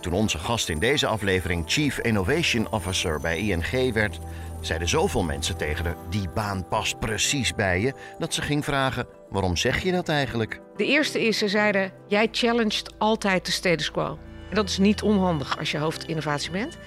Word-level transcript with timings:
Toen 0.00 0.12
onze 0.12 0.38
gast 0.38 0.68
in 0.68 0.78
deze 0.78 1.06
aflevering 1.06 1.64
Chief 1.66 1.98
Innovation 1.98 2.70
Officer 2.70 3.20
bij 3.20 3.38
ING 3.38 3.92
werd, 3.92 4.18
zeiden 4.60 4.88
zoveel 4.88 5.22
mensen 5.22 5.56
tegen 5.56 5.84
haar: 5.84 5.96
Die 6.10 6.28
baan 6.34 6.68
past 6.68 6.98
precies 6.98 7.54
bij 7.54 7.80
je, 7.80 7.92
dat 8.18 8.34
ze 8.34 8.42
ging 8.42 8.64
vragen: 8.64 9.06
Waarom 9.30 9.56
zeg 9.56 9.82
je 9.82 9.92
dat 9.92 10.08
eigenlijk? 10.08 10.60
De 10.76 10.86
eerste 10.86 11.26
is, 11.26 11.38
ze 11.38 11.48
zeiden, 11.48 11.92
jij 12.08 12.28
challenged 12.32 12.94
altijd 12.98 13.46
de 13.46 13.52
status 13.52 13.90
quo. 13.90 14.18
En 14.48 14.54
dat 14.54 14.68
is 14.68 14.78
niet 14.78 15.02
onhandig 15.02 15.58
als 15.58 15.70
je 15.70 15.78
hoofdinnovatie 15.78 16.50
bent. 16.50 16.78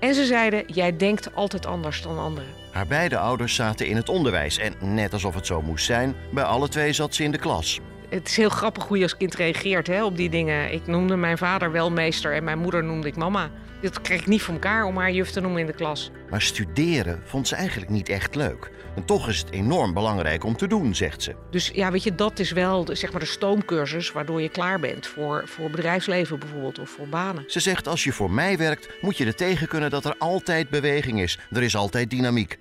En 0.00 0.14
ze 0.14 0.24
zeiden, 0.24 0.64
jij 0.66 0.96
denkt 0.96 1.34
altijd 1.34 1.66
anders 1.66 2.02
dan 2.02 2.18
anderen. 2.18 2.48
Haar 2.72 2.86
beide 2.86 3.18
ouders 3.18 3.54
zaten 3.54 3.86
in 3.86 3.96
het 3.96 4.08
onderwijs 4.08 4.58
en 4.58 4.74
net 4.94 5.12
alsof 5.12 5.34
het 5.34 5.46
zo 5.46 5.62
moest 5.62 5.84
zijn, 5.84 6.14
bij 6.32 6.44
alle 6.44 6.68
twee 6.68 6.92
zat 6.92 7.14
ze 7.14 7.24
in 7.24 7.30
de 7.30 7.38
klas. 7.38 7.80
Het 8.08 8.28
is 8.28 8.36
heel 8.36 8.48
grappig 8.48 8.84
hoe 8.84 8.96
je 8.96 9.02
als 9.02 9.16
kind 9.16 9.34
reageert 9.34 9.86
hè, 9.86 10.04
op 10.04 10.16
die 10.16 10.30
dingen. 10.30 10.72
Ik 10.72 10.86
noemde 10.86 11.16
mijn 11.16 11.38
vader 11.38 11.72
wel 11.72 11.90
meester 11.90 12.34
en 12.34 12.44
mijn 12.44 12.58
moeder 12.58 12.84
noemde 12.84 13.08
ik 13.08 13.16
mama. 13.16 13.50
Dit 13.80 14.00
kreeg 14.00 14.20
ik 14.20 14.26
niet 14.26 14.42
voor 14.42 14.54
elkaar 14.54 14.84
om 14.84 14.96
haar 14.96 15.12
juf 15.12 15.30
te 15.30 15.40
noemen 15.40 15.60
in 15.60 15.66
de 15.66 15.72
klas. 15.72 16.10
Maar 16.30 16.42
studeren 16.42 17.22
vond 17.24 17.48
ze 17.48 17.54
eigenlijk 17.54 17.90
niet 17.90 18.08
echt 18.08 18.34
leuk. 18.34 18.70
En 18.94 19.04
toch 19.04 19.28
is 19.28 19.38
het 19.38 19.50
enorm 19.50 19.94
belangrijk 19.94 20.44
om 20.44 20.56
te 20.56 20.66
doen, 20.66 20.94
zegt 20.94 21.22
ze. 21.22 21.34
Dus 21.50 21.70
ja, 21.74 21.90
weet 21.90 22.02
je, 22.02 22.14
dat 22.14 22.38
is 22.38 22.52
wel 22.52 22.84
de, 22.84 22.94
zeg 22.94 23.10
maar 23.10 23.20
de 23.20 23.26
stoomcursus 23.26 24.12
waardoor 24.12 24.42
je 24.42 24.48
klaar 24.48 24.80
bent 24.80 25.06
voor, 25.06 25.42
voor 25.46 25.70
bedrijfsleven 25.70 26.38
bijvoorbeeld 26.38 26.78
of 26.78 26.90
voor 26.90 27.08
banen. 27.08 27.44
Ze 27.46 27.60
zegt: 27.60 27.88
Als 27.88 28.04
je 28.04 28.12
voor 28.12 28.30
mij 28.30 28.58
werkt, 28.58 28.88
moet 29.00 29.16
je 29.16 29.24
er 29.24 29.34
tegen 29.34 29.68
kunnen 29.68 29.90
dat 29.90 30.04
er 30.04 30.14
altijd 30.18 30.68
beweging 30.68 31.20
is. 31.20 31.38
Er 31.50 31.62
is 31.62 31.76
altijd 31.76 32.10
dynamiek. 32.10 32.58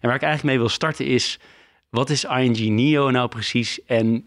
En 0.00 0.08
waar 0.08 0.14
ik 0.14 0.22
eigenlijk 0.22 0.54
mee 0.54 0.58
wil 0.58 0.68
starten 0.68 1.06
is, 1.06 1.38
wat 1.90 2.10
is 2.10 2.24
ING 2.24 2.58
NEO 2.68 3.10
nou 3.10 3.28
precies 3.28 3.84
en 3.86 4.24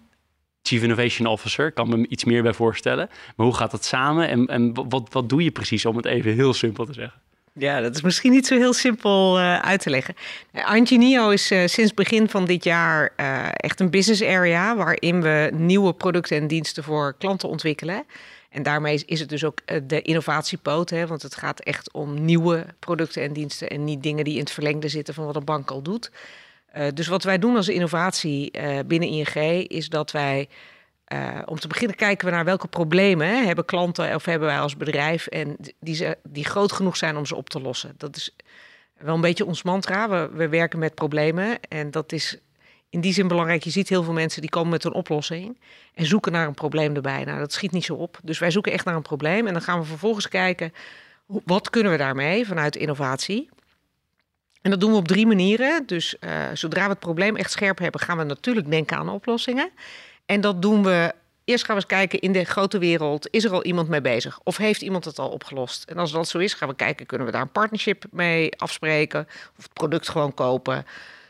Chief 0.62 0.84
Innovation 0.84 1.28
Officer? 1.28 1.68
Ik 1.68 1.74
kan 1.74 1.90
me 1.90 2.07
iets 2.07 2.24
meer 2.24 2.44
bij 2.44 2.53
voorstellen. 2.53 3.09
Maar 3.35 3.46
hoe 3.46 3.56
gaat 3.56 3.72
dat 3.72 3.85
samen 3.85 4.28
en, 4.28 4.47
en 4.47 4.90
wat, 4.90 5.07
wat 5.12 5.29
doe 5.29 5.44
je 5.44 5.51
precies 5.51 5.85
om 5.85 5.96
het 5.96 6.06
even 6.06 6.34
heel 6.34 6.53
simpel 6.53 6.85
te 6.85 6.94
zeggen? 6.94 7.22
Ja, 7.56 7.81
dat 7.81 7.96
is 7.96 8.01
misschien 8.01 8.31
niet 8.31 8.47
zo 8.47 8.57
heel 8.57 8.74
simpel 8.74 9.40
uh, 9.40 9.59
uit 9.59 9.81
te 9.81 9.90
leggen. 9.90 10.16
ING 10.74 10.90
NEO 10.90 11.29
is 11.29 11.51
uh, 11.51 11.66
sinds 11.66 11.94
begin 11.94 12.29
van 12.29 12.46
dit 12.46 12.63
jaar 12.63 13.13
echt 13.56 13.80
een 13.80 13.90
business 13.90 14.24
area... 14.24 14.75
waarin 14.75 15.22
we 15.22 15.51
nieuwe 15.53 15.94
producten 15.94 16.38
en 16.38 16.47
diensten 16.47 16.84
voor 16.84 17.16
klanten 17.18 17.50
ontwikkelen. 17.50 18.03
En 18.50 18.63
daarmee 18.63 19.03
is 19.06 19.19
het 19.19 19.30
dus 19.30 19.44
ook 19.44 19.59
de 19.88 20.01
innovatiepoot, 20.01 20.90
hè, 20.90 21.07
want 21.07 21.22
het 21.22 21.35
gaat 21.35 21.59
echt 21.59 21.91
om 21.91 22.25
nieuwe 22.25 22.66
producten 22.80 23.24
en 23.24 23.34
diensten... 23.34 23.69
en 23.69 23.84
niet 23.84 24.03
dingen 24.03 24.24
die 24.24 24.34
in 24.34 24.40
het 24.40 24.51
verlengde 24.51 24.88
zitten 24.88 25.13
van 25.13 25.25
wat 25.25 25.35
een 25.35 25.45
bank 25.45 25.72
al 25.72 25.81
doet... 25.81 26.12
Uh, 26.78 26.88
dus 26.94 27.07
wat 27.07 27.23
wij 27.23 27.39
doen 27.39 27.56
als 27.56 27.67
innovatie 27.67 28.57
uh, 28.57 28.79
binnen 28.85 29.09
ING 29.09 29.67
is 29.69 29.89
dat 29.89 30.11
wij, 30.11 30.50
uh, 31.13 31.39
om 31.45 31.59
te 31.59 31.67
beginnen 31.67 31.95
kijken 31.95 32.25
we 32.25 32.34
naar 32.34 32.45
welke 32.45 32.67
problemen 32.67 33.45
hebben 33.45 33.66
klanten 33.66 34.16
of 34.16 34.25
hebben 34.25 34.47
wij 34.47 34.59
als 34.59 34.78
bedrijf 34.78 35.28
en 35.28 35.57
die, 35.79 36.07
die 36.23 36.45
groot 36.45 36.72
genoeg 36.72 36.97
zijn 36.97 37.17
om 37.17 37.25
ze 37.25 37.35
op 37.35 37.50
te 37.50 37.62
lossen. 37.62 37.94
Dat 37.97 38.16
is 38.16 38.35
wel 38.97 39.16
een 39.16 39.22
beetje 39.22 39.45
ons 39.45 39.63
mantra. 39.63 40.09
We, 40.09 40.29
we 40.33 40.50
werken 40.50 40.79
met 40.79 40.95
problemen 40.95 41.59
en 41.69 41.91
dat 41.91 42.12
is 42.12 42.38
in 42.89 43.01
die 43.01 43.13
zin 43.13 43.28
belangrijk. 43.28 43.63
Je 43.63 43.69
ziet 43.69 43.89
heel 43.89 44.03
veel 44.03 44.13
mensen 44.13 44.41
die 44.41 44.50
komen 44.50 44.69
met 44.69 44.83
een 44.83 44.94
oplossing 44.94 45.59
en 45.94 46.06
zoeken 46.06 46.31
naar 46.31 46.47
een 46.47 46.53
probleem 46.53 46.95
erbij. 46.95 47.23
Nou, 47.23 47.39
dat 47.39 47.53
schiet 47.53 47.72
niet 47.72 47.85
zo 47.85 47.94
op. 47.94 48.19
Dus 48.23 48.39
wij 48.39 48.51
zoeken 48.51 48.72
echt 48.72 48.85
naar 48.85 48.95
een 48.95 49.01
probleem 49.01 49.47
en 49.47 49.53
dan 49.53 49.62
gaan 49.62 49.79
we 49.79 49.85
vervolgens 49.85 50.28
kijken 50.28 50.73
wat 51.25 51.69
kunnen 51.69 51.91
we 51.91 51.97
daarmee 51.97 52.45
vanuit 52.45 52.75
innovatie. 52.75 53.50
En 54.63 54.69
dat 54.69 54.79
doen 54.79 54.91
we 54.91 54.97
op 54.97 55.07
drie 55.07 55.28
manieren. 55.28 55.84
Dus 55.85 56.16
uh, 56.19 56.31
zodra 56.53 56.84
we 56.84 56.90
het 56.90 57.00
probleem 57.00 57.35
echt 57.35 57.51
scherp 57.51 57.79
hebben, 57.79 58.01
gaan 58.01 58.18
we 58.18 58.24
natuurlijk 58.24 58.69
denken 58.69 58.98
aan 58.98 59.10
oplossingen. 59.10 59.69
En 60.25 60.42
dat 60.42 60.62
doen 60.62 60.83
we. 60.83 61.13
Eerst 61.45 61.65
gaan 61.65 61.75
we 61.75 61.81
eens 61.81 61.92
kijken 61.92 62.19
in 62.19 62.31
de 62.31 62.44
grote 62.44 62.77
wereld, 62.77 63.27
is 63.31 63.44
er 63.44 63.51
al 63.51 63.63
iemand 63.63 63.89
mee 63.89 64.01
bezig? 64.01 64.39
Of 64.44 64.57
heeft 64.57 64.81
iemand 64.81 65.06
het 65.06 65.19
al 65.19 65.30
opgelost? 65.30 65.83
En 65.83 65.98
als 65.98 66.12
dat 66.12 66.27
zo 66.27 66.38
is, 66.38 66.54
gaan 66.54 66.69
we 66.69 66.75
kijken, 66.75 67.06
kunnen 67.06 67.27
we 67.27 67.33
daar 67.33 67.42
een 67.42 67.51
partnership 67.51 68.04
mee 68.12 68.56
afspreken? 68.57 69.27
Of 69.57 69.63
het 69.63 69.74
product 69.74 70.10
gewoon 70.10 70.33
kopen? 70.33 70.86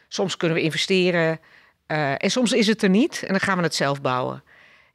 Soms 0.07 0.37
kunnen 0.37 0.57
we 0.57 0.63
investeren. 0.63 1.39
Uh, 1.87 2.11
en 2.11 2.31
soms 2.31 2.51
is 2.51 2.67
het 2.67 2.83
er 2.83 2.89
niet 2.89 3.23
en 3.23 3.27
dan 3.27 3.39
gaan 3.39 3.57
we 3.57 3.63
het 3.63 3.75
zelf 3.75 4.01
bouwen. 4.01 4.43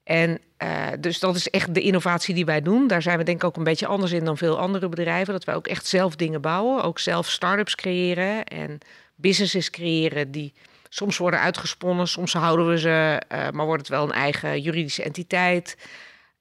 En 0.08 0.38
uh, 0.62 0.86
dus 1.00 1.18
dat 1.18 1.36
is 1.36 1.50
echt 1.50 1.74
de 1.74 1.80
innovatie 1.80 2.34
die 2.34 2.44
wij 2.44 2.62
doen. 2.62 2.86
Daar 2.86 3.02
zijn 3.02 3.18
we 3.18 3.24
denk 3.24 3.36
ik 3.36 3.44
ook 3.44 3.56
een 3.56 3.64
beetje 3.64 3.86
anders 3.86 4.12
in 4.12 4.24
dan 4.24 4.36
veel 4.36 4.58
andere 4.58 4.88
bedrijven. 4.88 5.32
Dat 5.32 5.44
wij 5.44 5.54
ook 5.54 5.66
echt 5.66 5.86
zelf 5.86 6.16
dingen 6.16 6.40
bouwen. 6.40 6.82
Ook 6.82 6.98
zelf 6.98 7.30
start-ups 7.30 7.74
creëren 7.74 8.44
en 8.44 8.78
businesses 9.14 9.70
creëren 9.70 10.30
die 10.30 10.52
soms 10.88 11.18
worden 11.18 11.40
uitgesponnen. 11.40 12.08
Soms 12.08 12.32
houden 12.32 12.68
we 12.68 12.78
ze, 12.78 13.22
uh, 13.32 13.48
maar 13.50 13.66
wordt 13.66 13.80
het 13.80 13.90
wel 13.90 14.04
een 14.04 14.12
eigen 14.12 14.60
juridische 14.60 15.02
entiteit. 15.02 15.76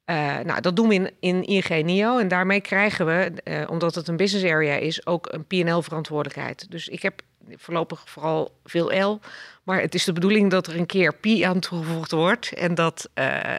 Uh, 0.06 0.16
nou, 0.40 0.62
dat 0.62 0.76
doen 0.76 0.88
we 0.88 0.94
in, 0.94 1.12
in 1.20 1.44
ING 1.44 1.86
NIO. 1.86 2.18
En 2.18 2.28
daarmee 2.28 2.62
krijgen 2.62 3.06
we, 3.06 3.32
omdat 3.70 3.96
het 3.96 4.08
een 4.08 4.18
business 4.18 4.46
area 4.46 4.76
is, 4.76 5.06
ook 5.06 5.28
een 5.32 5.46
P&L 5.46 5.82
verantwoordelijkheid. 5.82 6.72
Dus 6.72 6.88
ik 6.88 7.02
heb 7.02 7.22
voorlopig 7.56 8.04
vooral 8.06 8.58
veel 8.64 9.04
L. 9.04 9.20
Maar 9.68 9.82
het 9.82 9.96
is 9.96 10.04
de 10.04 10.14
bedoeling 10.14 10.52
dat 10.52 10.68
er 10.68 10.76
een 10.76 10.86
keer 10.86 11.14
P 11.14 11.26
aan 11.44 11.60
toegevoegd 11.60 12.12
wordt. 12.12 12.54
En 12.54 12.76
dat 12.76 13.10
uh, 13.16 13.56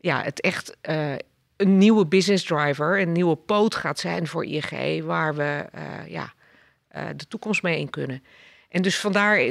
ja, 0.00 0.22
het 0.22 0.40
echt 0.40 0.76
een 1.56 1.78
nieuwe 1.78 2.06
business 2.06 2.44
driver, 2.44 3.00
een 3.00 3.12
nieuwe 3.12 3.36
poot 3.36 3.74
gaat 3.74 3.98
zijn 3.98 4.26
voor 4.26 4.44
ING, 4.44 5.04
waar 5.04 5.34
we 5.34 5.64
ja, 6.06 6.32
de 7.16 7.28
toekomst 7.28 7.62
mee 7.62 7.78
in 7.78 7.90
kunnen. 7.90 8.22
En 8.68 8.82
dus 8.82 8.98
vandaar, 8.98 9.50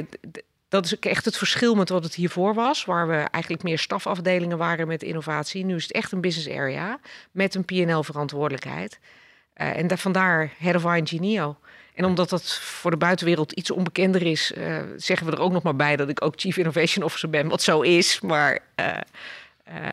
dat 0.68 0.84
is 0.84 0.98
echt 0.98 1.24
het 1.24 1.36
verschil 1.36 1.74
met 1.74 1.88
wat 1.88 2.04
het 2.04 2.14
hiervoor 2.14 2.54
was, 2.54 2.84
waar 2.84 3.08
we 3.08 3.16
eigenlijk 3.16 3.62
meer 3.62 3.78
stafafdelingen 3.78 4.58
waren 4.58 4.86
met 4.86 5.02
innovatie. 5.02 5.64
Nu 5.64 5.74
is 5.74 5.82
het 5.82 5.92
echt 5.92 6.12
een 6.12 6.20
business 6.20 6.58
area 6.58 7.00
met 7.30 7.54
een 7.54 7.64
PL-verantwoordelijkheid. 7.64 8.98
En 9.54 9.86
daar, 9.86 9.98
vandaar 9.98 10.52
Head 10.58 10.84
of. 10.84 11.56
En 11.98 12.04
omdat 12.04 12.28
dat 12.28 12.58
voor 12.58 12.90
de 12.90 12.96
buitenwereld 12.96 13.52
iets 13.52 13.70
onbekender 13.70 14.22
is, 14.22 14.52
uh, 14.58 14.80
zeggen 14.96 15.26
we 15.26 15.32
er 15.32 15.40
ook 15.40 15.52
nog 15.52 15.62
maar 15.62 15.76
bij 15.76 15.96
dat 15.96 16.08
ik 16.08 16.24
ook 16.24 16.32
Chief 16.36 16.56
Innovation 16.56 17.04
Officer 17.04 17.30
ben, 17.30 17.48
wat 17.48 17.62
zo 17.62 17.80
is. 17.80 18.20
Maar 18.20 18.58
uh, 18.80 18.86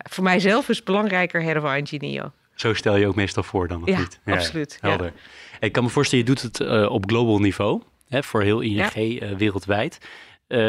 voor 0.10 0.24
mijzelf 0.24 0.70
is 0.70 0.76
het 0.76 0.86
belangrijker 0.86 1.44
Head 1.44 1.84
of. 1.84 2.32
Zo 2.56 2.74
stel 2.74 2.96
je 2.96 3.08
ook 3.08 3.16
meestal 3.16 3.44
voor 3.44 3.68
dan, 3.68 3.82
of 3.82 3.90
ja, 3.90 3.98
niet? 3.98 4.20
Ja, 4.26 4.34
absoluut. 4.34 4.78
Helder. 4.82 5.14
Ik 5.60 5.72
kan 5.72 5.84
me 5.84 5.90
voorstellen, 5.90 6.26
je 6.26 6.34
doet 6.34 6.42
het 6.42 6.88
op 6.90 7.10
global 7.10 7.40
niveau, 7.40 7.82
hè, 8.10 8.24
voor 8.24 8.42
heel 8.42 8.62
ING 8.62 9.20
wereldwijd. 9.38 9.98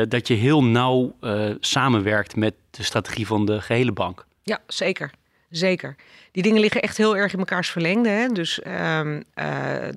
dat 0.08 0.28
je 0.28 0.34
heel 0.34 0.64
nauw 0.64 1.16
samenwerkt 1.60 2.36
met 2.36 2.54
de 2.70 2.82
strategie 2.82 3.26
van 3.26 3.46
de 3.46 3.60
gehele 3.60 3.92
bank. 3.92 4.26
Ja, 4.42 4.58
zeker. 4.66 5.10
Zeker 5.56 5.96
die 6.36 6.44
dingen 6.44 6.60
liggen 6.60 6.82
echt 6.82 6.96
heel 6.96 7.16
erg 7.16 7.32
in 7.32 7.38
mekaars 7.38 7.70
verlengde. 7.70 8.08
Hè? 8.08 8.28
Dus 8.28 8.60
um, 8.66 9.24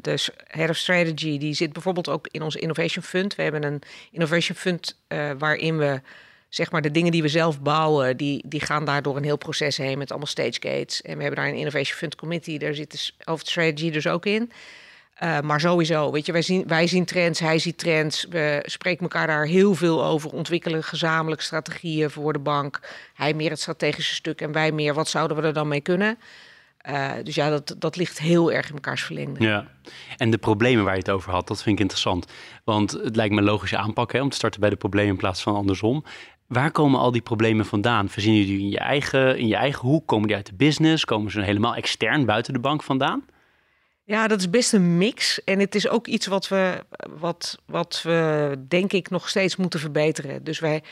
de 0.01 0.27
Head 0.47 0.69
of 0.69 0.75
Strategy 0.77 1.37
die 1.37 1.53
zit 1.53 1.73
bijvoorbeeld 1.73 2.09
ook 2.09 2.27
in 2.31 2.41
ons 2.41 2.55
Innovation 2.55 3.03
Fund. 3.03 3.35
We 3.35 3.43
hebben 3.43 3.63
een 3.63 3.81
Innovation 4.11 4.57
Fund 4.57 4.97
uh, 5.07 5.31
waarin 5.37 5.77
we 5.77 6.01
zeg 6.49 6.71
maar 6.71 6.81
de 6.81 6.91
dingen 6.91 7.11
die 7.11 7.21
we 7.21 7.27
zelf 7.27 7.61
bouwen, 7.61 8.17
die, 8.17 8.43
die 8.45 8.61
gaan 8.61 8.85
daar 8.85 9.01
door 9.01 9.17
een 9.17 9.23
heel 9.23 9.37
proces 9.37 9.77
heen 9.77 9.97
met 9.97 10.09
allemaal 10.09 10.27
stage 10.27 10.57
gates. 10.59 11.01
En 11.01 11.15
we 11.15 11.21
hebben 11.21 11.39
daar 11.39 11.51
een 11.51 11.59
Innovation 11.59 11.97
Fund 11.97 12.15
Committee, 12.15 12.59
daar 12.59 12.73
zit 12.73 12.91
de 12.91 13.23
Hoofd 13.23 13.47
Strategy 13.47 13.91
dus 13.91 14.07
ook 14.07 14.25
in. 14.25 14.51
Uh, 15.23 15.39
maar 15.39 15.59
sowieso, 15.59 16.11
weet 16.11 16.25
je, 16.25 16.31
wij 16.31 16.41
zien, 16.41 16.63
wij 16.67 16.87
zien 16.87 17.05
trends, 17.05 17.39
hij 17.39 17.59
ziet 17.59 17.77
trends. 17.77 18.25
We 18.29 18.63
spreken 18.65 19.01
elkaar 19.01 19.27
daar 19.27 19.45
heel 19.45 19.75
veel 19.75 20.05
over, 20.05 20.31
ontwikkelen 20.31 20.83
gezamenlijk 20.83 21.41
strategieën 21.41 22.09
voor 22.09 22.33
de 22.33 22.39
bank. 22.39 22.79
Hij 23.13 23.33
meer 23.33 23.49
het 23.49 23.59
strategische 23.59 24.13
stuk 24.13 24.41
en 24.41 24.51
wij 24.51 24.71
meer, 24.71 24.93
wat 24.93 25.07
zouden 25.07 25.37
we 25.37 25.43
er 25.43 25.53
dan 25.53 25.67
mee 25.67 25.81
kunnen? 25.81 26.17
Uh, 26.89 27.11
dus 27.23 27.35
ja, 27.35 27.49
dat, 27.49 27.75
dat 27.77 27.95
ligt 27.95 28.19
heel 28.19 28.51
erg 28.51 28.67
in 28.67 28.73
elkaars 28.73 29.03
verlengde. 29.03 29.45
Ja, 29.45 29.67
en 30.17 30.31
de 30.31 30.37
problemen 30.37 30.83
waar 30.83 30.93
je 30.93 30.99
het 30.99 31.09
over 31.09 31.31
had, 31.31 31.47
dat 31.47 31.63
vind 31.63 31.75
ik 31.75 31.81
interessant. 31.81 32.27
Want 32.63 32.91
het 32.91 33.15
lijkt 33.15 33.33
me 33.33 33.39
een 33.39 33.45
logische 33.45 33.77
aanpak 33.77 34.11
hè, 34.11 34.21
om 34.21 34.29
te 34.29 34.35
starten 34.35 34.59
bij 34.59 34.69
de 34.69 34.75
problemen 34.75 35.11
in 35.11 35.17
plaats 35.17 35.41
van 35.41 35.55
andersom. 35.55 36.03
Waar 36.47 36.71
komen 36.71 36.99
al 36.99 37.11
die 37.11 37.21
problemen 37.21 37.65
vandaan? 37.65 38.09
Verzin 38.09 38.33
je 38.33 38.45
die 38.45 38.59
in 38.59 38.69
je 38.69 38.79
eigen, 38.79 39.37
in 39.37 39.47
je 39.47 39.55
eigen 39.55 39.87
hoek? 39.87 40.07
Komen 40.07 40.27
die 40.27 40.35
uit 40.35 40.45
de 40.45 40.55
business? 40.55 41.05
Komen 41.05 41.31
ze 41.31 41.41
helemaal 41.41 41.75
extern 41.75 42.25
buiten 42.25 42.53
de 42.53 42.59
bank 42.59 42.83
vandaan? 42.83 43.23
Ja, 44.09 44.27
dat 44.27 44.39
is 44.39 44.49
best 44.49 44.73
een 44.73 44.97
mix. 44.97 45.43
En 45.43 45.59
het 45.59 45.75
is 45.75 45.87
ook 45.87 46.07
iets 46.07 46.27
wat 46.27 46.47
we, 46.47 46.83
wat, 47.09 47.59
wat 47.65 48.01
we 48.03 48.55
denk 48.67 48.93
ik 48.93 49.09
nog 49.09 49.29
steeds 49.29 49.55
moeten 49.55 49.79
verbeteren. 49.79 50.43
Dus 50.43 50.59
wij, 50.59 50.83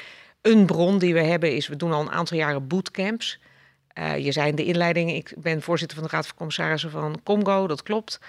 een 0.41 0.65
bron 0.65 0.97
die 0.97 1.13
we 1.13 1.19
hebben 1.19 1.55
is, 1.55 1.67
we 1.67 1.75
doen 1.75 1.91
al 1.91 2.01
een 2.01 2.11
aantal 2.11 2.37
jaren 2.37 2.67
bootcamps. 2.67 3.39
Uh, 3.99 4.17
je 4.17 4.31
zei 4.31 4.49
in 4.49 4.55
de 4.55 4.65
inleiding, 4.65 5.11
ik 5.11 5.33
ben 5.37 5.61
voorzitter 5.61 5.97
van 5.97 6.07
de 6.07 6.13
Raad 6.13 6.27
van 6.27 6.35
Commissarissen 6.35 6.91
van 6.91 7.19
Comgo, 7.23 7.67
dat 7.67 7.83
klopt. 7.83 8.19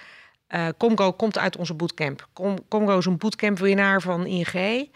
Uh, 0.48 0.68
Comgo 0.78 1.12
komt 1.12 1.38
uit 1.38 1.56
onze 1.56 1.74
bootcamp. 1.74 2.28
Com 2.32 2.68
Comgo 2.68 2.98
is 2.98 3.06
een 3.06 3.18
bootcamp-winnaar 3.18 4.02
van 4.02 4.26
ING. 4.26 4.90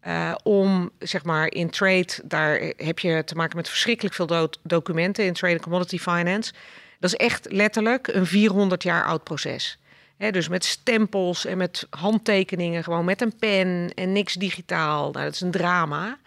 Eh, 0.00 0.34
om, 0.42 0.90
zeg 0.98 1.24
maar, 1.24 1.52
in 1.52 1.70
trade, 1.70 2.08
daar 2.24 2.72
heb 2.76 2.98
je 2.98 3.24
te 3.24 3.34
maken 3.34 3.56
met 3.56 3.68
verschrikkelijk 3.68 4.14
veel 4.14 4.26
do 4.26 4.48
documenten 4.62 5.24
in 5.24 5.32
trade 5.32 5.54
and 5.54 5.62
commodity 5.62 5.98
finance. 5.98 6.52
Dat 6.98 7.10
is 7.12 7.16
echt 7.16 7.52
letterlijk 7.52 8.06
een 8.06 8.26
400 8.26 8.82
jaar 8.82 9.04
oud 9.04 9.24
proces. 9.24 9.78
dus 10.16 10.48
met 10.48 10.64
stempels 10.64 11.44
en 11.44 11.58
met 11.58 11.86
handtekeningen, 11.90 12.84
gewoon 12.84 13.04
met 13.04 13.20
een 13.20 13.36
pen 13.36 13.92
en 13.94 14.12
niks 14.12 14.34
digitaal. 14.34 15.10
Nou, 15.10 15.24
dat 15.24 15.34
is 15.34 15.40
een 15.40 15.50
drama. 15.50 16.18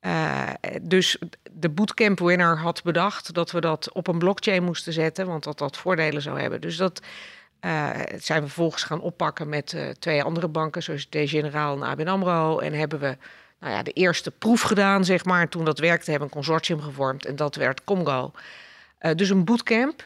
Uh, 0.00 0.48
dus 0.82 1.18
de 1.50 1.68
bootcamp 1.68 2.18
winner 2.18 2.58
had 2.58 2.82
bedacht 2.82 3.34
dat 3.34 3.50
we 3.50 3.60
dat 3.60 3.92
op 3.92 4.06
een 4.06 4.18
blockchain 4.18 4.64
moesten 4.64 4.92
zetten, 4.92 5.26
want 5.26 5.44
dat 5.44 5.58
dat 5.58 5.76
voordelen 5.76 6.22
zou 6.22 6.40
hebben. 6.40 6.60
Dus 6.60 6.76
dat 6.76 7.00
uh, 7.60 7.90
zijn 8.18 8.40
we 8.40 8.46
vervolgens 8.46 8.82
gaan 8.82 9.00
oppakken 9.00 9.48
met 9.48 9.72
uh, 9.72 9.88
twee 9.88 10.22
andere 10.22 10.48
banken, 10.48 10.82
zoals 10.82 11.08
De 11.08 11.28
Generaal 11.28 11.76
en 11.76 11.82
ABN 11.82 12.08
AMRO. 12.08 12.58
En 12.58 12.72
hebben 12.72 12.98
we 12.98 13.16
nou 13.58 13.72
ja, 13.72 13.82
de 13.82 13.92
eerste 13.92 14.30
proef 14.30 14.60
gedaan, 14.60 15.04
zeg 15.04 15.24
maar. 15.24 15.48
Toen 15.48 15.64
dat 15.64 15.78
werkte, 15.78 16.10
hebben 16.10 16.28
we 16.28 16.34
een 16.34 16.42
consortium 16.42 16.80
gevormd 16.80 17.24
en 17.24 17.36
dat 17.36 17.54
werd 17.54 17.84
Congo. 17.84 18.32
Uh, 19.00 19.14
dus 19.14 19.30
een 19.30 19.44
bootcamp, 19.44 20.02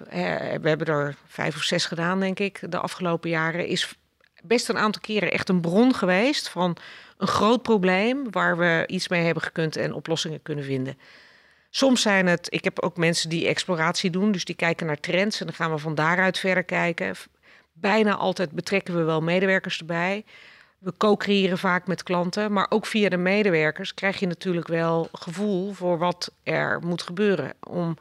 we 0.61 0.69
hebben 0.69 0.87
er 0.87 1.17
vijf 1.27 1.57
of 1.57 1.63
zes 1.63 1.87
gedaan, 1.87 2.21
denk 2.21 2.39
ik, 2.39 2.61
de 2.71 2.79
afgelopen 2.79 3.31
jaren, 3.31 3.67
is 3.67 3.95
best 4.43 4.69
een 4.69 4.79
aantal 4.79 5.01
keren 5.01 5.31
echt 5.31 5.49
een 5.49 5.61
bron 5.61 5.95
geweest 5.95 6.49
van 6.49 6.77
een 7.19 7.27
groot 7.27 7.63
probleem 7.63 8.31
waar 8.31 8.59
we 8.59 8.85
iets 8.87 9.09
mee 9.09 9.25
hebben 9.25 9.43
gekund 9.43 9.77
en 9.77 9.93
oplossingen 9.93 10.43
kunnen 10.43 10.65
vinden. 10.65 10.99
Soms 11.71 12.03
zijn 12.03 12.27
het, 12.27 12.47
ik 12.51 12.65
heb 12.65 12.81
ook 12.81 12.97
mensen 12.97 13.29
die 13.29 13.47
exploratie 13.47 14.11
doen, 14.11 14.33
dus 14.33 14.45
die 14.45 14.55
kijken 14.55 14.87
naar 14.87 15.01
trends 15.01 15.41
en 15.41 15.47
dan 15.47 15.55
gaan 15.55 15.71
we 15.71 15.79
van 15.79 15.95
daaruit 15.95 16.39
verder 16.39 16.65
kijken. 16.65 17.15
Bijna 17.73 18.15
altijd 18.15 18.51
betrekken 18.51 18.97
we 18.97 19.03
wel 19.03 19.21
medewerkers 19.21 19.79
erbij. 19.79 20.25
We 20.79 20.93
co-creëren 20.97 21.59
vaak 21.59 21.87
met 21.87 22.03
klanten, 22.03 22.53
maar 22.53 22.67
ook 22.69 22.87
via 22.87 23.09
de 23.09 23.17
medewerkers 23.17 23.95
krijg 23.95 24.19
je 24.19 24.27
natuurlijk 24.27 24.69
wel 24.69 25.09
gevoel 25.13 25.73
voor 25.73 25.99
wat 25.99 26.33
er 26.43 26.81
moet 26.83 27.03
gebeuren. 27.03 27.53
Om 27.61 27.97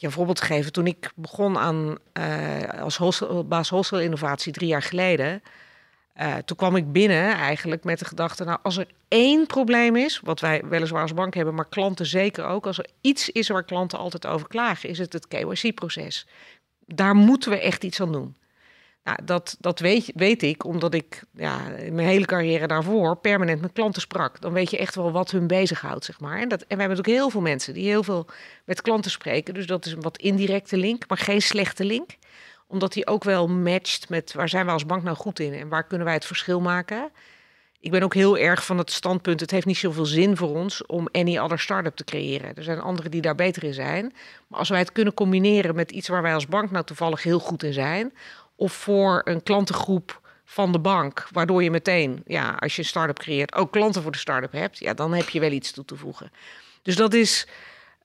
je 0.00 0.06
een 0.06 0.12
voorbeeld 0.12 0.36
te 0.36 0.44
geven, 0.44 0.72
toen 0.72 0.86
ik 0.86 1.10
begon 1.14 1.58
aan, 1.58 1.98
uh, 2.18 2.82
als 2.82 2.96
wholesale, 2.96 3.44
baas 3.44 3.68
wholesale 3.68 4.02
innovatie 4.02 4.52
drie 4.52 4.68
jaar 4.68 4.82
geleden, 4.82 5.42
uh, 6.20 6.34
toen 6.36 6.56
kwam 6.56 6.76
ik 6.76 6.92
binnen 6.92 7.32
eigenlijk 7.34 7.84
met 7.84 7.98
de 7.98 8.04
gedachte, 8.04 8.44
nou 8.44 8.58
als 8.62 8.76
er 8.76 8.86
één 9.08 9.46
probleem 9.46 9.96
is, 9.96 10.20
wat 10.20 10.40
wij 10.40 10.62
weliswaar 10.68 11.02
als 11.02 11.14
bank 11.14 11.34
hebben, 11.34 11.54
maar 11.54 11.68
klanten 11.68 12.06
zeker 12.06 12.44
ook, 12.44 12.66
als 12.66 12.78
er 12.78 12.86
iets 13.00 13.30
is 13.30 13.48
waar 13.48 13.64
klanten 13.64 13.98
altijd 13.98 14.26
over 14.26 14.48
klagen, 14.48 14.88
is 14.88 14.98
het 14.98 15.12
het 15.12 15.28
KYC-proces. 15.28 16.26
Daar 16.86 17.14
moeten 17.14 17.50
we 17.50 17.60
echt 17.60 17.84
iets 17.84 18.00
aan 18.00 18.12
doen. 18.12 18.36
Nou, 19.06 19.18
dat, 19.24 19.56
dat 19.60 19.78
weet, 19.78 20.10
weet 20.14 20.42
ik 20.42 20.64
omdat 20.64 20.94
ik 20.94 21.22
ja, 21.30 21.68
in 21.68 21.94
mijn 21.94 22.08
hele 22.08 22.24
carrière 22.24 22.66
daarvoor 22.66 23.16
permanent 23.16 23.60
met 23.60 23.72
klanten 23.72 24.00
sprak. 24.00 24.40
Dan 24.40 24.52
weet 24.52 24.70
je 24.70 24.78
echt 24.78 24.94
wel 24.94 25.12
wat 25.12 25.30
hun 25.30 25.46
bezighoudt, 25.46 26.04
zeg 26.04 26.20
maar. 26.20 26.38
En, 26.40 26.48
dat, 26.48 26.62
en 26.62 26.74
we 26.76 26.80
hebben 26.82 26.98
ook 26.98 27.06
heel 27.06 27.30
veel 27.30 27.40
mensen 27.40 27.74
die 27.74 27.88
heel 27.88 28.02
veel 28.02 28.26
met 28.64 28.82
klanten 28.82 29.10
spreken. 29.10 29.54
Dus 29.54 29.66
dat 29.66 29.86
is 29.86 29.92
een 29.92 30.00
wat 30.00 30.18
indirecte 30.18 30.76
link, 30.76 31.08
maar 31.08 31.18
geen 31.18 31.42
slechte 31.42 31.84
link. 31.84 32.10
Omdat 32.66 32.92
die 32.92 33.06
ook 33.06 33.24
wel 33.24 33.48
matcht 33.48 34.08
met 34.08 34.32
waar 34.32 34.48
zijn 34.48 34.66
we 34.66 34.72
als 34.72 34.86
bank 34.86 35.02
nou 35.02 35.16
goed 35.16 35.40
in 35.40 35.52
en 35.52 35.68
waar 35.68 35.86
kunnen 35.86 36.06
wij 36.06 36.14
het 36.14 36.26
verschil 36.26 36.60
maken. 36.60 37.10
Ik 37.80 37.90
ben 37.90 38.02
ook 38.02 38.14
heel 38.14 38.38
erg 38.38 38.64
van 38.64 38.78
het 38.78 38.90
standpunt, 38.90 39.40
het 39.40 39.50
heeft 39.50 39.66
niet 39.66 39.76
zoveel 39.76 40.06
zin 40.06 40.36
voor 40.36 40.54
ons 40.54 40.86
om 40.86 41.08
any 41.12 41.38
other 41.38 41.58
start-up 41.58 41.96
te 41.96 42.04
creëren. 42.04 42.54
Er 42.54 42.62
zijn 42.62 42.80
anderen 42.80 43.10
die 43.10 43.20
daar 43.20 43.34
beter 43.34 43.64
in 43.64 43.74
zijn. 43.74 44.14
Maar 44.46 44.58
als 44.58 44.68
wij 44.68 44.78
het 44.78 44.92
kunnen 44.92 45.14
combineren 45.14 45.74
met 45.74 45.90
iets 45.90 46.08
waar 46.08 46.22
wij 46.22 46.34
als 46.34 46.46
bank 46.46 46.70
nou 46.70 46.84
toevallig 46.84 47.22
heel 47.22 47.38
goed 47.38 47.62
in 47.62 47.72
zijn 47.72 48.12
of 48.56 48.72
voor 48.72 49.20
een 49.24 49.42
klantengroep 49.42 50.20
van 50.44 50.72
de 50.72 50.78
bank, 50.78 51.28
waardoor 51.32 51.62
je 51.62 51.70
meteen, 51.70 52.22
ja, 52.26 52.54
als 52.58 52.76
je 52.76 52.82
een 52.82 52.88
start-up 52.88 53.18
creëert, 53.18 53.54
ook 53.54 53.72
klanten 53.72 54.02
voor 54.02 54.12
de 54.12 54.18
start-up 54.18 54.52
hebt, 54.52 54.78
ja, 54.78 54.94
dan 54.94 55.14
heb 55.14 55.28
je 55.28 55.40
wel 55.40 55.50
iets 55.50 55.72
toe 55.72 55.84
te 55.84 55.96
voegen. 55.96 56.30
Dus 56.82 56.96
dat 56.96 57.14
is 57.14 57.46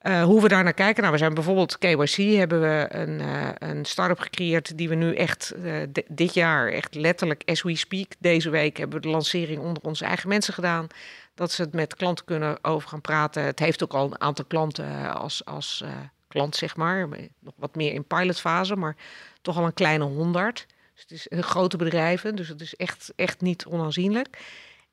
uh, 0.02 0.22
hoe 0.22 0.42
we 0.42 0.48
daar 0.48 0.64
naar 0.64 0.74
kijken. 0.74 1.00
Nou, 1.00 1.12
we 1.12 1.18
zijn 1.18 1.34
bijvoorbeeld 1.34 1.78
KYC 1.78 2.36
hebben 2.36 2.60
we 2.60 2.86
een, 2.88 3.20
uh, 3.20 3.48
een 3.58 3.84
start-up 3.84 4.18
gecreëerd 4.18 4.78
die 4.78 4.88
we 4.88 4.94
nu 4.94 5.14
echt 5.14 5.52
uh, 5.56 5.76
dit 6.08 6.34
jaar, 6.34 6.68
echt 6.68 6.94
letterlijk 6.94 7.42
as 7.46 7.62
we 7.62 7.76
speak, 7.76 8.12
deze 8.18 8.50
week 8.50 8.76
hebben 8.76 8.96
we 8.96 9.06
de 9.06 9.12
lancering 9.12 9.60
onder 9.60 9.82
onze 9.82 10.04
eigen 10.04 10.28
mensen 10.28 10.54
gedaan. 10.54 10.86
Dat 11.34 11.52
ze 11.52 11.62
het 11.62 11.72
met 11.72 11.94
klanten 11.94 12.24
kunnen 12.24 12.64
over 12.64 12.88
gaan 12.88 13.00
praten. 13.00 13.42
Het 13.42 13.58
heeft 13.58 13.82
ook 13.82 13.92
al 13.92 14.04
een 14.04 14.20
aantal 14.20 14.44
klanten 14.44 15.14
als, 15.14 15.44
als 15.44 15.84
klant, 16.28 16.56
zeg 16.56 16.76
maar. 16.76 17.08
Nog 17.38 17.54
wat 17.56 17.74
meer 17.74 17.92
in 17.92 18.04
pilotfase, 18.04 18.76
maar 18.76 18.96
toch 19.42 19.56
al 19.56 19.64
een 19.64 19.74
kleine 19.74 20.04
honderd. 20.04 20.66
Dus 20.94 21.02
het 21.02 21.10
is 21.10 21.26
een 21.28 21.42
grote 21.42 21.76
bedrijven, 21.76 22.36
dus 22.36 22.48
het 22.48 22.60
is 22.60 22.74
echt, 22.74 23.12
echt 23.16 23.40
niet 23.40 23.66
onaanzienlijk. 23.66 24.38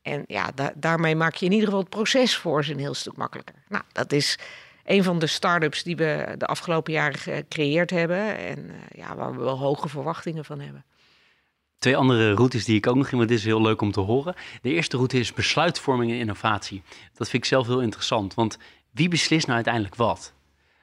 En 0.02 0.24
ja, 0.28 0.52
da 0.56 0.74
daarmee 0.76 1.16
maak 1.16 1.36
je 1.36 1.46
in 1.46 1.52
ieder 1.52 1.66
geval 1.66 1.82
het 1.82 1.90
proces 1.90 2.38
voor 2.38 2.66
een 2.70 2.80
heel 2.80 2.94
stuk 2.94 3.16
makkelijker. 3.16 3.56
Nou, 3.68 3.84
dat 3.92 4.12
is 4.12 4.38
een 4.84 5.04
van 5.04 5.20
de 5.20 5.28
start-ups 5.28 5.84
die 5.84 5.96
we 5.96 6.36
de 6.38 6.46
afgelopen 6.46 6.94
jaren 6.94 7.20
gecreëerd 7.20 7.90
hebben. 7.90 8.38
En 8.38 8.60
uh, 8.60 8.76
ja, 8.96 9.16
waar 9.16 9.32
we 9.32 9.44
wel 9.44 9.58
hoge 9.58 9.90
verwachtingen 9.90 10.46
van 10.46 10.60
hebben. 10.60 10.86
Twee 11.78 11.98
andere 11.98 12.34
routes 12.34 12.66
die 12.66 12.76
ik 12.76 12.88
ook 12.88 12.96
nog 12.96 13.12
in, 13.12 13.18
want 13.18 13.30
dit 13.30 13.38
is 13.38 13.44
heel 13.44 13.62
leuk 13.62 13.82
om 13.82 13.92
te 13.92 14.00
horen. 14.00 14.36
De 14.62 14.70
eerste 14.70 14.96
route 14.96 15.20
is 15.20 15.34
besluitvorming 15.34 16.12
en 16.12 16.18
innovatie. 16.18 16.84
Dat 17.14 17.30
vind 17.30 17.44
ik 17.44 17.50
zelf 17.50 17.68
heel 17.68 17.82
interessant, 17.82 18.34
want 18.34 18.58
wie 18.92 19.08
beslist 19.08 19.46
nou 19.46 19.56
uiteindelijk 19.56 19.96
wat? 19.96 20.34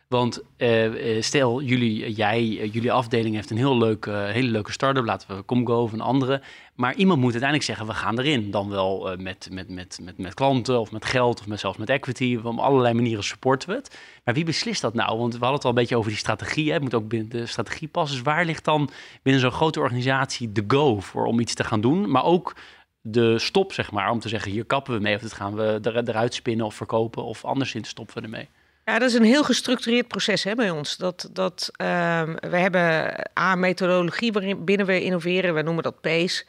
Want 0.09 0.43
uh, 0.59 1.23
stel, 1.23 1.63
jullie, 1.63 2.13
jij, 2.13 2.47
jullie 2.47 2.93
afdeling 2.93 3.35
heeft 3.35 3.51
een 3.51 3.57
heel 3.57 3.79
leuke, 3.79 4.11
hele 4.11 4.51
leuke 4.51 4.73
start-up, 4.73 5.05
laten 5.05 5.37
we 5.37 5.45
Comgo 5.45 5.83
of 5.83 5.93
een 5.93 6.01
andere. 6.01 6.43
Maar 6.75 6.95
iemand 6.95 7.21
moet 7.21 7.31
uiteindelijk 7.31 7.71
zeggen, 7.71 7.87
we 7.87 7.95
gaan 7.95 8.19
erin. 8.19 8.51
Dan 8.51 8.69
wel 8.69 9.13
uh, 9.13 9.19
met, 9.19 9.49
met, 9.51 9.69
met, 9.69 9.99
met, 10.03 10.19
met 10.19 10.35
klanten 10.35 10.81
of 10.81 10.93
met 10.93 11.05
geld 11.05 11.41
of 11.41 11.47
met, 11.47 11.61
zelfs 11.61 11.79
met 11.79 11.89
equity. 11.89 12.39
Op 12.43 12.59
allerlei 12.59 12.95
manieren 12.95 13.25
supporten 13.25 13.69
we 13.69 13.75
het. 13.75 13.99
Maar 14.25 14.35
wie 14.35 14.45
beslist 14.45 14.81
dat 14.81 14.95
nou? 14.95 15.19
Want 15.19 15.33
we 15.33 15.39
hadden 15.39 15.55
het 15.55 15.65
al 15.65 15.71
een 15.71 15.77
beetje 15.77 15.97
over 15.97 16.11
die 16.11 16.19
strategie. 16.19 16.67
Hè? 16.67 16.73
Het 16.73 16.83
moet 16.83 16.95
ook 16.95 17.09
binnen 17.09 17.29
de 17.29 17.47
strategie 17.47 17.89
passen. 17.89 18.17
Dus 18.17 18.25
waar 18.25 18.45
ligt 18.45 18.65
dan 18.65 18.91
binnen 19.23 19.43
zo'n 19.43 19.51
grote 19.51 19.81
organisatie 19.81 20.53
de 20.53 20.65
go 20.67 21.01
voor 21.01 21.27
om 21.27 21.41
iets 21.41 21.55
te 21.55 21.65
gaan 21.65 21.81
doen? 21.81 22.11
Maar 22.11 22.25
ook 22.25 22.57
de 23.01 23.39
stop, 23.39 23.73
zeg 23.73 23.91
maar, 23.91 24.11
om 24.11 24.19
te 24.19 24.29
zeggen, 24.29 24.51
hier 24.51 24.65
kappen 24.65 24.95
we 24.95 25.01
mee. 25.01 25.15
Of 25.15 25.21
dit 25.21 25.33
gaan 25.33 25.55
we 25.55 25.81
eruit 25.83 26.35
spinnen 26.35 26.67
of 26.67 26.75
verkopen 26.75 27.25
of 27.25 27.45
anderszins 27.45 27.89
stoppen 27.89 28.17
we 28.17 28.23
ermee. 28.23 28.49
Ja, 28.89 28.99
dat 28.99 29.09
is 29.09 29.15
een 29.15 29.25
heel 29.25 29.45
gestructureerd 29.45 30.09
proces 30.09 30.45
hè, 30.45 30.55
bij 30.55 30.71
ons. 30.71 30.97
Dat, 30.97 31.29
dat, 31.33 31.71
um, 31.71 32.35
we 32.35 32.57
hebben 32.57 33.15
A-methodologie 33.39 34.33
waarin 34.33 34.65
binnen 34.65 34.87
we 34.87 35.03
innoveren. 35.03 35.55
We 35.55 35.63
noemen 35.63 35.83
dat 35.83 36.01
PACE. 36.01 36.45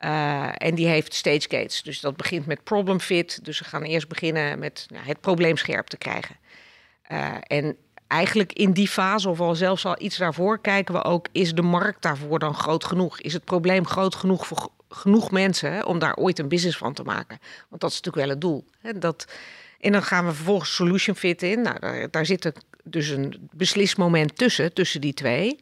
Uh, 0.00 0.48
en 0.54 0.74
die 0.74 0.86
heeft 0.86 1.14
stage 1.14 1.40
gates. 1.40 1.82
Dus 1.82 2.00
dat 2.00 2.16
begint 2.16 2.46
met 2.46 2.64
problem 2.64 3.00
fit. 3.00 3.44
Dus 3.44 3.58
we 3.58 3.64
gaan 3.64 3.82
eerst 3.82 4.08
beginnen 4.08 4.58
met 4.58 4.86
nou, 4.88 5.06
het 5.06 5.20
probleem 5.20 5.56
scherp 5.56 5.86
te 5.86 5.96
krijgen. 5.96 6.36
Uh, 7.12 7.34
en 7.46 7.76
eigenlijk 8.06 8.52
in 8.52 8.72
die 8.72 8.88
fase, 8.88 9.28
of 9.28 9.40
al 9.40 9.54
zelfs 9.54 9.86
al 9.86 9.96
iets 9.98 10.16
daarvoor, 10.16 10.58
kijken 10.60 10.94
we 10.94 11.04
ook: 11.04 11.28
is 11.32 11.54
de 11.54 11.62
markt 11.62 12.02
daarvoor 12.02 12.38
dan 12.38 12.54
groot 12.54 12.84
genoeg? 12.84 13.20
Is 13.20 13.32
het 13.32 13.44
probleem 13.44 13.86
groot 13.86 14.14
genoeg 14.14 14.46
voor 14.46 14.68
genoeg 14.88 15.30
mensen 15.30 15.72
hè, 15.72 15.82
om 15.82 15.98
daar 15.98 16.16
ooit 16.16 16.38
een 16.38 16.48
business 16.48 16.76
van 16.76 16.92
te 16.92 17.02
maken? 17.02 17.38
Want 17.68 17.80
dat 17.80 17.90
is 17.90 18.00
natuurlijk 18.00 18.26
wel 18.26 18.34
het 18.34 18.40
doel. 18.40 18.64
Hè? 18.80 18.98
Dat, 18.98 19.26
en 19.84 19.92
dan 19.92 20.02
gaan 20.02 20.26
we 20.26 20.32
vervolgens 20.32 20.74
solution 20.74 21.16
fit 21.16 21.42
in. 21.42 21.60
Nou, 21.62 22.08
daar, 22.10 22.26
zit 22.26 22.52
dus 22.84 23.08
een 23.08 23.48
beslismoment 23.52 24.36
tussen, 24.36 24.72
tussen 24.72 25.00
die 25.00 25.14
twee. 25.14 25.60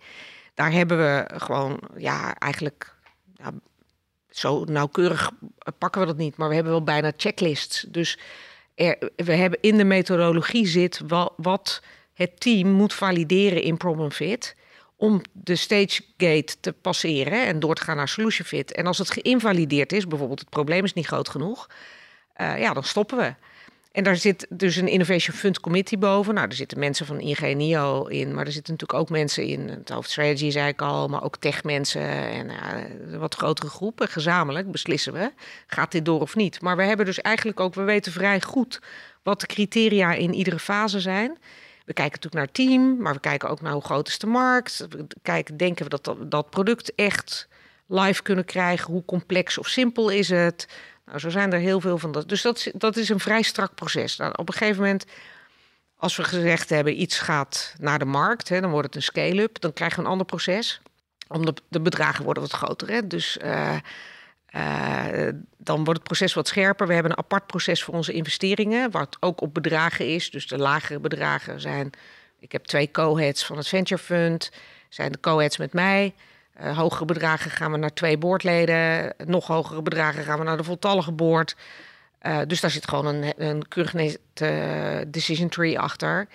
Daar 0.55 0.73
hebben 0.73 0.99
we 0.99 1.31
gewoon, 1.37 1.81
ja, 1.97 2.35
eigenlijk 2.35 2.95
zo 4.31 4.65
nauwkeurig 4.65 5.31
pakken 5.79 6.01
we 6.01 6.07
dat 6.07 6.17
niet, 6.17 6.37
maar 6.37 6.49
we 6.49 6.55
hebben 6.55 6.73
wel 6.73 6.83
bijna 6.83 7.13
checklists. 7.17 7.87
Dus 7.89 8.19
er, 8.75 9.11
we 9.17 9.33
hebben 9.33 9.59
in 9.61 9.77
de 9.77 9.85
methodologie 9.85 10.67
zit 10.67 11.01
wat, 11.07 11.33
wat 11.37 11.83
het 12.13 12.41
team 12.41 12.69
moet 12.69 12.95
valideren 12.95 13.63
in 13.63 13.77
problem 13.77 14.11
fit 14.11 14.57
om 14.97 15.23
de 15.33 15.57
stage 15.57 16.03
gate 16.17 16.55
te 16.61 16.73
passeren 16.73 17.47
en 17.47 17.61
door 17.61 17.75
te 17.75 17.83
gaan 17.83 17.97
naar 17.97 18.09
solution 18.09 18.47
fit. 18.47 18.73
En 18.73 18.87
als 18.87 18.99
het 18.99 19.11
geïnvalideerd 19.11 19.93
is, 19.93 20.07
bijvoorbeeld 20.07 20.41
het 20.41 20.51
probleem 20.51 20.85
is 20.85 20.93
niet 20.93 21.07
groot 21.07 21.29
genoeg, 21.29 21.67
uh, 22.37 22.59
ja, 22.59 22.73
dan 22.73 22.85
stoppen 22.85 23.19
we. 23.19 23.35
En 23.93 24.05
daar 24.05 24.17
zit 24.17 24.47
dus 24.49 24.77
een 24.77 24.89
Innovation 24.89 25.37
Fund 25.37 25.61
Committee 25.61 25.99
boven. 25.99 26.35
Nou, 26.35 26.49
er 26.49 26.55
zitten 26.55 26.79
mensen 26.79 27.07
van 27.07 27.21
ING 27.21 27.57
NIO 27.57 28.07
in, 28.07 28.35
maar 28.35 28.47
er 28.47 28.53
zitten 28.53 28.73
natuurlijk 28.73 29.01
ook 29.01 29.11
mensen 29.11 29.45
in. 29.45 29.69
Het 29.69 29.89
hoofd 29.89 30.11
strategy 30.11 30.51
zei 30.51 30.69
ik 30.69 30.83
al, 30.83 31.09
maar 31.09 31.23
ook 31.23 31.37
techmensen 31.37 32.09
en 32.11 32.51
uh, 32.51 33.19
wat 33.19 33.35
grotere 33.35 33.69
groepen. 33.69 34.09
Gezamenlijk 34.09 34.71
beslissen 34.71 35.13
we, 35.13 35.33
gaat 35.67 35.93
dit 35.93 36.05
door 36.05 36.21
of 36.21 36.37
niet. 36.37 36.61
Maar 36.61 36.77
we 36.77 36.83
hebben 36.83 37.07
dus 37.07 37.21
eigenlijk 37.21 37.61
ook, 37.61 37.75
we 37.75 37.83
weten 37.83 38.13
vrij 38.13 38.41
goed 38.41 38.81
wat 39.23 39.41
de 39.41 39.47
criteria 39.47 40.13
in 40.13 40.35
iedere 40.35 40.59
fase 40.59 41.01
zijn. 41.01 41.39
We 41.85 41.93
kijken 41.93 42.21
natuurlijk 42.21 42.35
naar 42.35 42.53
team, 42.67 42.97
maar 42.97 43.15
we 43.15 43.21
kijken 43.21 43.49
ook 43.49 43.61
naar 43.61 43.73
hoe 43.73 43.85
groot 43.85 44.09
is 44.09 44.19
de 44.19 44.27
markt. 44.27 44.87
We 44.89 45.07
kijken, 45.23 45.57
denken 45.57 45.85
we 45.85 46.01
dat, 46.01 46.17
dat 46.31 46.51
product 46.51 46.95
echt 46.95 47.49
live 47.87 48.23
kunnen 48.23 48.45
krijgen? 48.45 48.93
Hoe 48.93 49.05
complex 49.05 49.59
of 49.59 49.69
simpel 49.69 50.09
is 50.09 50.29
het? 50.29 50.69
Nou, 51.05 51.19
zo 51.19 51.31
zijn 51.31 51.53
er 51.53 51.59
heel 51.59 51.81
veel 51.81 51.99
van 51.99 52.13
dat. 52.13 52.29
Dus 52.29 52.43
dat, 52.43 52.71
dat 52.75 52.97
is 52.97 53.09
een 53.09 53.21
vrij 53.21 53.43
strak 53.43 53.75
proces. 53.75 54.17
Nou, 54.17 54.33
op 54.37 54.49
een 54.49 54.55
gegeven 54.55 54.83
moment, 54.83 55.07
als 55.97 56.17
we 56.17 56.25
gezegd 56.25 56.71
hebben, 56.71 57.01
iets 57.01 57.19
gaat 57.19 57.75
naar 57.79 57.99
de 57.99 58.05
markt, 58.05 58.49
hè, 58.49 58.61
dan 58.61 58.71
wordt 58.71 58.87
het 58.87 58.97
een 58.97 59.03
scale-up, 59.03 59.61
dan 59.61 59.73
krijgen 59.73 59.99
we 59.99 60.05
een 60.05 60.11
ander 60.11 60.27
proces. 60.27 60.81
Omdat 61.29 61.63
de 61.69 61.81
bedragen 61.81 62.25
worden 62.25 62.43
wat 62.43 62.53
groter. 62.53 62.89
Hè? 62.89 63.07
Dus 63.07 63.39
uh, 63.45 63.77
uh, 64.57 65.29
dan 65.57 65.77
wordt 65.77 65.99
het 65.99 66.03
proces 66.03 66.35
wat 66.35 66.49
scherper. 66.49 66.87
We 66.87 66.95
hebben 66.95 67.13
een 67.13 67.19
apart 67.19 67.47
proces 67.47 67.83
voor 67.83 67.95
onze 67.95 68.13
investeringen, 68.13 68.91
wat 68.91 69.17
ook 69.21 69.41
op 69.41 69.55
bedragen 69.55 70.15
is. 70.15 70.31
Dus 70.31 70.47
de 70.47 70.59
lagere 70.59 71.01
bedragen 71.01 71.61
zijn. 71.61 71.91
Ik 72.39 72.53
heb 72.53 72.65
twee 72.65 72.91
co-heads 72.91 73.45
van 73.45 73.57
het 73.57 73.69
Venture 73.69 74.03
Fund, 74.03 74.51
zijn 74.89 75.13
de 75.13 75.21
co-heads 75.21 75.57
met 75.57 75.73
mij. 75.73 76.15
Uh, 76.61 76.79
hogere 76.79 77.05
bedragen 77.05 77.51
gaan 77.51 77.73
we 77.73 77.79
naar 77.79 77.93
twee 77.93 78.19
boordleden. 78.19 79.15
Nog 79.27 79.47
hogere 79.47 79.83
bedragen 79.83 80.25
gaan 80.25 80.39
we 80.39 80.45
naar 80.45 80.57
de 80.57 80.65
voltallige 80.65 81.13
boord. 81.13 81.57
Uh, 82.23 82.39
dus 82.47 82.61
daar 82.61 82.71
zit 82.71 82.89
gewoon 82.89 83.07
een, 83.07 83.33
een 83.37 83.69
keurig 83.69 83.95
uh, 84.43 84.99
decision 85.07 85.49
tree 85.49 85.79
achter. 85.79 86.29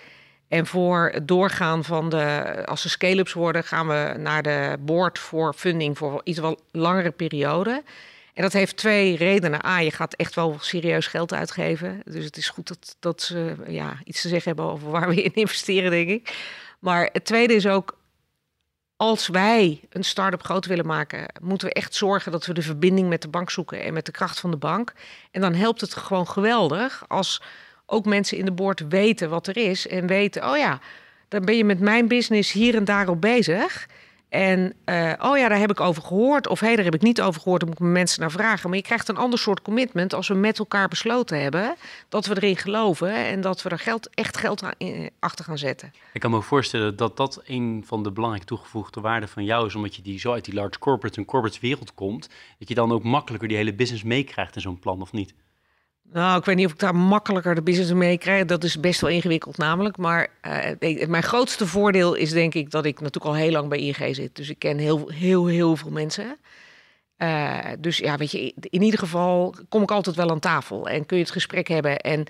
En 0.48 0.66
voor 0.66 1.10
het 1.12 1.28
doorgaan 1.28 1.84
van 1.84 2.08
de, 2.08 2.62
als 2.66 2.82
ze 2.82 2.88
scale-ups 2.88 3.32
worden, 3.32 3.64
gaan 3.64 3.88
we 3.88 4.14
naar 4.18 4.42
de 4.42 4.76
board 4.80 5.18
voor 5.18 5.54
funding 5.54 5.98
voor 5.98 6.20
iets 6.24 6.38
wel 6.38 6.58
langere 6.72 7.10
periode. 7.10 7.82
En 8.34 8.42
dat 8.42 8.52
heeft 8.52 8.76
twee 8.76 9.16
redenen. 9.16 9.66
A, 9.66 9.80
je 9.80 9.90
gaat 9.90 10.14
echt 10.14 10.34
wel 10.34 10.56
serieus 10.60 11.06
geld 11.06 11.32
uitgeven. 11.32 12.02
Dus 12.04 12.24
het 12.24 12.36
is 12.36 12.48
goed 12.48 12.68
dat, 12.68 12.96
dat 13.00 13.22
ze 13.22 13.54
ja, 13.66 13.96
iets 14.04 14.22
te 14.22 14.28
zeggen 14.28 14.48
hebben 14.54 14.72
over 14.72 14.90
waar 14.90 15.08
we 15.08 15.22
in 15.22 15.34
investeren, 15.34 15.90
denk 15.90 16.08
ik. 16.08 16.36
Maar 16.78 17.08
het 17.12 17.24
tweede 17.24 17.54
is 17.54 17.66
ook, 17.66 17.97
als 18.98 19.28
wij 19.28 19.80
een 19.90 20.04
start-up 20.04 20.42
groot 20.42 20.66
willen 20.66 20.86
maken, 20.86 21.26
moeten 21.40 21.68
we 21.68 21.74
echt 21.74 21.94
zorgen 21.94 22.32
dat 22.32 22.46
we 22.46 22.52
de 22.52 22.62
verbinding 22.62 23.08
met 23.08 23.22
de 23.22 23.28
bank 23.28 23.50
zoeken 23.50 23.82
en 23.82 23.92
met 23.92 24.06
de 24.06 24.12
kracht 24.12 24.40
van 24.40 24.50
de 24.50 24.56
bank. 24.56 24.92
En 25.30 25.40
dan 25.40 25.54
helpt 25.54 25.80
het 25.80 25.94
gewoon 25.94 26.28
geweldig 26.28 27.04
als 27.08 27.42
ook 27.86 28.04
mensen 28.04 28.38
in 28.38 28.44
de 28.44 28.52
boord 28.52 28.88
weten 28.88 29.30
wat 29.30 29.46
er 29.46 29.56
is 29.56 29.86
en 29.86 30.06
weten, 30.06 30.50
oh 30.50 30.56
ja, 30.56 30.80
dan 31.28 31.44
ben 31.44 31.56
je 31.56 31.64
met 31.64 31.80
mijn 31.80 32.08
business 32.08 32.52
hier 32.52 32.74
en 32.74 32.84
daar 32.84 33.08
op 33.08 33.20
bezig. 33.20 33.86
En 34.28 34.74
uh, 34.84 35.12
oh 35.20 35.38
ja, 35.38 35.48
daar 35.48 35.58
heb 35.58 35.70
ik 35.70 35.80
over 35.80 36.02
gehoord. 36.02 36.48
Of 36.48 36.60
hé, 36.60 36.74
daar 36.74 36.84
heb 36.84 36.94
ik 36.94 37.02
niet 37.02 37.20
over 37.20 37.40
gehoord. 37.40 37.60
Dan 37.60 37.68
moet 37.68 37.80
ik 37.80 37.86
mensen 37.86 38.20
naar 38.20 38.30
vragen. 38.30 38.68
Maar 38.68 38.78
je 38.78 38.84
krijgt 38.84 39.08
een 39.08 39.16
ander 39.16 39.38
soort 39.38 39.62
commitment 39.62 40.14
als 40.14 40.28
we 40.28 40.34
met 40.34 40.58
elkaar 40.58 40.88
besloten 40.88 41.42
hebben 41.42 41.74
dat 42.08 42.26
we 42.26 42.36
erin 42.36 42.56
geloven 42.56 43.14
en 43.14 43.40
dat 43.40 43.62
we 43.62 43.68
er 43.68 43.78
geld, 43.78 44.10
echt 44.14 44.36
geld 44.36 44.62
eh, 44.62 45.06
achter 45.18 45.44
gaan 45.44 45.58
zetten. 45.58 45.92
Ik 46.12 46.20
kan 46.20 46.30
me 46.30 46.42
voorstellen 46.42 46.96
dat 46.96 47.16
dat 47.16 47.42
een 47.46 47.82
van 47.86 48.02
de 48.02 48.10
belangrijke 48.10 48.46
toegevoegde 48.46 49.00
waarden 49.00 49.28
van 49.28 49.44
jou 49.44 49.66
is, 49.66 49.74
omdat 49.74 49.96
je 49.96 50.02
die 50.02 50.18
zo 50.18 50.32
uit 50.32 50.44
die 50.44 50.54
large 50.54 50.78
corporate 50.78 51.18
en 51.20 51.26
corporate 51.26 51.58
wereld 51.60 51.94
komt, 51.94 52.28
dat 52.58 52.68
je 52.68 52.74
dan 52.74 52.92
ook 52.92 53.02
makkelijker 53.02 53.48
die 53.48 53.56
hele 53.56 53.74
business 53.74 54.02
meekrijgt 54.02 54.54
in 54.54 54.60
zo'n 54.60 54.78
plan 54.78 55.00
of 55.00 55.12
niet? 55.12 55.34
Nou, 56.12 56.38
ik 56.38 56.44
weet 56.44 56.56
niet 56.56 56.66
of 56.66 56.72
ik 56.72 56.78
daar 56.78 56.94
makkelijker 56.94 57.54
de 57.54 57.62
business 57.62 57.92
mee 57.92 58.18
krijg. 58.18 58.44
Dat 58.44 58.64
is 58.64 58.80
best 58.80 59.00
wel 59.00 59.10
ingewikkeld 59.10 59.56
namelijk. 59.56 59.96
Maar 59.96 60.28
uh, 60.80 61.06
mijn 61.08 61.22
grootste 61.22 61.66
voordeel 61.66 62.14
is 62.14 62.30
denk 62.30 62.54
ik 62.54 62.70
dat 62.70 62.84
ik 62.84 63.00
natuurlijk 63.00 63.34
al 63.34 63.40
heel 63.40 63.50
lang 63.50 63.68
bij 63.68 63.78
ING 63.78 64.14
zit. 64.14 64.36
Dus 64.36 64.48
ik 64.48 64.58
ken 64.58 64.78
heel, 64.78 65.08
heel, 65.08 65.46
heel 65.46 65.76
veel 65.76 65.90
mensen. 65.90 66.36
Uh, 67.18 67.58
dus 67.78 67.98
ja, 67.98 68.16
weet 68.16 68.30
je, 68.30 68.54
in 68.60 68.82
ieder 68.82 68.98
geval 68.98 69.54
kom 69.68 69.82
ik 69.82 69.90
altijd 69.90 70.16
wel 70.16 70.30
aan 70.30 70.38
tafel. 70.38 70.88
En 70.88 71.06
kun 71.06 71.16
je 71.16 71.22
het 71.22 71.32
gesprek 71.32 71.68
hebben. 71.68 71.96
En 71.98 72.24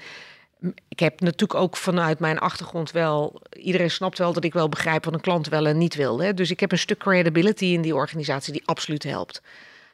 ik 0.89 0.99
heb 0.99 1.21
natuurlijk 1.21 1.61
ook 1.61 1.77
vanuit 1.77 2.19
mijn 2.19 2.39
achtergrond 2.39 2.91
wel... 2.91 3.43
Iedereen 3.51 3.91
snapt 3.91 4.19
wel 4.19 4.33
dat 4.33 4.45
ik 4.45 4.53
wel 4.53 4.69
begrijp 4.69 5.05
wat 5.05 5.15
een 5.15 5.21
klant 5.21 5.49
wel 5.49 5.67
en 5.67 5.79
niet 5.79 5.95
wil. 5.95 6.21
Hè? 6.21 6.35
Dus 6.35 6.51
ik 6.51 6.61
heb 6.61 6.73
een 6.73 6.79
stuk 6.79 6.99
credibility 6.99 7.65
in 7.65 7.83
die 7.83 7.95
organisatie 7.95 8.53
die 8.53 8.63
absoluut 8.65 9.03
helpt 9.03 9.43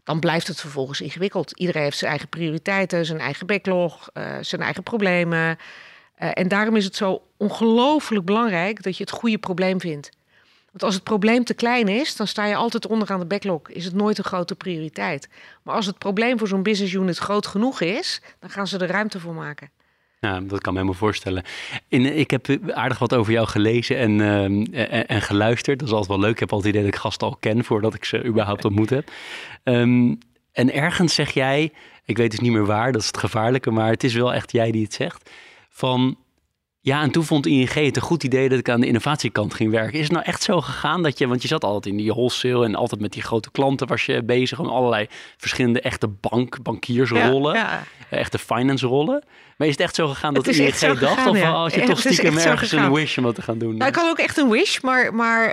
dan 0.05 0.21
blijft 0.21 0.47
het 0.47 0.61
vervolgens 0.61 1.01
ingewikkeld. 1.01 1.59
Iedereen 1.59 1.83
heeft 1.83 1.99
zijn 1.99 2.11
eigen 2.11 2.29
prioriteiten, 2.29 3.07
zijn 3.07 3.21
eigen 3.21 3.47
backlog, 3.47 4.11
uh, 4.15 4.37
zijn 4.41 4.63
eigen 4.63 4.83
problemen. 4.83 5.59
Uh, 6.19 6.31
en 6.35 6.49
daarom 6.49 6.77
is 6.77 6.85
het 6.85 6.97
zo 6.97 7.23
ongelooflijk 7.37 8.25
belangrijk 8.25 8.83
dat 8.83 8.97
je 8.97 9.03
het 9.03 9.13
goede 9.13 9.39
probleem 9.39 9.81
vindt. 9.81 10.11
Want 10.71 10.83
als 10.83 10.95
het 10.95 11.03
probleem 11.03 11.45
te 11.45 11.55
klein 11.55 11.89
is, 11.89 12.17
dan 12.17 12.27
sta 12.27 12.45
je 12.45 12.55
altijd 12.55 12.87
onderaan 12.87 13.19
de 13.19 13.27
backlog. 13.27 13.69
Is 13.69 13.85
het 13.85 13.95
nooit 13.95 14.19
een 14.19 14.25
grote 14.25 14.55
prioriteit. 14.55 15.29
Maar 15.63 15.75
als 15.75 15.87
het 15.87 15.99
probleem 15.99 16.39
voor 16.39 16.49
zo'n 16.49 16.63
business 16.63 16.93
unit 16.93 17.19
groot 17.19 17.47
genoeg 17.47 17.81
is, 17.81 18.21
dan 18.41 18.51
gaan 18.51 18.67
ze 18.67 18.79
er 18.79 18.87
ruimte 18.87 19.21
voor 19.21 19.35
maken. 19.35 19.71
Ja, 20.25 20.41
dat 20.41 20.61
kan 20.61 20.73
me 20.73 20.79
helemaal 20.79 21.01
voorstellen. 21.01 21.45
In, 21.89 22.17
ik 22.19 22.31
heb 22.31 22.49
aardig 22.71 22.99
wat 22.99 23.15
over 23.15 23.33
jou 23.33 23.47
gelezen 23.47 23.97
en, 23.97 24.19
uh, 24.19 25.11
en, 25.11 25.23
geluisterd. 25.23 25.79
Dat 25.79 25.89
is 25.89 25.95
altijd 25.95 26.11
wel 26.11 26.21
leuk. 26.21 26.33
Ik 26.33 26.39
heb 26.39 26.53
altijd 26.53 26.75
het 26.75 26.75
idee 26.75 26.91
dat 26.91 26.99
ik 26.99 27.07
gasten 27.07 27.29
al 27.29 27.37
ken 27.41 27.65
voordat 27.65 27.95
ik 27.95 28.05
ze 28.05 28.25
überhaupt 28.25 28.65
ontmoet 28.65 28.91
heb. 28.91 29.11
Um, 29.65 30.19
en 30.53 30.73
ergens 30.73 31.15
zeg 31.15 31.31
jij, 31.31 31.73
ik 32.05 32.17
weet 32.17 32.31
dus 32.31 32.41
niet 32.41 32.53
meer 32.53 32.67
waar, 32.67 32.93
dat 32.93 33.01
is 33.01 33.07
het 33.07 33.17
gevaarlijke, 33.17 33.71
maar 33.71 33.91
het 33.91 34.05
is 34.05 34.15
wel 34.15 34.35
echt 34.35 34.53
jij 34.53 34.71
die 34.71 34.83
het 34.83 34.95
zegt. 34.95 35.31
Van 35.69 36.17
ja, 36.85 37.03
en 37.03 37.11
toen 37.11 37.25
vond 37.25 37.47
ING 37.47 37.73
het 37.73 37.97
een 37.97 38.03
goed 38.03 38.25
idee 38.25 38.49
dat 38.49 38.59
ik 38.59 38.69
aan 38.69 38.81
de 38.81 38.87
innovatiekant 38.87 39.55
ging 39.55 39.71
werken. 39.71 39.99
Is 39.99 40.05
het 40.05 40.13
nou 40.13 40.25
echt 40.25 40.43
zo 40.43 40.61
gegaan 40.61 41.03
dat 41.03 41.19
je, 41.19 41.27
want 41.27 41.43
je 41.43 41.49
zat 41.49 41.65
altijd 41.65 41.87
in 41.87 41.97
die 41.97 42.11
wholesale 42.11 42.65
en 42.65 42.75
altijd 42.75 43.01
met 43.01 43.13
die 43.13 43.23
grote 43.23 43.51
klanten 43.51 43.87
was 43.87 44.07
je 44.07 44.23
bezig 44.23 44.59
om 44.59 44.67
allerlei 44.67 45.07
verschillende 45.37 45.81
echte 45.81 46.09
bank, 46.09 46.63
bankiersrollen, 46.63 47.55
ja, 47.55 47.83
ja. 48.11 48.17
echte 48.17 48.39
finance 48.39 48.87
rollen. 48.87 49.25
Maar 49.57 49.67
is 49.67 49.73
het 49.73 49.83
echt 49.83 49.95
zo 49.95 50.09
gegaan 50.09 50.35
dat 50.35 50.47
ING 50.47 50.57
dacht? 50.57 50.79
Gegaan, 50.79 51.29
of 51.29 51.43
als 51.43 51.75
je 51.75 51.83
toch 51.83 51.99
stiekem 51.99 52.39
ergens 52.39 52.73
een 52.73 52.93
wish 52.93 53.19
om 53.19 53.25
wat 53.25 53.35
te 53.35 53.43
gaan 53.43 53.59
doen? 53.59 53.77
Nou, 53.77 53.91
ik 53.91 53.97
had 53.97 54.09
ook 54.09 54.19
echt 54.19 54.37
een 54.37 54.51
wish, 54.51 54.81
maar, 54.81 55.15
maar 55.15 55.47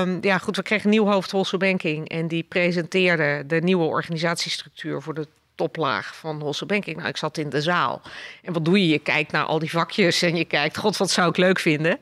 um, 0.00 0.18
ja 0.20 0.38
goed, 0.38 0.56
we 0.56 0.62
kregen 0.62 0.84
een 0.84 0.90
nieuw 0.90 1.06
hoofd 1.06 1.30
wholesale 1.30 1.64
banking 1.64 2.08
en 2.08 2.28
die 2.28 2.42
presenteerde 2.42 3.44
de 3.46 3.60
nieuwe 3.60 3.84
organisatiestructuur 3.84 5.02
voor 5.02 5.14
de 5.14 5.26
toplaag 5.60 6.16
van 6.16 6.40
Hosse 6.40 6.66
Banking. 6.66 6.96
Nou, 6.96 7.08
ik 7.08 7.16
zat 7.16 7.38
in 7.38 7.50
de 7.50 7.62
zaal. 7.62 8.02
En 8.42 8.52
wat 8.52 8.64
doe 8.64 8.80
je? 8.80 8.88
Je 8.88 8.98
kijkt 8.98 9.32
naar 9.32 9.44
al 9.44 9.58
die 9.58 9.70
vakjes 9.70 10.22
en 10.22 10.36
je 10.36 10.44
kijkt, 10.44 10.76
god, 10.76 10.96
wat 10.96 11.10
zou 11.10 11.28
ik 11.28 11.36
leuk 11.36 11.58
vinden. 11.58 11.98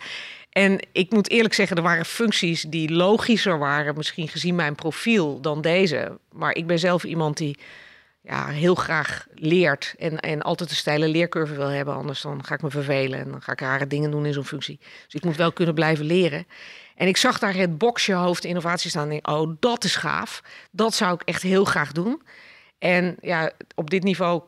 En 0.50 0.78
ik 0.92 1.10
moet 1.10 1.30
eerlijk 1.30 1.54
zeggen, 1.54 1.76
er 1.76 1.82
waren 1.82 2.04
functies 2.04 2.62
die 2.62 2.92
logischer 2.92 3.58
waren, 3.58 3.96
misschien 3.96 4.28
gezien 4.28 4.54
mijn 4.54 4.74
profiel, 4.74 5.40
dan 5.40 5.60
deze. 5.60 6.18
Maar 6.32 6.54
ik 6.54 6.66
ben 6.66 6.78
zelf 6.78 7.04
iemand 7.04 7.36
die 7.36 7.58
ja, 8.22 8.46
heel 8.46 8.74
graag 8.74 9.26
leert 9.34 9.94
en, 9.98 10.20
en 10.20 10.42
altijd 10.42 10.70
een 10.70 10.76
steile 10.76 11.08
leercurve 11.08 11.54
wil 11.54 11.68
hebben. 11.68 11.94
Anders 11.94 12.20
dan 12.20 12.44
ga 12.44 12.54
ik 12.54 12.62
me 12.62 12.70
vervelen 12.70 13.18
en 13.18 13.30
dan 13.30 13.42
ga 13.42 13.52
ik 13.52 13.60
rare 13.60 13.86
dingen 13.86 14.10
doen 14.10 14.26
in 14.26 14.32
zo'n 14.32 14.44
functie. 14.44 14.78
Dus 15.04 15.14
ik 15.14 15.24
moet 15.24 15.36
wel 15.36 15.52
kunnen 15.52 15.74
blijven 15.74 16.04
leren. 16.04 16.46
En 16.96 17.08
ik 17.08 17.16
zag 17.16 17.38
daar 17.38 17.54
het 17.54 17.78
boxje 17.78 18.12
hoofd 18.12 18.44
innovatie 18.44 18.90
staan. 18.90 19.10
En 19.10 19.28
oh, 19.28 19.56
dat 19.60 19.84
is 19.84 19.96
gaaf. 19.96 20.42
Dat 20.70 20.94
zou 20.94 21.14
ik 21.14 21.22
echt 21.22 21.42
heel 21.42 21.64
graag 21.64 21.92
doen. 21.92 22.22
En 22.78 23.16
ja, 23.20 23.50
op 23.75 23.90
dit 23.90 24.02
niveau 24.02 24.42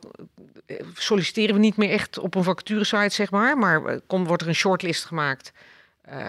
eh, 0.65 0.77
solliciteren 0.93 1.55
we 1.55 1.61
niet 1.61 1.77
meer 1.77 1.89
echt 1.89 2.19
op 2.19 2.35
een 2.35 2.43
vacaturesite, 2.43 3.09
zeg 3.15 3.31
maar. 3.31 3.57
Maar 3.57 3.85
eh, 3.85 3.97
komt, 4.07 4.27
wordt 4.27 4.41
er 4.41 4.47
een 4.47 4.55
shortlist 4.55 5.05
gemaakt 5.05 5.51
uh, 6.09 6.25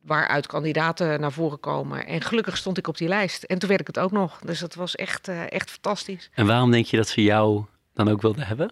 waaruit 0.00 0.46
kandidaten 0.46 1.20
naar 1.20 1.32
voren 1.32 1.60
komen. 1.60 2.06
En 2.06 2.20
gelukkig 2.20 2.56
stond 2.56 2.78
ik 2.78 2.88
op 2.88 2.96
die 2.96 3.08
lijst. 3.08 3.42
En 3.42 3.58
toen 3.58 3.68
werd 3.68 3.80
ik 3.80 3.86
het 3.86 3.98
ook 3.98 4.12
nog. 4.12 4.40
Dus 4.44 4.58
dat 4.58 4.74
was 4.74 4.94
echt, 4.96 5.28
uh, 5.28 5.52
echt 5.52 5.70
fantastisch. 5.70 6.30
En 6.34 6.46
waarom 6.46 6.70
denk 6.70 6.86
je 6.86 6.96
dat 6.96 7.08
ze 7.08 7.22
jou 7.22 7.64
dan 7.94 8.08
ook 8.08 8.22
wilden 8.22 8.46
hebben? 8.46 8.70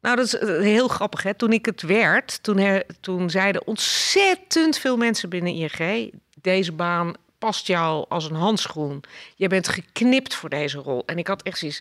Nou, 0.00 0.16
dat 0.16 0.26
is 0.26 0.40
heel 0.62 0.88
grappig. 0.88 1.22
Hè? 1.22 1.34
Toen 1.34 1.52
ik 1.52 1.66
het 1.66 1.82
werd, 1.82 2.42
toen, 2.42 2.82
toen 3.00 3.30
zeiden 3.30 3.66
ontzettend 3.66 4.78
veel 4.78 4.96
mensen 4.96 5.28
binnen 5.28 5.52
ING... 5.52 6.12
deze 6.40 6.72
baan 6.72 7.14
past 7.46 7.66
jou 7.66 8.04
als 8.08 8.30
een 8.30 8.36
handschoen. 8.36 9.02
Je 9.36 9.48
bent 9.48 9.68
geknipt 9.68 10.34
voor 10.34 10.48
deze 10.48 10.78
rol. 10.78 11.02
En 11.06 11.18
ik 11.18 11.26
had 11.26 11.42
echt 11.42 11.58
zoiets... 11.58 11.80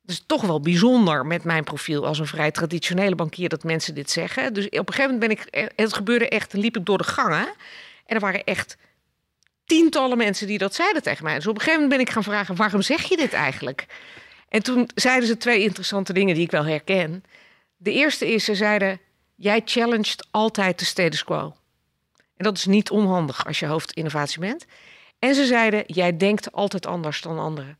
Het 0.00 0.10
is 0.10 0.24
toch 0.26 0.42
wel 0.42 0.60
bijzonder 0.60 1.26
met 1.26 1.44
mijn 1.44 1.64
profiel 1.64 2.06
als 2.06 2.18
een 2.18 2.26
vrij 2.26 2.50
traditionele 2.50 3.14
bankier 3.14 3.48
dat 3.48 3.64
mensen 3.64 3.94
dit 3.94 4.10
zeggen. 4.10 4.54
Dus 4.54 4.64
op 4.66 4.88
een 4.88 4.94
gegeven 4.94 5.18
moment 5.18 5.20
ben 5.20 5.60
ik, 5.60 5.70
het 5.76 5.92
gebeurde 5.92 6.28
echt, 6.28 6.52
liep 6.52 6.76
ik 6.76 6.84
door 6.84 6.98
de 6.98 7.04
gangen 7.04 7.46
en 8.06 8.14
er 8.14 8.20
waren 8.20 8.44
echt 8.44 8.76
tientallen 9.64 10.16
mensen 10.16 10.46
die 10.46 10.58
dat 10.58 10.74
zeiden 10.74 11.02
tegen 11.02 11.24
mij. 11.24 11.34
Dus 11.34 11.46
op 11.46 11.54
een 11.54 11.60
gegeven 11.60 11.80
moment 11.82 11.98
ben 11.98 12.06
ik 12.06 12.12
gaan 12.12 12.32
vragen: 12.32 12.56
waarom 12.56 12.82
zeg 12.82 13.08
je 13.08 13.16
dit 13.16 13.32
eigenlijk? 13.32 13.86
En 14.48 14.62
toen 14.62 14.90
zeiden 14.94 15.28
ze 15.28 15.36
twee 15.36 15.62
interessante 15.62 16.12
dingen 16.12 16.34
die 16.34 16.44
ik 16.44 16.50
wel 16.50 16.64
herken. 16.64 17.24
De 17.76 17.92
eerste 17.92 18.32
is, 18.32 18.44
ze 18.44 18.54
zeiden: 18.54 19.00
jij 19.36 19.62
challenged 19.64 20.26
altijd 20.30 20.78
de 20.78 20.84
status 20.84 21.24
quo. 21.24 21.54
En 22.40 22.46
dat 22.46 22.56
is 22.56 22.66
niet 22.66 22.90
onhandig 22.90 23.46
als 23.46 23.58
je 23.58 23.66
hoofdinnovatie 23.66 24.40
bent. 24.40 24.66
En 25.18 25.34
ze 25.34 25.44
zeiden: 25.46 25.82
jij 25.86 26.16
denkt 26.16 26.52
altijd 26.52 26.86
anders 26.86 27.20
dan 27.20 27.38
anderen. 27.38 27.78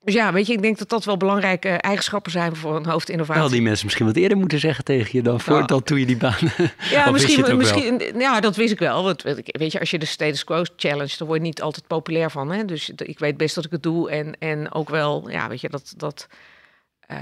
Dus 0.00 0.14
ja, 0.14 0.32
weet 0.32 0.46
je, 0.46 0.52
ik 0.52 0.62
denk 0.62 0.78
dat 0.78 0.88
dat 0.88 1.04
wel 1.04 1.16
belangrijke 1.16 1.68
eigenschappen 1.68 2.32
zijn 2.32 2.56
voor 2.56 2.76
een 2.76 2.86
hoofdinnovatie. 2.86 3.42
Wel, 3.42 3.50
die 3.50 3.62
mensen 3.62 3.84
misschien 3.84 4.06
wat 4.06 4.16
eerder 4.16 4.38
moeten 4.38 4.58
zeggen 4.58 4.84
tegen 4.84 5.10
je 5.12 5.22
dan 5.22 5.40
voordat 5.40 5.68
nou, 5.68 5.82
toen 5.82 5.98
je 5.98 6.06
die 6.06 6.16
baan. 6.16 6.38
Ja, 6.90 7.10
misschien, 7.10 7.56
misschien 7.56 8.12
ja, 8.18 8.40
dat 8.40 8.56
wist 8.56 8.72
ik 8.72 8.78
wel. 8.78 9.04
Want 9.04 9.22
weet 9.22 9.72
je, 9.72 9.80
als 9.80 9.90
je 9.90 9.98
de 9.98 10.06
status 10.06 10.44
quo 10.44 10.62
challenge, 10.76 11.14
dan 11.18 11.26
word 11.26 11.40
je 11.40 11.46
niet 11.46 11.62
altijd 11.62 11.86
populair 11.86 12.30
van. 12.30 12.50
Hè? 12.50 12.64
Dus 12.64 12.90
ik 12.90 13.18
weet 13.18 13.36
best 13.36 13.54
dat 13.54 13.64
ik 13.64 13.70
het 13.70 13.82
doe 13.82 14.10
en, 14.10 14.38
en 14.38 14.72
ook 14.72 14.88
wel, 14.88 15.30
ja, 15.30 15.48
weet 15.48 15.60
je, 15.60 15.68
dat. 15.68 15.94
dat 15.96 16.26
uh, 17.10 17.18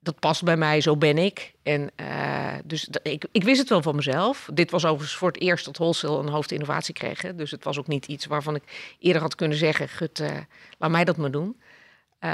dat 0.00 0.18
past 0.18 0.42
bij 0.42 0.56
mij, 0.56 0.80
zo 0.80 0.96
ben 0.96 1.18
ik. 1.18 1.52
En 1.62 1.90
uh, 2.00 2.52
dus 2.64 2.88
ik, 3.02 3.24
ik 3.32 3.44
wist 3.44 3.58
het 3.58 3.68
wel 3.68 3.82
van 3.82 3.96
mezelf. 3.96 4.48
Dit 4.54 4.70
was 4.70 4.84
overigens 4.84 5.18
voor 5.18 5.28
het 5.28 5.40
eerst 5.40 5.64
dat 5.64 5.76
Wholesale 5.76 6.18
een 6.18 6.28
hoofdinnovatie 6.28 6.94
kreeg. 6.94 7.22
Hè? 7.22 7.34
Dus 7.34 7.50
het 7.50 7.64
was 7.64 7.78
ook 7.78 7.86
niet 7.86 8.06
iets 8.06 8.26
waarvan 8.26 8.54
ik 8.54 8.62
eerder 8.98 9.22
had 9.22 9.34
kunnen 9.34 9.58
zeggen: 9.58 9.88
Gut, 9.88 10.20
uh, 10.20 10.28
laat 10.78 10.90
mij 10.90 11.04
dat 11.04 11.16
maar 11.16 11.30
doen. 11.30 11.56
Uh, 12.20 12.30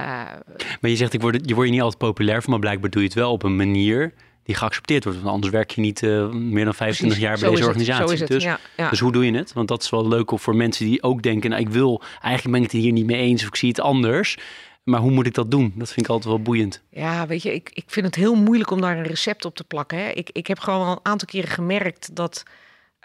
maar 0.80 0.90
je 0.90 0.96
zegt, 0.96 1.12
ik 1.12 1.20
word, 1.20 1.48
je 1.48 1.54
wordt 1.54 1.70
niet 1.70 1.80
altijd 1.80 1.98
populair 1.98 2.42
van, 2.42 2.50
maar 2.50 2.60
blijkbaar 2.60 2.90
doe 2.90 3.00
je 3.00 3.06
het 3.08 3.16
wel 3.16 3.32
op 3.32 3.42
een 3.42 3.56
manier 3.56 4.14
die 4.42 4.54
geaccepteerd 4.54 5.04
wordt. 5.04 5.18
Want 5.18 5.34
anders 5.34 5.52
werk 5.52 5.70
je 5.70 5.80
niet 5.80 6.02
meer 6.32 6.64
dan 6.64 6.74
25 6.74 7.18
jaar 7.18 7.38
bij 7.38 7.50
deze 7.50 7.66
organisatie. 7.66 8.18
Het, 8.18 8.28
dus, 8.28 8.42
ja, 8.42 8.58
ja. 8.76 8.90
dus 8.90 9.00
hoe 9.00 9.12
doe 9.12 9.26
je 9.26 9.36
het? 9.36 9.52
Want 9.52 9.68
dat 9.68 9.82
is 9.82 9.90
wel 9.90 10.08
leuk 10.08 10.32
voor 10.34 10.56
mensen 10.56 10.86
die 10.86 11.02
ook 11.02 11.22
denken: 11.22 11.50
nou, 11.50 11.62
ik 11.62 11.68
wil, 11.68 12.02
eigenlijk 12.20 12.50
ben 12.50 12.64
ik 12.64 12.72
het 12.72 12.82
hier 12.82 12.92
niet 12.92 13.06
mee 13.06 13.20
eens 13.20 13.42
of 13.42 13.48
ik 13.48 13.56
zie 13.56 13.68
het 13.68 13.80
anders. 13.80 14.36
Maar 14.86 15.00
hoe 15.00 15.10
moet 15.10 15.26
ik 15.26 15.34
dat 15.34 15.50
doen? 15.50 15.72
Dat 15.74 15.92
vind 15.92 16.06
ik 16.06 16.12
altijd 16.12 16.34
wel 16.34 16.42
boeiend. 16.42 16.82
Ja, 16.88 17.26
weet 17.26 17.42
je, 17.42 17.54
ik, 17.54 17.70
ik 17.72 17.84
vind 17.86 18.06
het 18.06 18.14
heel 18.14 18.34
moeilijk 18.34 18.70
om 18.70 18.80
daar 18.80 18.96
een 18.96 19.04
recept 19.04 19.44
op 19.44 19.54
te 19.54 19.64
plakken. 19.64 19.98
Hè. 19.98 20.08
Ik, 20.08 20.30
ik 20.32 20.46
heb 20.46 20.58
gewoon 20.58 20.86
al 20.86 20.92
een 20.92 20.98
aantal 21.02 21.28
keren 21.28 21.48
gemerkt 21.48 22.16
dat. 22.16 22.42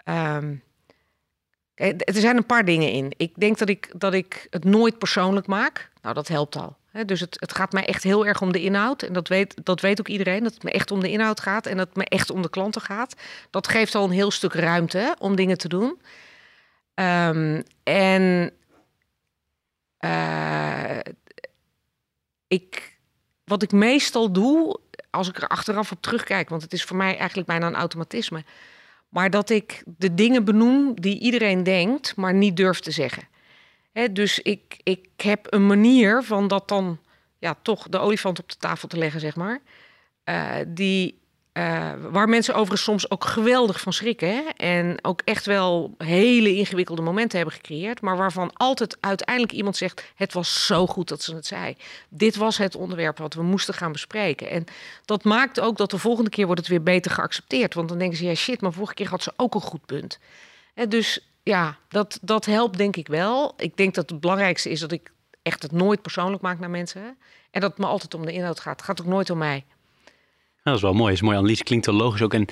Um, 0.04 0.62
er 1.74 2.14
zijn 2.14 2.36
een 2.36 2.46
paar 2.46 2.64
dingen 2.64 2.90
in. 2.90 3.12
Ik 3.16 3.32
denk 3.34 3.58
dat 3.58 3.68
ik, 3.68 3.90
dat 3.96 4.14
ik 4.14 4.46
het 4.50 4.64
nooit 4.64 4.98
persoonlijk 4.98 5.46
maak. 5.46 5.90
Nou, 6.02 6.14
dat 6.14 6.28
helpt 6.28 6.56
al. 6.56 6.76
Dus 7.06 7.20
het, 7.20 7.36
het 7.40 7.54
gaat 7.54 7.72
mij 7.72 7.86
echt 7.86 8.02
heel 8.02 8.26
erg 8.26 8.40
om 8.40 8.52
de 8.52 8.62
inhoud. 8.62 9.02
En 9.02 9.12
dat 9.12 9.28
weet, 9.28 9.54
dat 9.64 9.80
weet 9.80 10.00
ook 10.00 10.08
iedereen. 10.08 10.42
Dat 10.42 10.54
het 10.54 10.62
me 10.62 10.70
echt 10.70 10.90
om 10.90 11.00
de 11.00 11.10
inhoud 11.10 11.40
gaat. 11.40 11.66
En 11.66 11.76
dat 11.76 11.88
het 11.88 11.96
me 11.96 12.04
echt 12.04 12.30
om 12.30 12.42
de 12.42 12.50
klanten 12.50 12.80
gaat. 12.80 13.16
Dat 13.50 13.68
geeft 13.68 13.94
al 13.94 14.04
een 14.04 14.10
heel 14.10 14.30
stuk 14.30 14.52
ruimte 14.52 15.16
om 15.18 15.36
dingen 15.36 15.58
te 15.58 15.68
doen. 15.68 16.00
Um, 16.94 17.62
en 17.82 18.52
uh, 20.04 20.98
ik, 22.52 22.98
wat 23.44 23.62
ik 23.62 23.72
meestal 23.72 24.32
doe, 24.32 24.78
als 25.10 25.28
ik 25.28 25.36
er 25.36 25.48
achteraf 25.48 25.92
op 25.92 26.02
terugkijk, 26.02 26.48
want 26.48 26.62
het 26.62 26.72
is 26.72 26.84
voor 26.84 26.96
mij 26.96 27.16
eigenlijk 27.16 27.48
bijna 27.48 27.66
een 27.66 27.74
automatisme, 27.74 28.44
maar 29.08 29.30
dat 29.30 29.50
ik 29.50 29.82
de 29.86 30.14
dingen 30.14 30.44
benoem 30.44 31.00
die 31.00 31.18
iedereen 31.18 31.62
denkt, 31.62 32.16
maar 32.16 32.34
niet 32.34 32.56
durft 32.56 32.82
te 32.82 32.90
zeggen. 32.90 33.28
dus 34.10 34.38
ik, 34.38 34.80
ik 34.82 35.08
heb 35.16 35.46
een 35.50 35.66
manier 35.66 36.22
van 36.22 36.48
dat 36.48 36.68
dan 36.68 36.98
ja, 37.38 37.56
toch 37.62 37.88
de 37.88 37.98
olifant 37.98 38.38
op 38.38 38.48
de 38.48 38.56
tafel 38.56 38.88
te 38.88 38.98
leggen, 38.98 39.20
zeg 39.20 39.36
maar. 39.36 39.60
Uh, 40.24 40.54
die 40.68 41.21
uh, 41.52 41.92
waar 42.10 42.28
mensen 42.28 42.54
overigens 42.54 42.82
soms 42.82 43.10
ook 43.10 43.24
geweldig 43.24 43.80
van 43.80 43.92
schrikken. 43.92 44.28
Hè? 44.28 44.42
En 44.56 44.98
ook 45.04 45.20
echt 45.24 45.46
wel 45.46 45.94
hele 45.98 46.54
ingewikkelde 46.54 47.02
momenten 47.02 47.38
hebben 47.38 47.56
gecreëerd. 47.56 48.00
Maar 48.00 48.16
waarvan 48.16 48.50
altijd 48.52 48.96
uiteindelijk 49.00 49.52
iemand 49.52 49.76
zegt: 49.76 50.12
Het 50.14 50.32
was 50.32 50.66
zo 50.66 50.86
goed 50.86 51.08
dat 51.08 51.22
ze 51.22 51.34
het 51.34 51.46
zei. 51.46 51.76
Dit 52.08 52.36
was 52.36 52.58
het 52.58 52.76
onderwerp 52.76 53.18
wat 53.18 53.34
we 53.34 53.42
moesten 53.42 53.74
gaan 53.74 53.92
bespreken. 53.92 54.50
En 54.50 54.64
dat 55.04 55.24
maakt 55.24 55.60
ook 55.60 55.76
dat 55.76 55.90
de 55.90 55.98
volgende 55.98 56.30
keer 56.30 56.46
wordt 56.46 56.60
het 56.60 56.70
weer 56.70 56.82
beter 56.82 57.10
geaccepteerd. 57.10 57.74
Want 57.74 57.88
dan 57.88 57.98
denken 57.98 58.18
ze: 58.18 58.24
Ja, 58.24 58.34
shit, 58.34 58.60
maar 58.60 58.72
vorige 58.72 58.94
keer 58.94 59.08
had 59.08 59.22
ze 59.22 59.32
ook 59.36 59.54
een 59.54 59.60
goed 59.60 59.86
punt. 59.86 60.18
En 60.74 60.88
dus 60.88 61.32
ja, 61.42 61.76
dat, 61.88 62.18
dat 62.22 62.44
helpt 62.44 62.78
denk 62.78 62.96
ik 62.96 63.08
wel. 63.08 63.54
Ik 63.56 63.76
denk 63.76 63.94
dat 63.94 64.10
het 64.10 64.20
belangrijkste 64.20 64.70
is 64.70 64.80
dat 64.80 64.92
ik 64.92 65.12
echt 65.42 65.62
het 65.62 65.72
nooit 65.72 66.02
persoonlijk 66.02 66.42
maak 66.42 66.58
naar 66.58 66.70
mensen. 66.70 67.16
En 67.50 67.60
dat 67.60 67.70
het 67.70 67.78
me 67.78 67.86
altijd 67.86 68.14
om 68.14 68.26
de 68.26 68.32
inhoud 68.32 68.60
gaat. 68.60 68.76
Het 68.76 68.84
gaat 68.84 69.00
ook 69.00 69.06
nooit 69.06 69.30
om 69.30 69.38
mij 69.38 69.64
dat 70.62 70.74
is 70.74 70.82
wel 70.82 70.92
mooi. 70.92 71.04
Dat 71.04 71.12
is 71.12 71.20
een 71.20 71.26
mooie 71.26 71.38
analyse. 71.38 71.64
Klinkt 71.64 71.86
wel 71.86 71.94
logisch 71.94 72.22
ook. 72.22 72.34
En 72.34 72.46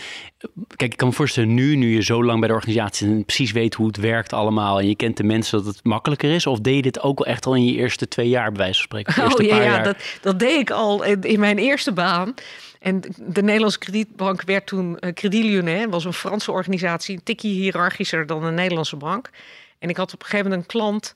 kijk, 0.76 0.92
ik 0.92 0.96
kan 0.96 1.08
me 1.08 1.14
voorstellen 1.14 1.54
nu, 1.54 1.76
nu 1.76 1.94
je 1.94 2.02
zo 2.02 2.24
lang 2.24 2.38
bij 2.38 2.48
de 2.48 2.54
organisatie 2.54 3.06
en 3.06 3.24
precies 3.24 3.52
weet 3.52 3.74
hoe 3.74 3.86
het 3.86 3.96
werkt 3.96 4.32
allemaal 4.32 4.78
en 4.78 4.88
je 4.88 4.94
kent 4.94 5.16
de 5.16 5.24
mensen, 5.24 5.64
dat 5.64 5.74
het 5.74 5.84
makkelijker 5.84 6.34
is? 6.34 6.46
Of 6.46 6.60
deed 6.60 6.74
je 6.74 6.82
dit 6.82 7.00
ook 7.00 7.18
al 7.18 7.26
echt 7.26 7.46
al 7.46 7.54
in 7.54 7.64
je 7.64 7.74
eerste 7.74 8.08
twee 8.08 8.28
jaar, 8.28 8.52
bij 8.52 8.60
wijze 8.60 8.74
van 8.74 8.82
spreken? 8.82 9.08
Oh 9.30 9.46
ja, 9.46 9.62
ja 9.62 9.82
dat, 9.82 9.96
dat 10.20 10.38
deed 10.38 10.60
ik 10.60 10.70
al 10.70 11.02
in, 11.04 11.22
in, 11.22 11.40
mijn 11.40 11.58
eerste 11.58 11.92
baan. 11.92 12.34
En 12.78 13.00
de 13.16 13.42
Nederlandse 13.42 13.78
kredietbank 13.78 14.42
werd 14.42 14.66
toen 14.66 14.96
uh, 15.00 15.12
Credit 15.12 15.44
Lyonnais, 15.44 15.86
was 15.90 16.04
een 16.04 16.12
Franse 16.12 16.52
organisatie, 16.52 17.14
een 17.16 17.22
tikje 17.22 17.48
hiërarchischer 17.48 18.26
dan 18.26 18.44
een 18.44 18.54
Nederlandse 18.54 18.96
bank. 18.96 19.30
En 19.78 19.88
ik 19.88 19.96
had 19.96 20.14
op 20.14 20.20
een 20.20 20.26
gegeven 20.26 20.50
moment 20.50 20.62
een 20.62 20.78
klant 20.78 21.14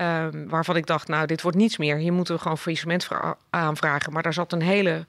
um, 0.00 0.48
waarvan 0.48 0.76
ik 0.76 0.86
dacht, 0.86 1.08
nou, 1.08 1.26
dit 1.26 1.42
wordt 1.42 1.56
niets 1.56 1.76
meer. 1.76 1.96
Hier 1.96 2.12
moeten 2.12 2.34
we 2.34 2.40
gewoon 2.40 2.58
faillissement 2.58 3.08
aanvragen. 3.50 4.12
Maar 4.12 4.22
daar 4.22 4.32
zat 4.32 4.52
een 4.52 4.62
hele 4.62 5.06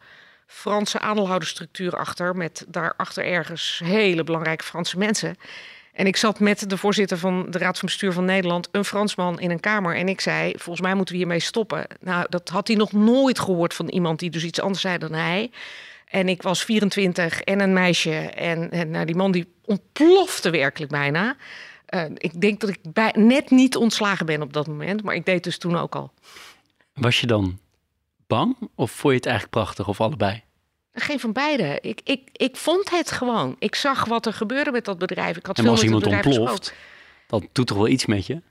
Franse 0.54 1.00
aandeelhoudersstructuur 1.00 1.98
achter. 1.98 2.36
Met 2.36 2.66
daarachter 2.68 3.26
ergens 3.26 3.82
hele 3.84 4.24
belangrijke 4.24 4.64
Franse 4.64 4.98
mensen. 4.98 5.36
En 5.94 6.08
ik 6.08 6.16
zat 6.16 6.40
met 6.40 6.70
de 6.70 6.78
voorzitter 6.78 7.18
van 7.18 7.52
de 7.52 7.58
Raad 7.58 7.80
van 7.80 7.88
Bestuur 7.88 8.12
van 8.12 8.26
Nederland, 8.26 8.70
een 8.72 8.86
Fransman, 8.86 9.40
in 9.40 9.52
een 9.52 9.60
kamer. 9.60 9.96
En 9.96 10.08
ik 10.08 10.22
zei: 10.22 10.52
Volgens 10.52 10.82
mij 10.82 10.96
moeten 10.96 11.14
we 11.14 11.20
hiermee 11.20 11.40
stoppen. 11.40 11.86
Nou, 12.00 12.26
dat 12.30 12.50
had 12.50 12.68
hij 12.68 12.76
nog 12.76 12.92
nooit 12.92 13.40
gehoord 13.40 13.74
van 13.74 13.90
iemand 13.90 14.20
die 14.20 14.30
dus 14.30 14.44
iets 14.44 14.62
anders 14.62 14.82
zei 14.82 14.98
dan 14.98 15.14
hij. 15.14 15.52
En 16.08 16.30
ik 16.30 16.42
was 16.42 16.64
24 16.64 17.42
en 17.42 17.60
een 17.60 17.74
meisje. 17.74 18.16
En, 18.16 18.72
en 18.72 18.90
nou, 18.90 19.06
die 19.06 19.16
man 19.16 19.32
die 19.32 19.54
ontplofte 19.66 20.50
werkelijk 20.50 20.92
bijna. 20.92 21.36
Uh, 21.90 22.04
ik 22.14 22.42
denk 22.42 22.60
dat 22.60 22.70
ik 22.70 22.80
net 23.16 23.50
niet 23.50 23.76
ontslagen 23.76 24.26
ben 24.26 24.42
op 24.42 24.54
dat 24.54 24.68
moment. 24.68 25.04
Maar 25.04 25.16
ik 25.16 25.26
deed 25.26 25.44
dus 25.44 25.58
toen 25.58 25.78
ook 25.78 25.96
al. 25.96 26.12
Was 26.94 27.20
je 27.20 27.28
dan 27.28 27.60
bang? 28.28 28.56
Of 28.76 28.92
vond 28.92 29.14
je 29.14 29.20
het 29.20 29.26
eigenlijk 29.26 29.56
prachtig 29.56 29.88
of 29.88 30.02
allebei? 30.02 30.44
Geen 30.94 31.20
van 31.20 31.32
beide. 31.32 31.78
Ik, 31.82 32.02
ik, 32.04 32.30
ik 32.32 32.58
vond 32.58 32.90
het 32.90 33.12
gewoon. 33.12 33.56
Ik 33.60 33.76
zag 33.76 34.06
wat 34.06 34.26
er 34.26 34.34
gebeurde 34.34 34.72
met 34.72 34.86
dat 34.86 34.98
bedrijf. 34.98 35.38
Ik 35.38 35.46
had 35.46 35.58
en 35.58 35.64
veel 35.64 35.72
als 35.72 35.84
iemand 35.84 36.06
ontploft, 36.08 36.38
gesproken. 36.38 36.74
dat 37.28 37.44
doet 37.52 37.68
toch 37.68 37.78
wel 37.78 37.88
iets 37.88 38.06
met 38.06 38.26
je? 38.26 38.42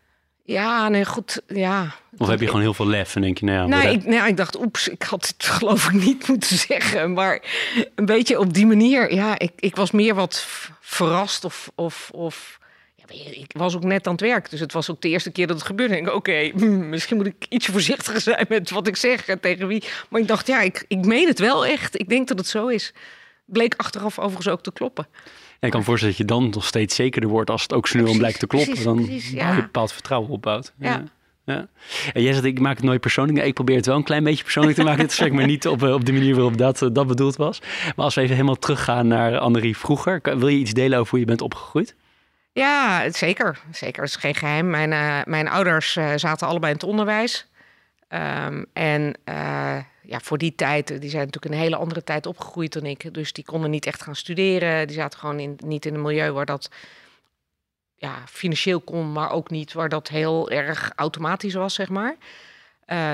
Ja, 0.44 0.88
nee, 0.88 1.04
goed, 1.04 1.42
ja. 1.46 1.94
Of 2.18 2.28
heb 2.28 2.40
je 2.40 2.46
gewoon 2.46 2.60
heel 2.60 2.74
veel 2.74 2.86
lef 2.86 3.16
en 3.16 3.22
denk 3.22 3.38
je, 3.38 3.44
nou 3.44 3.58
ja... 3.58 3.66
Nou, 3.66 3.88
ik, 3.88 4.04
nou, 4.04 4.28
ik 4.28 4.36
dacht, 4.36 4.60
oeps, 4.60 4.88
ik 4.88 5.02
had 5.02 5.26
het 5.26 5.44
geloof 5.54 5.86
ik 5.86 5.92
niet 5.92 6.28
moeten 6.28 6.56
zeggen. 6.56 7.12
Maar 7.12 7.42
een 7.94 8.04
beetje 8.04 8.38
op 8.38 8.54
die 8.54 8.66
manier, 8.66 9.14
ja, 9.14 9.38
ik, 9.38 9.52
ik 9.56 9.76
was 9.76 9.90
meer 9.90 10.14
wat 10.14 10.46
verrast 10.80 11.44
of, 11.44 11.70
of, 11.74 12.10
of 12.14 12.58
ik 13.08 13.52
was 13.52 13.76
ook 13.76 13.84
net 13.84 14.06
aan 14.06 14.12
het 14.12 14.20
werk, 14.20 14.50
dus 14.50 14.60
het 14.60 14.72
was 14.72 14.90
ook 14.90 15.00
de 15.00 15.08
eerste 15.08 15.30
keer 15.30 15.46
dat 15.46 15.56
het 15.56 15.66
gebeurde. 15.66 15.96
Ik 15.96 16.14
oké, 16.14 16.50
hmm, 16.56 16.88
misschien 16.88 17.16
moet 17.16 17.26
ik 17.26 17.46
ietsje 17.48 17.72
voorzichtiger 17.72 18.20
zijn 18.20 18.46
met 18.48 18.70
wat 18.70 18.86
ik 18.86 18.96
zeg 18.96 19.26
en 19.26 19.40
tegen 19.40 19.66
wie. 19.66 19.82
Maar 20.08 20.20
ik 20.20 20.28
dacht, 20.28 20.46
ja, 20.46 20.60
ik, 20.60 20.84
ik 20.88 21.04
meen 21.04 21.26
het 21.26 21.38
wel 21.38 21.66
echt. 21.66 22.00
Ik 22.00 22.08
denk 22.08 22.28
dat 22.28 22.38
het 22.38 22.46
zo 22.46 22.66
is. 22.66 22.92
Bleek 23.44 23.74
achteraf 23.76 24.18
overigens 24.18 24.48
ook 24.48 24.62
te 24.62 24.72
kloppen. 24.72 25.06
Ja, 25.60 25.68
ik 25.68 25.70
kan 25.70 25.80
me 25.80 25.86
voorstellen 25.86 26.16
dat 26.16 26.26
je 26.28 26.34
dan 26.34 26.50
nog 26.50 26.64
steeds 26.64 26.94
zekerder 26.94 27.30
wordt 27.30 27.50
als 27.50 27.62
het 27.62 27.72
ook 27.72 27.86
snel 27.86 28.02
Precies, 28.02 28.20
blijkt 28.20 28.38
te 28.38 28.46
kloppen. 28.46 28.70
precies, 28.70 28.92
dan 28.92 29.04
precies, 29.04 29.30
je 29.30 29.36
ja. 29.36 29.50
een 29.50 29.56
bepaald 29.56 29.92
vertrouwen 29.92 30.30
opbouwt. 30.30 30.72
Ja. 30.78 31.04
Ja. 31.44 31.68
En 32.12 32.22
jij 32.22 32.32
zegt, 32.32 32.44
ik 32.44 32.60
maak 32.60 32.76
het 32.76 32.84
nooit 32.84 33.00
persoonlijk. 33.00 33.46
Ik 33.46 33.54
probeer 33.54 33.76
het 33.76 33.86
wel 33.86 33.96
een 33.96 34.02
klein 34.02 34.24
beetje 34.24 34.42
persoonlijk 34.42 34.76
te 34.76 34.82
maken. 34.82 35.00
Dit 35.00 35.10
gesprek, 35.14 35.32
maar 35.32 35.46
niet 35.46 35.66
op, 35.66 35.82
eh, 35.82 35.92
op 35.92 36.04
de 36.04 36.12
manier 36.12 36.34
waarop 36.34 36.58
dat, 36.58 36.82
eh, 36.82 36.88
dat 36.92 37.06
bedoeld 37.06 37.36
was. 37.36 37.60
Maar 37.96 38.04
als 38.04 38.14
we 38.14 38.20
even 38.20 38.34
helemaal 38.34 38.58
teruggaan 38.58 39.06
naar 39.06 39.38
Annerie 39.38 39.76
vroeger. 39.76 40.20
Wil 40.22 40.48
je 40.48 40.58
iets 40.58 40.72
delen 40.72 40.98
over 40.98 41.10
hoe 41.10 41.18
je 41.20 41.26
bent 41.26 41.40
opgegroeid? 41.40 41.94
Ja, 42.52 43.00
het- 43.00 43.16
zeker. 43.16 43.58
Zeker, 43.70 44.00
dat 44.00 44.08
is 44.10 44.16
geen 44.16 44.34
geheim. 44.34 44.70
Mijn, 44.70 44.92
eh, 44.92 45.20
mijn 45.24 45.48
ouders 45.48 45.96
eh, 45.96 46.12
zaten 46.16 46.46
allebei 46.46 46.72
in 46.72 46.78
het 46.78 46.88
onderwijs. 46.88 47.46
Ehm, 48.08 48.64
en 48.72 49.14
eh, 49.24 49.78
ja, 50.02 50.20
voor 50.20 50.38
die 50.38 50.54
tijd, 50.54 50.86
die 50.88 51.10
zijn 51.10 51.24
natuurlijk 51.24 51.54
een 51.54 51.60
hele 51.60 51.76
andere 51.76 52.04
tijd 52.04 52.26
opgegroeid 52.26 52.72
dan 52.72 52.84
ik. 52.86 53.14
Dus 53.14 53.32
die 53.32 53.44
konden 53.44 53.70
niet 53.70 53.86
echt 53.86 54.02
gaan 54.02 54.16
studeren. 54.16 54.86
Die 54.86 54.96
zaten 54.96 55.18
gewoon 55.18 55.40
in, 55.40 55.58
niet 55.64 55.86
in 55.86 55.94
een 55.94 56.02
milieu 56.02 56.32
waar 56.32 56.46
dat 56.46 56.70
ja, 57.96 58.22
financieel 58.26 58.80
kon, 58.80 59.12
maar 59.12 59.30
ook 59.30 59.50
niet 59.50 59.72
waar 59.72 59.88
dat 59.88 60.08
heel 60.08 60.50
erg 60.50 60.92
automatisch 60.96 61.54
was, 61.54 61.74
zeg 61.74 61.88
maar. 61.88 62.16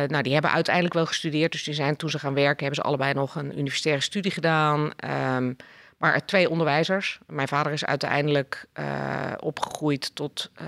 Nou, 0.09 0.23
die 0.23 0.33
hebben 0.33 0.51
uiteindelijk 0.51 0.95
wel 0.95 1.07
gestudeerd. 1.07 1.53
Dus 1.53 1.63
die 1.65 1.75
zijn 1.75 1.97
toen 1.97 2.11
ze 2.11 2.19
gaan 2.19 2.35
werken, 2.35 2.59
hebben 2.65 2.83
ze 2.83 2.89
allebei 2.89 3.13
nog 3.15 3.35
een 3.35 3.59
universitaire 3.59 4.03
studie 4.03 4.31
gedaan. 4.31 4.93
Ehm, 4.97 5.53
maar 5.99 6.25
twee 6.25 6.51
onderwijzers. 6.51 7.19
Mijn 7.27 7.49
vader 7.49 7.73
is 7.73 7.85
uiteindelijk 7.85 8.65
eh, 8.73 9.33
opgegroeid 9.39 10.15
tot 10.15 10.51
eh, 10.55 10.67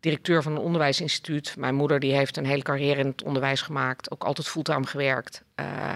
directeur 0.00 0.42
van 0.42 0.52
een 0.52 0.58
onderwijsinstituut. 0.58 1.54
Mijn 1.58 1.74
moeder 1.74 2.00
die 2.00 2.14
heeft 2.14 2.36
een 2.36 2.46
hele 2.46 2.62
carrière 2.62 3.00
in 3.00 3.06
het 3.06 3.22
onderwijs 3.22 3.60
gemaakt. 3.60 4.10
Ook 4.10 4.24
altijd 4.24 4.48
fulltime 4.48 4.86
gewerkt. 4.86 5.42
Eh, 5.54 5.92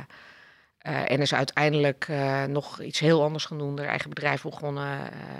en 0.86 1.20
is 1.20 1.34
uiteindelijk 1.34 2.08
nog 2.48 2.80
iets 2.82 2.98
heel 2.98 3.22
anders 3.22 3.44
gaan 3.44 3.58
doen. 3.58 3.78
Haar 3.78 3.88
eigen 3.88 4.08
bedrijf 4.08 4.42
begonnen 4.42 4.98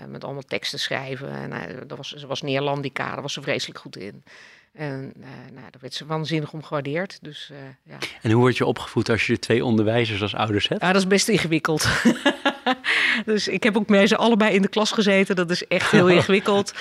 met 0.08 0.24
allemaal 0.24 0.42
teksten 0.42 0.78
schrijven. 0.78 1.30
En 1.30 1.52
dat 1.86 1.96
was, 1.96 2.12
ze 2.12 2.26
was 2.26 2.42
Neerlandica, 2.42 3.12
daar 3.12 3.22
was 3.22 3.32
ze 3.32 3.42
vreselijk 3.42 3.78
goed 3.78 3.96
in. 3.96 4.24
En 4.72 5.12
nou, 5.52 5.70
daar 5.70 5.80
werd 5.80 5.94
ze 5.94 6.06
waanzinnig 6.06 6.52
om 6.52 6.62
gewaardeerd. 6.62 7.18
Dus 7.22 7.52
ja. 7.82 7.96
En 8.22 8.30
hoe 8.30 8.40
word 8.40 8.56
je 8.56 8.66
opgevoed 8.66 9.08
als 9.08 9.26
je 9.26 9.38
twee 9.38 9.64
onderwijzers 9.64 10.22
als 10.22 10.34
ouders 10.34 10.68
hebt? 10.68 10.80
Ja, 10.80 10.92
dat 10.92 11.00
is 11.00 11.06
best 11.06 11.28
ingewikkeld. 11.28 11.88
dus 13.24 13.48
ik 13.48 13.62
heb 13.62 13.76
ook 13.76 13.88
met 13.88 14.08
ze 14.08 14.16
allebei 14.16 14.54
in 14.54 14.62
de 14.62 14.68
klas 14.68 14.90
gezeten. 14.90 15.36
Dat 15.36 15.50
is 15.50 15.66
echt 15.66 15.90
heel 15.90 16.08
ingewikkeld. 16.16 16.72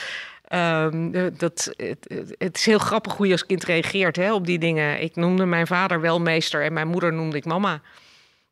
Ehm, 0.47 1.15
eh, 1.15 1.23
dat, 1.37 1.73
het, 2.37 2.57
is 2.57 2.65
heel 2.65 2.79
grappig 2.79 3.13
hoe 3.13 3.25
je 3.25 3.31
als 3.31 3.45
kind 3.45 3.63
reageert 3.63 4.15
hè, 4.15 4.33
op 4.33 4.45
die 4.45 4.59
dingen. 4.59 5.01
Ik 5.01 5.15
noemde 5.15 5.45
mijn 5.45 5.67
vader 5.67 6.01
wel 6.01 6.19
meester 6.19 6.63
en 6.63 6.73
mijn 6.73 6.87
moeder 6.87 7.13
noemde 7.13 7.37
ik 7.37 7.45
mama. 7.45 7.81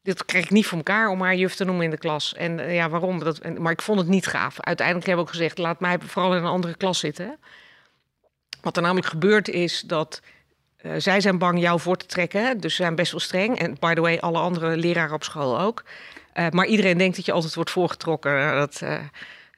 Dit 0.02 0.26
kreeg 0.26 0.44
ik 0.44 0.52
niet 0.52 0.68
voor 0.68 0.78
elkaar 0.78 1.10
om 1.10 1.22
haar 1.22 1.36
juf 1.36 1.56
te 1.56 1.66
noemen 1.66 1.84
in 1.84 1.90
de 1.90 1.98
klas. 1.98 2.34
En 2.34 2.60
eh, 2.60 2.76
ja, 2.76 2.90
waarom? 2.90 3.20
Dat, 3.20 3.38
en- 3.38 3.62
maar 3.62 3.72
ik 3.72 3.82
vond 3.82 4.00
het 4.00 4.08
niet 4.08 4.28
gaaf. 4.28 4.62
Uiteindelijk 4.62 5.08
heb 5.08 5.16
ik 5.16 5.22
ook 5.22 5.30
gezegd, 5.30 5.58
laat 5.58 5.80
mij 5.80 5.98
vooral 6.00 6.36
in 6.36 6.44
een 6.44 6.50
andere 6.50 6.76
klas 6.76 7.00
zitten. 7.00 7.38
Wat 8.62 8.76
er 8.76 8.82
namelijk 8.82 9.08
gebeurd 9.08 9.48
is, 9.48 9.82
dat 9.82 10.22
eh, 10.78 10.92
zij 10.98 11.22
zijn 11.22 11.38
bang 11.38 11.60
jou 11.60 11.80
voor 11.80 11.98
te 11.98 12.06
trekken. 12.06 12.60
Dus 12.60 12.76
ze 12.76 12.82
zijn 12.82 12.96
best 12.96 13.12
wel 13.12 13.20
streng. 13.20 13.60
En 13.60 13.78
by 13.80 13.94
the 13.94 14.02
way, 14.02 14.18
alle 14.18 14.40
andere 14.40 14.78
leraren 14.78 15.16
op 15.16 15.24
school 15.24 15.60
ook. 15.60 15.84
Eh, 16.34 16.50
maar 16.50 16.66
iedereen 16.66 16.98
denkt 16.98 17.16
dat 17.16 17.26
je 17.26 17.32
altijd 17.32 17.56
wordt 17.56 17.72
voorgetrokken. 17.72 18.32
Nou, 18.34 18.60
Dat, 18.60 18.82
eh, 18.82 19.00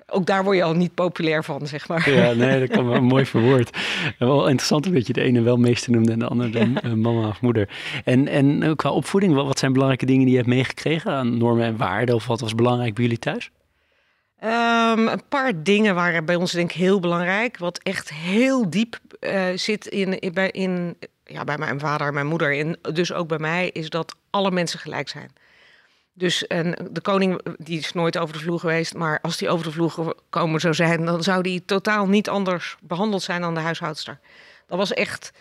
ook 0.07 0.25
daar 0.25 0.43
word 0.43 0.57
je 0.57 0.63
al 0.63 0.73
niet 0.73 0.93
populair 0.93 1.43
van, 1.43 1.67
zeg 1.67 1.87
maar. 1.87 2.09
Ja, 2.09 2.33
nee, 2.45 2.59
dat 2.59 2.69
kan 2.69 2.89
wel 2.89 3.01
mooi 3.01 3.25
verwoord. 3.25 3.77
Wel 4.19 4.47
interessant 4.47 4.93
dat 4.93 5.07
je 5.07 5.13
de 5.13 5.21
ene 5.21 5.41
wel 5.41 5.57
meester 5.57 5.91
noemde 5.91 6.11
en 6.11 6.19
de 6.19 6.27
andere 6.27 6.49
dan 6.49 6.77
eh, 6.77 6.91
mama 6.91 7.27
of 7.27 7.41
moeder. 7.41 7.69
En, 8.03 8.27
en 8.27 8.63
eh, 8.63 8.71
qua 8.75 8.91
opvoeding, 8.91 9.33
wat, 9.33 9.45
wat 9.45 9.59
zijn 9.59 9.71
belangrijke 9.71 10.05
dingen 10.05 10.21
die 10.21 10.31
je 10.31 10.37
hebt 10.37 10.49
meegekregen 10.49 11.11
aan 11.11 11.37
normen 11.37 11.65
en 11.65 11.77
waarden? 11.77 12.15
Of 12.15 12.27
wat 12.27 12.39
was 12.39 12.55
belangrijk 12.55 12.93
bij 12.93 13.03
jullie 13.03 13.19
thuis? 13.19 13.51
Ehm, 14.39 15.07
een 15.07 15.27
paar 15.29 15.63
dingen 15.63 15.95
waren 15.95 16.25
bij 16.25 16.35
ons 16.35 16.51
denk 16.51 16.69
ik 16.69 16.77
heel 16.77 16.99
belangrijk. 16.99 17.57
Wat 17.57 17.79
echt 17.83 18.13
heel 18.13 18.69
diep 18.69 18.99
eh, 19.19 19.43
zit 19.55 19.85
in, 19.85 20.19
in, 20.19 20.33
bij, 20.33 20.49
in, 20.49 20.97
ja, 21.25 21.43
bij 21.43 21.57
mijn 21.57 21.79
vader 21.79 22.07
en 22.07 22.13
mijn 22.13 22.27
moeder. 22.27 22.57
En 22.59 22.77
dus 22.93 23.13
ook 23.13 23.27
bij 23.27 23.39
mij 23.39 23.69
is 23.69 23.89
dat 23.89 24.15
alle 24.29 24.51
mensen 24.51 24.79
gelijk 24.79 25.09
zijn. 25.09 25.31
Dus 26.17 26.47
en 26.47 26.89
de 26.91 27.01
koning 27.01 27.41
die 27.57 27.79
is 27.79 27.93
nooit 27.93 28.17
over 28.17 28.33
de 28.33 28.41
vloer 28.41 28.59
geweest. 28.59 28.93
Maar 28.93 29.19
als 29.21 29.37
die 29.37 29.49
over 29.49 29.65
de 29.65 29.71
vloer 29.71 29.91
gekomen 29.91 30.59
zou 30.59 30.73
zijn... 30.73 31.05
dan 31.05 31.23
zou 31.23 31.43
die 31.43 31.65
totaal 31.65 32.07
niet 32.07 32.29
anders 32.29 32.77
behandeld 32.81 33.23
zijn 33.23 33.41
dan 33.41 33.53
de 33.53 33.59
huishoudster. 33.59 34.19
Dat 34.67 34.77
was 34.77 34.93
echt 34.93 35.31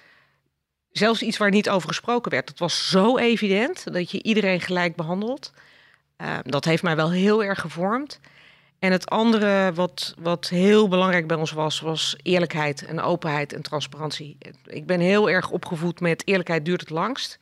zelfs 0.91 1.23
iets 1.23 1.37
waar 1.37 1.51
niet 1.51 1.71
over 1.71 1.89
gesproken 1.89 2.31
werd. 2.31 2.49
Het 2.49 2.59
was 2.59 2.89
zo 2.89 3.19
evident 3.19 3.93
dat 3.93 4.11
je 4.11 4.23
iedereen 4.23 4.61
gelijk 4.61 4.97
behandelt. 4.97 5.53
Ehm, 6.17 6.41
dat 6.43 6.65
heeft 6.65 6.83
mij 6.83 6.97
wel 6.97 7.11
heel 7.11 7.45
erg 7.45 7.61
gevormd. 7.61 8.21
En 8.79 8.93
het 8.93 9.11
andere 9.11 9.73
wat, 9.73 10.15
wat 10.19 10.49
heel 10.49 10.89
belangrijk 10.89 11.27
bij 11.27 11.37
ons 11.37 11.53
was, 11.53 11.81
was 11.81 12.17
eerlijkheid 12.23 12.85
en 12.85 13.01
openheid 13.01 13.53
en 13.53 13.63
transparantie. 13.63 14.39
Ik 14.67 14.87
ben 14.87 15.01
heel 15.01 15.31
erg 15.31 15.51
opgevoed 15.51 16.01
met 16.01 16.27
eerlijkheid 16.27 16.65
duurt 16.65 16.81
het 16.81 16.91
langst. 16.91 17.39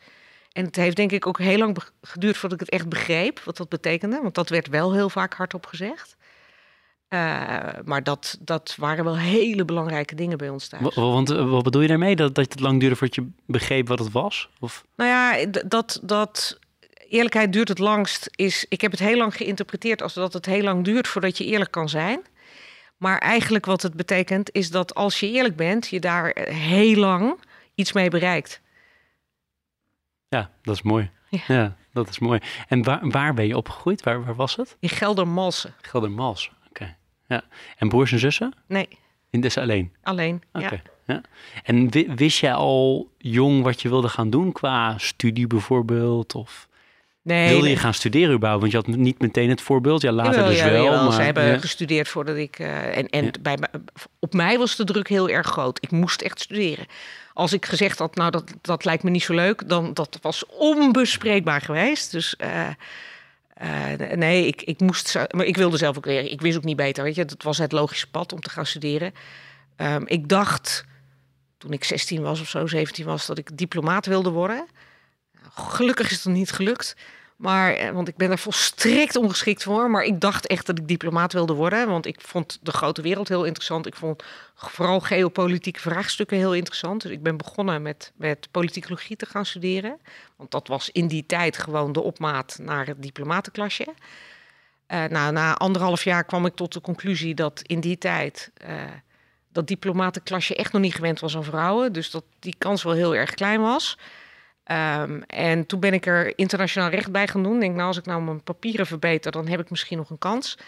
En 0.53 0.65
het 0.65 0.77
heeft 0.77 0.97
denk 0.97 1.13
ik 1.13 1.27
ook 1.27 1.39
heel 1.39 1.59
lang 1.59 1.77
geduurd 2.03 2.37
voordat 2.37 2.61
ik 2.61 2.67
het 2.67 2.75
echt 2.75 2.89
begreep 2.89 3.41
wat 3.41 3.57
dat 3.57 3.69
betekende. 3.69 4.19
Want 4.23 4.35
dat 4.35 4.49
werd 4.49 4.69
wel 4.69 4.93
heel 4.93 5.09
vaak 5.11 5.35
hardop 5.35 5.67
gezegd. 5.67 6.17
Eh, 7.09 7.19
maar 7.85 8.03
dat, 8.03 8.39
dat 8.41 8.75
waren 8.79 9.05
wel 9.05 9.19
hele 9.19 9.65
belangrijke 9.65 10.15
dingen 10.15 10.39
bij 10.39 10.49
ons 10.49 10.69
thuis. 10.69 10.95
Wa- 10.95 11.03
Want 11.03 11.31
eh, 11.31 11.51
wat 11.51 11.63
bedoel 11.63 11.83
je 11.83 11.89
daarmee? 11.89 12.17
Dat, 12.17 12.35
dat 12.35 12.51
het 12.53 12.61
lang 12.61 12.81
duurde 12.81 12.97
voordat 12.97 13.15
je 13.17 13.29
begreep 13.47 13.89
wat 13.89 13.99
het 13.99 14.13
was? 14.13 14.49
Of? 14.61 14.85
Nou 14.97 15.11
ja, 15.11 15.51
d- 15.51 15.71
dat, 15.71 16.01
dat 16.03 16.59
eerlijkheid 17.09 17.53
duurt 17.53 17.69
het 17.69 17.79
langst 17.79 18.29
is. 18.35 18.67
Ik 18.69 18.81
heb 18.81 18.91
het 18.91 19.01
heel 19.01 19.17
lang 19.17 19.37
geïnterpreteerd 19.37 20.03
als 20.03 20.15
dat 20.15 20.33
het 20.33 20.47
heel 20.47 20.63
lang 20.63 20.85
duurt 20.85 21.09
voordat 21.09 21.39
je 21.39 21.45
eerlijk 21.45 21.71
kan 21.71 21.89
zijn. 21.89 22.21
Maar 22.97 23.19
eigenlijk 23.19 23.67
wat 23.67 23.83
het 23.83 23.95
betekent 23.95 24.53
is 24.53 24.71
dat 24.71 24.95
als 24.95 25.21
je 25.21 25.31
eerlijk 25.31 25.57
bent, 25.57 25.89
je 25.89 26.01
daar 26.01 26.31
eh, 26.31 26.55
heel 26.55 26.97
lang 26.97 27.35
iets 27.75 27.93
mee 27.93 28.11
bereikt. 28.11 28.61
Ja, 30.33 30.51
dat 30.63 30.75
is 30.75 30.83
mooi. 30.83 31.11
Ja. 31.29 31.41
Ja, 31.49 31.77
dat 31.93 32.09
is 32.09 32.19
mooi. 32.19 32.41
En 32.69 32.83
waar, 32.83 33.09
waar 33.11 33.35
ben 33.35 33.47
je 33.47 33.57
opgegroeid? 33.57 34.03
Waar, 34.03 34.25
waar 34.25 34.35
was 34.35 34.57
het? 34.57 34.77
In 34.81 34.89
Geldermalsen. 34.89 35.75
Geldermals. 35.81 36.51
Oké. 36.69 36.97
Ja. 37.27 37.43
En 37.77 37.89
broers 37.89 38.13
en 38.13 38.19
zussen? 38.19 38.53
Nee, 38.67 38.89
In 39.31 39.41
dus 39.41 39.59
alleen? 39.59 39.93
alleen. 40.03 40.43
Oké. 40.53 40.83
Ja. 41.07 41.15
Ja. 41.15 41.21
En 41.63 41.91
wi- 41.91 42.15
wist 42.15 42.39
jij 42.41 42.55
al 42.55 43.11
jong 43.19 43.63
wat 43.63 43.83
je 43.83 43.89
wilde 43.89 44.09
gaan 44.09 44.31
doen 44.31 44.53
qua 44.53 44.99
studie 44.99 45.47
bijvoorbeeld? 45.47 46.35
Of 46.35 46.69
Nee, 47.23 47.49
wilde 47.49 47.69
je 47.69 47.77
gaan 47.77 47.95
studeren 47.95 48.35
überhaupt? 48.35 48.61
Want 48.61 48.73
je 48.73 48.79
had 48.93 49.01
niet 49.01 49.21
meteen 49.21 49.49
het 49.49 49.61
voorbeeld. 49.61 50.03
Ja, 50.03 50.13
later 50.13 50.33
Jawel, 50.35 50.49
dus 50.51 50.63
wel. 50.63 50.85
jawel. 50.85 51.03
maar, 51.05 51.13
Ze 51.13 51.23
hebben 51.23 51.45
ja. 51.47 51.59
gestudeerd 51.59 52.09
voordat 52.09 52.37
ik. 52.37 52.59
eh, 52.59 52.97
en 52.97 53.09
en 53.09 53.25
Ja. 53.25 53.31
bij, 53.43 53.59
op 54.19 54.33
mij 54.35 54.59
was 54.59 54.77
de 54.77 54.85
druk 54.85 55.09
heel 55.09 55.29
erg 55.29 55.47
groot. 55.47 55.79
Ik 55.83 55.91
moest 55.91 56.21
echt 56.23 56.41
studeren. 56.41 56.87
Als 57.33 57.53
ik 57.53 57.67
gezegd 57.67 57.99
had, 57.99 58.15
nou, 58.15 58.31
dat, 58.31 58.45
dat 58.61 58.85
lijkt 58.85 59.03
me 59.03 59.11
niet 59.11 59.23
zo 59.23 59.35
leuk, 59.35 59.69
dan 59.69 59.95
dat 59.95 60.19
was 60.21 60.47
onbespreekbaar 60.47 61.61
geweest. 61.61 62.11
Dus 62.13 62.37
eh, 62.37 62.67
eh, 63.55 64.17
nee, 64.17 64.47
ik, 64.47 64.63
ik 64.63 64.81
moest. 64.81 65.19
Maar 65.31 65.47
ik 65.47 65.57
wilde 65.57 65.77
zelf 65.77 65.97
ook 65.97 66.07
leren. 66.07 66.31
Ik 66.31 66.41
wist 66.41 66.57
ook 66.57 66.65
niet 66.65 66.77
beter. 66.77 67.05
Weet 67.05 67.15
je, 67.15 67.23
het 67.23 67.43
was 67.43 67.59
het 67.59 67.73
logische 67.73 68.11
pad 68.11 68.33
om 68.33 68.41
te 68.41 68.51
gaan 68.51 68.67
studeren. 68.67 69.13
Ehm, 69.77 70.03
ik 70.07 70.29
dacht 70.29 70.85
toen 71.59 71.73
ik 71.73 71.85
16 71.85 72.23
was 72.23 72.41
of 72.41 72.49
zo, 72.49 72.67
17 72.67 73.05
was, 73.05 73.27
dat 73.27 73.39
ik 73.39 73.57
diplomaat 73.57 74.07
wilde 74.07 74.31
worden. 74.31 74.67
Gelukkig 75.55 76.11
is 76.11 76.25
het 76.25 76.33
niet 76.33 76.53
gelukt. 76.53 76.97
Maar, 77.37 77.73
eh, 77.73 77.91
want 77.91 78.09
ik 78.09 78.17
ben 78.17 78.31
er 78.31 78.39
volstrekt 78.39 79.17
ongeschikt 79.17 79.63
voor. 79.63 79.91
Maar 79.91 80.03
ik 80.03 80.21
dacht 80.21 80.47
echt 80.47 80.67
dat 80.67 80.79
ik 80.79 80.89
diplomaat 80.89 81.33
wilde 81.33 81.53
worden. 81.53 81.89
Want 81.89 82.07
ik 82.07 82.21
vond 82.21 82.59
de 82.63 82.73
grote 82.73 83.03
wereld 83.03 83.29
heel 83.29 83.45
interessant. 83.45 83.87
Ik 83.87 83.95
vond 83.95 84.23
vooral 84.55 85.01
geopolitieke 85.01 85.81
vraagstukken 85.81 86.37
heel 86.37 86.55
interessant. 86.55 87.03
Dus 87.03 87.11
ik 87.11 87.23
ben 87.23 87.37
begonnen 87.37 87.83
met, 87.83 88.13
met 88.17 88.49
politicologie 88.51 89.17
te 89.17 89.27
gaan 89.27 89.47
studeren. 89.47 89.99
Want 90.37 90.51
dat 90.51 90.69
was 90.69 90.91
in 90.91 91.07
die 91.07 91.27
tijd 91.27 91.59
gewoon 91.59 91.93
de 91.93 92.01
opmaat 92.01 92.59
naar 92.61 92.87
het 92.87 93.03
diplomatenklasje. 93.03 93.95
Eh, 94.87 95.05
nou, 95.05 95.33
na 95.33 95.57
anderhalf 95.57 96.05
jaar 96.05 96.25
kwam 96.25 96.47
ik 96.47 96.55
tot 96.55 96.73
de 96.73 96.81
conclusie 96.81 97.35
dat 97.35 97.61
in 97.63 97.81
die 97.81 97.99
tijd... 97.99 98.51
eh, 98.55 98.75
dat 99.53 99.67
diplomatenklasje 99.67 100.55
echt 100.55 100.73
nog 100.73 100.83
niet 100.83 100.95
gewend 100.95 101.21
was 101.21 101.37
aan 101.37 101.45
vrouwen. 101.45 101.93
Dus 101.93 102.11
dat 102.11 102.25
die 102.39 102.55
kans 102.59 102.83
wel 102.83 102.93
heel 102.93 103.15
erg 103.15 103.35
klein 103.35 103.61
was. 103.61 103.99
Ehm, 104.65 105.21
en 105.27 105.67
toen 105.67 105.81
ben 105.81 105.93
ik 105.93 106.07
er 106.07 106.39
internationaal 106.39 106.91
recht 106.91 107.13
bij 107.13 107.29
gaan 107.29 107.43
doen. 107.43 107.61
Denk, 107.61 107.75
nou, 107.75 107.87
als 107.87 107.97
ik 107.97 108.05
nou 108.05 108.23
mijn 108.23 108.43
papieren 108.43 108.87
verbeter, 108.87 109.33
dan 109.33 109.47
heb 109.49 109.61
ik 109.61 109.71
misschien 109.71 109.99
nog 109.99 110.11
een 110.11 110.19
kans. 110.19 110.59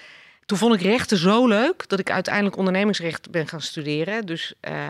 Toen 0.47 0.59
vond 0.59 0.75
ik 0.75 0.81
rechten 0.81 1.17
zo 1.17 1.47
leuk 1.47 1.89
dat 1.89 1.99
ik 1.99 2.11
uiteindelijk 2.11 2.57
ondernemingsrecht 2.57 3.31
ben 3.31 3.49
gaan 3.49 3.61
studeren. 3.61 4.27
Dus, 4.27 4.55
eh, 4.61 4.89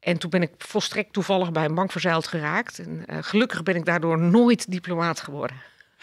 en 0.00 0.18
toen 0.18 0.30
ben 0.30 0.42
ik 0.42 0.50
volstrekt 0.58 1.12
toevallig 1.12 1.52
bij 1.52 1.64
een 1.64 1.74
bank 1.74 1.92
verzeild 1.92 2.26
geraakt. 2.26 2.78
En 2.78 3.06
eh, 3.06 3.18
gelukkig 3.20 3.62
ben 3.62 3.76
ik 3.76 3.84
daardoor 3.84 4.18
nooit 4.18 4.70
diplomaat 4.70 5.20
geworden. 5.20 5.56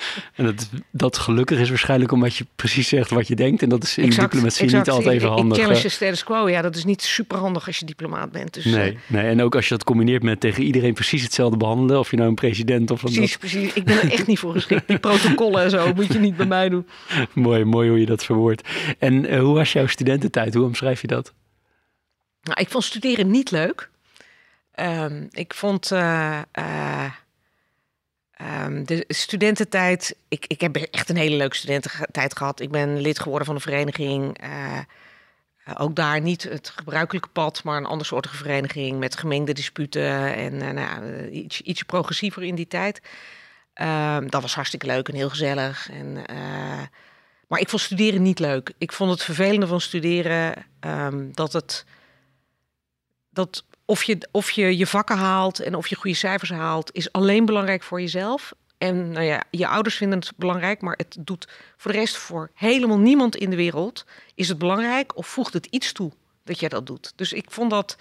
En 0.35 0.45
dat, 0.45 0.69
dat 0.91 1.17
gelukkig 1.17 1.59
is 1.59 1.69
waarschijnlijk 1.69 2.11
omdat 2.11 2.35
je 2.35 2.45
precies 2.55 2.87
zegt 2.87 3.09
wat 3.09 3.27
je 3.27 3.35
denkt. 3.35 3.61
En 3.61 3.69
dat 3.69 3.83
is 3.83 3.97
in 3.97 4.03
exact, 4.03 4.31
diplomatie 4.31 4.63
exact. 4.63 4.85
niet 4.85 4.95
altijd 4.95 5.15
even 5.15 5.29
handig. 5.29 5.57
Ik 5.57 5.63
challenge 5.63 5.83
de 5.83 5.89
status 5.89 6.23
quo. 6.23 6.49
Ja, 6.49 6.61
dat 6.61 6.75
is 6.75 6.85
niet 6.85 7.01
super 7.01 7.37
handig 7.37 7.67
als 7.67 7.77
je 7.77 7.85
diplomaat 7.85 8.31
bent. 8.31 8.53
Dus, 8.53 8.65
nee, 8.65 8.91
uh, 8.91 8.99
nee, 9.07 9.23
en 9.23 9.41
ook 9.41 9.55
als 9.55 9.67
je 9.67 9.73
dat 9.73 9.83
combineert 9.83 10.23
met 10.23 10.39
tegen 10.39 10.63
iedereen 10.63 10.93
precies 10.93 11.23
hetzelfde 11.23 11.57
behandelen. 11.57 11.99
Of 11.99 12.11
je 12.11 12.17
nou 12.17 12.29
een 12.29 12.35
president 12.35 12.91
of 12.91 12.99
Precies, 12.99 13.29
dat... 13.31 13.39
precies. 13.39 13.73
Ik 13.73 13.83
ben 13.83 14.01
er 14.01 14.11
echt 14.11 14.27
niet 14.27 14.39
voor 14.39 14.53
geschikt. 14.53 14.87
Die 14.87 14.99
protocollen 14.99 15.63
en 15.63 15.69
zo 15.69 15.93
moet 15.93 16.13
je 16.13 16.19
niet 16.19 16.37
bij 16.37 16.45
mij 16.45 16.69
doen. 16.69 16.87
mooi, 17.33 17.63
mooi 17.63 17.89
hoe 17.89 17.99
je 17.99 18.05
dat 18.05 18.23
verwoordt. 18.23 18.69
En 18.99 19.33
uh, 19.33 19.39
hoe 19.39 19.55
was 19.55 19.73
jouw 19.73 19.87
studententijd? 19.87 20.53
Hoe 20.53 20.65
omschrijf 20.65 21.01
je 21.01 21.07
dat? 21.07 21.33
Nou, 22.43 22.61
ik 22.61 22.69
vond 22.69 22.83
studeren 22.83 23.31
niet 23.31 23.51
leuk. 23.51 23.89
Um, 24.75 25.27
ik 25.31 25.53
vond... 25.53 25.91
Uh, 25.91 26.39
Um, 28.63 28.85
de 28.85 29.03
studententijd, 29.07 30.15
ik, 30.27 30.45
ik 30.47 30.61
heb 30.61 30.75
echt 30.75 31.09
een 31.09 31.17
hele 31.17 31.35
leuke 31.35 31.55
studententijd 31.55 32.37
gehad. 32.37 32.59
Ik 32.59 32.71
ben 32.71 33.01
lid 33.01 33.19
geworden 33.19 33.45
van 33.45 33.55
een 33.55 33.61
vereniging. 33.61 34.43
Uh, 34.43 34.79
ook 35.77 35.95
daar 35.95 36.21
niet 36.21 36.43
het 36.43 36.69
gebruikelijke 36.75 37.27
pad, 37.27 37.63
maar 37.63 37.77
een 37.77 37.85
ander 37.85 38.05
soort 38.05 38.29
vereniging 38.29 38.99
met 38.99 39.17
gemengde 39.17 39.53
disputen 39.53 40.35
en 40.35 40.53
uh, 40.53 40.69
nou, 40.69 41.27
iets, 41.27 41.61
ietsje 41.61 41.85
progressiever 41.85 42.43
in 42.43 42.55
die 42.55 42.67
tijd. 42.67 43.01
Um, 43.81 44.29
dat 44.29 44.41
was 44.41 44.55
hartstikke 44.55 44.85
leuk 44.85 45.07
en 45.07 45.15
heel 45.15 45.29
gezellig. 45.29 45.89
En, 45.91 46.13
maar 47.47 47.59
ik 47.59 47.69
vond 47.69 47.81
studeren 47.81 48.21
niet 48.21 48.39
leuk. 48.39 48.73
Ik 48.77 48.91
vond 48.91 49.11
het 49.11 49.23
vervelende 49.23 49.67
van 49.67 49.81
studeren 49.81 50.65
um, 50.79 51.33
dat 51.33 51.53
het 51.53 51.85
dat 53.29 53.63
of 53.85 54.03
je, 54.03 54.27
of 54.31 54.51
je 54.51 54.77
je 54.77 54.87
vakken 54.87 55.17
haalt 55.17 55.59
en 55.59 55.75
of 55.75 55.87
je 55.87 55.95
goede 55.95 56.17
cijfers 56.17 56.49
haalt, 56.49 56.93
is 56.93 57.11
alleen 57.11 57.45
belangrijk 57.45 57.83
voor 57.83 58.01
jezelf. 58.01 58.53
En 58.77 59.11
nou 59.11 59.25
ja, 59.25 59.43
je 59.49 59.67
ouders 59.67 59.95
vinden 59.95 60.19
het 60.19 60.31
belangrijk, 60.35 60.81
maar 60.81 60.95
het 60.97 61.17
doet 61.19 61.47
voor 61.77 61.91
de 61.91 61.97
rest 61.97 62.17
voor 62.17 62.51
helemaal 62.53 62.99
niemand 62.99 63.35
in 63.35 63.49
de 63.49 63.55
wereld 63.55 64.05
is 64.35 64.47
het 64.47 64.57
belangrijk 64.57 65.17
of 65.17 65.27
voegt 65.27 65.53
het 65.53 65.65
iets 65.65 65.91
toe 65.91 66.11
dat 66.43 66.59
je 66.59 66.69
dat 66.69 66.85
doet. 66.85 67.13
Dus 67.15 67.33
ik 67.33 67.51
vond 67.51 67.69
dat, 67.69 67.97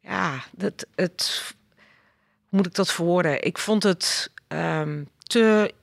ja, 0.00 0.44
dat, 0.52 0.86
het, 0.94 1.44
hoe 2.48 2.58
moet 2.58 2.66
ik 2.66 2.74
dat 2.74 2.92
verwoorden? 2.92 3.44
Ik 3.44 3.58
vond 3.58 3.82
het 3.82 4.30
um, 4.48 5.08
te, 5.18 5.74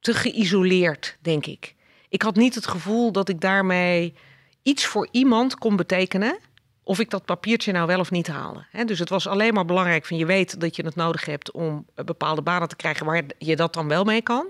te 0.00 0.14
geïsoleerd, 0.14 1.16
denk 1.20 1.46
ik. 1.46 1.74
Ik 2.08 2.22
had 2.22 2.36
niet 2.36 2.54
het 2.54 2.66
gevoel 2.66 3.12
dat 3.12 3.28
ik 3.28 3.40
daarmee 3.40 4.14
iets 4.62 4.86
voor 4.86 5.08
iemand 5.10 5.54
kon 5.54 5.76
betekenen 5.76 6.38
of 6.88 6.98
ik 6.98 7.10
dat 7.10 7.24
papiertje 7.24 7.72
nou 7.72 7.86
wel 7.86 7.98
of 7.98 8.10
niet 8.10 8.26
haalde. 8.26 8.64
dus 8.84 8.98
het 8.98 9.08
was 9.08 9.26
alleen 9.26 9.54
maar 9.54 9.64
belangrijk 9.64 10.06
van 10.06 10.16
je 10.16 10.26
weet 10.26 10.60
dat 10.60 10.76
je 10.76 10.84
het 10.84 10.94
nodig 10.94 11.24
hebt 11.24 11.50
om 11.50 11.86
eh, 11.94 12.04
bepaalde 12.04 12.42
banen 12.42 12.68
te 12.68 12.76
krijgen 12.76 13.06
waar 13.06 13.22
je 13.38 13.56
dat 13.56 13.72
dan 13.72 13.88
wel 13.88 14.04
mee 14.04 14.22
kan. 14.22 14.46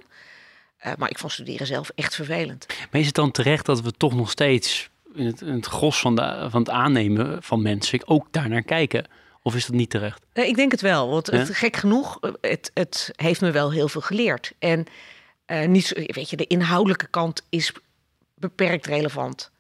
Uh, 0.87 0.93
maar 0.99 1.11
ik 1.11 1.19
vond 1.19 1.33
studeren 1.33 1.67
zelf 1.67 1.91
echt 1.95 2.15
vervelend. 2.15 2.67
Maar 2.91 3.01
is 3.01 3.07
het 3.07 3.15
dan 3.15 3.31
terecht 3.31 3.67
dat 3.67 3.81
we 3.81 3.93
toch 3.93 4.15
nog 4.15 4.31
steeds 4.31 4.91
in 5.15 5.27
het, 5.27 5.41
in 5.41 5.53
het 5.53 5.67
gros 5.67 6.01
van, 6.01 6.15
de, 6.15 6.47
van 6.51 6.61
het 6.61 6.71
aannemen 6.71 7.43
van 7.43 7.63
mensen 7.63 8.09
ook 8.09 8.27
daar 8.31 8.49
naar 8.49 8.63
kijken? 8.63 9.07
Of 9.43 9.55
is 9.55 9.67
dat 9.67 9.77
niet 9.77 9.91
terecht? 9.91 10.23
Nee, 10.35 10.49
ik 10.49 10.57
denk 10.57 10.71
het 10.71 10.81
wel. 10.81 11.09
Want 11.09 11.27
het, 11.27 11.55
gek 11.55 11.77
genoeg, 11.77 12.19
eh, 12.21 12.31
het, 12.41 12.71
het 12.75 13.11
heeft 13.17 13.41
me 13.41 13.51
wel 13.51 13.73
heel 13.73 13.89
veel 13.89 14.01
geleerd. 14.01 14.53
En 14.59 14.87
uh, 15.47 15.67
niet, 15.67 15.93
weet 16.07 16.31
je, 16.31 16.37
de 16.37 16.47
inhoudelijke 16.47 17.07
kant 17.07 17.43
is 17.49 17.73
beperkt 18.35 18.87
relevant. 18.87 19.51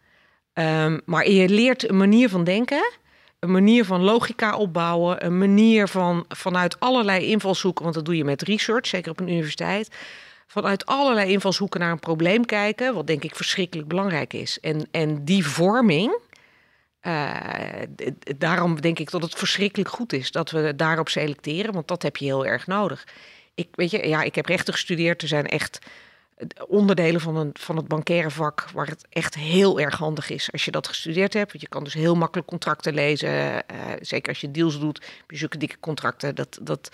Um, 0.58 1.00
maar 1.04 1.30
je 1.30 1.48
leert 1.48 1.88
een 1.88 1.96
manier 1.96 2.28
van 2.28 2.44
denken, 2.44 2.90
een 3.38 3.50
manier 3.50 3.84
van 3.84 4.00
logica 4.00 4.56
opbouwen, 4.56 5.24
een 5.24 5.38
manier 5.38 5.88
van 5.88 6.24
vanuit 6.28 6.80
allerlei 6.80 7.26
invalshoeken, 7.26 7.82
want 7.82 7.94
dat 7.94 8.04
doe 8.04 8.16
je 8.16 8.24
met 8.24 8.42
research, 8.42 8.86
zeker 8.86 9.10
op 9.10 9.20
een 9.20 9.28
universiteit, 9.28 9.90
vanuit 10.46 10.86
allerlei 10.86 11.32
invalshoeken 11.32 11.80
naar 11.80 11.90
een 11.90 11.98
probleem 11.98 12.44
kijken, 12.44 12.94
wat 12.94 13.06
denk 13.06 13.24
ik 13.24 13.34
verschrikkelijk 13.34 13.88
belangrijk 13.88 14.32
is. 14.32 14.60
En, 14.60 14.88
en 14.90 15.24
die 15.24 15.46
vorming, 15.46 16.18
uh, 17.02 17.34
daarom 18.36 18.80
denk 18.80 18.98
ik 18.98 19.10
dat 19.10 19.22
het 19.22 19.34
verschrikkelijk 19.34 19.90
goed 19.90 20.12
is 20.12 20.30
dat 20.30 20.50
we 20.50 20.72
daarop 20.76 21.08
selecteren, 21.08 21.72
want 21.72 21.88
dat 21.88 22.02
heb 22.02 22.16
je 22.16 22.24
heel 22.24 22.46
erg 22.46 22.66
nodig. 22.66 23.06
Ik, 23.54 23.68
weet 23.72 23.90
je, 23.90 24.08
ja, 24.08 24.22
ik 24.22 24.34
heb 24.34 24.46
rechten 24.46 24.74
gestudeerd. 24.74 25.22
Er 25.22 25.28
zijn 25.28 25.46
echt 25.46 25.78
onderdelen 26.68 27.20
van, 27.20 27.50
van 27.52 27.76
het 27.76 27.88
bankaire 27.88 28.30
vak 28.30 28.70
waar 28.70 28.86
het 28.86 29.06
echt 29.08 29.34
heel 29.34 29.80
erg 29.80 29.96
handig 29.96 30.30
is 30.30 30.52
als 30.52 30.64
je 30.64 30.70
dat 30.70 30.88
gestudeerd 30.88 31.32
hebt. 31.32 31.50
Want 31.50 31.62
je 31.62 31.68
kan 31.68 31.84
dus 31.84 31.94
heel 31.94 32.14
makkelijk 32.14 32.48
contracten 32.48 32.94
lezen. 32.94 33.28
Uh, 33.30 33.60
zeker 34.00 34.28
als 34.28 34.40
je 34.40 34.50
deals 34.50 34.80
doet, 34.80 35.06
zulke 35.26 35.58
dikke 35.58 35.80
contracten. 35.80 36.34
Dat, 36.34 36.58
dat 36.62 36.90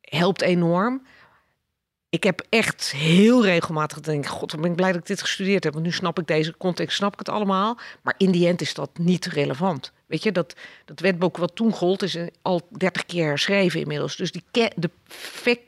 helpt 0.00 0.42
enorm. 0.42 1.02
Ik 2.08 2.22
heb 2.24 2.46
echt 2.48 2.92
heel 2.92 3.44
regelmatig 3.44 4.00
denk 4.00 4.26
god, 4.26 4.50
dan 4.50 4.60
ben 4.60 4.70
ik 4.70 4.76
blij 4.76 4.92
dat 4.92 5.00
ik 5.00 5.06
dit 5.06 5.20
gestudeerd 5.20 5.64
heb. 5.64 5.72
Want 5.72 5.84
nu 5.84 5.92
snap 5.92 6.18
ik 6.18 6.26
deze 6.26 6.56
context, 6.56 6.96
snap 6.96 7.12
ik 7.12 7.18
het 7.18 7.28
allemaal. 7.28 7.78
Maar 8.02 8.14
in 8.16 8.30
die 8.30 8.46
end 8.46 8.60
is 8.60 8.74
dat 8.74 8.90
niet 8.98 9.26
relevant. 9.26 9.92
Weet 10.06 10.22
je, 10.22 10.32
dat, 10.32 10.54
dat 10.84 11.00
wetboek 11.00 11.36
wat 11.36 11.54
toen 11.54 11.72
gold, 11.72 12.02
is 12.02 12.16
al 12.42 12.68
30 12.70 13.06
keer 13.06 13.26
herschreven 13.26 13.80
inmiddels. 13.80 14.16
Dus 14.16 14.32
die 14.32 14.44
de, 14.76 14.90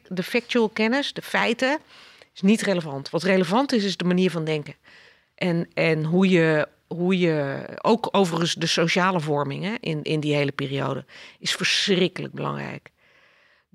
de 0.09 0.23
factual 0.23 0.69
kennis, 0.69 1.13
de 1.13 1.23
feiten, 1.23 1.79
is 2.37 2.43
niet 2.43 2.63
relevant. 2.63 3.11
Wat 3.11 3.23
relevant 3.23 3.73
is, 3.73 3.85
is 3.85 3.97
de 3.97 4.05
manier 4.05 4.31
van 4.31 4.45
denken. 4.45 4.75
En, 5.35 5.69
en 5.75 6.05
hoe 6.05 6.29
je, 6.29 6.69
hoe 6.87 7.19
je 7.19 7.69
ook 7.83 8.09
overigens 8.11 8.55
de 8.55 8.67
sociale 8.67 9.21
vorming 9.21 9.65
hè, 9.65 9.75
in, 9.81 10.03
in 10.03 10.21
die 10.21 10.35
hele 10.35 10.53
periode 10.53 11.05
is 11.39 11.53
verschrikkelijk 11.53 12.33
belangrijk. 12.33 12.91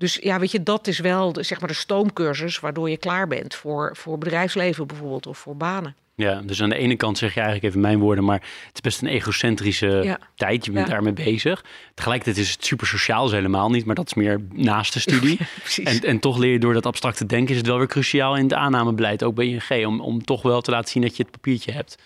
Dus 0.02 0.18
ja, 0.22 0.38
weet 0.38 0.50
je, 0.50 0.62
dat 0.62 0.86
is 0.86 0.98
wel 0.98 1.32
de, 1.32 1.42
zeg 1.42 1.60
maar 1.60 1.68
de 1.68 1.74
stoomcursus 1.74 2.60
waardoor 2.60 2.90
je 2.90 2.96
klaar 2.96 3.26
bent 3.28 3.54
voor, 3.54 3.96
voor 3.96 4.18
bedrijfsleven 4.18 4.86
bijvoorbeeld 4.86 5.26
of 5.26 5.38
voor 5.38 5.56
banen. 5.56 5.96
Ja, 6.14 6.40
dus 6.40 6.62
aan 6.62 6.68
de 6.68 6.76
ene 6.76 6.96
kant 6.96 7.18
zeg 7.18 7.34
je 7.34 7.40
eigenlijk 7.40 7.68
even 7.68 7.80
mijn 7.80 7.98
woorden, 7.98 8.24
maar 8.24 8.40
het 8.40 8.74
is 8.74 8.80
best 8.80 9.02
een 9.02 9.08
egocentrische 9.08 10.18
tijd. 10.34 10.64
Je 10.64 10.72
bent 10.72 10.86
daarmee 10.86 11.12
bezig. 11.12 11.64
Tegelijkertijd 11.94 12.44
is 12.46 12.52
het 12.52 12.64
super 12.64 12.86
sociaal, 12.86 13.26
is 13.26 13.32
helemaal 13.32 13.70
niet, 13.70 13.84
maar 13.84 13.94
dat 13.94 14.06
is 14.06 14.14
meer 14.14 14.40
naast 14.52 14.92
de 14.92 15.00
studie. 15.00 15.38
en, 15.84 16.00
en 16.00 16.18
toch 16.18 16.38
leer 16.38 16.52
je 16.52 16.58
door 16.58 16.74
dat 16.74 16.86
abstracte 16.86 17.26
denken, 17.26 17.50
is 17.50 17.56
het 17.56 17.66
wel 17.66 17.78
weer 17.78 17.86
cruciaal 17.86 18.36
in 18.36 18.42
het 18.42 18.54
aannamebeleid, 18.54 19.22
ook 19.22 19.34
bij 19.34 19.46
ING, 19.46 19.86
om, 19.86 20.00
om 20.00 20.24
toch 20.24 20.42
wel 20.42 20.60
te 20.60 20.70
laten 20.70 20.90
zien 20.90 21.02
dat 21.02 21.16
je 21.16 21.22
het 21.22 21.32
papiertje 21.32 21.72
hebt. 21.72 21.98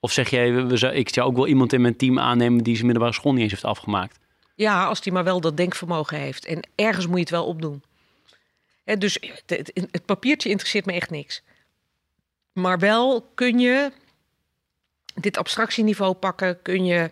Of 0.00 0.12
zeg 0.12 0.30
jij, 0.30 0.66
we, 0.66 0.92
ik 0.94 1.14
zou 1.14 1.28
ook 1.28 1.36
wel 1.36 1.46
iemand 1.46 1.72
in 1.72 1.80
mijn 1.80 1.96
team 1.96 2.18
aannemen 2.18 2.64
die 2.64 2.74
zijn 2.74 2.86
middelbare 2.86 3.16
school 3.16 3.32
niet 3.32 3.42
eens 3.42 3.52
heeft 3.52 3.64
afgemaakt? 3.64 4.19
Ja, 4.60 4.84
als 4.84 5.00
die 5.00 5.12
maar 5.12 5.24
wel 5.24 5.40
dat 5.40 5.56
denkvermogen 5.56 6.18
heeft. 6.18 6.44
En 6.44 6.60
ergens 6.74 7.06
moet 7.06 7.14
je 7.14 7.20
het 7.20 7.30
wel 7.30 7.46
opdoen. 7.46 7.82
dus 8.98 9.18
het, 9.46 10.04
papiertje 10.04 10.48
interesseert 10.48 10.86
me 10.86 10.92
echt 10.92 11.10
niks. 11.10 11.42
Maar 12.52 12.78
wel 12.78 13.30
kun 13.34 13.58
je 13.58 13.92
dit 15.14 15.36
abstractieniveau 15.36 16.14
pakken, 16.14 16.62
kun 16.62 16.84
je 16.84 17.10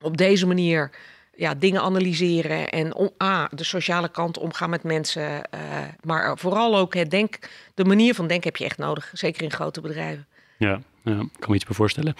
op 0.00 0.16
deze 0.16 0.46
manier 0.46 0.90
ja, 1.34 1.54
dingen 1.54 1.82
analyseren 1.82 2.68
en 2.68 2.94
om, 2.94 3.10
de 3.50 3.64
sociale 3.64 4.08
kant 4.08 4.38
omgaan 4.38 4.70
met 4.70 4.82
mensen. 4.82 5.42
Uh, 5.54 5.60
maar 6.02 6.38
vooral 6.38 6.76
ook 6.76 6.94
het 6.94 7.10
denk, 7.10 7.38
de 7.74 7.84
manier 7.84 8.14
van 8.14 8.26
denken 8.26 8.48
heb 8.48 8.56
je 8.56 8.64
echt 8.64 8.78
nodig, 8.78 9.10
zeker 9.12 9.42
in 9.42 9.52
grote 9.52 9.80
bedrijven. 9.80 10.26
Ja, 10.58 10.80
ja 11.04 11.16
kan 11.38 11.50
me 11.50 11.54
iets 11.54 11.64
voorstellen. 11.68 12.14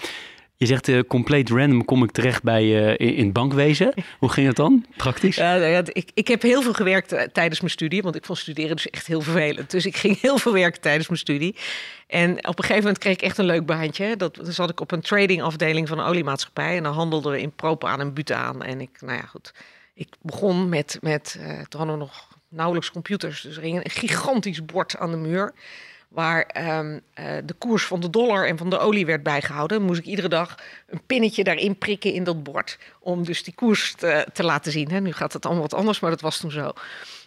Je 0.59 0.67
zegt 0.67 0.89
uh, 0.89 1.01
compleet 1.09 1.51
random 1.51 1.85
kom 1.85 2.03
ik 2.05 2.11
terecht 2.11 2.43
bij 2.43 2.65
uh, 2.65 2.89
in, 2.89 3.15
in, 3.15 3.33
bankwezen. 3.33 3.93
Hoe 4.19 4.29
ging 4.29 4.47
het 4.47 4.57
dan, 4.57 4.87
praktisch? 4.97 5.37
Nou 5.37 5.83
ik, 5.93 6.11
ik 6.15 6.29
heb 6.29 6.43
heel 6.43 6.63
veel 6.63 6.73
gewerkt 6.73 7.13
uh, 7.13 7.21
tijdens 7.21 7.61
mijn 7.61 7.73
studie, 7.73 8.03
want 8.03 8.15
ik 8.17 8.25
vond 8.25 8.39
studeren 8.39 8.77
dus 8.77 8.91
echt 8.91 9.07
heel 9.07 9.21
vervelend. 9.21 9.71
Dus 9.71 9.87
ik 9.87 9.97
ging 9.97 10.21
heel 10.21 10.39
veel 10.39 10.53
werken 10.53 10.81
tijdens 10.81 11.09
mijn 11.09 11.21
studie. 11.21 11.57
En 12.07 12.31
op 12.31 12.59
een 12.59 12.65
gegeven 12.65 12.83
moment 12.83 12.99
kreeg 12.99 13.13
ik 13.13 13.23
echt 13.23 13.39
een 13.39 13.45
leuk 13.45 13.67
baantje. 13.67 14.17
Dat 14.17 14.35
dan 14.35 14.53
zat 14.53 14.71
ik 14.71 14.81
op 14.81 14.91
een 14.91 15.01
tradingafdeling 15.01 15.89
van 15.89 15.99
een 15.99 16.07
oliemaatschappij. 16.07 16.77
En 16.77 16.83
dan 16.83 16.95
handelden 16.95 17.33
we 17.33 17.41
in 17.41 17.53
propaan 17.53 18.01
en 18.01 18.15
butaan. 18.15 18.63
En 18.63 18.81
ik, 18.81 19.01
nou 19.01 19.19
ja, 19.19 19.27
goed. 19.27 19.55
Ik 19.95 20.09
begon 20.23 20.69
met, 20.69 20.99
met 21.01 21.39
toen 21.69 21.81
hadden 21.81 21.99
we 21.99 22.05
nog 22.05 22.29
nauwelijks 22.49 22.91
computers. 22.91 23.41
Dus 23.41 23.57
er 23.57 23.63
ging 23.63 23.85
een 23.85 23.91
gigantisch 23.91 24.65
bord 24.65 24.97
aan 24.97 25.11
de 25.11 25.17
muur 25.17 25.55
waar 26.09 26.77
um, 26.79 26.93
uh, 26.95 27.25
de 27.45 27.55
koers 27.59 27.85
van 27.85 28.01
de 28.01 28.11
dollar 28.11 28.47
en 28.47 28.59
van 28.59 28.71
de 28.71 28.79
olie 28.79 29.07
werd 29.07 29.23
bijgehouden, 29.23 29.83
moest 29.83 29.99
ik 29.99 30.05
iedere 30.05 30.29
dag 30.29 30.59
een 30.87 31.01
pinnetje 31.07 31.45
daarin 31.45 31.79
prikken 31.79 32.13
in 32.13 32.25
dat 32.25 32.43
bord. 32.43 32.79
Om 33.01 33.25
dus 33.25 33.43
die 33.43 33.55
koers 33.55 33.95
te, 33.95 34.27
te 34.33 34.43
laten 34.43 34.73
zien. 34.73 34.91
Hè. 34.91 35.01
Nu 35.01 35.13
gaat 35.13 35.33
het 35.33 35.45
allemaal 35.45 35.63
wat 35.63 35.75
anders, 35.75 36.01
maar 36.01 36.11
dat 36.11 36.21
was 36.21 36.39
toen 36.39 36.51
zo. 36.51 36.73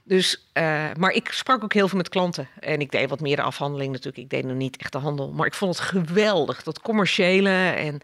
Dus, 0.04 0.48
uh, 0.54 0.64
maar 0.98 1.12
ik 1.12 1.32
sprak 1.32 1.64
ook 1.64 1.74
heel 1.74 1.88
veel 1.88 1.98
met 1.98 2.10
klanten. 2.10 2.48
En 2.60 2.80
ik 2.80 2.92
deed 2.92 3.10
wat 3.10 3.20
meer 3.20 3.36
de 3.36 3.42
afhandeling 3.42 3.92
natuurlijk. 3.92 4.24
Ik 4.24 4.30
deed 4.30 4.46
nog 4.46 4.56
niet 4.56 4.78
echt 4.78 4.92
de 4.92 4.98
handel. 4.98 5.32
Maar 5.32 5.46
ik 5.46 5.54
vond 5.54 5.78
het 5.78 5.88
geweldig. 5.88 6.64
Dat 6.64 6.82
commerciële 6.82 7.70
en 7.70 8.00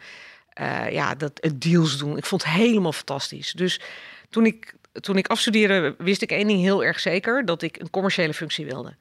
uh, 0.61 0.91
ja, 0.91 1.15
dat 1.15 1.31
het 1.41 1.61
deals 1.61 1.97
doen. 1.97 2.17
Ik 2.17 2.25
vond 2.25 2.43
het 2.43 2.51
helemaal 2.51 2.93
fantastisch. 2.93 3.51
Dus 3.51 3.81
toen 4.29 4.45
ik, 4.45 4.73
toen 4.91 5.17
ik 5.17 5.27
afstudeerde, 5.27 5.95
wist 5.97 6.21
ik 6.21 6.31
één 6.31 6.47
ding 6.47 6.61
heel 6.61 6.83
erg 6.83 6.99
zeker. 6.99 7.45
Dat 7.45 7.61
ik 7.61 7.79
een 7.79 7.89
commerciële 7.89 8.33
functie 8.33 8.65
wilde 8.65 8.95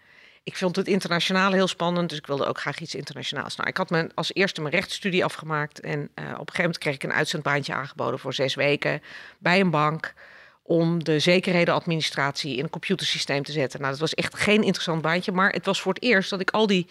ik 0.46 0.56
vond 0.56 0.76
het 0.76 0.86
internationaal 0.86 1.52
heel 1.52 1.66
spannend, 1.66 2.08
dus 2.08 2.18
ik 2.18 2.26
wilde 2.26 2.46
ook 2.46 2.60
graag 2.60 2.80
iets 2.80 2.94
internationaals. 2.94 3.56
Nou, 3.56 3.68
ik 3.68 3.76
had 3.76 3.90
mijn, 3.90 4.10
als 4.14 4.34
eerste 4.34 4.60
mijn 4.60 4.74
rechtsstudie 4.74 5.24
afgemaakt 5.24 5.80
en 5.80 5.98
uh, 5.98 6.04
op 6.04 6.18
een 6.18 6.36
gegeven 6.36 6.56
moment 6.56 6.78
kreeg 6.78 6.94
ik 6.94 7.02
een 7.02 7.12
uitzendbaantje 7.12 7.74
aangeboden 7.74 8.18
voor 8.18 8.34
zes 8.34 8.54
weken 8.54 9.02
bij 9.38 9.60
een 9.60 9.70
bank 9.70 10.14
om 10.62 11.04
de 11.04 11.18
zekerhedenadministratie 11.18 12.56
in 12.56 12.64
een 12.64 12.70
computersysteem 12.70 13.42
te 13.42 13.52
zetten. 13.52 13.80
Nou, 13.80 13.92
dat 13.92 14.00
was 14.00 14.14
echt 14.14 14.38
geen 14.38 14.62
interessant 14.62 15.02
baantje, 15.02 15.32
maar 15.32 15.50
het 15.50 15.66
was 15.66 15.80
voor 15.80 15.92
het 15.92 16.02
eerst 16.02 16.30
dat 16.30 16.40
ik 16.40 16.50
al 16.50 16.66
die, 16.66 16.86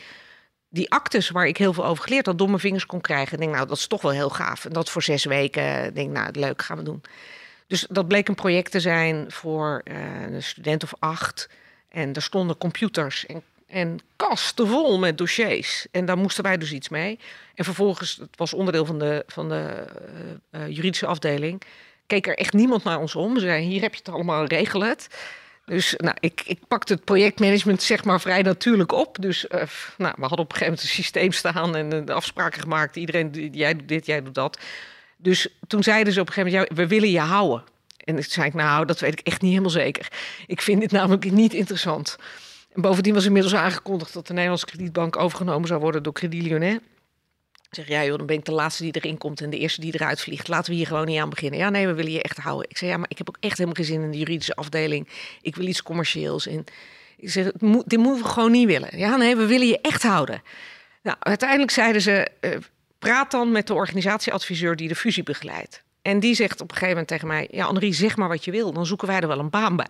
die 0.70 0.92
actes 0.92 1.30
waar 1.30 1.48
ik 1.48 1.58
heel 1.58 1.74
veel 1.74 1.86
over 1.86 2.04
geleerd 2.04 2.26
had, 2.26 2.38
door 2.38 2.48
mijn 2.48 2.60
vingers 2.60 2.86
kon 2.86 3.02
krijgen. 3.02 3.34
Ik 3.34 3.40
denk, 3.40 3.54
nou, 3.54 3.68
dat 3.68 3.78
is 3.78 3.88
toch 3.88 4.02
wel 4.02 4.12
heel 4.12 4.30
gaaf. 4.30 4.66
En 4.66 4.74
dat 4.74 4.90
voor 4.90 5.04
zes 5.04 5.26
weken. 5.26 5.94
Denk, 5.94 6.12
nou, 6.12 6.30
leuk, 6.32 6.62
gaan 6.62 6.78
we 6.78 6.84
doen. 6.84 7.02
Dus 7.68 7.86
dat 7.90 8.08
bleek 8.08 8.28
een 8.28 8.36
project 8.36 8.72
te 8.72 8.80
zijn 8.80 9.32
voor 9.32 9.82
uh, 9.84 10.22
een 10.22 10.44
student 10.44 10.84
of 10.84 10.94
acht. 11.00 11.50
En 11.96 12.14
er 12.14 12.22
stonden 12.22 12.58
computers 12.58 13.26
en, 13.26 13.44
en 13.68 14.00
kasten 14.16 14.68
vol 14.68 15.00
met 15.00 15.18
dossiers. 15.18 15.88
En 15.92 16.06
daar 16.06 16.18
moesten 16.18 16.44
wij 16.44 16.58
dus 16.58 16.72
iets 16.72 16.90
mee. 16.90 17.20
En 17.54 17.64
vervolgens, 17.64 18.16
het 18.16 18.38
was 18.38 18.54
onderdeel 18.54 18.86
van 18.86 19.00
de, 19.00 19.24
van 19.28 19.50
de 19.50 19.86
uh, 20.54 20.62
uh, 20.62 20.76
juridische 20.76 21.06
afdeling 21.06 21.62
keek 22.08 22.28
er 22.28 22.38
echt 22.38 22.54
niemand 22.54 22.84
naar 22.84 23.00
ons 23.00 23.16
om. 23.16 23.34
Ze 23.34 23.46
zeiden, 23.46 23.70
hier 23.70 23.82
heb 23.82 23.94
je 23.94 24.00
het 24.04 24.14
allemaal, 24.14 24.46
regel 24.46 24.84
het. 24.84 25.08
Dus 25.66 25.94
nou, 25.98 26.16
ik, 26.20 26.42
ik 26.46 26.60
pakte 26.68 26.94
het 26.94 27.04
projectmanagement 27.04 27.84
zeg 27.84 28.04
maar 28.04 28.22
vrij 28.22 28.42
natuurlijk 28.42 28.92
op. 28.92 29.18
Dus 29.20 29.46
uh, 29.50 29.62
nou, 29.98 30.14
we 30.18 30.22
hadden 30.22 30.40
op 30.40 30.52
een 30.52 30.58
gegeven 30.58 30.66
moment 30.66 30.82
een 30.82 30.88
systeem 30.88 31.32
staan 31.32 31.76
en 31.76 32.06
de 32.06 32.14
afspraken 32.14 32.62
gemaakt. 32.62 32.96
Iedereen, 32.96 33.50
jij 33.52 33.76
doet 33.76 33.88
dit, 33.88 34.06
jij 34.06 34.24
doet 34.24 34.36
dat. 34.36 34.60
Dus 35.18 35.48
toen 35.68 35.84
zeiden 35.84 36.14
ze 36.14 36.20
op 36.20 36.28
een 36.28 36.34
gegeven 36.34 36.58
moment, 36.58 36.78
ja, 36.78 36.84
we 36.84 36.88
willen 36.88 37.12
je 37.12 37.20
houden. 37.20 37.64
En 38.06 38.14
toen 38.14 38.24
zei 38.24 38.48
ik, 38.48 38.54
nou, 38.54 38.86
dat 38.86 39.00
weet 39.00 39.20
ik 39.20 39.28
echt 39.28 39.42
niet 39.42 39.52
helemaal 39.52 39.72
zeker. 39.72 40.12
Ik 40.48 40.62
vind 40.62 40.82
dit 40.82 40.92
namelijk 40.92 41.32
niet 41.32 41.54
interessant. 41.54 42.18
En 42.74 42.82
bovendien 42.82 43.14
was 43.14 43.26
inmiddels 43.26 43.56
aangekondigd 43.56 44.14
dat 44.14 44.28
de 44.28 44.34
Nederlandse 44.34 44.66
kredietbank 44.66 45.18
overgenomen 45.18 45.68
zou 45.68 45.80
worden 45.80 46.04
door 46.04 46.14
Credit 46.14 46.42
Lyonnais 46.42 46.80
zeg, 47.76 47.88
ja 47.88 48.06
joh, 48.06 48.18
dan 48.18 48.26
ben 48.26 48.36
ik 48.36 48.46
de 48.46 48.52
laatste 48.52 48.84
die 48.84 48.92
erin 48.92 49.18
komt 49.18 49.42
en 49.42 49.50
de 49.50 49.58
eerste 49.58 49.82
die 49.82 49.94
eruit 49.94 50.22
vliegt. 50.22 50.48
Laten 50.48 50.72
we 50.72 50.78
hier 50.78 50.88
gewoon 50.88 51.06
niet 51.06 51.20
aan 51.20 51.30
beginnen. 51.30 51.60
Ja, 51.60 51.70
nee, 51.70 51.88
we 51.88 51.94
willen 51.94 52.12
je 52.12 52.22
echt 52.22 52.38
houden. 52.38 52.70
Ik 52.70 52.78
zei, 52.78 52.92
ja, 52.92 52.98
maar 52.98 53.10
ik 53.10 53.18
heb 53.18 53.30
ook 53.30 53.38
echt 53.40 53.58
helemaal 53.58 53.76
geen 53.76 53.86
zin 53.86 54.02
in 54.02 54.12
de 54.12 54.18
juridische 54.18 54.56
afdeling. 54.56 55.08
Ik 55.42 55.56
wil 55.56 55.68
iets 55.68 55.84
commercieels. 55.84 56.48
En 56.48 56.64
ik 57.18 57.30
zeg, 57.30 57.52
dit 57.86 57.98
moeten 57.98 58.24
we 58.24 58.30
gewoon 58.30 58.52
niet 58.52 58.68
willen. 58.68 58.98
Ja, 58.98 59.16
nee, 59.16 59.36
we 59.36 59.46
willen 59.46 59.68
je 59.68 59.82
echt 59.82 60.04
houden. 60.04 60.42
Nou, 61.04 61.18
uiteindelijk 61.20 61.72
zeiden 61.72 62.02
ze, 62.02 62.28
uh, 62.42 62.58
praat 63.00 63.32
dan 63.32 63.52
met 63.52 63.68
de 63.68 63.74
organisatieadviseur 63.74 64.76
die 64.76 64.88
de 64.88 64.96
fusie 64.96 65.24
begeleidt. 65.24 65.84
En 66.06 66.20
die 66.20 66.36
zegt 66.36 66.62
op 66.62 66.70
een 66.70 66.78
gegeven 66.78 66.90
moment 66.90 67.08
tegen 67.08 67.28
mij, 67.28 67.48
ja, 67.52 67.68
Henri, 67.68 67.94
zeg 67.94 68.18
maar 68.18 68.28
wat 68.28 68.46
je 68.46 68.52
wil. 68.52 68.74
Dan 68.74 68.86
zoeken 68.86 69.08
wij 69.08 69.20
er 69.20 69.28
wel 69.28 69.40
een 69.40 69.50
baan 69.50 69.76
bij. 69.76 69.88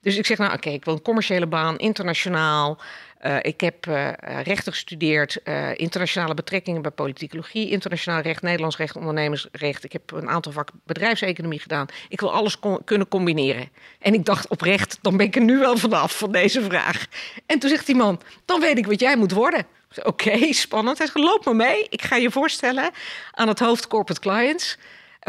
Dus 0.00 0.16
ik 0.16 0.26
zeg, 0.26 0.38
nou 0.38 0.52
oké, 0.52 0.70
ik 0.70 0.84
wil 0.84 0.94
een 0.94 1.02
commerciële 1.02 1.46
baan, 1.46 1.78
internationaal. 1.78 2.78
Uh, 3.22 3.36
ik 3.42 3.60
heb 3.60 3.86
uh, 3.86 4.10
rechten 4.42 4.72
gestudeerd, 4.72 5.38
uh, 5.44 5.68
internationale 5.74 6.34
betrekkingen 6.34 6.82
bij 6.82 6.90
politicologie, 6.90 7.70
internationaal 7.70 8.20
recht, 8.20 8.42
Nederlands 8.42 8.76
recht, 8.76 8.96
ondernemersrecht. 8.96 9.84
Ik 9.84 9.92
heb 9.92 10.12
een 10.12 10.28
aantal 10.28 10.52
vak 10.52 10.70
bedrijfseconomie 10.84 11.60
gedaan. 11.60 11.86
Ik 12.08 12.20
wil 12.20 12.32
alles 12.32 12.58
kunnen 12.84 13.08
combineren. 13.08 13.68
En 13.98 14.14
ik 14.14 14.24
dacht 14.24 14.48
oprecht, 14.48 14.98
dan 15.02 15.16
ben 15.16 15.26
ik 15.26 15.36
er 15.36 15.42
nu 15.44 15.58
wel 15.58 15.76
vanaf 15.76 16.18
van 16.18 16.32
deze 16.32 16.62
vraag. 16.62 17.06
En 17.46 17.58
toen 17.58 17.70
zegt 17.70 17.86
die 17.86 17.96
man, 17.96 18.20
dan 18.44 18.60
weet 18.60 18.78
ik 18.78 18.86
wat 18.86 19.00
jij 19.00 19.16
moet 19.16 19.32
worden. 19.32 19.66
Oké, 20.02 20.52
spannend. 20.52 20.98
Hij 20.98 21.06
zegt, 21.06 21.18
loop 21.18 21.44
maar 21.44 21.56
mee. 21.56 21.86
Ik 21.88 22.02
ga 22.02 22.16
je 22.16 22.30
voorstellen 22.30 22.90
aan 23.32 23.48
het 23.48 23.58
hoofd 23.58 23.86
corporate 23.86 24.20
clients. 24.20 24.78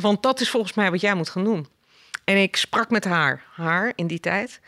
Want 0.02 0.24
dat 0.24 0.40
is 0.40 0.50
volgens 0.50 0.74
mij 0.74 0.92
wat 0.92 1.02
jij 1.02 1.14
moet 1.14 1.30
gaan 1.30 1.44
doen. 1.44 1.68
En 2.24 2.42
ik 2.42 2.56
sprak 2.56 2.90
met 2.90 3.04
haar, 3.04 3.44
haar 3.54 3.92
in 3.96 4.08
die 4.08 4.20
tijd. 4.20 4.60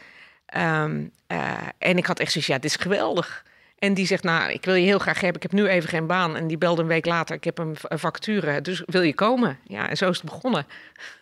Um, 0.58 1.12
uh, 1.28 1.52
en 1.78 1.98
ik 1.98 2.06
had 2.06 2.20
echt 2.20 2.32
zoiets, 2.32 2.50
ja, 2.50 2.56
dit 2.56 2.66
is 2.66 2.76
geweldig. 2.76 3.46
En 3.80 3.94
die 3.94 4.06
zegt, 4.06 4.24
nou, 4.24 4.52
ik 4.52 4.66
wil 4.66 4.74
je 4.74 4.86
heel 4.86 5.00
graag 5.00 5.22
hebben. 5.22 5.42
Ik 5.42 5.52
heb 5.52 5.62
nu 5.62 5.68
even 5.68 5.90
geen 5.90 6.08
baan. 6.08 6.36
En 6.36 6.48
die 6.48 6.58
belde 6.58 6.82
een 6.82 6.88
week 6.88 7.06
later, 7.06 7.36
ik 7.36 7.44
heb 7.44 7.58
een, 7.58 7.78
een. 7.82 8.64
Dus 8.64 8.84
wil 8.86 9.02
je 9.02 9.14
komen? 9.14 9.60
Ja, 9.64 9.90
en 9.90 9.98
zo 9.98 10.10
is 10.10 10.22
het 10.22 10.26
begonnen. 10.26 10.66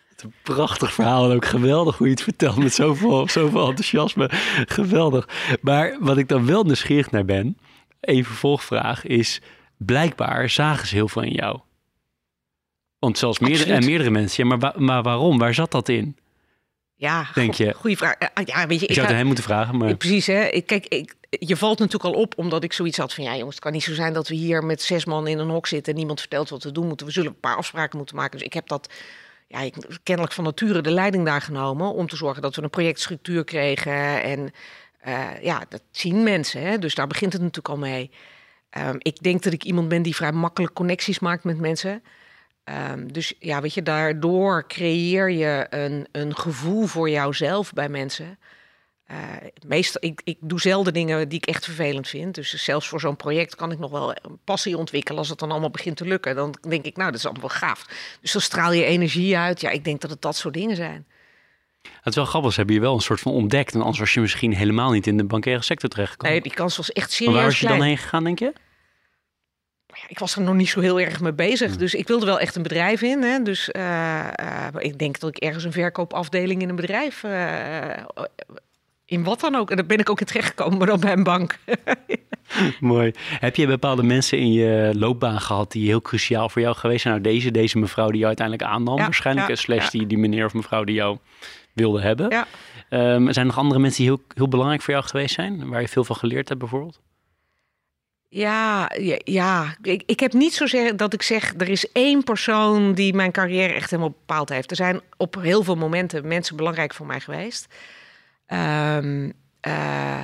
Het 0.08 0.22
een 0.22 0.32
prachtig 0.42 0.92
verhaal 0.92 1.30
en 1.30 1.36
ook 1.36 1.44
geweldig 1.44 1.96
hoe 1.96 2.06
je 2.06 2.12
het 2.12 2.22
vertelt 2.22 2.56
met 2.56 2.74
zoveel, 2.74 3.28
zoveel 3.38 3.68
enthousiasme. 3.68 4.30
Geweldig. 4.66 5.28
Maar 5.60 5.96
wat 6.00 6.16
ik 6.16 6.28
dan 6.28 6.46
wel 6.46 6.64
nieuwsgierig 6.64 7.10
naar 7.10 7.24
ben, 7.24 7.58
een 8.00 8.24
vervolgvraag 8.24 9.06
is, 9.06 9.40
blijkbaar 9.76 10.50
zagen 10.50 10.86
ze 10.86 10.94
heel 10.94 11.08
veel 11.08 11.22
in 11.22 11.32
jou. 11.32 11.60
Want 12.98 13.18
zelfs 13.18 13.38
meerdere, 13.38 13.72
en 13.72 13.84
meerdere 13.84 14.10
mensen, 14.10 14.48
ja, 14.48 14.56
maar, 14.56 14.72
maar 14.76 15.02
waarom? 15.02 15.38
Waar 15.38 15.54
zat 15.54 15.70
dat 15.70 15.88
in? 15.88 16.16
Ja, 16.94 17.26
denk 17.34 17.54
je? 17.54 17.74
Goeie 17.74 17.96
vraag. 17.96 18.14
Ja, 18.44 18.66
weet 18.66 18.80
je, 18.80 18.86
ik 18.86 18.94
zou 18.94 19.06
het 19.06 19.16
hem 19.16 19.26
moeten 19.26 19.44
vragen. 19.44 19.76
Maar... 19.76 19.96
Precies, 19.96 20.26
hè. 20.26 20.60
Kijk, 20.60 20.86
ik, 20.86 21.14
je 21.28 21.56
valt 21.56 21.78
natuurlijk 21.78 22.14
al 22.14 22.20
op 22.20 22.34
omdat 22.36 22.64
ik 22.64 22.72
zoiets 22.72 22.98
had 22.98 23.14
van... 23.14 23.24
ja 23.24 23.36
jongens, 23.36 23.54
het 23.54 23.64
kan 23.64 23.72
niet 23.72 23.82
zo 23.82 23.94
zijn 23.94 24.12
dat 24.12 24.28
we 24.28 24.34
hier 24.34 24.64
met 24.64 24.82
zes 24.82 25.04
man 25.04 25.26
in 25.26 25.38
een 25.38 25.48
hok 25.48 25.66
zitten... 25.66 25.92
en 25.92 25.98
niemand 25.98 26.20
vertelt 26.20 26.48
wat 26.48 26.62
we 26.62 26.72
doen 26.72 26.86
moeten. 26.86 27.06
We 27.06 27.12
zullen 27.12 27.30
een 27.30 27.40
paar 27.40 27.56
afspraken 27.56 27.98
moeten 27.98 28.16
maken. 28.16 28.38
Dus 28.38 28.46
ik 28.46 28.52
heb 28.52 28.68
dat 28.68 28.92
ja, 29.48 29.60
ik, 29.60 29.74
kennelijk 30.02 30.34
van 30.34 30.44
nature 30.44 30.80
de 30.80 30.90
leiding 30.90 31.24
daar 31.24 31.42
genomen... 31.42 31.92
om 31.92 32.06
te 32.06 32.16
zorgen 32.16 32.42
dat 32.42 32.56
we 32.56 32.62
een 32.62 32.70
projectstructuur 32.70 33.44
kregen. 33.44 34.22
En 34.22 34.52
uh, 35.06 35.42
ja, 35.42 35.62
dat 35.68 35.82
zien 35.90 36.22
mensen, 36.22 36.62
hè. 36.62 36.78
Dus 36.78 36.94
daar 36.94 37.06
begint 37.06 37.32
het 37.32 37.42
natuurlijk 37.42 37.68
al 37.68 37.78
mee. 37.78 38.10
Um, 38.78 38.96
ik 38.98 39.22
denk 39.22 39.42
dat 39.42 39.52
ik 39.52 39.64
iemand 39.64 39.88
ben 39.88 40.02
die 40.02 40.14
vrij 40.14 40.32
makkelijk 40.32 40.72
connecties 40.72 41.18
maakt 41.18 41.44
met 41.44 41.58
mensen... 41.58 42.02
Um, 42.68 43.12
dus 43.12 43.34
ja, 43.38 43.60
weet 43.60 43.74
je, 43.74 43.82
daardoor 43.82 44.66
creëer 44.66 45.30
je 45.30 45.66
een, 45.70 46.06
een 46.12 46.36
gevoel 46.36 46.86
voor 46.86 47.10
jouzelf 47.10 47.72
bij 47.72 47.88
mensen. 47.88 48.38
Uh, 49.10 49.16
meestal, 49.66 50.00
ik, 50.04 50.20
ik 50.24 50.36
doe 50.40 50.60
zelden 50.60 50.92
dingen 50.92 51.28
die 51.28 51.38
ik 51.38 51.46
echt 51.46 51.64
vervelend 51.64 52.08
vind. 52.08 52.34
Dus 52.34 52.64
zelfs 52.64 52.88
voor 52.88 53.00
zo'n 53.00 53.16
project 53.16 53.54
kan 53.54 53.72
ik 53.72 53.78
nog 53.78 53.90
wel 53.90 54.10
een 54.10 54.38
passie 54.44 54.76
ontwikkelen. 54.76 55.18
Als 55.18 55.28
het 55.28 55.38
dan 55.38 55.50
allemaal 55.50 55.70
begint 55.70 55.96
te 55.96 56.04
lukken, 56.04 56.34
dan 56.34 56.54
denk 56.68 56.84
ik, 56.84 56.96
nou, 56.96 57.10
dat 57.10 57.18
is 57.18 57.24
allemaal 57.26 57.48
wel 57.48 57.58
gaaf. 57.58 57.86
Dus 58.20 58.32
dan 58.32 58.42
straal 58.42 58.72
je 58.72 58.84
energie 58.84 59.36
uit. 59.36 59.60
Ja, 59.60 59.70
ik 59.70 59.84
denk 59.84 60.00
dat 60.00 60.10
het 60.10 60.22
dat 60.22 60.36
soort 60.36 60.54
dingen 60.54 60.76
zijn. 60.76 61.06
Het 61.82 62.06
is 62.06 62.14
wel 62.14 62.24
grappig, 62.24 62.50
ze 62.50 62.56
hebben 62.56 62.74
je 62.74 62.80
wel 62.80 62.94
een 62.94 63.00
soort 63.00 63.20
van 63.20 63.32
ontdekt. 63.32 63.74
En 63.74 63.80
anders 63.80 63.98
was 63.98 64.14
je 64.14 64.20
misschien 64.20 64.54
helemaal 64.54 64.90
niet 64.90 65.06
in 65.06 65.16
de 65.16 65.24
bankaire 65.24 65.62
sector 65.62 65.88
terechtgekomen. 65.88 66.32
Nee, 66.32 66.42
die 66.42 66.54
kans 66.54 66.76
was 66.76 66.92
echt 66.92 67.10
serieus 67.10 67.32
Maar 67.32 67.42
waar 67.42 67.50
was 67.50 67.60
je 67.60 67.66
dan 67.66 67.82
heen 67.82 67.98
gegaan, 67.98 68.24
denk 68.24 68.38
je? 68.38 68.52
Ik 70.08 70.18
was 70.18 70.36
er 70.36 70.42
nog 70.42 70.54
niet 70.54 70.68
zo 70.68 70.80
heel 70.80 71.00
erg 71.00 71.20
mee 71.20 71.32
bezig. 71.32 71.76
Dus 71.76 71.94
ik 71.94 72.08
wilde 72.08 72.26
wel 72.26 72.40
echt 72.40 72.56
een 72.56 72.62
bedrijf 72.62 73.02
in. 73.02 73.22
Hè. 73.22 73.42
Dus 73.42 73.70
uh, 73.76 73.82
uh, 73.82 74.66
ik 74.78 74.98
denk 74.98 75.20
dat 75.20 75.30
ik 75.30 75.36
ergens 75.36 75.64
een 75.64 75.72
verkoopafdeling 75.72 76.62
in 76.62 76.68
een 76.68 76.76
bedrijf. 76.76 77.22
Uh, 77.22 77.90
in 79.04 79.24
wat 79.24 79.40
dan 79.40 79.54
ook. 79.54 79.70
En 79.70 79.76
daar 79.76 79.86
ben 79.86 79.98
ik 79.98 80.10
ook 80.10 80.20
in 80.20 80.26
terechtgekomen, 80.26 80.78
maar 80.78 80.86
dan 80.86 81.00
bij 81.00 81.12
een 81.12 81.22
bank. 81.22 81.58
Mooi. 82.80 83.12
Heb 83.18 83.56
je 83.56 83.66
bepaalde 83.66 84.02
mensen 84.02 84.38
in 84.38 84.52
je 84.52 84.90
loopbaan 84.96 85.40
gehad 85.40 85.72
die 85.72 85.86
heel 85.86 86.02
cruciaal 86.02 86.48
voor 86.48 86.62
jou 86.62 86.76
geweest 86.76 87.02
zijn? 87.02 87.14
Nou, 87.14 87.34
deze, 87.34 87.50
deze 87.50 87.78
mevrouw 87.78 88.06
die 88.06 88.16
jou 88.16 88.26
uiteindelijk 88.26 88.70
aannam, 88.70 88.96
ja, 88.96 89.02
waarschijnlijk. 89.02 89.48
Ja, 89.48 89.54
slash 89.54 89.90
die, 89.90 90.06
die 90.06 90.18
meneer 90.18 90.44
of 90.44 90.54
mevrouw 90.54 90.84
die 90.84 90.94
jou 90.94 91.18
wilde 91.72 92.00
hebben. 92.00 92.30
Ja. 92.30 92.46
Um, 92.90 93.32
zijn 93.32 93.34
er 93.34 93.44
nog 93.44 93.58
andere 93.58 93.80
mensen 93.80 94.02
die 94.02 94.12
heel, 94.12 94.24
heel 94.34 94.48
belangrijk 94.48 94.82
voor 94.82 94.94
jou 94.94 95.06
geweest 95.06 95.34
zijn? 95.34 95.68
Waar 95.68 95.80
je 95.80 95.88
veel 95.88 96.04
van 96.04 96.16
geleerd 96.16 96.48
hebt, 96.48 96.60
bijvoorbeeld? 96.60 97.00
Ja, 98.30 98.90
ja. 99.24 99.76
Ik, 99.82 100.02
ik 100.06 100.20
heb 100.20 100.32
niet 100.32 100.54
zozeer 100.54 100.96
dat 100.96 101.12
ik 101.12 101.22
zeg... 101.22 101.54
er 101.58 101.68
is 101.68 101.92
één 101.92 102.24
persoon 102.24 102.94
die 102.94 103.14
mijn 103.14 103.32
carrière 103.32 103.72
echt 103.72 103.90
helemaal 103.90 104.10
bepaald 104.10 104.48
heeft. 104.48 104.70
Er 104.70 104.76
zijn 104.76 105.00
op 105.16 105.34
heel 105.34 105.62
veel 105.62 105.76
momenten 105.76 106.28
mensen 106.28 106.56
belangrijk 106.56 106.94
voor 106.94 107.06
mij 107.06 107.20
geweest. 107.20 107.74
Um, 108.46 109.32
uh, 109.66 110.20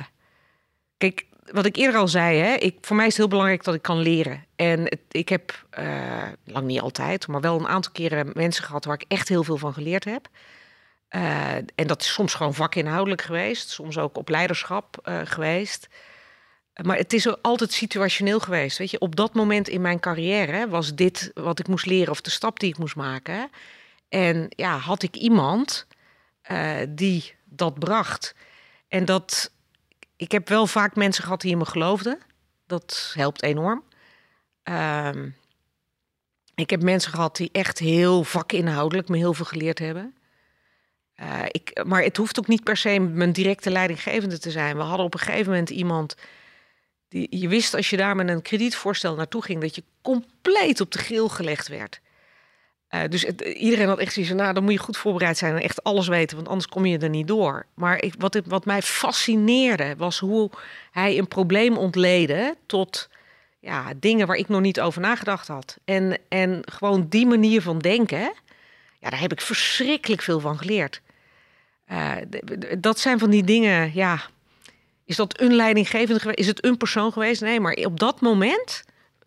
kijk, 0.97 1.25
wat 1.51 1.65
ik 1.65 1.75
eerder 1.75 1.99
al 1.99 2.07
zei... 2.07 2.39
Hè, 2.39 2.53
ik, 2.53 2.77
voor 2.81 2.95
mij 2.95 3.05
is 3.05 3.11
het 3.11 3.21
heel 3.21 3.29
belangrijk 3.29 3.63
dat 3.63 3.75
ik 3.75 3.81
kan 3.81 3.99
leren. 3.99 4.45
En 4.55 4.99
ik 5.11 5.29
heb, 5.29 5.65
uh, 5.79 6.23
lang 6.43 6.65
niet 6.65 6.81
altijd... 6.81 7.27
maar 7.27 7.41
wel 7.41 7.59
een 7.59 7.67
aantal 7.67 7.91
keren 7.91 8.31
mensen 8.33 8.63
gehad... 8.63 8.85
waar 8.85 9.01
ik 9.01 9.05
echt 9.07 9.29
heel 9.29 9.43
veel 9.43 9.57
van 9.57 9.73
geleerd 9.73 10.03
heb. 10.03 10.27
Uh, 11.09 11.55
en 11.55 11.87
dat 11.87 12.01
is 12.01 12.13
soms 12.13 12.33
gewoon 12.33 12.53
vakinhoudelijk 12.53 13.21
geweest. 13.21 13.69
Soms 13.69 13.97
ook 13.97 14.17
op 14.17 14.29
leiderschap 14.29 14.97
geweest... 15.23 15.87
Maar 16.83 16.97
het 16.97 17.13
is 17.13 17.41
altijd 17.41 17.71
situationeel 17.73 18.39
geweest. 18.39 18.77
Weet 18.77 18.91
je, 18.91 18.99
op 18.99 19.15
dat 19.15 19.33
moment 19.33 19.67
in 19.67 19.81
mijn 19.81 19.99
carrière 19.99 20.67
was 20.67 20.95
dit 20.95 21.31
wat 21.33 21.59
ik 21.59 21.67
moest 21.67 21.85
leren 21.85 22.11
of 22.11 22.21
de 22.21 22.29
stap 22.29 22.59
die 22.59 22.69
ik 22.69 22.77
moest 22.77 22.95
maken. 22.95 23.49
En 24.09 24.45
ja, 24.49 24.77
had 24.77 25.03
ik 25.03 25.15
iemand 25.15 25.87
uh, 26.51 26.75
die 26.89 27.33
dat 27.43 27.79
bracht. 27.79 28.35
En 28.87 29.05
dat. 29.05 29.51
Ik 30.15 30.31
heb 30.31 30.49
wel 30.49 30.67
vaak 30.67 30.95
mensen 30.95 31.23
gehad 31.23 31.41
die 31.41 31.51
in 31.51 31.57
me 31.57 31.65
geloofden. 31.65 32.19
Dat 32.67 33.11
helpt 33.15 33.43
enorm. 33.43 33.83
Um, 34.63 35.35
ik 36.55 36.69
heb 36.69 36.81
mensen 36.81 37.11
gehad 37.11 37.35
die 37.35 37.49
echt 37.51 37.79
heel 37.79 38.23
vakinhoudelijk 38.23 39.09
me 39.09 39.17
heel 39.17 39.33
veel 39.33 39.45
geleerd 39.45 39.79
hebben. 39.79 40.15
Uh, 41.21 41.41
ik, 41.45 41.83
maar 41.85 42.03
het 42.03 42.17
hoeft 42.17 42.39
ook 42.39 42.47
niet 42.47 42.63
per 42.63 42.77
se 42.77 42.99
mijn 42.99 43.31
directe 43.31 43.69
leidinggevende 43.69 44.39
te 44.39 44.51
zijn. 44.51 44.77
We 44.77 44.81
hadden 44.81 45.05
op 45.05 45.13
een 45.13 45.19
gegeven 45.19 45.51
moment 45.51 45.69
iemand 45.69 46.15
die, 47.09 47.27
je 47.29 47.47
wist 47.47 47.73
als 47.73 47.89
je 47.89 47.97
daar 47.97 48.15
met 48.15 48.29
een 48.29 48.41
kredietvoorstel 48.41 49.15
naartoe 49.15 49.43
ging, 49.43 49.61
dat 49.61 49.75
je 49.75 49.83
compleet 50.01 50.81
op 50.81 50.91
de 50.91 50.99
grill 50.99 51.27
gelegd 51.27 51.67
werd. 51.67 52.01
Uh, 52.89 53.01
dus 53.09 53.23
iedereen 53.53 53.87
had 53.87 53.99
echt 53.99 54.13
zoiets 54.13 54.31
van, 54.31 54.41
nou, 54.41 54.53
dan 54.53 54.63
moet 54.63 54.73
je 54.73 54.79
goed 54.79 54.97
voorbereid 54.97 55.37
zijn 55.37 55.55
en 55.55 55.61
echt 55.61 55.83
alles 55.83 56.07
weten, 56.07 56.35
want 56.35 56.47
anders 56.47 56.67
kom 56.67 56.85
je 56.85 56.97
er 56.97 57.09
niet 57.09 57.27
door. 57.27 57.65
Maar 57.73 58.03
wat, 58.17 58.41
wat 58.45 58.65
mij 58.65 58.81
fascineerde, 58.81 59.95
was 59.97 60.19
hoe 60.19 60.49
hij 60.91 61.17
een 61.17 61.27
probleem 61.27 61.77
ontleden 61.77 62.55
tot 62.65 63.09
ja, 63.59 63.93
dingen 63.99 64.27
waar 64.27 64.35
ik 64.35 64.47
nog 64.47 64.61
niet 64.61 64.79
over 64.79 65.01
nagedacht 65.01 65.47
had. 65.47 65.77
En, 65.85 66.17
en 66.29 66.61
gewoon 66.71 67.07
die 67.09 67.25
manier 67.25 67.61
van 67.61 67.79
denken, 67.79 68.33
ja, 68.99 69.09
daar 69.09 69.19
heb 69.19 69.31
ik 69.31 69.41
verschrikkelijk 69.41 70.21
veel 70.21 70.39
van 70.39 70.57
geleerd. 70.57 71.01
dat 72.79 72.99
zijn 72.99 73.19
van 73.19 73.29
die 73.29 73.43
dingen, 73.43 73.91
ja. 73.93 74.21
Is 75.05 75.15
dat 75.15 75.41
een 75.41 75.53
leidinggevende 75.53 76.19
geweest? 76.19 76.39
Is 76.39 76.47
het 76.47 76.65
een 76.65 76.77
persoon 76.77 77.11
geweest? 77.11 77.41
Nee, 77.41 77.59
maar 77.59 77.73
op 77.73 77.99
dat 77.99 78.21
moment 78.21 78.83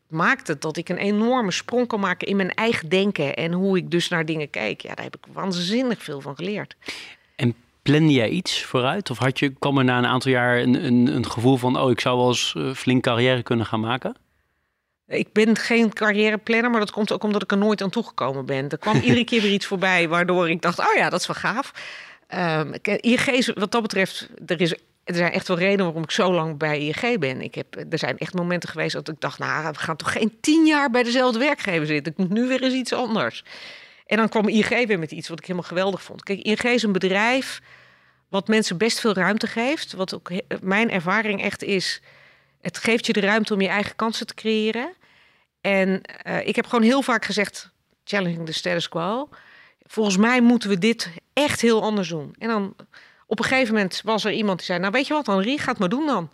maakt 0.08 0.48
het 0.48 0.60
dat 0.60 0.76
ik 0.76 0.88
een 0.88 0.96
enorme 0.96 1.50
sprong 1.50 1.86
kan 1.86 2.00
maken 2.00 2.28
in 2.28 2.36
mijn 2.36 2.54
eigen 2.54 2.88
denken 2.88 3.36
en 3.36 3.52
hoe 3.52 3.76
ik 3.76 3.90
dus 3.90 4.08
naar 4.08 4.24
dingen 4.24 4.50
kijk. 4.50 4.80
Ja, 4.80 4.94
daar 4.94 5.04
heb 5.04 5.16
ik 5.16 5.26
waanzinnig 5.32 6.02
veel 6.02 6.20
van 6.20 6.36
geleerd. 6.36 6.76
En 7.36 7.54
plande 7.82 8.12
jij 8.12 8.28
iets 8.28 8.62
vooruit? 8.62 9.10
Of 9.10 9.18
had 9.18 9.38
je, 9.38 9.48
kwam 9.48 9.78
er 9.78 9.84
na 9.84 9.98
een 9.98 10.06
aantal 10.06 10.30
jaar 10.30 10.58
een, 10.58 10.84
een, 10.84 11.06
een 11.06 11.30
gevoel 11.30 11.56
van, 11.56 11.80
oh, 11.80 11.90
ik 11.90 12.00
zou 12.00 12.16
wel 12.18 12.28
eens 12.28 12.54
uh, 12.56 12.74
flink 12.74 13.02
carrière 13.02 13.42
kunnen 13.42 13.66
gaan 13.66 13.80
maken? 13.80 14.16
Ik 15.06 15.32
ben 15.32 15.56
geen 15.56 15.92
carrièreplanner, 15.92 16.70
maar 16.70 16.80
dat 16.80 16.90
komt 16.90 17.12
ook 17.12 17.22
omdat 17.22 17.42
ik 17.42 17.50
er 17.50 17.58
nooit 17.58 17.82
aan 17.82 17.90
toegekomen 17.90 18.46
ben. 18.46 18.68
Er 18.68 18.78
kwam 18.78 18.96
iedere 18.96 19.24
keer 19.30 19.42
weer 19.42 19.52
iets 19.52 19.66
voorbij 19.66 20.08
waardoor 20.08 20.50
ik 20.50 20.62
dacht, 20.62 20.78
oh 20.78 20.94
ja, 20.96 21.10
dat 21.10 21.20
is 21.20 21.26
wel 21.26 21.36
gaaf. 21.36 21.72
Um, 22.34 22.74
ING 23.00 23.26
is 23.26 23.46
wat 23.46 23.72
dat 23.72 23.82
betreft, 23.82 24.28
er 24.46 24.60
is 24.60 24.74
er 25.08 25.14
zijn 25.14 25.32
echt 25.32 25.48
wel 25.48 25.58
redenen 25.58 25.84
waarom 25.84 26.02
ik 26.02 26.10
zo 26.10 26.32
lang 26.32 26.58
bij 26.58 26.80
ING 26.80 27.18
ben. 27.18 27.40
Ik 27.40 27.54
heb, 27.54 27.76
er 27.90 27.98
zijn 27.98 28.18
echt 28.18 28.34
momenten 28.34 28.68
geweest 28.68 28.92
dat 28.92 29.08
ik 29.08 29.20
dacht, 29.20 29.38
nou, 29.38 29.72
we 29.72 29.78
gaan 29.78 29.96
toch 29.96 30.12
geen 30.12 30.36
tien 30.40 30.66
jaar 30.66 30.90
bij 30.90 31.02
dezelfde 31.02 31.38
werkgever 31.38 31.86
zitten. 31.86 32.12
Ik 32.12 32.18
moet 32.18 32.30
nu 32.30 32.46
weer 32.46 32.62
eens 32.62 32.74
iets 32.74 32.92
anders. 32.92 33.44
En 34.06 34.16
dan 34.16 34.28
kwam 34.28 34.48
ING 34.48 34.86
weer 34.86 34.98
met 34.98 35.10
iets 35.10 35.28
wat 35.28 35.38
ik 35.38 35.46
helemaal 35.46 35.68
geweldig 35.68 36.02
vond. 36.02 36.22
Kijk, 36.22 36.40
ING 36.40 36.62
is 36.62 36.82
een 36.82 36.92
bedrijf 36.92 37.60
wat 38.28 38.48
mensen 38.48 38.78
best 38.78 39.00
veel 39.00 39.12
ruimte 39.12 39.46
geeft. 39.46 39.92
Wat 39.92 40.14
ook 40.14 40.30
mijn 40.62 40.90
ervaring 40.90 41.42
echt 41.42 41.62
is, 41.62 42.02
het 42.60 42.78
geeft 42.78 43.06
je 43.06 43.12
de 43.12 43.20
ruimte 43.20 43.54
om 43.54 43.60
je 43.60 43.68
eigen 43.68 43.96
kansen 43.96 44.26
te 44.26 44.34
creëren. 44.34 44.92
En 45.60 46.00
uh, 46.26 46.46
ik 46.46 46.56
heb 46.56 46.66
gewoon 46.66 46.84
heel 46.84 47.02
vaak 47.02 47.24
gezegd, 47.24 47.70
challenging 48.04 48.46
the 48.46 48.52
status 48.52 48.88
quo. 48.88 49.28
Volgens 49.82 50.16
mij 50.16 50.40
moeten 50.40 50.68
we 50.68 50.78
dit 50.78 51.10
echt 51.32 51.60
heel 51.60 51.82
anders 51.82 52.08
doen. 52.08 52.34
En 52.38 52.48
dan 52.48 52.74
op 53.28 53.38
een 53.38 53.44
gegeven 53.44 53.74
moment 53.74 54.00
was 54.04 54.24
er 54.24 54.32
iemand 54.32 54.58
die 54.58 54.66
zei: 54.66 54.78
Nou, 54.78 54.92
weet 54.92 55.06
je 55.06 55.14
wat, 55.14 55.26
Henri, 55.26 55.58
ga 55.58 55.70
het 55.70 55.78
maar 55.78 55.88
doen 55.88 56.06
dan. 56.06 56.30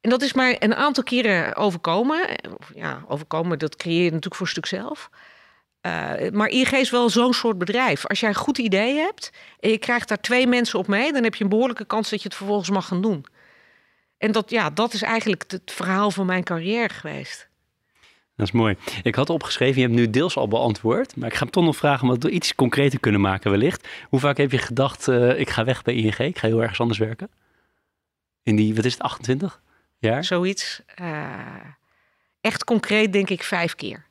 En 0.00 0.10
dat 0.10 0.22
is 0.22 0.32
mij 0.32 0.56
een 0.58 0.74
aantal 0.74 1.02
keren 1.02 1.56
overkomen. 1.56 2.28
Ja, 2.74 3.04
overkomen, 3.08 3.58
dat 3.58 3.76
creëer 3.76 4.04
je 4.04 4.10
natuurlijk 4.10 4.34
voor 4.34 4.46
een 4.46 4.52
stuk 4.52 4.66
zelf. 4.66 5.10
Uh, 5.86 6.30
maar 6.32 6.48
ING 6.48 6.70
is 6.70 6.90
wel 6.90 7.10
zo'n 7.10 7.34
soort 7.34 7.58
bedrijf. 7.58 8.06
Als 8.06 8.20
jij 8.20 8.28
een 8.28 8.34
goed 8.34 8.58
idee 8.58 8.96
hebt 8.96 9.30
en 9.60 9.70
je 9.70 9.78
krijgt 9.78 10.08
daar 10.08 10.20
twee 10.20 10.46
mensen 10.46 10.78
op 10.78 10.86
mee, 10.86 11.12
dan 11.12 11.22
heb 11.22 11.34
je 11.34 11.44
een 11.44 11.50
behoorlijke 11.50 11.84
kans 11.84 12.10
dat 12.10 12.22
je 12.22 12.28
het 12.28 12.36
vervolgens 12.36 12.70
mag 12.70 12.86
gaan 12.86 13.02
doen. 13.02 13.26
En 14.18 14.32
dat, 14.32 14.50
ja, 14.50 14.70
dat 14.70 14.92
is 14.92 15.02
eigenlijk 15.02 15.44
het 15.48 15.72
verhaal 15.72 16.10
van 16.10 16.26
mijn 16.26 16.44
carrière 16.44 16.94
geweest. 16.94 17.48
Dat 18.36 18.46
is 18.46 18.52
mooi. 18.52 18.76
Ik 19.02 19.14
had 19.14 19.30
opgeschreven, 19.30 19.80
je 19.80 19.86
hebt 19.86 19.98
nu 19.98 20.10
deels 20.10 20.36
al 20.36 20.48
beantwoord, 20.48 21.16
maar 21.16 21.28
ik 21.28 21.34
ga 21.34 21.42
hem 21.42 21.50
toch 21.50 21.64
nog 21.64 21.76
vragen 21.76 22.08
om 22.08 22.20
we 22.20 22.30
iets 22.30 22.54
concreter 22.54 23.00
kunnen 23.00 23.20
maken 23.20 23.50
wellicht. 23.50 23.88
Hoe 24.08 24.20
vaak 24.20 24.36
heb 24.36 24.50
je 24.50 24.58
gedacht, 24.58 25.08
uh, 25.08 25.40
ik 25.40 25.50
ga 25.50 25.64
weg 25.64 25.82
bij 25.82 25.94
ING, 25.94 26.18
ik 26.18 26.38
ga 26.38 26.46
heel 26.46 26.60
ergens 26.60 26.80
anders 26.80 26.98
werken? 26.98 27.30
In 28.42 28.56
die, 28.56 28.74
wat 28.74 28.84
is 28.84 28.92
het, 28.92 29.02
28 29.02 29.60
jaar? 29.98 30.24
Zoiets. 30.24 30.82
Uh, 31.00 31.30
echt 32.40 32.64
concreet 32.64 33.12
denk 33.12 33.30
ik 33.30 33.42
vijf 33.42 33.74
keer. 33.74 34.04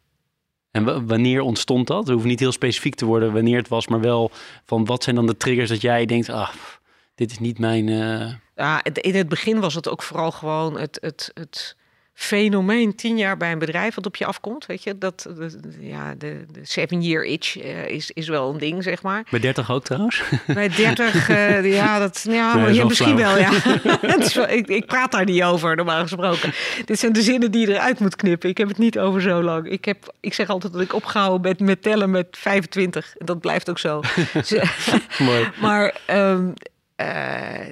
En 0.72 1.08
wanneer 1.08 1.42
ontstond 1.42 1.88
dat? 1.88 2.04
Het 2.06 2.14
hoeft 2.14 2.26
niet 2.26 2.40
heel 2.40 2.52
specifiek 2.52 2.96
te 2.96 3.06
worden 3.06 3.34
wanneer 3.34 3.58
het 3.58 3.68
was, 3.68 3.88
maar 3.88 4.02
wel 4.02 4.32
van 4.66 4.86
wat 4.86 5.04
zijn 5.04 5.16
dan 5.16 5.26
de 5.26 5.38
triggers 5.38 5.70
dat 5.70 5.82
jij 5.82 6.06
denkt, 6.06 6.30
ah, 6.30 6.50
dit 7.16 7.32
is 7.32 7.40
niet 7.40 7.60
mijn... 7.60 7.88
Uh... 7.88 8.34
Ja, 8.56 8.84
in 8.84 9.16
het 9.16 9.30
begin 9.30 9.60
was 9.60 9.74
het 9.74 9.90
ook 9.90 10.04
vooral 10.04 10.32
gewoon 10.32 10.80
het... 10.80 10.98
het, 11.02 11.32
het 11.34 11.76
fenomeen 12.16 12.96
tien 12.96 13.18
jaar 13.18 13.38
bij 13.38 13.52
een 13.52 13.60
bedrijf 13.60 13.96
wat 13.96 14.06
op 14.06 14.16
je 14.16 14.26
afkomt. 14.26 14.66
Weet 14.66 14.84
je, 14.84 14.98
dat 14.98 15.28
ja, 15.80 16.16
de, 16.18 16.46
de 16.52 16.60
seven 16.64 17.02
year 17.02 17.26
itch 17.26 17.58
uh, 17.58 17.88
is, 17.88 18.12
is 18.12 18.28
wel 18.28 18.54
een 18.54 18.58
ding, 18.58 18.84
zeg 18.84 19.02
maar. 19.02 19.24
Bij 19.30 19.40
30 19.40 19.72
ook 19.72 19.84
trouwens? 19.84 20.24
Bij 20.48 20.70
30, 20.70 21.30
uh, 21.30 21.58
eh, 21.58 21.74
ja, 21.74 22.00
dat, 22.00 22.26
ja, 22.30 22.56
nee, 22.56 22.74
ja 22.74 22.86
misschien 22.86 23.16
wel, 23.16 23.38
ja. 23.38 23.52
wel, 24.34 24.50
ik, 24.50 24.68
ik 24.68 24.86
praat 24.86 25.12
daar 25.12 25.26
niet 25.26 25.44
over, 25.44 25.76
normaal 25.76 26.02
gesproken. 26.02 26.54
Dit 26.86 27.00
zijn 27.00 27.14
de 27.14 27.22
zinnen 27.22 27.52
die 27.52 27.68
je 27.68 27.74
eruit 27.74 28.00
moet 28.00 28.16
knippen. 28.16 28.50
Ik 28.50 28.58
heb 28.58 28.68
het 28.68 28.78
niet 28.78 29.00
over 29.00 29.22
zo 29.22 29.44
lang. 29.44 29.70
Ik, 29.70 29.86
heb, 29.86 30.14
ik 30.20 30.34
zeg 30.34 30.50
altijd 30.50 30.74
dat 30.74 30.82
ik 30.82 30.94
opgehouden 30.94 31.42
ben 31.42 31.66
met 31.66 31.82
tellen 31.82 32.12
met 32.12 32.28
25. 32.32 33.16
Dat 33.18 33.40
blijft 33.40 33.70
ook 33.70 33.80
zo. 33.80 34.02
Mooi. 35.18 35.50
Maar 35.62 35.96
um, 36.12 36.54
uh, 37.02 37.08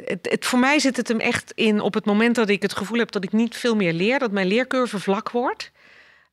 het, 0.04 0.46
voor 0.46 0.60
mij 0.60 0.80
zit 0.80 0.98
het 0.98 1.08
hem 1.08 1.20
echt 1.20 1.52
in 1.56 1.80
op 1.82 1.94
het 1.94 2.06
moment 2.06 2.36
dat 2.36 2.50
ik 2.50 2.62
het 2.62 2.76
gevoel 2.76 3.00
heb 3.00 3.12
dat 3.12 3.24
ik 3.24 3.32
niet 3.32 3.56
veel 3.56 3.76
meer 3.76 3.94
leer, 3.94 4.20
dat 4.20 4.32
mijn 4.32 4.48
leercurve 4.48 5.00
vlak 5.00 5.32
wordt, 5.32 5.72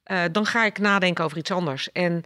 uh, 0.06 0.22
dan 0.32 0.46
ga 0.46 0.64
ik 0.64 0.78
nadenken 0.78 1.24
over 1.24 1.38
iets 1.38 1.50
anders. 1.50 1.92
En 1.92 2.24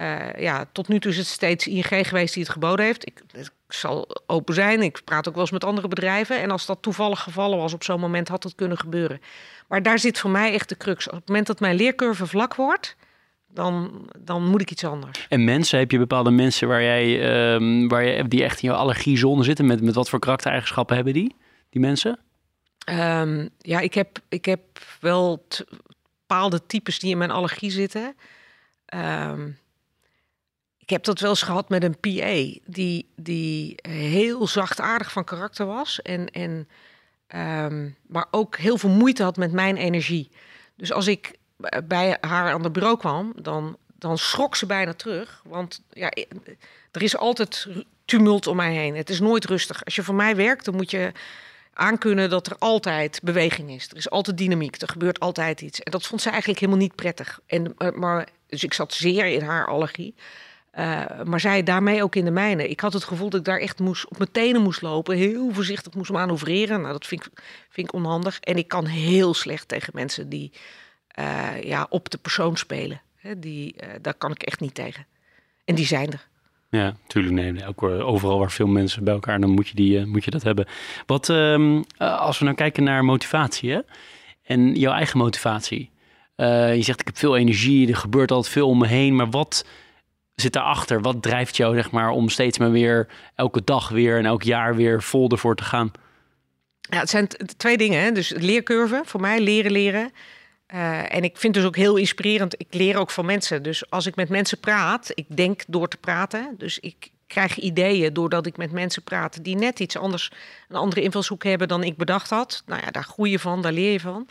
uh, 0.00 0.34
ja, 0.38 0.64
tot 0.72 0.88
nu 0.88 1.00
toe 1.00 1.10
is 1.10 1.16
het 1.16 1.26
steeds 1.26 1.66
ING 1.66 2.08
geweest 2.08 2.34
die 2.34 2.42
het 2.42 2.52
geboden 2.52 2.84
heeft. 2.84 3.06
Ik, 3.06 3.22
zal 3.68 4.08
open 4.26 4.54
zijn, 4.54 4.82
ik 4.82 5.00
praat 5.04 5.28
ook 5.28 5.34
wel 5.34 5.42
eens 5.42 5.52
met 5.52 5.64
andere 5.64 5.88
bedrijven. 5.88 6.40
En 6.40 6.50
als 6.50 6.66
dat 6.66 6.82
toevallig 6.82 7.20
gevallen 7.20 7.58
was 7.58 7.72
op 7.72 7.84
zo'n 7.84 8.00
moment, 8.00 8.28
had 8.28 8.42
het 8.42 8.54
kunnen 8.54 8.78
gebeuren. 8.78 9.20
Maar 9.68 9.82
daar 9.82 9.98
zit 9.98 10.18
voor 10.18 10.30
mij 10.30 10.52
echt 10.52 10.68
de 10.68 10.76
crux. 10.76 11.08
Op 11.08 11.14
het 11.14 11.28
moment 11.28 11.46
dat 11.46 11.60
mijn 11.60 11.76
leercurve 11.76 12.26
vlak 12.26 12.54
wordt, 12.54 12.96
dan, 13.54 14.08
dan 14.18 14.46
moet 14.46 14.60
ik 14.60 14.70
iets 14.70 14.84
anders. 14.84 15.26
En 15.28 15.44
mensen, 15.44 15.78
heb 15.78 15.90
je 15.90 15.98
bepaalde 15.98 16.30
mensen 16.30 16.68
waar 16.68 16.82
jij, 16.82 17.54
um, 17.54 17.88
waar 17.88 18.04
je, 18.04 18.28
die 18.28 18.42
echt 18.42 18.62
in 18.62 18.68
jouw 18.68 18.78
allergiezone 18.78 19.42
zitten? 19.42 19.66
Met, 19.66 19.82
met 19.82 19.94
wat 19.94 20.08
voor 20.08 20.18
karaktereigenschappen 20.18 20.94
hebben 20.94 21.12
die, 21.12 21.36
die 21.70 21.80
mensen? 21.80 22.18
Um, 22.90 23.48
ja, 23.58 23.80
ik 23.80 23.94
heb, 23.94 24.18
ik 24.28 24.44
heb 24.44 24.60
wel 25.00 25.46
bepaalde 26.20 26.66
types 26.66 26.98
die 26.98 27.10
in 27.10 27.18
mijn 27.18 27.30
allergie 27.30 27.70
zitten. 27.70 28.14
Um, 28.94 29.58
ik 30.78 30.90
heb 30.90 31.04
dat 31.04 31.20
wel 31.20 31.30
eens 31.30 31.42
gehad 31.42 31.68
met 31.68 31.82
een 31.82 32.00
PA 32.00 32.60
die, 32.66 33.08
die 33.16 33.74
heel 33.88 34.46
zachtaardig 34.46 35.12
van 35.12 35.24
karakter 35.24 35.66
was. 35.66 36.02
En, 36.02 36.30
en, 36.30 36.68
maar 38.06 38.26
ook 38.30 38.56
heel 38.56 38.78
veel 38.78 38.90
moeite 38.90 39.22
had 39.22 39.36
met 39.36 39.52
mijn 39.52 39.76
energie. 39.76 40.30
Dus 40.76 40.92
als 40.92 41.06
ik 41.06 41.38
bij 41.84 42.16
haar 42.20 42.52
aan 42.52 42.62
het 42.62 42.72
bureau 42.72 42.96
kwam, 42.96 43.32
dan, 43.36 43.76
dan 43.98 44.18
schrok 44.18 44.56
ze 44.56 44.66
bijna 44.66 44.94
terug. 44.94 45.42
Want 45.44 45.82
ja, 45.92 46.10
er 46.90 47.02
is 47.02 47.16
altijd 47.16 47.68
tumult 48.04 48.46
om 48.46 48.56
mij 48.56 48.72
heen. 48.74 48.96
Het 48.96 49.10
is 49.10 49.20
nooit 49.20 49.44
rustig. 49.44 49.84
Als 49.84 49.94
je 49.94 50.02
voor 50.02 50.14
mij 50.14 50.36
werkt, 50.36 50.64
dan 50.64 50.76
moet 50.76 50.90
je 50.90 51.12
aankunnen 51.74 52.30
dat 52.30 52.46
er 52.46 52.56
altijd 52.58 53.20
beweging 53.22 53.70
is. 53.70 53.88
Er 53.90 53.96
is 53.96 54.10
altijd 54.10 54.38
dynamiek. 54.38 54.80
Er 54.80 54.88
gebeurt 54.88 55.20
altijd 55.20 55.60
iets. 55.60 55.80
En 55.80 55.90
dat 55.90 56.06
vond 56.06 56.22
ze 56.22 56.28
eigenlijk 56.28 56.60
helemaal 56.60 56.82
niet 56.82 56.94
prettig. 56.94 57.40
En, 57.46 57.74
eh, 57.78 57.90
maar, 57.90 58.28
dus 58.46 58.64
ik 58.64 58.74
zat 58.74 58.94
zeer 58.94 59.26
in 59.26 59.42
haar 59.42 59.66
allergie. 59.66 60.14
Uh, 60.78 61.22
maar 61.24 61.40
zij 61.40 61.62
daarmee 61.62 62.02
ook 62.02 62.14
in 62.14 62.24
de 62.24 62.30
mijne. 62.30 62.68
Ik 62.68 62.80
had 62.80 62.92
het 62.92 63.04
gevoel 63.04 63.28
dat 63.28 63.40
ik 63.40 63.46
daar 63.46 63.58
echt 63.58 63.78
moest, 63.78 64.08
op 64.08 64.18
mijn 64.18 64.30
tenen 64.30 64.62
moest 64.62 64.82
lopen. 64.82 65.16
Heel 65.16 65.50
voorzichtig 65.52 65.94
moest 65.94 66.10
manoeuvreren. 66.10 66.80
Nou, 66.80 66.92
dat 66.92 67.06
vind 67.06 67.24
ik, 67.24 67.32
vind 67.68 67.88
ik 67.88 67.94
onhandig. 67.94 68.40
En 68.40 68.56
ik 68.56 68.68
kan 68.68 68.86
heel 68.86 69.34
slecht 69.34 69.68
tegen 69.68 69.92
mensen 69.94 70.28
die 70.28 70.52
uh, 71.18 71.62
ja, 71.62 71.86
op 71.88 72.10
de 72.10 72.18
persoon 72.18 72.56
spelen. 72.56 73.00
Hè, 73.16 73.38
die, 73.38 73.74
uh, 73.76 73.88
daar 74.00 74.14
kan 74.14 74.30
ik 74.30 74.42
echt 74.42 74.60
niet 74.60 74.74
tegen. 74.74 75.06
En 75.64 75.74
die 75.74 75.86
zijn 75.86 76.12
er. 76.12 76.26
Ja, 76.70 76.94
natuurlijk. 77.02 77.34
Nee, 77.34 77.66
ook 77.66 77.82
eh, 77.82 78.08
overal 78.08 78.38
waar 78.38 78.50
veel 78.50 78.66
mensen 78.66 79.04
bij 79.04 79.14
elkaar, 79.14 79.40
dan 79.40 79.50
moet 79.50 79.68
je, 79.68 79.74
die, 79.74 80.06
moet 80.06 80.24
je 80.24 80.30
dat 80.30 80.42
hebben. 80.42 80.66
Wat 81.06 81.28
um, 81.28 81.84
als 81.98 82.38
we 82.38 82.44
nou 82.44 82.56
kijken 82.56 82.84
naar 82.84 83.04
motivatie 83.04 83.70
hè? 83.70 83.80
en 84.42 84.74
jouw 84.74 84.92
eigen 84.92 85.18
motivatie. 85.18 85.90
je 86.36 86.78
zegt, 86.80 87.00
ik 87.00 87.06
heb 87.06 87.16
veel 87.18 87.36
energie, 87.36 87.88
er 87.88 87.96
gebeurt 87.96 88.30
altijd 88.30 88.52
veel 88.52 88.68
om 88.68 88.78
me 88.78 88.86
heen. 88.86 89.16
Maar 89.16 89.30
wat 89.30 89.64
zit 90.34 90.52
daarachter? 90.52 91.00
Wat 91.00 91.22
drijft 91.22 91.56
jou 91.56 91.74
zeg 91.74 91.90
maar, 91.90 92.10
om 92.10 92.28
steeds 92.28 92.58
maar 92.58 92.70
weer 92.70 93.08
elke 93.34 93.64
dag 93.64 93.88
weer 93.88 94.18
en 94.18 94.26
elk 94.26 94.42
jaar 94.42 94.76
weer 94.76 95.02
vol 95.02 95.30
ervoor 95.30 95.56
te 95.56 95.64
gaan? 95.64 95.92
Ja, 96.80 96.98
het 96.98 97.10
zijn 97.10 97.28
twee 97.56 97.76
dingen. 97.76 98.02
Hè? 98.02 98.12
Dus 98.12 98.32
leercurve, 98.36 99.02
voor 99.04 99.20
mij 99.20 99.40
leren 99.40 99.72
leren. 99.72 100.12
Uh, 100.74 101.14
en 101.14 101.24
ik 101.24 101.36
vind 101.36 101.54
dus 101.54 101.64
ook 101.64 101.76
heel 101.76 101.96
inspirerend. 101.96 102.54
Ik 102.60 102.74
leer 102.74 102.96
ook 102.96 103.10
van 103.10 103.26
mensen. 103.26 103.62
Dus 103.62 103.90
als 103.90 104.06
ik 104.06 104.16
met 104.16 104.28
mensen 104.28 104.58
praat, 104.58 105.10
ik 105.14 105.26
denk 105.28 105.62
door 105.66 105.88
te 105.88 105.96
praten. 105.96 106.54
Dus 106.58 106.78
ik 106.78 107.10
krijg 107.26 107.58
ideeën 107.58 108.12
doordat 108.12 108.46
ik 108.46 108.56
met 108.56 108.72
mensen 108.72 109.02
praat 109.02 109.44
die 109.44 109.56
net 109.56 109.80
iets 109.80 109.96
anders, 109.96 110.30
een 110.68 110.76
andere 110.76 111.02
invalshoek 111.02 111.44
hebben 111.44 111.68
dan 111.68 111.82
ik 111.82 111.96
bedacht 111.96 112.30
had. 112.30 112.62
Nou 112.66 112.82
ja, 112.84 112.90
daar 112.90 113.04
groei 113.04 113.30
je 113.30 113.38
van, 113.38 113.62
daar 113.62 113.72
leer 113.72 113.92
je 113.92 114.00
van. 114.00 114.28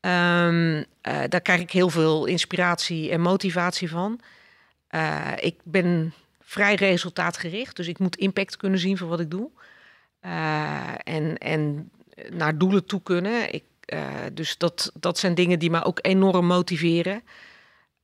Um, 0.00 0.76
uh, 0.76 0.84
daar 1.28 1.40
krijg 1.40 1.60
ik 1.60 1.70
heel 1.70 1.90
veel 1.90 2.26
inspiratie 2.26 3.10
en 3.10 3.20
motivatie 3.20 3.90
van. 3.90 4.20
Uh, 4.90 5.32
ik 5.36 5.54
ben 5.64 6.12
vrij 6.40 6.74
resultaatgericht, 6.74 7.76
dus 7.76 7.86
ik 7.86 7.98
moet 7.98 8.16
impact 8.16 8.56
kunnen 8.56 8.78
zien 8.78 8.98
voor 8.98 9.08
wat 9.08 9.20
ik 9.20 9.30
doe. 9.30 9.50
en, 11.04 11.38
en 11.38 11.90
naar 12.30 12.58
doelen 12.58 12.84
toe 12.84 13.02
kunnen. 13.02 13.54
Ik 13.54 13.62
dus 14.32 14.58
dat, 14.58 14.90
dat 14.94 15.18
zijn 15.18 15.34
dingen 15.34 15.58
die 15.58 15.70
me 15.70 15.84
ook 15.84 15.98
enorm 16.02 16.46
motiveren. 16.46 17.22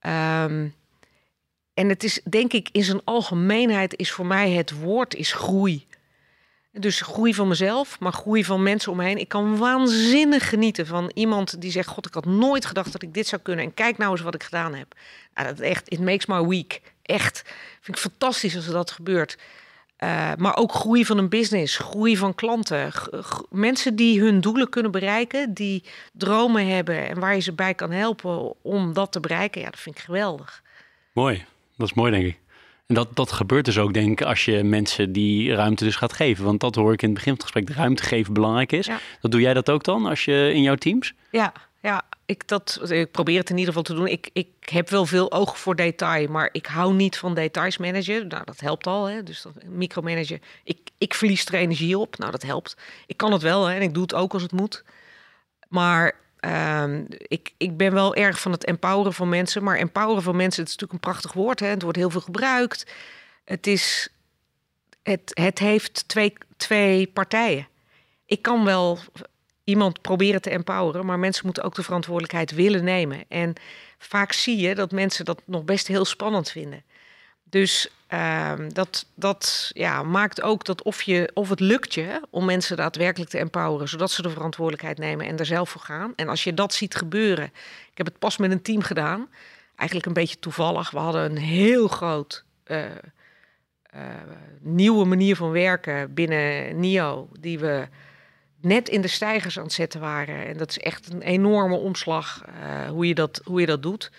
Um, 0.00 0.74
en 1.74 1.88
het 1.88 2.04
is, 2.04 2.20
denk 2.30 2.52
ik, 2.52 2.68
in 2.72 2.84
zijn 2.84 3.00
algemeenheid 3.04 3.96
is 3.96 4.12
voor 4.12 4.26
mij 4.26 4.50
het 4.50 4.80
woord 4.80 5.14
is 5.14 5.32
groei. 5.32 5.86
Dus 6.72 7.00
groei 7.00 7.34
van 7.34 7.48
mezelf, 7.48 8.00
maar 8.00 8.12
groei 8.12 8.44
van 8.44 8.62
mensen 8.62 8.90
om 8.90 8.96
me 8.96 9.04
heen. 9.04 9.18
Ik 9.18 9.28
kan 9.28 9.56
waanzinnig 9.56 10.48
genieten 10.48 10.86
van 10.86 11.10
iemand 11.14 11.60
die 11.60 11.70
zegt: 11.70 11.88
God, 11.88 12.06
ik 12.06 12.14
had 12.14 12.24
nooit 12.24 12.66
gedacht 12.66 12.92
dat 12.92 13.02
ik 13.02 13.14
dit 13.14 13.26
zou 13.26 13.42
kunnen. 13.42 13.64
En 13.64 13.74
kijk 13.74 13.98
nou 13.98 14.10
eens 14.10 14.20
wat 14.20 14.34
ik 14.34 14.42
gedaan 14.42 14.74
heb. 14.74 14.94
Nou, 15.34 15.48
dat 15.48 15.60
echt, 15.60 15.90
it 15.90 16.00
makes 16.00 16.26
my 16.26 16.46
week. 16.46 16.80
Echt. 17.02 17.42
Vind 17.80 17.96
ik 17.96 18.02
fantastisch 18.02 18.56
als 18.56 18.66
dat 18.66 18.90
gebeurt. 18.90 19.38
Uh, 19.98 20.32
maar 20.36 20.56
ook 20.56 20.72
groei 20.72 21.04
van 21.04 21.18
een 21.18 21.28
business, 21.28 21.76
groei 21.76 22.16
van 22.16 22.34
klanten. 22.34 22.92
mensen 23.50 23.96
die 23.96 24.20
hun 24.20 24.40
doelen 24.40 24.68
kunnen 24.68 24.90
bereiken, 24.90 25.54
die 25.54 25.84
dromen 26.12 26.66
hebben 26.66 27.08
en 27.08 27.20
waar 27.20 27.34
je 27.34 27.40
ze 27.40 27.52
bij 27.52 27.74
kan 27.74 27.90
helpen 27.90 28.62
om 28.62 28.92
dat 28.92 29.12
te 29.12 29.20
bereiken. 29.20 29.60
Ja, 29.60 29.70
dat 29.70 29.80
vind 29.80 29.98
ik 29.98 30.02
geweldig. 30.02 30.62
Mooi, 31.12 31.44
dat 31.76 31.86
is 31.86 31.94
mooi 31.94 32.10
denk 32.10 32.26
ik. 32.26 32.38
En 32.86 32.94
dat, 32.94 33.16
dat 33.16 33.32
gebeurt 33.32 33.64
dus 33.64 33.78
ook, 33.78 33.94
denk 33.94 34.20
ik, 34.20 34.26
als 34.26 34.44
je 34.44 34.62
mensen 34.62 35.12
die 35.12 35.54
ruimte 35.54 35.84
dus 35.84 35.96
gaat 35.96 36.12
geven. 36.12 36.44
Want 36.44 36.60
dat 36.60 36.74
hoor 36.74 36.92
ik 36.92 37.02
in 37.02 37.08
het 37.08 37.16
begin 37.16 37.36
van 37.36 37.44
het 37.44 37.52
gesprek, 37.52 37.76
de 37.76 37.82
ruimte 37.82 38.02
geven 38.02 38.32
belangrijk 38.32 38.72
is. 38.72 38.88
Dat 39.20 39.30
doe 39.30 39.40
jij 39.40 39.54
dat 39.54 39.70
ook 39.70 39.84
dan, 39.84 40.06
als 40.06 40.24
je 40.24 40.52
in 40.54 40.62
jouw 40.62 40.74
teams? 40.74 41.12
Ja, 41.30 41.52
ja 41.84 42.02
ik, 42.26 42.48
dat, 42.48 42.80
ik 42.90 43.10
probeer 43.10 43.38
het 43.38 43.50
in 43.50 43.58
ieder 43.58 43.74
geval 43.74 43.94
te 43.94 43.94
doen. 43.94 44.06
Ik, 44.06 44.30
ik 44.32 44.48
heb 44.60 44.88
wel 44.88 45.06
veel 45.06 45.32
oog 45.32 45.58
voor 45.58 45.76
detail, 45.76 46.28
maar 46.28 46.48
ik 46.52 46.66
hou 46.66 46.94
niet 46.94 47.18
van 47.18 47.34
details 47.34 47.78
managen. 47.78 48.28
Nou, 48.28 48.44
dat 48.44 48.60
helpt 48.60 48.86
al. 48.86 49.04
Hè? 49.04 49.22
Dus 49.22 49.46
micromanagen. 49.66 50.40
Ik, 50.64 50.78
ik 50.98 51.14
verlies 51.14 51.46
er 51.46 51.54
energie 51.54 51.98
op. 51.98 52.18
Nou, 52.18 52.30
dat 52.30 52.42
helpt. 52.42 52.76
Ik 53.06 53.16
kan 53.16 53.32
het 53.32 53.42
wel 53.42 53.66
hè? 53.66 53.74
en 53.74 53.82
ik 53.82 53.94
doe 53.94 54.02
het 54.02 54.14
ook 54.14 54.32
als 54.32 54.42
het 54.42 54.52
moet. 54.52 54.84
Maar 55.68 56.14
um, 56.40 57.06
ik, 57.08 57.52
ik 57.56 57.76
ben 57.76 57.92
wel 57.92 58.14
erg 58.14 58.40
van 58.40 58.52
het 58.52 58.64
empoweren 58.64 59.14
van 59.14 59.28
mensen. 59.28 59.62
Maar 59.62 59.76
empoweren 59.76 60.22
van 60.22 60.36
mensen, 60.36 60.62
het 60.62 60.72
is 60.72 60.78
natuurlijk 60.78 60.92
een 60.92 61.10
prachtig 61.12 61.32
woord. 61.32 61.60
Hè? 61.60 61.66
Het 61.66 61.82
wordt 61.82 61.98
heel 61.98 62.10
veel 62.10 62.20
gebruikt. 62.20 62.92
Het, 63.44 63.66
is, 63.66 64.08
het, 65.02 65.30
het 65.34 65.58
heeft 65.58 66.08
twee, 66.08 66.32
twee 66.56 67.06
partijen. 67.06 67.68
Ik 68.26 68.42
kan 68.42 68.64
wel 68.64 68.98
iemand 69.64 70.00
proberen 70.00 70.42
te 70.42 70.50
empoweren, 70.50 71.06
maar 71.06 71.18
mensen 71.18 71.44
moeten 71.44 71.62
ook 71.62 71.74
de 71.74 71.82
verantwoordelijkheid 71.82 72.50
willen 72.50 72.84
nemen. 72.84 73.24
En 73.28 73.54
vaak 73.98 74.32
zie 74.32 74.56
je 74.56 74.74
dat 74.74 74.92
mensen 74.92 75.24
dat 75.24 75.42
nog 75.44 75.64
best 75.64 75.86
heel 75.86 76.04
spannend 76.04 76.50
vinden. 76.50 76.82
Dus 77.44 77.90
uh, 78.10 78.52
dat, 78.68 79.06
dat 79.14 79.70
ja, 79.74 80.02
maakt 80.02 80.42
ook 80.42 80.64
dat 80.64 80.82
of, 80.82 81.02
je, 81.02 81.30
of 81.34 81.48
het 81.48 81.60
lukt 81.60 81.94
je 81.94 82.20
om 82.30 82.44
mensen 82.44 82.76
daadwerkelijk 82.76 83.30
te 83.30 83.38
empoweren, 83.38 83.88
zodat 83.88 84.10
ze 84.10 84.22
de 84.22 84.30
verantwoordelijkheid 84.30 84.98
nemen 84.98 85.26
en 85.26 85.38
er 85.38 85.46
zelf 85.46 85.70
voor 85.70 85.80
gaan. 85.80 86.12
En 86.16 86.28
als 86.28 86.44
je 86.44 86.54
dat 86.54 86.74
ziet 86.74 86.94
gebeuren, 86.94 87.44
ik 87.90 87.96
heb 87.96 88.06
het 88.06 88.18
pas 88.18 88.36
met 88.36 88.50
een 88.50 88.62
team 88.62 88.82
gedaan, 88.82 89.28
eigenlijk 89.76 90.08
een 90.08 90.14
beetje 90.14 90.38
toevallig. 90.38 90.90
We 90.90 90.98
hadden 90.98 91.24
een 91.24 91.36
heel 91.36 91.88
groot 91.88 92.44
uh, 92.66 92.84
nieuwe 94.60 95.04
manier 95.04 95.36
van 95.36 95.50
werken 95.50 96.14
binnen 96.14 96.80
NIO, 96.80 97.28
die 97.40 97.58
we 97.58 97.88
net 98.64 98.88
in 98.88 99.00
de 99.00 99.08
stijgers 99.08 99.58
aan 99.58 99.64
het 99.64 99.72
zetten 99.72 100.00
waren. 100.00 100.46
En 100.46 100.56
dat 100.56 100.70
is 100.70 100.78
echt 100.78 101.12
een 101.12 101.22
enorme 101.22 101.76
omslag 101.76 102.44
uh, 102.48 102.88
hoe, 102.88 103.06
je 103.06 103.14
dat, 103.14 103.40
hoe 103.44 103.60
je 103.60 103.66
dat 103.66 103.82
doet. 103.82 104.10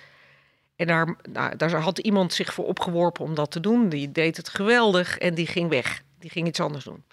En 0.75 0.87
daar, 0.87 1.15
nou, 1.31 1.55
daar 1.55 1.71
had 1.75 1.99
iemand 1.99 2.33
zich 2.33 2.53
voor 2.53 2.65
opgeworpen 2.65 3.23
om 3.23 3.35
dat 3.35 3.51
te 3.51 3.59
doen. 3.59 3.89
Die 3.89 4.11
deed 4.11 4.37
het 4.37 4.49
geweldig 4.49 5.17
en 5.17 5.33
die 5.33 5.47
ging 5.47 5.69
weg. 5.69 6.01
Die 6.19 6.29
ging 6.29 6.47
iets 6.47 6.59
anders 6.59 6.83
doen. 6.83 7.03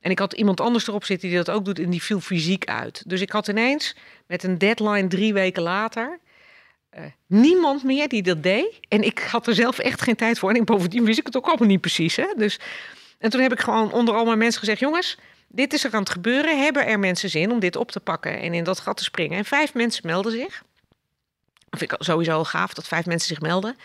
En 0.00 0.10
ik 0.10 0.18
had 0.18 0.32
iemand 0.32 0.60
anders 0.60 0.88
erop 0.88 1.04
zitten 1.04 1.28
die 1.28 1.36
dat 1.36 1.50
ook 1.50 1.64
doet 1.64 1.78
en 1.78 1.90
die 1.90 2.02
viel 2.02 2.20
fysiek 2.20 2.64
uit. 2.64 3.02
Dus 3.06 3.20
ik 3.20 3.30
had 3.30 3.48
ineens 3.48 3.96
met 4.26 4.42
een 4.42 4.58
deadline 4.58 5.06
drie 5.06 5.32
weken 5.32 5.62
later 5.62 6.20
uh, 6.98 7.04
niemand 7.26 7.84
meer 7.84 8.08
die 8.08 8.22
dat 8.22 8.42
deed. 8.42 8.80
En 8.88 9.02
ik 9.02 9.18
had 9.18 9.46
er 9.46 9.54
zelf 9.54 9.78
echt 9.78 10.02
geen 10.02 10.16
tijd 10.16 10.38
voor. 10.38 10.52
En 10.52 10.64
bovendien 10.64 11.04
wist 11.04 11.18
ik 11.18 11.26
het 11.26 11.36
ook 11.36 11.46
allemaal 11.46 11.68
niet 11.68 11.80
precies. 11.80 12.16
Hè? 12.16 12.26
Dus, 12.36 12.58
en 13.18 13.30
toen 13.30 13.40
heb 13.40 13.52
ik 13.52 13.60
gewoon 13.60 13.92
onder 13.92 14.14
al 14.14 14.24
mijn 14.24 14.38
mensen 14.38 14.60
gezegd: 14.60 14.80
jongens, 14.80 15.18
dit 15.52 15.72
is 15.72 15.84
er 15.84 15.92
aan 15.92 16.00
het 16.00 16.10
gebeuren. 16.10 16.62
Hebben 16.62 16.86
er 16.86 16.98
mensen 16.98 17.30
zin 17.30 17.50
om 17.50 17.60
dit 17.60 17.76
op 17.76 17.90
te 17.90 18.00
pakken 18.00 18.40
en 18.40 18.54
in 18.54 18.64
dat 18.64 18.80
gat 18.80 18.96
te 18.96 19.04
springen? 19.04 19.38
En 19.38 19.44
vijf 19.44 19.74
mensen 19.74 20.06
melden 20.06 20.32
zich. 20.32 20.62
Vind 21.70 21.92
ik 21.92 22.02
sowieso 22.02 22.44
gaaf 22.44 22.74
dat 22.74 22.88
vijf 22.88 23.06
mensen 23.06 23.28
zich 23.28 23.40
melden. 23.40 23.76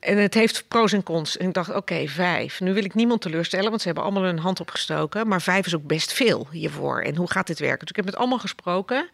En 0.00 0.18
het 0.18 0.34
heeft 0.34 0.68
pro's 0.68 0.92
en 0.92 1.02
cons. 1.02 1.36
En 1.36 1.48
ik 1.48 1.54
dacht, 1.54 1.74
oké, 1.74 2.06
vijf. 2.06 2.60
Nu 2.60 2.74
wil 2.74 2.84
ik 2.84 2.94
niemand 2.94 3.20
teleurstellen, 3.20 3.68
want 3.68 3.80
ze 3.80 3.86
hebben 3.86 4.04
allemaal 4.04 4.22
hun 4.22 4.38
hand 4.38 4.60
opgestoken. 4.60 5.28
Maar 5.28 5.42
vijf 5.42 5.66
is 5.66 5.74
ook 5.74 5.86
best 5.86 6.12
veel 6.12 6.46
hiervoor. 6.50 7.00
En 7.00 7.16
hoe 7.16 7.30
gaat 7.30 7.46
dit 7.46 7.58
werken? 7.58 7.78
Dus 7.78 7.90
ik 7.90 7.96
heb 7.96 8.04
met 8.04 8.16
allemaal 8.16 8.38
gesproken. 8.38 9.08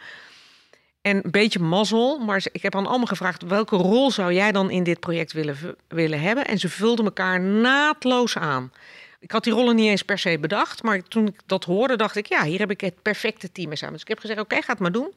En 1.01 1.17
een 1.25 1.31
beetje 1.31 1.59
mazzel, 1.59 2.19
maar 2.19 2.47
ik 2.53 2.63
heb 2.63 2.75
aan 2.75 2.87
allemaal 2.87 3.07
gevraagd... 3.07 3.43
welke 3.43 3.77
rol 3.77 4.11
zou 4.11 4.33
jij 4.33 4.53
dan 4.53 4.71
in 4.71 4.83
dit 4.83 5.01
project 5.01 5.33
willen, 5.33 5.77
willen 5.89 6.21
hebben? 6.21 6.47
En 6.47 6.59
ze 6.59 6.69
vulden 6.69 7.05
elkaar 7.05 7.41
naadloos 7.41 8.37
aan. 8.37 8.73
Ik 9.21 9.31
had 9.31 9.45
die 9.45 9.53
rollen 9.53 9.77
niet 9.77 9.89
eens 9.89 10.03
per 10.03 10.19
se 10.19 10.39
bedacht, 10.39 10.83
maar 10.83 11.03
toen 11.03 11.27
ik 11.27 11.41
dat 11.47 11.65
hoorde, 11.65 11.97
dacht 11.97 12.17
ik, 12.17 12.27
ja, 12.27 12.45
hier 12.45 12.59
heb 12.59 12.71
ik 12.71 12.81
het 12.81 13.03
perfecte 13.03 13.53
team 13.53 13.77
samen. 13.77 13.93
Dus 13.93 14.03
ik 14.03 14.09
heb 14.09 14.19
gezegd, 14.19 14.41
oké, 14.41 14.63
ga 14.63 14.73
het 14.73 14.81
maar 14.81 14.93
doen. 14.93 15.15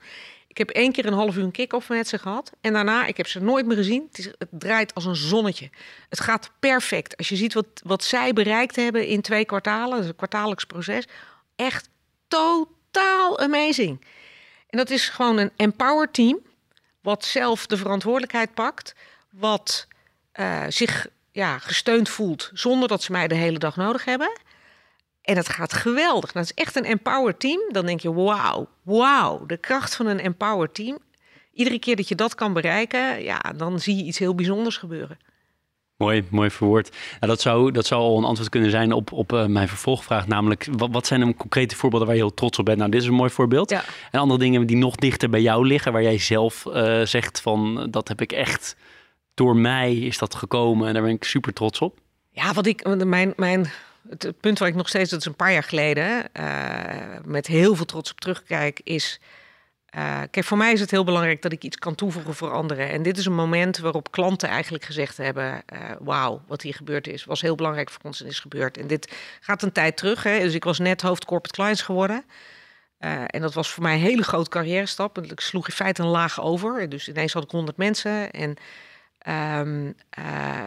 Ik 0.47 0.57
heb 0.57 0.69
één 0.69 0.91
keer 0.91 1.05
een 1.05 1.13
half 1.13 1.35
uur 1.35 1.43
een 1.43 1.51
kick-off 1.51 1.89
met 1.89 2.07
ze 2.07 2.17
gehad. 2.17 2.51
En 2.61 2.73
daarna, 2.73 3.05
ik 3.05 3.17
heb 3.17 3.27
ze 3.27 3.39
nooit 3.39 3.65
meer 3.65 3.77
gezien. 3.77 4.09
Het, 4.11 4.47
draait 4.49 4.93
als 4.93 5.05
een 5.05 5.15
zonnetje. 5.15 5.69
Het 6.09 6.19
gaat 6.19 6.51
perfect. 6.59 7.17
Als 7.17 7.29
je 7.29 7.35
ziet 7.35 7.53
wat, 7.53 7.65
wat 7.83 8.03
zij 8.03 8.33
bereikt 8.33 8.75
hebben 8.75 9.07
in 9.07 9.21
twee 9.21 9.45
kwartalen, 9.45 9.89
dat 9.89 9.99
is 9.99 10.07
een 10.07 10.15
kwartaallijks 10.15 10.65
proces. 10.65 11.07
Echt 11.55 11.89
totaal 12.27 13.39
amazing. 13.39 14.05
En 14.69 14.77
dat 14.77 14.89
is 14.89 15.09
gewoon 15.09 15.37
een 15.37 15.51
empowered 15.55 16.13
team, 16.13 16.39
wat 17.01 17.25
zelf 17.25 17.65
de 17.65 17.77
verantwoordelijkheid 17.77 18.53
pakt, 18.53 18.95
wat 19.29 19.87
uh, 20.39 20.63
zich 20.69 21.07
ja, 21.31 21.57
gesteund 21.57 22.09
voelt 22.09 22.49
zonder 22.53 22.87
dat 22.87 23.03
ze 23.03 23.11
mij 23.11 23.27
de 23.27 23.35
hele 23.35 23.59
dag 23.59 23.75
nodig 23.75 24.05
hebben. 24.05 24.39
En 25.21 25.37
het 25.37 25.49
gaat 25.49 25.73
geweldig. 25.73 26.31
Dat 26.31 26.43
is 26.43 26.53
echt 26.53 26.75
een 26.75 26.85
empowered 26.85 27.39
team. 27.39 27.61
Dan 27.71 27.85
denk 27.85 27.99
je, 27.99 28.13
wauw, 28.13 28.67
wauw, 28.81 29.45
de 29.45 29.57
kracht 29.57 29.95
van 29.95 30.05
een 30.05 30.19
empowered 30.19 30.73
team. 30.73 30.97
Iedere 31.53 31.79
keer 31.79 31.95
dat 31.95 32.07
je 32.07 32.15
dat 32.15 32.35
kan 32.35 32.53
bereiken, 32.53 33.23
ja, 33.23 33.39
dan 33.55 33.79
zie 33.79 33.95
je 33.95 34.03
iets 34.03 34.17
heel 34.17 34.35
bijzonders 34.35 34.77
gebeuren. 34.77 35.17
Mooi, 35.97 36.23
mooi 36.29 36.49
verwoord. 36.49 36.89
Nou, 36.91 37.31
dat, 37.31 37.41
zou, 37.41 37.71
dat 37.71 37.85
zou 37.85 38.01
al 38.01 38.17
een 38.17 38.23
antwoord 38.23 38.49
kunnen 38.49 38.71
zijn 38.71 38.91
op, 38.91 39.11
op 39.11 39.33
uh, 39.33 39.45
mijn 39.45 39.67
vervolgvraag. 39.67 40.27
Namelijk, 40.27 40.67
wat, 40.71 40.89
wat 40.91 41.07
zijn 41.07 41.21
een 41.21 41.35
concrete 41.35 41.75
voorbeelden 41.75 42.07
waar 42.07 42.17
je 42.17 42.23
heel 42.23 42.33
trots 42.33 42.59
op 42.59 42.65
bent? 42.65 42.77
Nou, 42.77 42.91
dit 42.91 43.01
is 43.01 43.07
een 43.07 43.13
mooi 43.13 43.29
voorbeeld. 43.29 43.69
Ja. 43.69 43.83
En 44.11 44.19
andere 44.19 44.39
dingen 44.39 44.65
die 44.65 44.77
nog 44.77 44.95
dichter 44.95 45.29
bij 45.29 45.41
jou 45.41 45.67
liggen, 45.67 45.91
waar 45.91 46.03
jij 46.03 46.17
zelf 46.17 46.65
uh, 46.65 47.01
zegt 47.01 47.41
van, 47.41 47.87
dat 47.89 48.07
heb 48.07 48.21
ik 48.21 48.31
echt 48.31 48.75
door 49.41 49.55
mij 49.55 49.95
is 49.95 50.17
dat 50.17 50.35
gekomen 50.35 50.87
en 50.87 50.93
daar 50.93 51.03
ben 51.03 51.11
ik 51.11 51.23
super 51.23 51.53
trots 51.53 51.79
op. 51.79 51.99
Ja, 52.29 52.53
wat 52.53 52.65
ik, 52.65 53.05
mijn, 53.05 53.33
mijn, 53.35 53.71
het 54.09 54.33
punt 54.39 54.59
waar 54.59 54.67
ik 54.67 54.75
nog 54.75 54.87
steeds, 54.87 55.09
dat 55.09 55.19
is 55.19 55.25
een 55.25 55.35
paar 55.35 55.51
jaar 55.51 55.63
geleden, 55.63 56.23
uh, 56.39 56.45
met 57.25 57.47
heel 57.47 57.75
veel 57.75 57.85
trots 57.85 58.11
op 58.11 58.19
terugkijk, 58.19 58.81
is. 58.83 59.19
Uh, 59.95 60.19
kijk, 60.31 60.45
voor 60.45 60.57
mij 60.57 60.71
is 60.71 60.79
het 60.79 60.91
heel 60.91 61.03
belangrijk 61.03 61.41
dat 61.41 61.51
ik 61.51 61.63
iets 61.63 61.77
kan 61.77 61.95
toevoegen 61.95 62.33
voor 62.33 62.51
anderen. 62.51 62.89
En 62.89 63.03
dit 63.03 63.17
is 63.17 63.25
een 63.25 63.33
moment 63.33 63.77
waarop 63.77 64.11
klanten 64.11 64.49
eigenlijk 64.49 64.83
gezegd 64.83 65.17
hebben: 65.17 65.63
uh, 65.73 65.79
Wauw, 65.99 66.41
wat 66.47 66.61
hier 66.61 66.73
gebeurd 66.73 67.07
is, 67.07 67.25
was 67.25 67.41
heel 67.41 67.55
belangrijk 67.55 67.89
voor 67.89 68.01
ons 68.03 68.21
en 68.21 68.27
is 68.27 68.39
gebeurd. 68.39 68.77
En 68.77 68.87
dit 68.87 69.11
gaat 69.39 69.63
een 69.63 69.71
tijd 69.71 69.97
terug. 69.97 70.23
Hè? 70.23 70.39
Dus 70.39 70.53
ik 70.53 70.63
was 70.63 70.79
net 70.79 71.01
hoofd 71.01 71.25
corporate 71.25 71.61
clients 71.61 71.81
geworden. 71.81 72.23
En 73.27 73.41
dat 73.41 73.53
was 73.53 73.69
voor 73.69 73.83
mij 73.83 73.93
een 73.93 73.99
hele 73.99 74.23
grote 74.23 74.49
carrière 74.49 74.85
stap. 74.85 75.17
Ik 75.17 75.39
sloeg 75.39 75.67
in 75.67 75.73
feite 75.73 76.01
een 76.01 76.07
laag 76.07 76.41
over. 76.41 76.89
Dus 76.89 77.07
ineens 77.07 77.33
had 77.33 77.43
ik 77.43 77.51
100 77.51 77.77
mensen. 77.77 78.31
En 78.31 78.57
Um, 79.27 79.95
uh, 80.19 80.63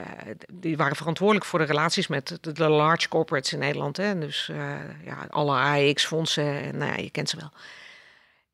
die 0.53 0.77
waren 0.77 0.97
verantwoordelijk 0.97 1.47
voor 1.47 1.59
de 1.59 1.65
relaties 1.65 2.07
met 2.07 2.39
de, 2.41 2.69
large 2.69 3.09
corporates 3.09 3.53
in 3.53 3.59
Nederland. 3.59 3.97
Hè? 3.97 4.19
Dus 4.19 4.49
uh, 4.53 4.57
ja, 5.05 5.27
alle 5.31 5.57
AEX-fondsen, 5.57 6.63
en 6.63 6.79
nou 6.79 6.91
ja, 6.91 6.97
je 6.97 7.11
kent 7.11 7.29
ze 7.29 7.37
wel. 7.37 7.51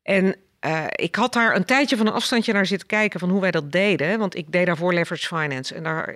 En 0.03 0.35
uh, 0.65 0.85
ik 0.91 1.15
had 1.15 1.33
daar 1.33 1.55
een 1.55 1.65
tijdje 1.65 1.97
van 1.97 2.07
een 2.07 2.13
afstandje 2.13 2.53
naar 2.53 2.65
zitten 2.65 2.87
kijken 2.87 3.19
van 3.19 3.29
hoe 3.29 3.41
wij 3.41 3.51
dat 3.51 3.71
deden. 3.71 4.19
Want 4.19 4.35
ik 4.35 4.51
deed 4.51 4.65
daarvoor 4.65 4.93
leverage 4.93 5.27
finance. 5.27 5.75
En 5.75 5.83
daar 5.83 6.15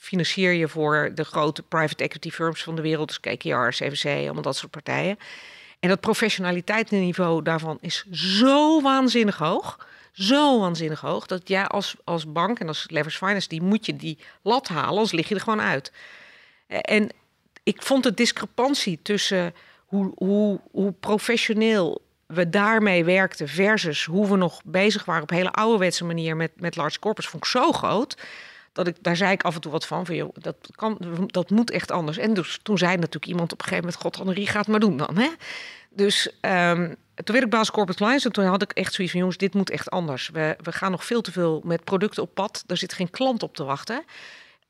financier 0.00 0.52
je 0.52 0.68
voor 0.68 1.10
de 1.14 1.24
grote 1.24 1.62
private 1.62 2.04
equity 2.04 2.30
firms 2.30 2.62
van 2.62 2.76
de 2.76 2.82
wereld. 2.82 3.08
Dus 3.08 3.20
KKR, 3.20 3.68
CVC, 3.68 4.04
allemaal 4.04 4.42
dat 4.42 4.56
soort 4.56 4.70
partijen. 4.70 5.18
En 5.80 5.88
dat 5.88 6.00
professionaliteitsniveau 6.00 7.42
daarvan 7.42 7.78
is 7.80 8.04
zo 8.10 8.80
waanzinnig 8.80 9.38
hoog 9.38 9.88
zo 10.20 10.60
waanzinnig 10.60 11.00
hoog 11.00 11.26
dat 11.26 11.48
jij 11.48 11.66
als, 11.66 11.94
als 12.04 12.32
bank 12.32 12.58
en 12.58 12.68
als 12.68 12.86
leverage 12.90 13.26
finance, 13.26 13.48
die 13.48 13.62
moet 13.62 13.86
je 13.86 13.96
die 13.96 14.18
lat 14.42 14.68
halen, 14.68 14.88
anders 14.88 15.12
lig 15.12 15.28
je 15.28 15.34
er 15.34 15.40
gewoon 15.40 15.60
uit. 15.60 15.92
En 16.66 17.10
ik 17.62 17.82
vond 17.82 18.02
de 18.02 18.14
discrepantie 18.14 18.98
tussen 19.02 19.54
hoe, 19.86 20.12
hoe, 20.14 20.60
hoe 20.70 20.92
professioneel 20.92 22.02
we 22.26 22.48
daarmee 22.48 23.04
werkten 23.04 23.48
versus 23.48 24.04
hoe 24.04 24.28
we 24.28 24.36
nog 24.36 24.60
bezig 24.64 25.04
waren 25.04 25.22
op 25.22 25.30
hele 25.30 25.50
ouderwetse 25.50 26.04
manier 26.04 26.36
met, 26.36 26.50
met 26.56 26.76
large 26.76 26.98
corporates, 26.98 27.30
vond 27.30 27.44
ik 27.44 27.50
zo 27.50 27.72
groot. 27.72 28.16
Dat 28.72 28.86
ik, 28.86 28.96
daar 29.00 29.16
zei 29.16 29.32
ik 29.32 29.42
af 29.42 29.54
en 29.54 29.60
toe 29.60 29.72
wat 29.72 29.86
van, 29.86 30.06
van 30.06 30.14
joh, 30.14 30.34
dat, 30.34 30.56
kan, 30.74 30.96
dat 31.26 31.50
moet 31.50 31.70
echt 31.70 31.90
anders. 31.90 32.18
En 32.18 32.34
dus 32.34 32.58
toen 32.62 32.78
zei 32.78 32.96
natuurlijk 32.96 33.26
iemand 33.26 33.52
op 33.52 33.58
een 33.58 33.64
gegeven 33.64 33.84
moment, 33.84 34.02
god 34.02 34.20
Annerie, 34.20 34.46
gaat 34.46 34.66
maar 34.66 34.80
doen 34.80 34.96
dan. 34.96 35.16
Hè? 35.16 35.28
Dus 35.90 36.26
um, 36.40 36.96
toen 37.14 37.34
werd 37.34 37.44
ik 37.44 37.50
baas 37.50 37.70
corporate 37.70 38.02
clients 38.02 38.24
en 38.24 38.32
toen 38.32 38.44
had 38.44 38.62
ik 38.62 38.72
echt 38.72 38.92
zoiets 38.92 39.12
van 39.12 39.20
jongens, 39.20 39.38
dit 39.38 39.54
moet 39.54 39.70
echt 39.70 39.90
anders. 39.90 40.28
We, 40.28 40.56
we 40.62 40.72
gaan 40.72 40.90
nog 40.90 41.04
veel 41.04 41.20
te 41.20 41.32
veel 41.32 41.60
met 41.64 41.84
producten 41.84 42.22
op 42.22 42.34
pad. 42.34 42.62
Daar 42.66 42.76
zit 42.76 42.92
geen 42.92 43.10
klant 43.10 43.42
op 43.42 43.56
te 43.56 43.64
wachten. 43.64 44.04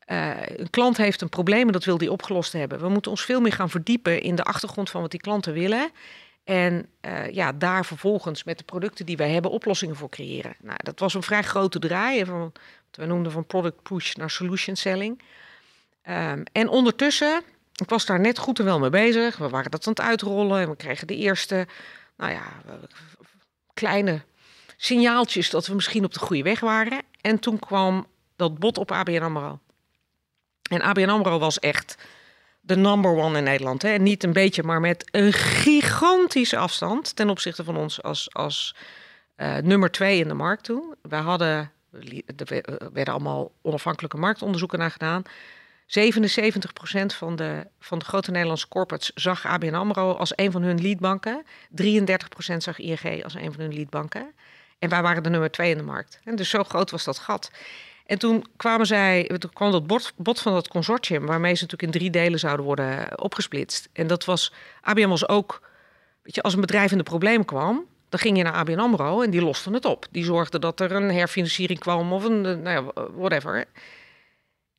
Uh, 0.07 0.31
een 0.47 0.71
klant 0.71 0.97
heeft 0.97 1.21
een 1.21 1.29
probleem 1.29 1.67
en 1.67 1.73
dat 1.73 1.85
wil 1.85 1.99
die 1.99 2.13
opgelost 2.13 2.53
hebben. 2.53 2.81
We 2.81 2.89
moeten 2.89 3.11
ons 3.11 3.25
veel 3.25 3.41
meer 3.41 3.53
gaan 3.53 3.71
verdiepen 3.71 4.23
in 4.23 4.35
de 4.35 4.43
achtergrond 4.43 4.91
van 4.91 5.01
wat 5.01 5.11
die 5.11 5.21
klanten 5.21 5.53
willen. 5.53 5.91
En 6.45 6.89
uh, 7.07 7.31
ja, 7.31 7.53
daar 7.53 7.85
vervolgens 7.85 8.45
met 8.45 8.59
de 8.59 8.65
producten 8.65 9.07
die 9.07 9.17
wij 9.17 9.31
hebben 9.31 9.51
oplossingen 9.51 9.97
voor 9.97 10.09
creëren. 10.09 10.57
Nou, 10.61 10.79
dat 10.83 10.99
was 10.99 11.15
een 11.15 11.23
vrij 11.23 11.43
grote 11.43 11.79
draai 11.79 12.25
van 12.25 12.41
wat 12.41 12.53
we 12.91 13.05
noemden 13.05 13.33
van 13.33 13.47
product 13.47 13.83
push 13.83 14.15
naar 14.15 14.31
solution 14.31 14.77
selling. 14.77 15.23
Um, 16.09 16.43
en 16.53 16.69
ondertussen 16.69 17.43
ik 17.81 17.89
was 17.89 18.07
daar 18.07 18.21
net 18.21 18.39
goed 18.39 18.59
en 18.59 18.65
wel 18.65 18.79
mee 18.79 18.91
bezig. 18.91 19.37
We 19.37 19.49
waren 19.49 19.71
dat 19.71 19.87
aan 19.87 19.93
het 19.93 20.03
uitrollen 20.03 20.61
en 20.61 20.69
we 20.69 20.77
kregen 20.77 21.07
de 21.07 21.17
eerste, 21.17 21.67
nou 22.17 22.33
ja, 22.33 22.43
kleine 23.75 24.23
signaaltjes 24.77 25.51
dat 25.51 25.67
we 25.67 25.75
misschien 25.75 26.05
op 26.05 26.13
de 26.13 26.21
goede 26.21 26.43
weg 26.43 26.61
waren. 26.61 27.03
En 27.21 27.39
toen 27.39 27.59
kwam 27.59 28.07
dat 28.37 28.59
bod 28.59 28.79
op 28.79 28.93
ABN 28.93 29.23
AMRO. 29.23 29.59
En 30.71 30.83
ABN 30.83 31.09
AMRO 31.09 31.39
was 31.39 31.59
echt 31.59 31.97
de 32.61 32.77
number 32.77 33.11
one 33.17 33.39
in 33.39 33.45
Nederland. 33.45 33.83
Hè? 33.83 33.89
En 33.89 34.03
niet 34.03 34.25
een 34.25 34.33
beetje, 34.33 34.63
maar 34.63 34.81
met 34.81 35.09
een 35.11 35.33
gigantische 35.33 36.57
afstand 36.57 37.17
ten 37.17 37.31
opzichte 37.31 37.65
van 37.65 37.77
ons 37.77 38.03
als, 38.03 38.35
als 38.35 38.75
uh, 39.37 39.57
nummer 39.57 39.91
twee 39.91 40.19
in 40.19 40.29
de 40.29 40.35
markt 40.35 40.65
toen. 40.65 40.95
We 41.03 41.17
hadden, 41.17 41.73
er 42.37 42.65
werden 42.93 43.15
allemaal 43.15 43.53
onafhankelijke 43.63 44.17
marktonderzoeken 44.17 44.79
naar 44.79 44.91
gedaan. 44.91 45.23
77% 45.99 47.17
van 47.17 47.37
de, 47.37 47.67
van 47.81 47.99
de 47.99 48.05
grote 48.05 48.31
Nederlandse 48.31 48.69
corporates 48.69 49.11
zag 49.15 49.47
ABN 49.47 49.75
AMRO 49.75 50.13
als 50.13 50.33
een 50.35 50.53
van 50.53 50.63
hun 50.63 50.81
leadbanken. 50.81 51.45
33% 51.83 52.57
zag 52.57 52.79
ING 52.79 53.25
als 53.25 53.35
een 53.35 53.53
van 53.53 53.61
hun 53.61 53.75
leadbanken. 53.75 54.33
En 54.79 54.89
wij 54.89 55.03
waren 55.03 55.23
de 55.23 55.31
nummer 55.31 55.51
twee 55.51 55.71
in 55.71 55.77
de 55.77 55.83
markt. 55.83 56.21
En 56.25 56.37
dus 56.37 56.49
zo 56.49 56.65
groot 56.65 56.91
was 56.91 57.05
dat 57.05 57.19
gat. 57.19 57.51
En 58.07 58.19
toen 58.19 58.47
kwamen 58.57 58.87
zij, 58.87 59.31
toen 59.39 59.53
kwam 59.53 59.71
dat 59.71 59.87
bod, 59.87 60.13
bod 60.17 60.41
van 60.41 60.53
dat 60.53 60.69
consortium, 60.69 61.27
waarmee 61.27 61.55
ze 61.55 61.63
natuurlijk 61.63 61.93
in 61.93 61.99
drie 61.99 62.11
delen 62.11 62.39
zouden 62.39 62.65
worden 62.67 63.21
opgesplitst. 63.23 63.89
En 63.93 64.07
dat 64.07 64.25
was, 64.25 64.53
ABN 64.81 65.09
was 65.09 65.29
ook, 65.29 65.61
weet 66.23 66.35
je, 66.35 66.43
als 66.43 66.55
een 66.55 66.61
bedrijf 66.61 66.93
in 66.93 66.99
de 66.99 67.05
problemen 67.05 67.47
kwam, 67.47 67.85
dan 68.09 68.21
ging 68.21 68.37
je 68.37 68.43
naar 68.43 68.53
ABN 68.53 68.79
AMRO 68.79 69.23
en 69.23 69.31
die 69.31 69.43
losten 69.43 69.73
het 69.73 69.85
op. 69.85 70.07
Die 70.11 70.25
zorgden 70.25 70.61
dat 70.61 70.81
er 70.81 70.93
een 70.93 71.11
herfinanciering 71.11 71.79
kwam 71.79 72.13
of 72.13 72.25
een, 72.25 72.41
nou 72.41 72.69
ja, 72.69 73.07
whatever. 73.15 73.65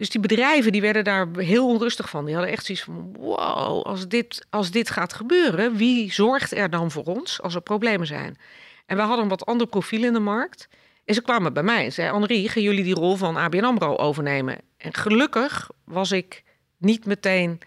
Dus 0.02 0.10
die 0.10 0.22
bedrijven 0.22 0.72
die 0.72 0.82
werden 0.82 1.04
daar 1.04 1.28
heel 1.36 1.68
onrustig 1.68 2.10
van. 2.10 2.26
Die 2.26 2.34
hadden 2.34 2.52
echt 2.54 2.66
zoiets 2.66 2.84
van: 2.84 3.16
wow, 3.20 3.86
als 3.86 4.08
dit, 4.08 4.46
als 4.50 4.72
dit 4.72 4.90
gaat 4.90 5.14
gebeuren, 5.14 5.76
wie 5.76 6.14
zorgt 6.14 6.52
er 6.52 6.70
dan 6.70 6.92
voor 6.92 7.04
ons 7.04 7.42
als 7.42 7.56
er 7.56 7.62
problemen 7.62 8.08
zijn? 8.08 8.38
En 8.86 8.96
we 8.96 9.02
hadden 9.02 9.24
een 9.24 9.30
wat 9.30 9.46
ander 9.46 9.68
profiel 9.68 10.04
in 10.04 10.14
de 10.14 10.20
markt. 10.20 10.68
En 11.06 11.14
ze 11.14 11.22
kwamen 11.22 11.54
bij 11.54 11.64
mij 11.64 11.86
en 11.86 11.92
zei: 11.92 12.12
Henri, 12.12 12.48
gaan 12.50 12.62
jullie 12.62 12.84
die 12.84 12.94
rol 12.94 13.16
van 13.16 13.38
ABN 13.38 13.64
Amro 13.64 13.96
overnemen? 13.96 14.58
En 14.78 14.94
gelukkig 14.94 15.70
was 15.86 16.12
ik 16.12 16.44
niet 16.78 17.06
meteen 17.06 17.60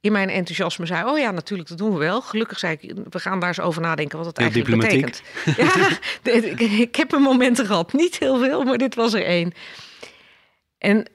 in 0.00 0.12
mijn 0.12 0.30
enthousiasme 0.30 0.86
zei: 0.86 1.04
Oh 1.10 1.18
ja, 1.18 1.30
natuurlijk, 1.30 1.68
dat 1.68 1.78
doen 1.78 1.92
we 1.92 1.98
wel. 1.98 2.20
Gelukkig 2.20 2.58
zei 2.58 2.76
ik: 2.80 2.94
We 3.10 3.18
gaan 3.18 3.40
daar 3.40 3.48
eens 3.48 3.60
over 3.60 3.82
nadenken 3.82 4.18
wat 4.18 4.26
het 4.26 4.38
eigenlijk 4.38 4.80
betekent. 4.80 5.22
Ja, 5.56 5.98
ik 6.86 6.96
heb 6.96 7.12
een 7.12 7.22
momenten 7.22 7.66
gehad, 7.66 7.92
niet 7.92 8.18
heel 8.18 8.38
veel, 8.38 8.62
maar 8.62 8.78
dit 8.78 8.94
was 8.94 9.14
er 9.14 9.24
één. 9.24 9.52
En 10.78 11.06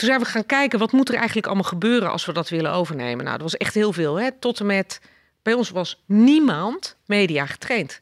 toen 0.00 0.08
zijn 0.08 0.20
we 0.20 0.26
gaan 0.26 0.46
kijken, 0.46 0.78
wat 0.78 0.92
moet 0.92 1.08
er 1.08 1.14
eigenlijk 1.14 1.46
allemaal 1.46 1.64
gebeuren 1.64 2.10
als 2.10 2.24
we 2.24 2.32
dat 2.32 2.48
willen 2.48 2.72
overnemen? 2.72 3.24
Nou, 3.24 3.36
dat 3.36 3.42
was 3.50 3.56
echt 3.56 3.74
heel 3.74 3.92
veel. 3.92 4.20
Hè? 4.20 4.32
Tot 4.32 4.60
en 4.60 4.66
met, 4.66 5.00
bij 5.42 5.52
ons 5.52 5.70
was 5.70 6.02
niemand 6.06 6.96
media 7.06 7.46
getraind. 7.46 8.00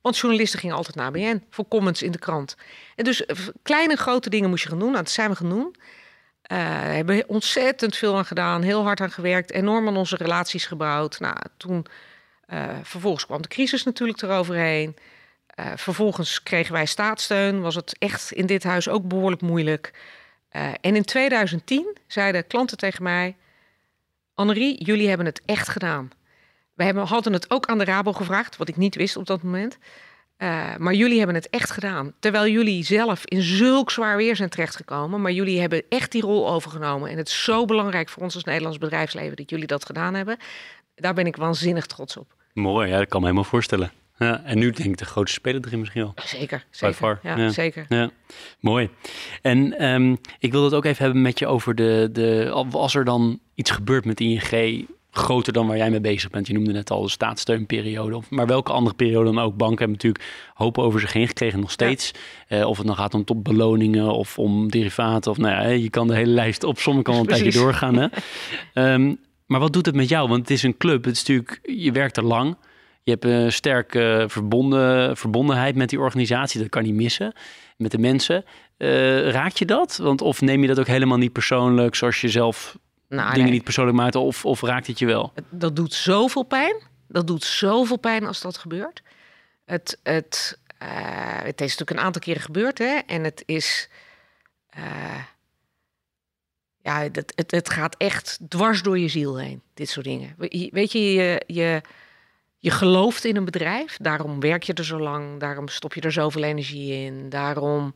Want 0.00 0.18
journalisten 0.18 0.58
gingen 0.58 0.76
altijd 0.76 0.96
naar 0.96 1.10
BN 1.10 1.42
voor 1.50 1.68
comments 1.68 2.02
in 2.02 2.10
de 2.10 2.18
krant. 2.18 2.56
En 2.96 3.04
dus 3.04 3.26
eh, 3.26 3.36
kleine 3.62 3.96
grote 3.96 4.30
dingen 4.30 4.48
moest 4.48 4.62
je 4.62 4.68
gaan 4.68 4.78
doen. 4.78 4.90
Nou, 4.90 5.02
dat 5.02 5.12
zijn 5.12 5.30
we 5.30 5.36
gaan 5.36 5.48
doen. 5.48 5.74
We 6.42 6.54
hebben 6.54 7.28
ontzettend 7.28 7.96
veel 7.96 8.16
aan 8.16 8.24
gedaan, 8.24 8.62
heel 8.62 8.82
hard 8.82 9.00
aan 9.00 9.10
gewerkt, 9.10 9.52
enorm 9.52 9.88
aan 9.88 9.96
onze 9.96 10.16
relaties 10.16 10.66
gebouwd. 10.66 11.20
Nou, 11.20 11.36
toen, 11.56 11.86
uh, 12.52 12.64
vervolgens 12.82 13.26
kwam 13.26 13.42
de 13.42 13.48
crisis 13.48 13.84
natuurlijk 13.84 14.22
eroverheen. 14.22 14.96
Vervolgens 15.74 16.42
kregen 16.42 16.72
wij 16.72 16.86
staatssteun, 16.86 17.60
was 17.60 17.74
het 17.74 17.96
echt 17.98 18.32
in 18.32 18.46
dit 18.46 18.62
huis 18.62 18.88
ook 18.88 19.08
behoorlijk 19.08 19.42
moeilijk. 19.42 19.92
En 20.50 20.96
in 20.96 21.04
2010 21.04 21.96
zeiden 22.06 22.46
klanten 22.46 22.76
tegen 22.76 23.02
mij: 23.02 23.36
Annerie, 24.34 24.84
jullie 24.84 25.08
hebben 25.08 25.26
het 25.26 25.42
echt 25.44 25.68
gedaan. 25.68 26.10
We 26.74 26.84
hebben, 26.84 27.06
hadden 27.06 27.32
het 27.32 27.50
ook 27.50 27.66
aan 27.66 27.78
de 27.78 27.84
Rabo 27.84 28.12
gevraagd, 28.12 28.56
wat 28.56 28.68
ik 28.68 28.76
niet 28.76 28.94
wist 28.94 29.16
op 29.16 29.26
dat 29.26 29.42
moment. 29.42 29.78
Uh, 30.38 30.76
maar 30.76 30.94
jullie 30.94 31.18
hebben 31.18 31.36
het 31.36 31.50
echt 31.50 31.70
gedaan. 31.70 32.12
Terwijl 32.18 32.46
jullie 32.46 32.84
zelf 32.84 33.24
in 33.24 33.42
zulk 33.42 33.90
zwaar 33.90 34.16
weer 34.16 34.36
zijn 34.36 34.48
terechtgekomen. 34.48 35.20
Maar 35.20 35.32
jullie 35.32 35.60
hebben 35.60 35.82
echt 35.88 36.12
die 36.12 36.22
rol 36.22 36.48
overgenomen. 36.48 37.10
En 37.10 37.16
het 37.16 37.28
is 37.28 37.44
zo 37.44 37.64
belangrijk 37.64 38.08
voor 38.08 38.22
ons 38.22 38.34
als 38.34 38.44
Nederlands 38.44 38.78
bedrijfsleven 38.78 39.36
dat 39.36 39.50
jullie 39.50 39.66
dat 39.66 39.86
gedaan 39.86 40.14
hebben. 40.14 40.36
Daar 40.94 41.14
ben 41.14 41.26
ik 41.26 41.36
waanzinnig 41.36 41.86
trots 41.86 42.16
op. 42.16 42.34
Mooi, 42.52 42.88
ja, 42.88 42.98
dat 42.98 43.08
kan 43.08 43.20
me 43.20 43.26
helemaal 43.26 43.50
voorstellen. 43.50 43.92
Ja, 44.18 44.44
en 44.44 44.58
nu 44.58 44.70
denk 44.70 44.88
ik 44.88 44.96
de 44.96 45.04
grootste 45.04 45.38
speler 45.38 45.60
erin 45.64 45.78
misschien 45.78 46.02
wel. 46.02 46.14
Zeker, 46.24 46.64
zeker. 46.70 47.18
Ja, 47.22 47.36
ja, 47.36 47.48
zeker. 47.48 47.86
Ja, 47.88 48.10
mooi. 48.60 48.90
En 49.42 49.84
um, 49.84 50.18
ik 50.38 50.52
wil 50.52 50.64
het 50.64 50.74
ook 50.74 50.84
even 50.84 51.04
hebben 51.04 51.22
met 51.22 51.38
je 51.38 51.46
over 51.46 51.74
de, 51.74 52.08
de... 52.12 52.50
Als 52.70 52.94
er 52.94 53.04
dan 53.04 53.40
iets 53.54 53.70
gebeurt 53.70 54.04
met 54.04 54.20
ING 54.20 54.86
groter 55.10 55.52
dan 55.52 55.66
waar 55.66 55.76
jij 55.76 55.90
mee 55.90 56.00
bezig 56.00 56.30
bent. 56.30 56.46
Je 56.46 56.52
noemde 56.52 56.72
net 56.72 56.90
al 56.90 57.02
de 57.02 57.08
staatssteunperiode. 57.08 58.20
Maar 58.30 58.46
welke 58.46 58.72
andere 58.72 58.96
periode 58.96 59.24
dan 59.24 59.38
ook. 59.38 59.56
Banken 59.56 59.78
hebben 59.78 59.96
natuurlijk 59.96 60.24
hoop 60.54 60.78
over 60.78 61.00
zich 61.00 61.12
heen 61.12 61.26
gekregen 61.26 61.60
nog 61.60 61.70
steeds. 61.70 62.12
Eh, 62.48 62.66
of 62.66 62.78
het 62.78 62.86
dan 62.86 62.96
gaat 62.96 63.14
om 63.14 63.24
topbeloningen 63.24 64.12
of 64.12 64.38
om 64.38 64.70
derivaten. 64.70 65.30
Of 65.30 65.36
nou 65.36 65.62
ja, 65.62 65.68
je 65.68 65.90
kan 65.90 66.06
de 66.06 66.14
hele 66.14 66.32
lijst 66.32 66.64
op. 66.64 66.78
Sommige 66.78 67.10
kan 67.10 67.16
een 67.16 67.26
tijdje 67.26 67.52
doorgaan. 67.52 67.94
Hè? 67.94 68.08
um, 68.92 69.18
maar 69.46 69.60
wat 69.60 69.72
doet 69.72 69.86
het 69.86 69.94
met 69.94 70.08
jou? 70.08 70.28
Want 70.28 70.40
het 70.40 70.50
is 70.50 70.62
een 70.62 70.76
club. 70.76 71.04
Het 71.04 71.14
is 71.14 71.18
natuurlijk, 71.18 71.60
je 71.62 71.92
werkt 71.92 72.16
er 72.16 72.24
lang. 72.24 72.56
Je 73.08 73.14
hebt 73.14 73.24
een 73.24 73.52
sterke 73.52 74.24
verbonden, 74.28 75.16
verbondenheid 75.16 75.74
met 75.74 75.88
die 75.88 76.00
organisatie. 76.00 76.60
Dat 76.60 76.68
kan 76.68 76.82
niet 76.82 76.94
missen. 76.94 77.32
Met 77.76 77.90
de 77.90 77.98
mensen. 77.98 78.44
Uh, 78.78 79.30
raak 79.30 79.52
je 79.52 79.64
dat? 79.64 79.96
Want, 79.96 80.20
of 80.20 80.40
neem 80.40 80.60
je 80.60 80.68
dat 80.68 80.78
ook 80.78 80.86
helemaal 80.86 81.18
niet 81.18 81.32
persoonlijk, 81.32 81.94
zoals 81.94 82.20
je 82.20 82.28
zelf 82.28 82.78
nou, 83.08 83.34
dingen 83.34 83.50
niet 83.50 83.64
persoonlijk 83.64 83.96
maakt 83.96 84.14
of, 84.14 84.44
of 84.44 84.60
raakt 84.62 84.86
het 84.86 84.98
je 84.98 85.06
wel? 85.06 85.32
Dat 85.50 85.76
doet 85.76 85.94
zoveel 85.94 86.42
pijn. 86.42 86.82
Dat 87.08 87.26
doet 87.26 87.44
zoveel 87.44 87.98
pijn 87.98 88.26
als 88.26 88.40
dat 88.40 88.58
gebeurt. 88.58 89.02
Het, 89.64 89.98
het, 90.02 90.58
uh, 90.82 90.88
het 91.42 91.60
is 91.60 91.70
natuurlijk 91.70 91.90
een 91.90 92.04
aantal 92.04 92.22
keren 92.22 92.42
gebeurd, 92.42 92.78
hè? 92.78 92.98
En 93.06 93.24
het 93.24 93.42
is. 93.46 93.88
Uh, 94.78 95.22
ja, 96.82 97.02
het, 97.02 97.32
het, 97.34 97.50
het 97.50 97.70
gaat 97.70 97.96
echt 97.96 98.38
dwars 98.48 98.82
door 98.82 98.98
je 98.98 99.08
ziel 99.08 99.38
heen, 99.38 99.62
dit 99.74 99.88
soort 99.88 100.06
dingen. 100.06 100.34
Weet 100.70 100.92
je, 100.92 101.12
je, 101.12 101.42
je, 101.46 101.80
je 102.58 102.70
gelooft 102.70 103.24
in 103.24 103.36
een 103.36 103.44
bedrijf, 103.44 103.96
daarom 103.96 104.40
werk 104.40 104.62
je 104.62 104.72
er 104.72 104.84
zo 104.84 104.98
lang, 104.98 105.40
daarom 105.40 105.68
stop 105.68 105.94
je 105.94 106.00
er 106.00 106.12
zoveel 106.12 106.42
energie 106.42 106.92
in, 106.92 107.28
daarom. 107.28 107.92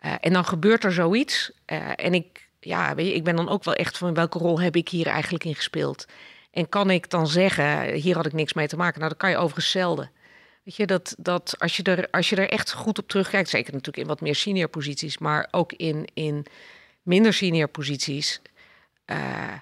Uh, 0.00 0.14
en 0.20 0.32
dan 0.32 0.44
gebeurt 0.44 0.84
er 0.84 0.92
zoiets. 0.92 1.52
en 1.94 2.14
ik, 2.14 2.48
ja, 2.60 2.94
weet 2.94 3.06
je, 3.06 3.14
ik 3.14 3.24
ben 3.24 3.36
dan 3.36 3.48
ook 3.48 3.64
wel 3.64 3.74
echt 3.74 3.98
van 3.98 4.14
welke 4.14 4.38
rol 4.38 4.60
heb 4.60 4.76
ik 4.76 4.88
hier 4.88 5.06
eigenlijk 5.06 5.44
in 5.44 5.54
gespeeld? 5.54 6.06
En 6.50 6.68
kan 6.68 6.90
ik 6.90 7.10
dan 7.10 7.26
zeggen, 7.26 7.92
hier 7.92 8.16
had 8.16 8.26
ik 8.26 8.32
niks 8.32 8.52
mee 8.52 8.66
te 8.66 8.76
maken? 8.76 8.98
Nou, 8.98 9.10
dat 9.10 9.20
kan 9.20 9.30
je 9.30 9.36
overigens 9.36 9.70
zelden. 9.70 10.10
Weet 10.64 10.76
je, 10.76 10.86
dat, 10.86 11.14
dat 11.18 11.54
als, 11.58 11.76
je 11.76 11.82
er, 11.82 12.10
als 12.10 12.28
je 12.28 12.36
er 12.36 12.50
echt 12.50 12.72
goed 12.72 12.98
op 12.98 13.08
terugkijkt, 13.08 13.48
zeker 13.48 13.72
natuurlijk 13.72 14.02
in 14.02 14.06
wat 14.06 14.20
meer 14.20 14.34
senior 14.34 14.68
posities, 14.68 15.18
maar 15.18 15.48
ook 15.50 15.72
in, 15.72 16.08
in 16.14 16.46
minder 17.02 17.32
senior 17.32 17.68
posities. 17.68 18.40
Uh, 19.06 19.52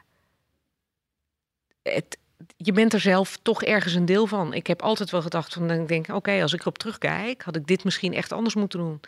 het, 1.83 2.19
je 2.57 2.73
bent 2.73 2.93
er 2.93 3.01
zelf 3.01 3.39
toch 3.43 3.63
ergens 3.63 3.95
een 3.95 4.05
deel 4.05 4.27
van. 4.27 4.53
Ik 4.53 4.67
heb 4.67 4.83
altijd 4.83 5.11
wel 5.11 5.23
gedacht 5.23 5.53
van, 5.53 5.69
dan 5.69 5.87
denk 5.87 6.09
oké, 6.09 6.43
als 6.43 6.53
ik 6.53 6.61
erop 6.61 6.79
terugkijk, 6.79 7.43
had 7.43 7.57
ik 7.57 7.67
dit 7.67 7.85
misschien 7.85 8.15
echt 8.15 8.33
anders 8.33 8.55
moeten 8.55 8.79
doen. 8.79 9.01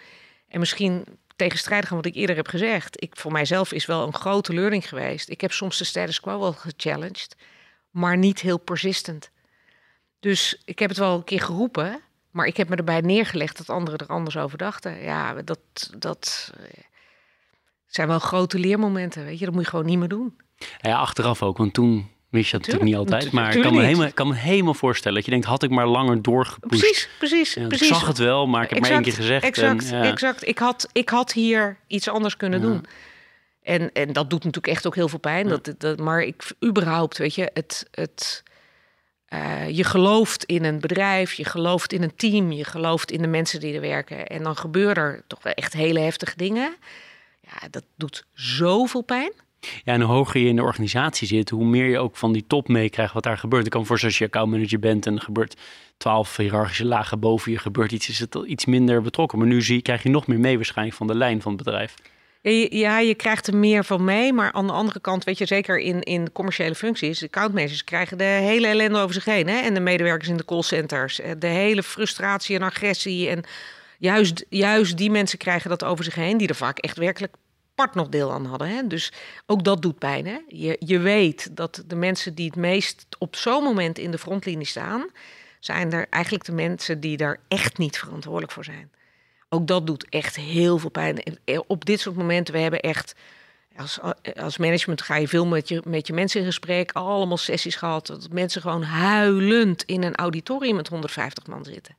En 0.49 0.59
misschien 0.59 1.05
tegenstrijdig 1.37 1.91
aan 1.91 1.97
wat 1.97 2.07
ik 2.07 2.15
eerder 2.15 2.37
heb 2.37 2.49
gezegd. 2.49 3.03
Ik, 3.03 3.17
voor 3.17 3.33
mijzelf 3.33 3.73
is 3.73 3.87
wel 3.87 4.07
een 4.07 4.15
grote 4.15 4.55
learning 4.55 4.89
geweest. 4.89 5.29
Ik 5.29 5.41
heb 5.41 5.53
soms 5.53 5.79
de 5.79 5.85
status 5.85 6.21
quo 6.21 6.39
wel 6.39 6.53
gechallenged, 6.53 7.37
maar 7.91 8.17
niet 8.17 8.41
heel 8.41 8.59
persistent. 8.59 9.31
Dus 10.21 10.63
ik 10.65 10.79
heb 10.79 10.89
het 10.89 10.99
wel 10.99 11.15
een 11.15 11.25
keer 11.25 11.41
geroepen, 11.41 12.01
maar 12.31 12.47
ik 12.47 12.57
heb 12.57 12.69
me 12.69 12.77
erbij 12.77 13.01
neergelegd 13.01 13.57
dat 13.57 13.71
anderen 13.71 13.99
er 13.99 14.07
anders 14.07 14.37
over 14.37 14.59
dachten. 14.59 15.03
Ja, 15.03 15.43
dat, 15.43 15.91
dat 15.99 16.53
eh, 16.57 16.83
zijn 17.87 18.09
wel 18.09 18.19
grote 18.19 18.59
leermomenten, 18.59 19.25
weet 19.25 19.39
je. 19.39 19.45
Dat 19.45 19.55
moet 19.55 19.65
je 19.65 19.71
gewoon 19.71 19.87
niet 19.87 19.99
meer 19.99 20.09
doen. 20.09 20.37
Ja, 20.81 20.99
achteraf 20.99 21.43
ook, 21.43 21.57
want 21.57 21.75
toen 21.75 22.11
wist 22.31 22.51
je 22.51 22.57
dat 22.57 22.61
natuurlijk 22.61 22.85
niet 22.85 22.97
altijd. 22.97 23.33
Maar 23.33 23.57
ik 23.57 23.63
kan 23.63 23.75
me, 23.75 23.83
helemaal, 23.83 24.13
kan 24.13 24.29
me 24.29 24.35
helemaal 24.35 24.75
voorstellen 24.75 25.17
dat 25.17 25.25
je 25.25 25.31
denkt, 25.31 25.47
had 25.47 25.63
ik 25.63 25.71
maar 25.71 25.87
langer 25.87 26.23
doorgepusht. 26.23 26.83
Precies, 26.83 27.09
precies, 27.19 27.53
precies. 27.53 27.89
Ik 27.89 27.95
zag 27.95 28.07
het 28.07 28.19
wel, 28.19 28.47
maar 28.47 28.63
ik 28.63 28.71
heb 28.71 28.81
maar 28.81 28.91
één 28.91 29.03
keer 29.03 29.13
gezegd. 29.13 29.45
Exact, 29.45 29.91
en, 29.91 30.03
exact. 30.03 30.47
Ik 30.47 30.59
had, 30.59 30.89
ik 30.93 31.09
had 31.09 31.33
hier 31.33 31.77
iets 31.87 32.09
anders 32.09 32.37
kunnen 32.37 32.61
doen. 32.61 32.85
En, 33.63 33.93
en 33.93 34.13
dat 34.13 34.31
doet 34.31 34.45
natuurlijk 34.45 34.73
echt 34.73 34.87
ook 34.87 34.95
heel 34.95 35.09
veel 35.09 35.19
pijn. 35.19 35.49
Dat, 35.49 35.75
dat, 35.79 35.99
maar 35.99 36.23
ik, 36.23 36.45
überhaupt, 36.65 37.19
weet 37.19 37.35
je, 37.35 37.51
het... 37.55 37.89
het 37.91 38.43
uh, 39.35 39.69
je 39.69 39.85
gelooft 39.85 40.45
in 40.45 40.65
een 40.65 40.81
bedrijf, 40.81 41.33
je 41.33 41.45
gelooft 41.45 41.93
in 41.93 42.03
een 42.03 42.15
team, 42.17 42.53
je 42.53 42.65
gelooft 42.65 43.11
in 43.11 43.23
de 43.23 43.29
mensen 43.29 43.61
die 43.61 43.75
er 43.75 43.81
werken. 43.81 44.27
En 44.27 44.43
dan 44.43 44.57
gebeuren 44.57 45.03
er 45.03 45.23
toch 45.27 45.43
wel 45.43 45.53
echt 45.53 45.73
hele 45.73 46.01
heftige 46.01 46.37
dingen. 46.37 46.75
Ja, 47.41 47.69
dat 47.71 47.85
doet 47.97 48.25
zoveel 48.35 49.03
pijn. 49.03 49.33
Ja, 49.61 49.93
en 49.93 50.01
hoe 50.01 50.15
hoger 50.15 50.41
je 50.41 50.49
in 50.49 50.57
de 50.57 50.63
organisatie 50.63 51.27
zit, 51.27 51.51
hoe 51.51 51.65
meer 51.65 51.87
je 51.87 51.99
ook 51.99 52.17
van 52.17 52.33
die 52.33 52.45
top 52.47 52.69
meekrijgt 52.69 53.15
wat 53.15 53.23
daar 53.23 53.39
gebeurt. 53.39 53.65
Ik 53.65 53.71
kan 53.71 53.87
voor 53.87 54.01
als 54.03 54.19
je 54.19 54.25
accountmanager 54.25 54.79
bent 54.79 55.07
en 55.07 55.15
er 55.15 55.23
gebeurt 55.23 55.57
twaalf 55.97 56.37
hiërarchische 56.37 56.85
lagen 56.85 57.21
boven 57.21 57.53
je 57.53 57.59
gebeurt 57.59 57.93
iets, 57.93 58.09
is 58.09 58.19
het 58.19 58.35
iets 58.47 58.65
minder 58.65 59.03
betrokken. 59.03 59.39
Maar 59.39 59.47
nu 59.47 59.63
zie, 59.63 59.83
krijg 59.83 60.03
je 60.03 60.09
nog 60.09 60.27
meer 60.27 60.41
mee 60.41 60.57
waarschijnlijk 60.57 60.97
van 60.97 61.07
de 61.07 61.15
lijn 61.15 61.43
van 61.43 61.53
het 61.53 61.65
bedrijf. 61.65 61.95
Ja, 62.71 62.99
je 62.99 63.15
krijgt 63.15 63.47
er 63.47 63.57
meer 63.57 63.85
van 63.85 64.05
mee. 64.05 64.33
Maar 64.33 64.53
aan 64.53 64.67
de 64.67 64.73
andere 64.73 65.01
kant, 65.01 65.25
weet 65.25 65.39
je, 65.39 65.47
zeker 65.47 65.79
in, 65.79 66.03
in 66.03 66.33
commerciële 66.33 66.75
functies, 66.75 67.23
accountmanagers 67.23 67.85
krijgen 67.85 68.19
de 68.19 68.25
hele 68.25 68.67
ellende 68.67 68.99
over 68.99 69.15
zich 69.15 69.25
heen. 69.25 69.49
Hè? 69.49 69.57
En 69.57 69.75
de 69.75 69.81
medewerkers 69.81 70.29
in 70.29 70.37
de 70.37 70.45
callcenters. 70.45 71.21
De 71.39 71.47
hele 71.47 71.83
frustratie 71.83 72.57
en 72.57 72.63
agressie. 72.63 73.29
En 73.29 73.45
juist, 73.99 74.45
juist 74.49 74.97
die 74.97 75.11
mensen 75.11 75.39
krijgen 75.39 75.71
dat 75.71 75.85
over 75.85 76.05
zich 76.05 76.15
heen, 76.15 76.37
die 76.37 76.49
er 76.49 76.55
vaak 76.55 76.79
echt 76.79 76.97
werkelijk 76.97 77.35
part 77.81 77.95
nog 77.95 78.09
deel 78.09 78.33
aan 78.33 78.45
hadden. 78.45 78.69
Hè? 78.69 78.87
Dus 78.87 79.13
ook 79.47 79.65
dat 79.65 79.83
doet 79.83 79.99
pijn. 79.99 80.27
Hè? 80.27 80.39
Je, 80.49 80.77
je 80.79 80.99
weet 80.99 81.57
dat 81.57 81.85
de 81.87 81.97
mensen 81.97 82.35
die 82.35 82.47
het 82.47 82.57
meest 82.57 83.07
op 83.19 83.37
zo'n 83.37 83.63
moment 83.63 83.99
in 83.99 84.11
de 84.11 84.19
frontlinie 84.19 84.67
staan, 84.67 85.07
zijn 85.61 85.93
er 85.93 86.07
eigenlijk 86.11 86.45
de 86.45 86.53
mensen 86.53 87.01
die 87.01 87.17
daar 87.17 87.41
echt 87.49 87.79
niet 87.79 87.99
verantwoordelijk 87.99 88.53
voor 88.53 88.65
zijn. 88.65 88.91
Ook 89.49 89.67
dat 89.67 89.87
doet 89.87 90.09
echt 90.09 90.37
heel 90.37 90.79
veel 90.79 90.91
pijn. 90.91 91.23
Op 91.67 91.85
dit 91.85 92.01
soort 92.01 92.17
momenten, 92.17 92.55
we 92.55 92.61
hebben 92.61 92.81
echt. 92.81 93.15
Als, 93.77 93.99
als 94.37 94.59
management 94.59 95.03
ga 95.03 95.17
je 95.17 95.29
veel 95.29 95.47
met 95.47 95.69
je, 95.69 95.83
met 95.85 96.07
je 96.07 96.13
mensen 96.13 96.41
in 96.41 96.47
gesprek. 96.47 96.93
Allemaal 96.93 97.37
sessies 97.37 97.77
gehad. 97.77 98.07
Dat 98.07 98.31
mensen 98.31 98.61
gewoon 98.61 98.83
huilend 98.83 99.83
in 99.83 100.03
een 100.03 100.15
auditorium 100.15 100.77
met 100.77 100.89
150 100.89 101.47
man 101.47 101.65
zitten. 101.65 101.97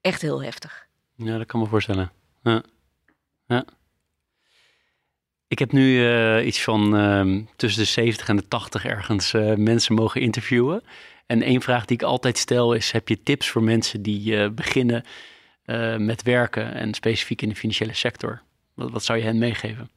Echt 0.00 0.22
heel 0.22 0.42
heftig. 0.42 0.86
Ja, 1.16 1.38
dat 1.38 1.46
kan 1.46 1.60
me 1.60 1.66
voorstellen. 1.66 2.12
Ja. 2.42 2.62
ja. 3.46 3.64
Ik 5.52 5.58
heb 5.58 5.72
nu 5.72 5.98
uh, 5.98 6.46
iets 6.46 6.62
van 6.62 6.96
uh, 6.96 7.42
tussen 7.56 7.82
de 7.82 7.88
70 7.88 8.28
en 8.28 8.36
de 8.36 8.48
80 8.48 8.84
ergens 8.84 9.32
uh, 9.32 9.54
mensen 9.54 9.94
mogen 9.94 10.20
interviewen. 10.20 10.82
En 11.26 11.42
één 11.42 11.60
vraag 11.60 11.84
die 11.84 11.96
ik 11.96 12.02
altijd 12.02 12.38
stel 12.38 12.72
is: 12.72 12.90
heb 12.90 13.08
je 13.08 13.22
tips 13.22 13.48
voor 13.48 13.62
mensen 13.62 14.02
die 14.02 14.50
beginnen 14.50 15.04
met 15.98 16.22
werken 16.22 16.74
en 16.74 16.94
specifiek 16.94 17.42
in 17.42 17.48
de 17.48 17.54
financiële 17.54 17.94
sector? 17.94 18.42
Wat, 18.74 18.90
wat 18.90 19.04
zou 19.04 19.18
je 19.18 19.24
hen 19.24 19.38
meegeven? 19.38 19.90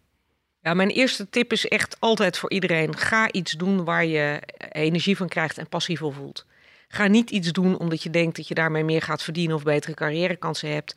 Ja, 0.61 0.73
mijn 0.73 0.89
eerste 0.89 1.29
tip 1.29 1.51
is 1.51 1.67
echt 1.67 1.99
altijd 1.99 2.37
voor 2.37 2.51
iedereen: 2.51 2.97
ga 2.97 3.31
iets 3.31 3.51
doen 3.51 3.83
waar 3.83 4.05
je 4.05 4.41
energie 4.71 5.17
van 5.17 5.27
krijgt 5.27 5.57
en 5.57 5.69
passie 5.69 5.97
voor 5.97 6.13
voelt. 6.13 6.45
Ga 6.87 7.07
niet 7.07 7.29
iets 7.29 7.51
doen 7.51 7.77
omdat 7.77 8.03
je 8.03 8.09
denkt 8.09 8.35
dat 8.35 8.47
je 8.47 8.53
daarmee 8.53 8.83
meer 8.83 9.01
gaat 9.01 9.23
verdienen 9.23 9.55
of 9.55 9.63
betere 9.63 9.93
carrièrekansen 9.93 10.73
hebt 10.73 10.95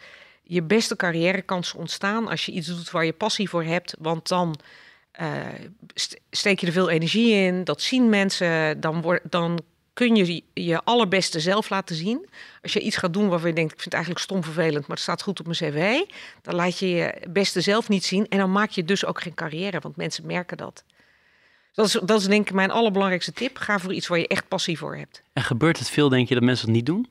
je 0.49 0.63
beste 0.63 0.97
carrièrekansen 0.97 1.79
ontstaan 1.79 2.29
als 2.29 2.47
je 2.47 2.53
iets 2.53 2.67
doet 2.67 2.91
waar 2.91 3.05
je 3.05 3.13
passie 3.13 3.49
voor 3.49 3.65
hebt. 3.65 3.95
Want 3.99 4.29
dan 4.29 4.59
uh, 5.21 5.47
steek 6.31 6.61
je 6.61 6.67
er 6.67 6.73
veel 6.73 6.91
energie 6.91 7.33
in. 7.33 7.65
Dat 7.65 7.83
zien 7.83 8.09
mensen. 8.09 8.81
Dan, 8.81 9.01
word, 9.03 9.21
dan 9.31 9.61
kun 9.93 10.17
je 10.17 10.43
je 10.55 10.85
allerbeste 10.85 11.41
zelf 11.41 11.71
laten 11.71 11.97
zien. 11.97 12.29
Als 12.63 12.73
je 12.73 12.81
iets 12.81 12.97
gaat 12.97 13.13
doen 13.13 13.29
waarvan 13.29 13.49
je 13.49 13.55
denkt, 13.55 13.73
ik 13.73 13.81
vind 13.81 13.95
het 13.95 13.95
eigenlijk 13.95 14.25
stom 14.25 14.45
vervelend, 14.45 14.87
maar 14.87 14.97
het 14.97 15.05
staat 15.05 15.23
goed 15.23 15.41
op 15.41 15.47
mijn 15.47 15.59
cv. 15.59 16.01
Dan 16.43 16.55
laat 16.55 16.79
je 16.79 16.89
je 16.89 17.15
beste 17.31 17.61
zelf 17.61 17.89
niet 17.89 18.05
zien. 18.05 18.29
En 18.29 18.39
dan 18.39 18.53
maak 18.53 18.71
je 18.71 18.85
dus 18.85 19.05
ook 19.05 19.21
geen 19.21 19.35
carrière, 19.35 19.81
want 19.81 19.97
mensen 19.97 20.27
merken 20.27 20.57
dat. 20.57 20.85
Dat 21.73 21.87
is, 21.87 21.93
dat 21.93 22.21
is 22.21 22.27
denk 22.27 22.49
ik 22.49 22.55
mijn 22.55 22.71
allerbelangrijkste 22.71 23.33
tip. 23.33 23.57
Ga 23.57 23.79
voor 23.79 23.93
iets 23.93 24.07
waar 24.07 24.19
je 24.19 24.29
echt 24.29 24.49
passie 24.49 24.79
voor 24.79 24.97
hebt. 24.97 25.23
En 25.33 25.43
gebeurt 25.43 25.79
het 25.79 25.91
veel, 25.91 26.09
denk 26.09 26.29
je, 26.29 26.35
dat 26.35 26.43
mensen 26.43 26.67
dat 26.67 26.75
niet 26.75 26.87
doen? 26.87 27.09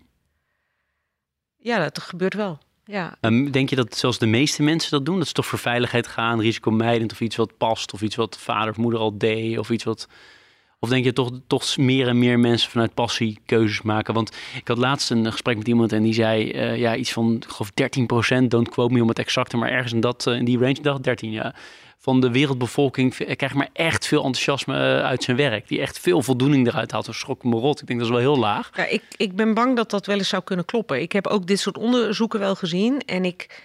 Ja, 1.57 1.77
dat 1.79 1.99
gebeurt 1.99 2.33
wel. 2.33 2.59
Ja. 2.87 3.17
Um, 3.21 3.51
denk 3.51 3.69
je 3.69 3.75
dat 3.75 3.97
zoals 3.97 4.17
de 4.17 4.25
meeste 4.25 4.63
mensen 4.63 4.91
dat 4.91 5.05
doen? 5.05 5.17
Dat 5.17 5.27
ze 5.27 5.33
toch 5.33 5.45
voor 5.45 5.59
veiligheid 5.59 6.07
gaan, 6.07 6.41
risicomijdend 6.41 7.11
of 7.11 7.21
iets 7.21 7.35
wat 7.35 7.57
past, 7.57 7.93
of 7.93 8.01
iets 8.01 8.15
wat 8.15 8.37
vader 8.37 8.69
of 8.69 8.77
moeder 8.77 8.99
al 8.99 9.17
deed, 9.17 9.57
of 9.57 9.69
iets 9.69 9.83
wat. 9.83 10.07
Of 10.79 10.89
denk 10.89 11.03
je 11.03 11.13
toch, 11.13 11.31
toch 11.47 11.77
meer 11.77 12.07
en 12.07 12.19
meer 12.19 12.39
mensen 12.39 12.71
vanuit 12.71 12.93
passie 12.93 13.39
keuzes 13.45 13.81
maken? 13.81 14.13
Want 14.13 14.37
ik 14.55 14.67
had 14.67 14.77
laatst 14.77 15.09
een 15.09 15.31
gesprek 15.31 15.57
met 15.57 15.67
iemand 15.67 15.91
en 15.91 16.03
die 16.03 16.13
zei 16.13 16.51
uh, 16.51 16.77
ja, 16.77 16.95
iets 16.95 17.11
van, 17.11 17.35
ik 17.35 17.47
geloof 17.47 17.71
13% 18.43 18.47
don't 18.47 18.69
quote 18.69 18.93
me 18.93 19.01
om 19.01 19.07
het 19.07 19.19
exacte, 19.19 19.57
maar 19.57 19.69
ergens 19.69 19.93
in, 19.93 19.99
dat, 19.99 20.25
uh, 20.27 20.35
in 20.35 20.45
die 20.45 20.57
range, 20.57 20.81
dacht 20.81 21.03
13 21.03 21.31
ja 21.31 21.55
van 21.97 22.21
de 22.21 22.31
wereldbevolking 22.31 23.35
krijgt 23.35 23.55
maar 23.55 23.69
echt 23.73 24.07
veel 24.07 24.23
enthousiasme 24.23 24.73
eh, 24.75 25.05
uit 25.05 25.23
zijn 25.23 25.37
werk. 25.37 25.67
Die 25.67 25.81
echt 25.81 25.99
veel 25.99 26.21
voldoening 26.21 26.67
eruit 26.67 26.91
haalt. 26.91 27.05
Dat 27.05 27.15
schrok 27.15 27.43
me 27.43 27.55
rot. 27.55 27.81
Ik 27.81 27.87
denk 27.87 27.99
dat 27.99 28.07
is 28.07 28.13
wel 28.13 28.23
heel 28.23 28.37
laag. 28.37 28.69
Ja, 28.73 28.85
ik, 28.85 29.03
ik 29.17 29.35
ben 29.35 29.53
bang 29.53 29.75
dat 29.75 29.89
dat 29.89 30.05
wel 30.05 30.17
eens 30.17 30.29
zou 30.29 30.43
kunnen 30.43 30.65
kloppen. 30.65 31.01
Ik 31.01 31.11
heb 31.11 31.27
ook 31.27 31.47
dit 31.47 31.59
soort 31.59 31.77
onderzoeken 31.77 32.39
wel 32.39 32.55
gezien. 32.55 32.99
En 32.99 33.25
ik, 33.25 33.63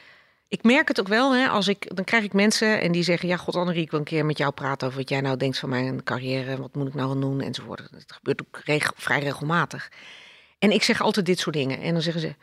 ik 0.49 0.62
merk 0.62 0.89
het 0.89 1.01
ook 1.01 1.09
wel. 1.09 1.35
Hè, 1.35 1.49
als 1.49 1.68
ik, 1.68 1.97
dan 1.97 2.05
krijg 2.05 2.24
ik 2.24 2.33
mensen 2.33 2.80
en 2.80 2.93
die 2.93 3.03
zeggen... 3.03 3.28
ja, 3.28 3.37
god 3.37 3.57
Annerie, 3.57 3.83
ik 3.83 3.91
wil 3.91 3.99
een 3.99 4.05
keer 4.05 4.26
met 4.26 4.39
jou 4.39 4.53
praten... 4.53 4.87
over 4.87 4.99
wat 4.99 5.09
jij 5.09 5.20
nou 5.20 5.37
denkt 5.37 5.59
van 5.59 5.68
mijn 5.68 6.03
carrière. 6.03 6.57
Wat 6.57 6.74
moet 6.74 6.89
ik 6.89 6.95
nou 6.95 7.20
doen 7.20 7.41
enzovoort. 7.41 7.89
Dat 7.91 8.12
gebeurt 8.12 8.41
ook 8.41 8.61
vrij 8.97 9.20
regelmatig. 9.20 9.91
En 10.59 10.70
ik 10.70 10.83
zeg 10.83 11.01
altijd 11.01 11.26
dit 11.26 11.39
soort 11.39 11.57
dingen. 11.57 11.80
En 11.80 11.93
dan 11.93 12.03
zeggen 12.03 12.22
ze... 12.22 12.35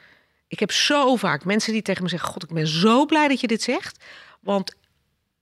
Ik 0.48 0.60
heb 0.60 0.72
zo 0.72 1.16
vaak 1.16 1.46
mensen 1.46 1.74
die 1.74 1.82
tegen 1.82 2.04
me 2.04 2.10
zeggen... 2.10 2.30
God, 2.30 2.44
ik 2.44 2.54
ben 2.54 2.68
zo 2.68 3.06
blij 3.06 3.28
dat 3.28 3.40
je 3.40 3.48
dit 3.48 3.62
zegt. 3.62 4.04
Want 4.40 4.76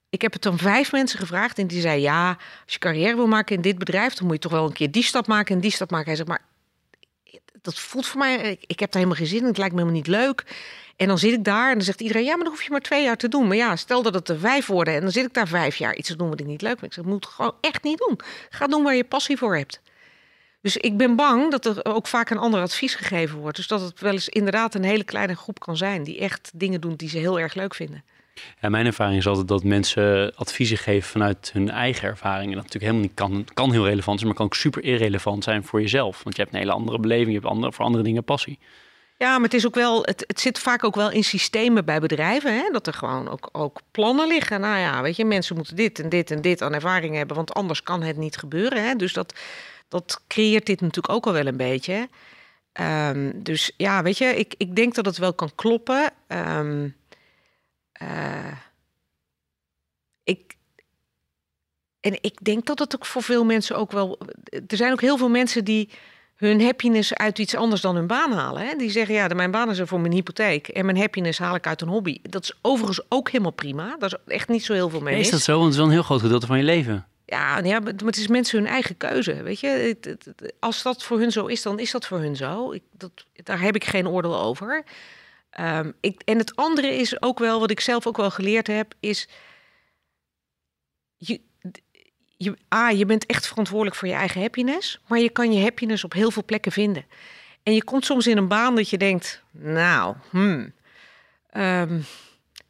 ik 0.10 0.22
heb 0.22 0.34
het 0.34 0.42
dan 0.42 0.58
vijf 0.58 0.92
mensen 0.92 1.20
gevraagd 1.20 1.60
en 1.60 1.68
die 1.68 1.82
zei 1.82 2.02
ja, 2.02 2.30
als 2.64 2.74
je 2.74 2.80
carrière 2.80 3.16
wil 3.16 3.28
maken 3.28 3.56
in 3.56 3.62
dit 3.62 3.78
bedrijf, 3.78 4.14
dan 4.14 4.26
moet 4.26 4.36
je 4.36 4.42
toch 4.42 4.52
wel 4.52 4.66
een 4.66 4.74
keer 4.74 4.92
die 4.92 5.04
stap 5.04 5.28
maken 5.28 5.56
en 5.56 5.62
die 5.62 5.72
stap 5.72 5.92
maken. 5.92 6.08
Hij 6.08 6.16
zegt 6.16 6.28
maar, 6.28 6.46
dat 7.62 7.80
voelt 7.80 8.08
voor 8.08 8.20
mij, 8.20 8.58
ik, 8.62 8.80
heb 8.80 8.92
daar 8.92 9.02
helemaal 9.02 9.16
geen 9.16 9.28
zin 9.28 9.42
in, 9.42 9.48
het 9.48 9.58
lijkt 9.58 9.74
me 9.74 9.80
helemaal 9.80 10.02
niet 10.02 10.12
leuk. 10.12 10.44
En 10.96 11.08
dan 11.08 11.18
zit 11.18 11.34
ik 11.34 11.44
daar 11.44 11.70
en 11.70 11.74
dan 11.74 11.84
zegt 11.84 12.02
iedereen, 12.02 12.24
ja, 12.24 12.36
maar 12.36 12.44
dan 12.44 12.54
hoef 12.54 12.64
je 12.64 12.72
maar 12.72 12.82
twee 12.82 13.04
jaar 13.04 13.18
te 13.18 13.28
doen. 13.28 13.48
Maar 13.48 13.58
ja, 13.58 13.76
stel 13.76 14.02
dat 14.02 14.14
het 14.14 14.30
er 14.30 14.40
vijf 14.40 14.66
worden 14.66 14.94
en 14.94 15.02
dan 15.02 15.12
zit 15.12 15.26
ik 15.26 15.34
daar 15.34 15.48
vijf 15.48 15.76
jaar 15.76 15.96
iets 15.96 16.08
te 16.08 16.16
doen 16.16 16.30
wat 16.30 16.40
ik 16.40 16.46
niet 16.46 16.62
leuk 16.62 16.80
vind. 16.80 16.86
Ik 16.86 16.94
zeg, 16.94 17.06
moet 17.06 17.26
gewoon 17.26 17.56
echt 17.62 17.84
niet 17.84 17.98
doen. 17.98 18.20
Ga 18.50 18.68
doen 18.68 18.84
waar 18.84 18.96
je 18.96 19.04
passie 19.04 19.38
voor 19.38 19.58
hebt. 19.58 19.82
Dus 20.62 20.78
ik 20.78 20.98
ben 20.98 21.16
bang 21.16 21.52
dat 21.52 21.66
er 21.66 21.86
ook 21.86 22.08
vaak 22.08 22.30
een 22.30 22.38
ander 22.38 22.62
advies 22.62 22.96
gegeven 22.96 23.38
wordt. 23.38 23.56
Dus 23.56 23.68
dat 23.68 23.82
het 23.82 24.00
wel 24.00 24.12
eens 24.12 24.30
inderdaad 24.30 24.76
een 24.76 24.84
hele 24.84 25.04
kleine 25.04 25.36
groep 25.36 25.60
kan 25.60 25.78
zijn 25.78 26.04
die 26.04 26.20
echt 26.20 26.52
dingen 26.54 26.82
doen 26.82 26.96
die 26.96 27.10
ze 27.10 27.18
heel 27.18 27.40
erg 27.40 27.54
leuk 27.54 27.76
vinden. 27.76 28.04
Mijn 28.62 28.86
ervaring 28.86 29.18
is 29.18 29.28
altijd 29.28 29.48
dat 29.48 29.64
mensen 29.64 30.36
adviezen 30.36 30.78
geven 30.78 31.10
vanuit 31.10 31.50
hun 31.54 31.70
eigen 31.70 32.08
ervaringen. 32.08 32.56
Dat 32.56 32.64
natuurlijk 32.64 32.92
helemaal 32.92 33.02
niet 33.02 33.14
kan, 33.14 33.46
kan 33.54 33.72
heel 33.72 33.86
relevant 33.86 34.20
zijn, 34.20 34.28
maar 34.28 34.38
kan 34.38 34.46
ook 34.46 34.56
super 34.56 34.84
irrelevant 34.84 35.44
zijn 35.44 35.64
voor 35.64 35.82
jezelf. 35.82 36.24
Want 36.24 36.36
je 36.36 36.42
hebt 36.42 36.54
een 36.54 36.60
hele 36.60 36.72
andere 36.72 37.00
beleving, 37.00 37.28
je 37.28 37.34
hebt 37.34 37.46
andere, 37.46 37.74
voor 37.74 37.86
andere 37.86 38.04
dingen 38.04 38.24
passie. 38.24 38.60
Ja, 39.18 39.34
maar 39.34 39.44
het 39.44 39.54
is 39.54 39.66
ook 39.66 39.76
wel, 39.76 40.04
het, 40.04 40.24
het 40.28 40.40
zit 40.40 40.60
vaak 40.60 40.84
ook 40.84 40.96
wel 40.96 41.12
in 41.12 41.24
systemen 41.24 41.86
bij 41.86 42.00
bedrijven. 42.00 42.54
Hè? 42.54 42.70
Dat 42.72 42.88
er 42.88 42.94
gewoon 42.94 43.30
ook, 43.30 43.50
ook 43.52 43.80
plannen 43.92 44.28
liggen. 44.28 44.62
Nou 44.62 44.80
ja, 44.80 45.02
weet 45.02 45.16
je, 45.16 45.26
mensen 45.26 45.56
moeten 45.56 45.76
dit 45.76 46.00
en 46.00 46.10
dit 46.10 46.32
en 46.32 46.42
dit 46.42 46.62
aan 46.62 46.74
ervaring 46.74 47.16
hebben, 47.16 47.36
want 47.36 47.54
anders 47.54 47.84
kan 47.84 48.02
het 48.02 48.18
niet 48.18 48.38
gebeuren. 48.38 48.84
Hè? 48.84 48.96
Dus 48.96 49.14
dat, 49.14 49.34
dat 49.88 50.22
creëert 50.28 50.66
dit 50.66 50.82
natuurlijk 50.82 51.14
ook 51.14 51.26
al 51.26 51.34
wel 51.34 51.46
een 51.46 51.58
beetje. 51.58 52.08
Um, 52.82 53.44
dus 53.44 53.72
ja, 53.78 54.04
weet 54.04 54.18
je, 54.18 54.26
ik, 54.26 54.54
ik 54.58 54.76
denk 54.76 54.96
dat 54.96 55.06
het 55.06 55.18
wel 55.18 55.34
kan 55.34 55.52
kloppen. 55.56 56.12
Um, 56.28 56.96
uh, 58.02 58.52
ik, 60.24 60.56
en 62.00 62.18
ik 62.22 62.44
denk 62.44 62.66
dat 62.66 62.80
het 62.80 62.96
ook 62.96 63.06
voor 63.06 63.24
veel 63.24 63.46
mensen 63.46 63.78
ook 63.78 63.92
wel. 63.92 64.18
Er 64.68 64.78
zijn 64.78 64.92
ook 64.92 65.02
heel 65.02 65.18
veel 65.18 65.30
mensen 65.30 65.66
die 65.66 65.90
hun 66.36 66.62
happiness 66.62 67.14
uit 67.14 67.40
iets 67.40 67.56
anders 67.56 67.82
dan 67.82 67.96
hun 67.96 68.08
baan 68.08 68.32
halen. 68.32 68.68
Hè? 68.68 68.76
Die 68.76 68.92
zeggen, 68.92 69.16
ja, 69.16 69.28
mijn 69.28 69.52
baan 69.52 69.70
is 69.70 69.80
er 69.80 69.88
voor 69.88 70.00
mijn 70.00 70.14
hypotheek 70.14 70.68
en 70.68 70.86
mijn 70.86 70.98
happiness 70.98 71.40
haal 71.40 71.56
ik 71.56 71.68
uit 71.68 71.82
een 71.82 71.88
hobby. 71.88 72.20
Dat 72.22 72.44
is 72.44 72.54
overigens 72.62 73.02
ook 73.10 73.30
helemaal 73.30 73.52
prima. 73.52 73.96
Daar 74.00 74.10
is 74.26 74.34
echt 74.34 74.48
niet 74.48 74.66
zo 74.66 74.74
heel 74.74 74.90
veel 74.90 75.02
mee. 75.02 75.20
Is 75.20 75.30
dat 75.30 75.42
zo? 75.42 75.52
Want 75.52 75.64
het 75.64 75.72
is 75.72 75.78
wel 75.78 75.88
een 75.88 75.94
heel 75.94 76.04
groot 76.04 76.22
gedeelte 76.22 76.46
van 76.46 76.58
je 76.58 76.64
leven. 76.64 77.08
Ja, 77.26 77.58
ja, 77.58 77.80
maar 77.80 77.94
het 78.06 78.18
is 78.18 78.28
mensen 78.28 78.60
hun 78.60 78.68
eigen 78.68 78.98
keuze. 78.98 79.44
Weet 79.44 79.60
je, 79.60 79.98
als 80.60 80.82
dat 80.82 81.04
voor 81.04 81.20
hun 81.20 81.32
zo 81.32 81.46
is, 81.46 81.62
dan 81.62 81.80
is 81.80 81.92
dat 81.92 82.06
voor 82.06 82.20
hun 82.20 82.36
zo. 82.36 82.72
Ik, 82.72 82.82
dat, 82.92 83.12
daar 83.44 83.62
heb 83.62 83.76
ik 83.76 83.86
geen 83.86 84.08
oordeel 84.08 84.40
over. 84.40 84.84
Um, 85.60 85.94
ik, 86.00 86.22
en 86.26 86.38
het 86.38 86.56
andere 86.56 86.96
is 86.96 87.22
ook 87.22 87.40
wel, 87.40 87.60
wat 87.60 87.72
ik 87.72 87.80
zelf 87.80 88.08
ook 88.08 88.18
wel 88.18 88.32
geleerd 88.32 88.68
heb, 88.68 88.94
is. 89.00 89.28
Je, 91.18 91.42
je, 92.38 92.58
A, 92.74 92.90
je 92.90 93.06
bent 93.06 93.26
echt 93.26 93.48
verantwoordelijk 93.48 93.96
voor 93.96 94.08
je 94.08 94.14
eigen 94.14 94.42
happiness, 94.42 95.00
maar 95.08 95.20
je 95.20 95.30
kan 95.30 95.54
je 95.54 95.62
happiness 95.62 96.04
op 96.04 96.14
heel 96.14 96.32
veel 96.32 96.46
plekken 96.46 96.72
vinden. 96.72 97.06
En 97.64 97.74
je 97.74 97.84
komt 97.84 98.06
soms 98.06 98.28
in 98.28 98.38
een 98.38 98.48
baan 98.48 98.76
dat 98.76 98.90
je 98.90 98.98
denkt, 98.98 99.44
nou, 99.52 100.16
hmm, 100.30 100.74
um, 101.54 102.06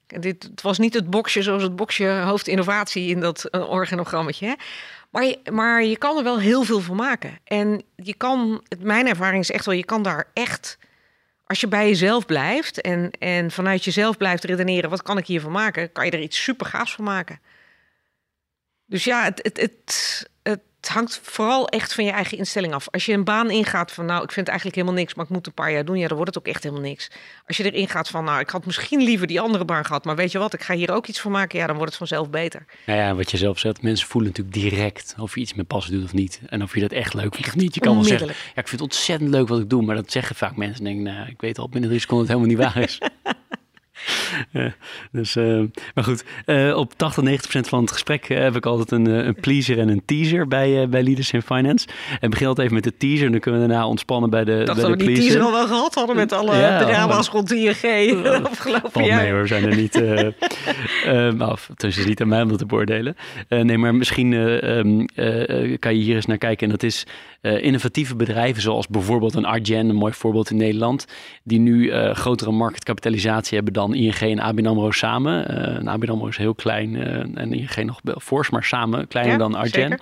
dit 0.07 0.43
het 0.43 0.61
was 0.61 0.77
niet 0.77 0.93
het 0.93 1.09
boxje 1.09 1.41
zoals 1.41 1.63
het 1.63 1.75
boxje 1.75 2.07
hoofdinnovatie 2.07 3.09
in 3.09 3.19
dat 3.19 3.47
uh, 3.51 3.69
organogrammetje. 3.69 4.57
Maar 5.09 5.23
je, 5.23 5.39
maar 5.51 5.83
je 5.83 5.97
kan 5.97 6.17
er 6.17 6.23
wel 6.23 6.39
heel 6.39 6.63
veel 6.63 6.79
van 6.79 6.95
maken. 6.95 7.39
En 7.43 7.83
je 7.95 8.13
kan, 8.13 8.63
mijn 8.79 9.07
ervaring 9.07 9.43
is 9.43 9.51
echt 9.51 9.65
wel, 9.65 9.75
je 9.75 9.85
kan 9.85 10.03
daar 10.03 10.29
echt 10.33 10.77
als 11.47 11.59
je 11.59 11.67
bij 11.67 11.87
jezelf 11.87 12.25
blijft 12.25 12.81
en, 12.81 13.11
en 13.11 13.51
vanuit 13.51 13.83
jezelf 13.83 14.17
blijft 14.17 14.43
redeneren, 14.43 14.89
wat 14.89 15.01
kan 15.01 15.17
ik 15.17 15.25
hiervan 15.27 15.51
maken, 15.51 15.91
kan 15.91 16.05
je 16.05 16.11
er 16.11 16.19
iets 16.19 16.43
super 16.43 16.65
gaafs 16.65 16.93
van 16.93 17.03
maken. 17.03 17.41
Dus 18.85 19.03
ja, 19.03 19.23
het, 19.23 19.39
het, 19.43 19.57
het, 19.59 20.29
het 20.43 20.61
hangt 20.81 21.19
vooral 21.23 21.67
echt 21.67 21.93
van 21.93 22.05
je 22.05 22.11
eigen 22.11 22.37
instelling 22.37 22.73
af. 22.73 22.87
Als 22.91 23.05
je 23.05 23.13
een 23.13 23.23
baan 23.23 23.49
ingaat 23.49 23.91
van, 23.91 24.05
nou, 24.05 24.23
ik 24.23 24.31
vind 24.31 24.47
eigenlijk 24.47 24.77
helemaal 24.77 24.99
niks, 24.99 25.13
maar 25.13 25.25
ik 25.25 25.31
moet 25.31 25.47
een 25.47 25.53
paar 25.53 25.71
jaar 25.71 25.85
doen, 25.85 25.97
ja, 25.97 26.07
dan 26.07 26.17
wordt 26.17 26.35
het 26.35 26.43
ook 26.43 26.53
echt 26.53 26.63
helemaal 26.63 26.85
niks. 26.85 27.11
Als 27.47 27.57
je 27.57 27.71
erin 27.71 27.87
gaat 27.87 28.09
van, 28.09 28.23
nou, 28.23 28.39
ik 28.39 28.49
had 28.49 28.65
misschien 28.65 29.03
liever 29.03 29.27
die 29.27 29.41
andere 29.41 29.65
baan 29.65 29.85
gehad, 29.85 30.05
maar 30.05 30.15
weet 30.15 30.31
je 30.31 30.37
wat, 30.37 30.53
ik 30.53 30.61
ga 30.61 30.73
hier 30.73 30.91
ook 30.91 31.07
iets 31.07 31.19
van 31.19 31.31
maken, 31.31 31.59
ja, 31.59 31.67
dan 31.67 31.75
wordt 31.75 31.89
het 31.89 31.97
vanzelf 31.97 32.29
beter. 32.29 32.65
Nou 32.85 32.99
ja, 32.99 33.15
wat 33.15 33.31
je 33.31 33.37
zelf 33.37 33.59
zegt, 33.59 33.81
mensen 33.81 34.07
voelen 34.07 34.29
natuurlijk 34.29 34.57
direct 34.57 35.15
of 35.19 35.35
je 35.35 35.41
iets 35.41 35.53
met 35.53 35.67
passen 35.67 35.93
doet 35.93 36.03
of 36.03 36.13
niet. 36.13 36.41
En 36.45 36.63
of 36.63 36.73
je 36.73 36.81
dat 36.81 36.91
echt 36.91 37.13
leuk 37.13 37.33
vindt 37.33 37.47
of 37.47 37.55
niet. 37.55 37.75
Je 37.75 37.81
kan 37.81 37.93
wel 37.93 38.03
zeggen, 38.03 38.27
ja, 38.27 38.33
ik 38.33 38.67
vind 38.67 38.71
het 38.71 38.81
ontzettend 38.81 39.29
leuk 39.29 39.47
wat 39.47 39.59
ik 39.59 39.69
doe, 39.69 39.81
maar 39.81 39.95
dat 39.95 40.11
zeggen 40.11 40.35
vaak 40.35 40.55
mensen. 40.55 40.83
Denken, 40.83 41.03
nou, 41.03 41.27
ik 41.27 41.41
weet 41.41 41.57
al 41.57 41.69
binnen 41.69 41.89
drie 41.89 42.01
seconden 42.01 42.27
dat 42.27 42.35
het 42.37 42.45
helemaal 42.45 42.65
niet 42.65 42.75
waar 42.75 42.83
is. 42.83 42.97
dus, 45.11 45.35
uh, 45.35 45.63
maar 45.93 46.03
goed, 46.03 46.23
uh, 46.45 46.77
op 46.77 46.93
80, 46.95 47.23
90 47.23 47.49
procent 47.49 47.69
van 47.69 47.81
het 47.81 47.91
gesprek 47.91 48.27
heb 48.27 48.55
ik 48.55 48.65
altijd 48.65 48.91
een, 48.91 49.05
een 49.05 49.35
pleaser 49.35 49.79
en 49.79 49.89
een 49.89 50.01
teaser 50.05 50.47
bij, 50.47 50.89
bij 50.89 51.03
Leaders 51.03 51.31
in 51.31 51.41
Finance. 51.41 51.87
En 52.19 52.29
begin 52.29 52.47
altijd 52.47 52.65
even 52.65 52.81
met 52.81 52.83
de 52.83 52.97
teaser, 52.97 53.31
dan 53.31 53.39
kunnen 53.39 53.61
we 53.61 53.67
daarna 53.67 53.87
ontspannen 53.87 54.29
bij 54.29 54.43
de, 54.43 54.63
dacht 54.63 54.65
bij 54.65 54.75
dat 54.75 54.85
de 54.85 54.89
we 54.89 54.95
pleaser. 54.95 55.15
die 55.15 55.31
teaser 55.31 55.41
al 55.41 55.51
wel 55.51 55.67
gehad 55.67 55.93
hadden 55.93 56.15
met 56.15 56.31
alle 56.31 56.55
ja, 56.55 56.79
drama's 56.79 57.29
rond 57.29 57.51
ING 57.51 58.25
afgelopen 58.43 59.05
jaar. 59.05 59.29
hoor, 59.29 59.41
we 59.41 59.47
zijn 59.47 59.65
er 59.65 59.75
niet... 59.75 59.95
Of 61.39 61.69
tussen 61.75 62.07
niet 62.07 62.21
aan 62.21 62.27
mij 62.27 62.41
om 62.41 62.49
dat 62.49 62.57
te 62.57 62.65
beoordelen. 62.65 63.15
nee, 63.49 63.77
maar 63.77 63.95
misschien 63.95 64.31
um, 64.33 65.05
kan 65.79 65.95
je 65.95 66.03
hier 66.03 66.15
eens 66.15 66.25
naar 66.25 66.37
kijken. 66.37 66.65
En 66.65 66.71
dat 66.71 66.83
is 66.83 67.05
innovatieve 67.41 68.15
bedrijven 68.15 68.61
zoals 68.61 68.87
bijvoorbeeld 68.87 69.35
een 69.35 69.45
Argen, 69.45 69.89
een 69.89 69.95
mooi 69.95 70.13
voorbeeld 70.13 70.49
in 70.49 70.57
Nederland, 70.57 71.05
die 71.43 71.59
nu 71.59 71.91
grotere 72.13 72.51
marktkapitalisatie 72.51 73.55
hebben 73.55 73.73
dan 73.73 73.93
ING 73.97 74.19
en 74.19 74.39
ABN 74.39 74.65
AMRO 74.65 74.91
samen. 74.91 75.51
Uh, 75.83 75.91
ABN 75.91 76.09
AMRO 76.09 76.27
is 76.27 76.37
heel 76.37 76.55
klein 76.55 76.93
uh, 76.93 77.03
en 77.17 77.53
ING 77.53 77.75
nog 77.85 78.01
fors, 78.21 78.49
maar 78.49 78.63
samen 78.63 79.07
kleiner 79.07 79.33
Ja, 79.33 79.39
dan 79.39 79.55
Argen. 79.55 79.71
zeker. 79.71 79.99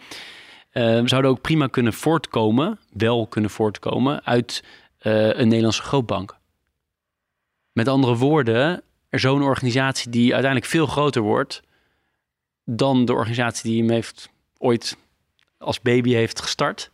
Uh, 0.73 1.07
zouden 1.07 1.31
ook 1.31 1.41
prima 1.41 1.67
kunnen 1.67 1.93
voortkomen, 1.93 2.79
wel 2.93 3.27
kunnen 3.27 3.51
voortkomen 3.51 4.25
uit 4.25 4.63
een 4.99 5.47
Nederlandse 5.47 5.81
grootbank. 5.81 6.37
Met 7.71 7.87
andere 7.87 8.15
woorden, 8.15 8.81
er 9.09 9.19
zo'n 9.19 9.41
organisatie 9.41 10.11
die 10.11 10.33
uiteindelijk 10.33 10.71
veel 10.71 10.85
groter 10.85 11.21
wordt 11.21 11.61
dan 12.65 13.05
de 13.05 13.13
organisatie 13.13 13.71
die 13.71 13.81
hem 13.81 13.91
heeft 13.91 14.29
ooit 14.57 14.97
als 15.57 15.81
baby 15.81 16.13
heeft 16.13 16.41
gestart, 16.41 16.91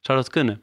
zou 0.00 0.18
dat 0.18 0.30
kunnen? 0.30 0.62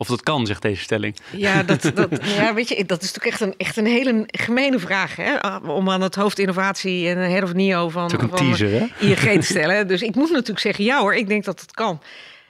Of 0.00 0.08
dat 0.08 0.22
kan, 0.22 0.46
zegt 0.46 0.62
deze 0.62 0.82
stelling. 0.82 1.16
Ja, 1.30 1.62
dat, 1.62 1.82
dat, 1.94 2.08
ja, 2.22 2.54
weet 2.54 2.68
je, 2.68 2.84
dat 2.84 3.02
is 3.02 3.12
natuurlijk 3.12 3.26
echt 3.26 3.40
een, 3.40 3.54
echt 3.56 3.76
een 3.76 3.86
hele 3.86 4.24
gemene 4.26 4.78
vraag. 4.78 5.16
Hè? 5.16 5.56
Om 5.56 5.90
aan 5.90 6.00
het 6.00 6.14
hoofd 6.14 6.38
innovatie 6.38 7.08
en 7.08 7.18
head 7.18 7.42
of 7.42 7.52
NIO 7.52 7.88
van, 7.88 8.10
van 8.10 8.30
teaser? 8.30 8.72
ING 8.98 9.18
te 9.18 9.46
stellen. 9.54 9.88
Dus 9.88 10.02
ik 10.02 10.14
moet 10.14 10.30
natuurlijk 10.30 10.58
zeggen, 10.58 10.84
ja 10.84 11.00
hoor, 11.00 11.14
ik 11.14 11.28
denk 11.28 11.44
dat 11.44 11.60
het 11.60 11.72
kan. 11.72 12.00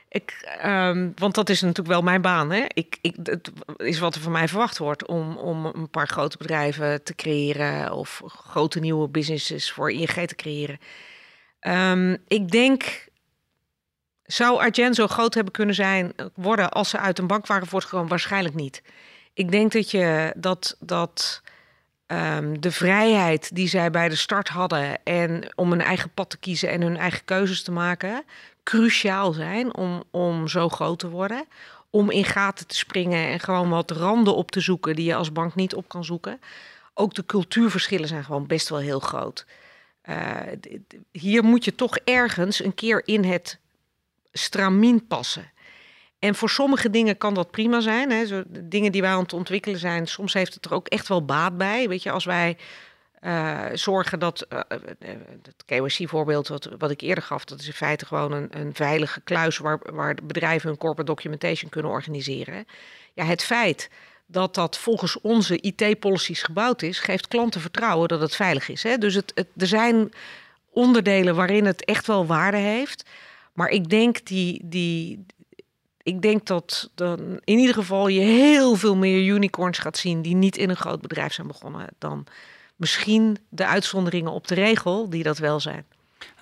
Ik, 0.09 0.59
um, 0.67 1.13
want 1.17 1.35
dat 1.35 1.49
is 1.49 1.61
natuurlijk 1.61 1.89
wel 1.89 2.03
mijn 2.03 2.23
baan. 2.23 2.51
Hè? 2.51 2.65
Ik, 2.69 2.99
ik, 3.01 3.17
het 3.23 3.51
is 3.77 3.99
wat 3.99 4.15
er 4.15 4.21
van 4.21 4.33
mij 4.33 4.49
verwacht 4.49 4.79
wordt 4.79 5.07
om, 5.07 5.37
om 5.37 5.65
een 5.65 5.91
paar 5.91 6.09
grote 6.09 6.37
bedrijven 6.37 7.03
te 7.03 7.15
creëren 7.15 7.93
of 7.93 8.23
grote 8.27 8.81
nieuwe 8.81 9.09
businesses 9.09 9.73
voor 9.73 9.93
ING 9.93 10.27
te 10.27 10.35
creëren. 10.35 10.79
Um, 11.61 12.17
ik 12.29 12.51
denk, 12.51 13.09
zou 14.33 14.59
Argen 14.59 14.95
zo 14.95 15.07
groot 15.07 15.35
hebben 15.35 15.53
kunnen 15.53 15.75
zijn 15.75 16.13
worden 16.35 16.71
als 16.71 16.89
ze 16.89 16.99
uit 16.99 17.19
een 17.19 17.27
bank 17.27 17.47
waren 17.47 17.67
voortgekomen? 17.67 18.09
Waarschijnlijk 18.09 18.55
niet. 18.55 18.83
Ik 19.35 19.51
denk 19.51 19.73
dat 19.73 19.91
je 19.91 20.33
dat, 20.37 20.77
dat 20.81 21.43
um, 22.07 22.61
de 22.61 22.71
vrijheid 22.71 23.55
die 23.55 23.69
zij 23.69 23.91
bij 23.91 24.09
de 24.09 24.17
start 24.17 24.49
hadden 24.49 25.05
en 25.05 25.53
om 25.55 25.71
hun 25.71 25.81
eigen 25.81 26.11
pad 26.15 26.31
te 26.31 26.39
kiezen 26.39 26.71
en 26.71 26.81
hun 26.81 26.97
eigen 26.97 27.25
keuzes 27.25 27.63
te 27.63 27.73
maken, 27.73 28.25
cruciaal 28.63 29.33
zijn 29.33 29.77
om, 29.77 30.05
om 30.11 30.49
zo 30.49 30.69
groot 30.69 30.99
te 30.99 31.09
worden. 31.09 31.45
Om 31.91 32.11
in 32.11 32.25
gaten 32.25 32.67
te 32.67 32.77
springen 32.77 33.29
en 33.29 33.41
gewoon 33.41 33.69
wat 33.69 33.91
randen 33.91 34.35
op 34.35 34.51
te 34.51 34.61
zoeken 34.61 34.95
die 34.95 35.05
je 35.05 35.15
als 35.15 35.33
bank 35.33 35.55
niet 35.55 35.75
op 35.75 35.89
kan 35.89 36.05
zoeken. 36.05 36.41
Ook 36.95 37.15
de 37.15 37.27
cultuurverschillen 37.27 38.09
zijn 38.09 38.25
gewoon 38.25 38.47
best 38.47 38.69
wel 38.69 38.79
heel 38.79 39.01
groot. 39.01 39.47
Uh, 40.09 40.17
hier 41.13 41.45
moet 41.45 41.65
je 41.65 41.75
toch 41.75 41.97
ergens 41.97 42.65
een 42.65 42.75
keer 42.75 43.03
in 43.05 43.25
het 43.25 43.60
stramien 44.33 45.07
passen. 45.07 45.53
En 46.19 46.35
voor 46.35 46.51
sommige 46.51 46.91
dingen 46.91 47.19
kan 47.19 47.35
dat 47.35 47.51
prima 47.51 47.81
zijn. 47.81 48.11
Hè. 48.11 48.27
Zo, 48.27 48.43
dingen 48.49 48.93
die 48.93 49.01
wij 49.01 49.11
aan 49.11 49.23
het 49.23 49.33
ontwikkelen 49.33 49.79
zijn, 49.79 50.07
soms 50.07 50.33
heeft 50.33 50.55
het 50.55 50.65
er 50.65 50.75
ook 50.75 50.89
echt 50.89 51.09
wel 51.09 51.25
baat 51.25 51.57
bij. 51.57 51.89
Weet 51.89 52.03
je, 52.03 52.11
als 52.11 52.25
wij 52.25 52.57
uh, 53.21 53.65
zorgen 53.73 54.19
dat 54.19 54.47
uh, 54.53 54.61
het 55.43 55.65
KYC-voorbeeld 55.67 56.49
wat, 56.49 56.69
wat 56.79 56.91
ik 56.91 57.01
eerder 57.01 57.25
gaf, 57.25 57.45
dat 57.45 57.61
is 57.61 57.67
in 57.67 57.73
feite 57.73 58.07
gewoon 58.07 58.33
een, 58.33 58.49
een 58.51 58.75
veilige 58.75 59.21
kluis 59.21 59.59
waar, 59.59 59.79
waar 59.93 60.17
bedrijven 60.23 60.69
hun 60.69 60.79
corporate 60.79 61.11
documentation 61.11 61.71
kunnen 61.71 61.91
organiseren. 61.91 62.67
Ja, 63.13 63.25
het 63.25 63.45
feit 63.45 63.91
dat 64.27 64.55
dat 64.55 64.79
volgens 64.79 65.21
onze 65.21 65.61
IT-policies 65.61 66.43
gebouwd 66.43 66.83
is, 66.83 66.99
geeft 66.99 67.29
klanten 67.29 67.61
vertrouwen 67.61 68.09
dat 68.09 68.21
het 68.21 68.37
veilig 68.37 68.69
is. 68.69 68.83
Hè? 68.83 68.99
Dus 68.99 69.15
het, 69.15 69.33
er 69.57 69.67
zijn 69.67 70.13
onderdelen 70.71 71.35
waarin 71.35 71.65
het 71.65 71.85
echt 71.85 72.07
wel 72.07 72.27
waarde 72.27 72.57
heeft. 72.57 73.05
Maar 73.53 73.69
ik 73.69 73.89
denk, 73.89 74.27
die, 74.27 74.61
die, 74.65 75.27
ik 76.03 76.23
denk 76.23 76.47
dat 76.47 76.91
dan 76.95 77.19
in 77.45 77.59
ieder 77.59 77.75
geval 77.75 78.09
je 78.09 78.21
heel 78.21 78.75
veel 78.75 78.97
meer 78.97 79.35
unicorns 79.35 79.79
gaat 79.79 79.97
zien 79.97 80.23
die 80.23 80.35
niet 80.35 80.57
in 80.57 80.71
een 80.71 80.77
groot 80.77 81.01
bedrijf 81.01 81.33
zijn 81.33 81.47
begonnen 81.47 81.87
dan 81.99 82.27
misschien 82.77 83.37
de 83.49 83.67
uitzonderingen 83.67 84.33
op 84.33 84.47
de 84.47 84.55
regel 84.55 85.11
die 85.11 85.23
dat 85.23 85.39
wel 85.39 85.61
zijn. 85.61 85.85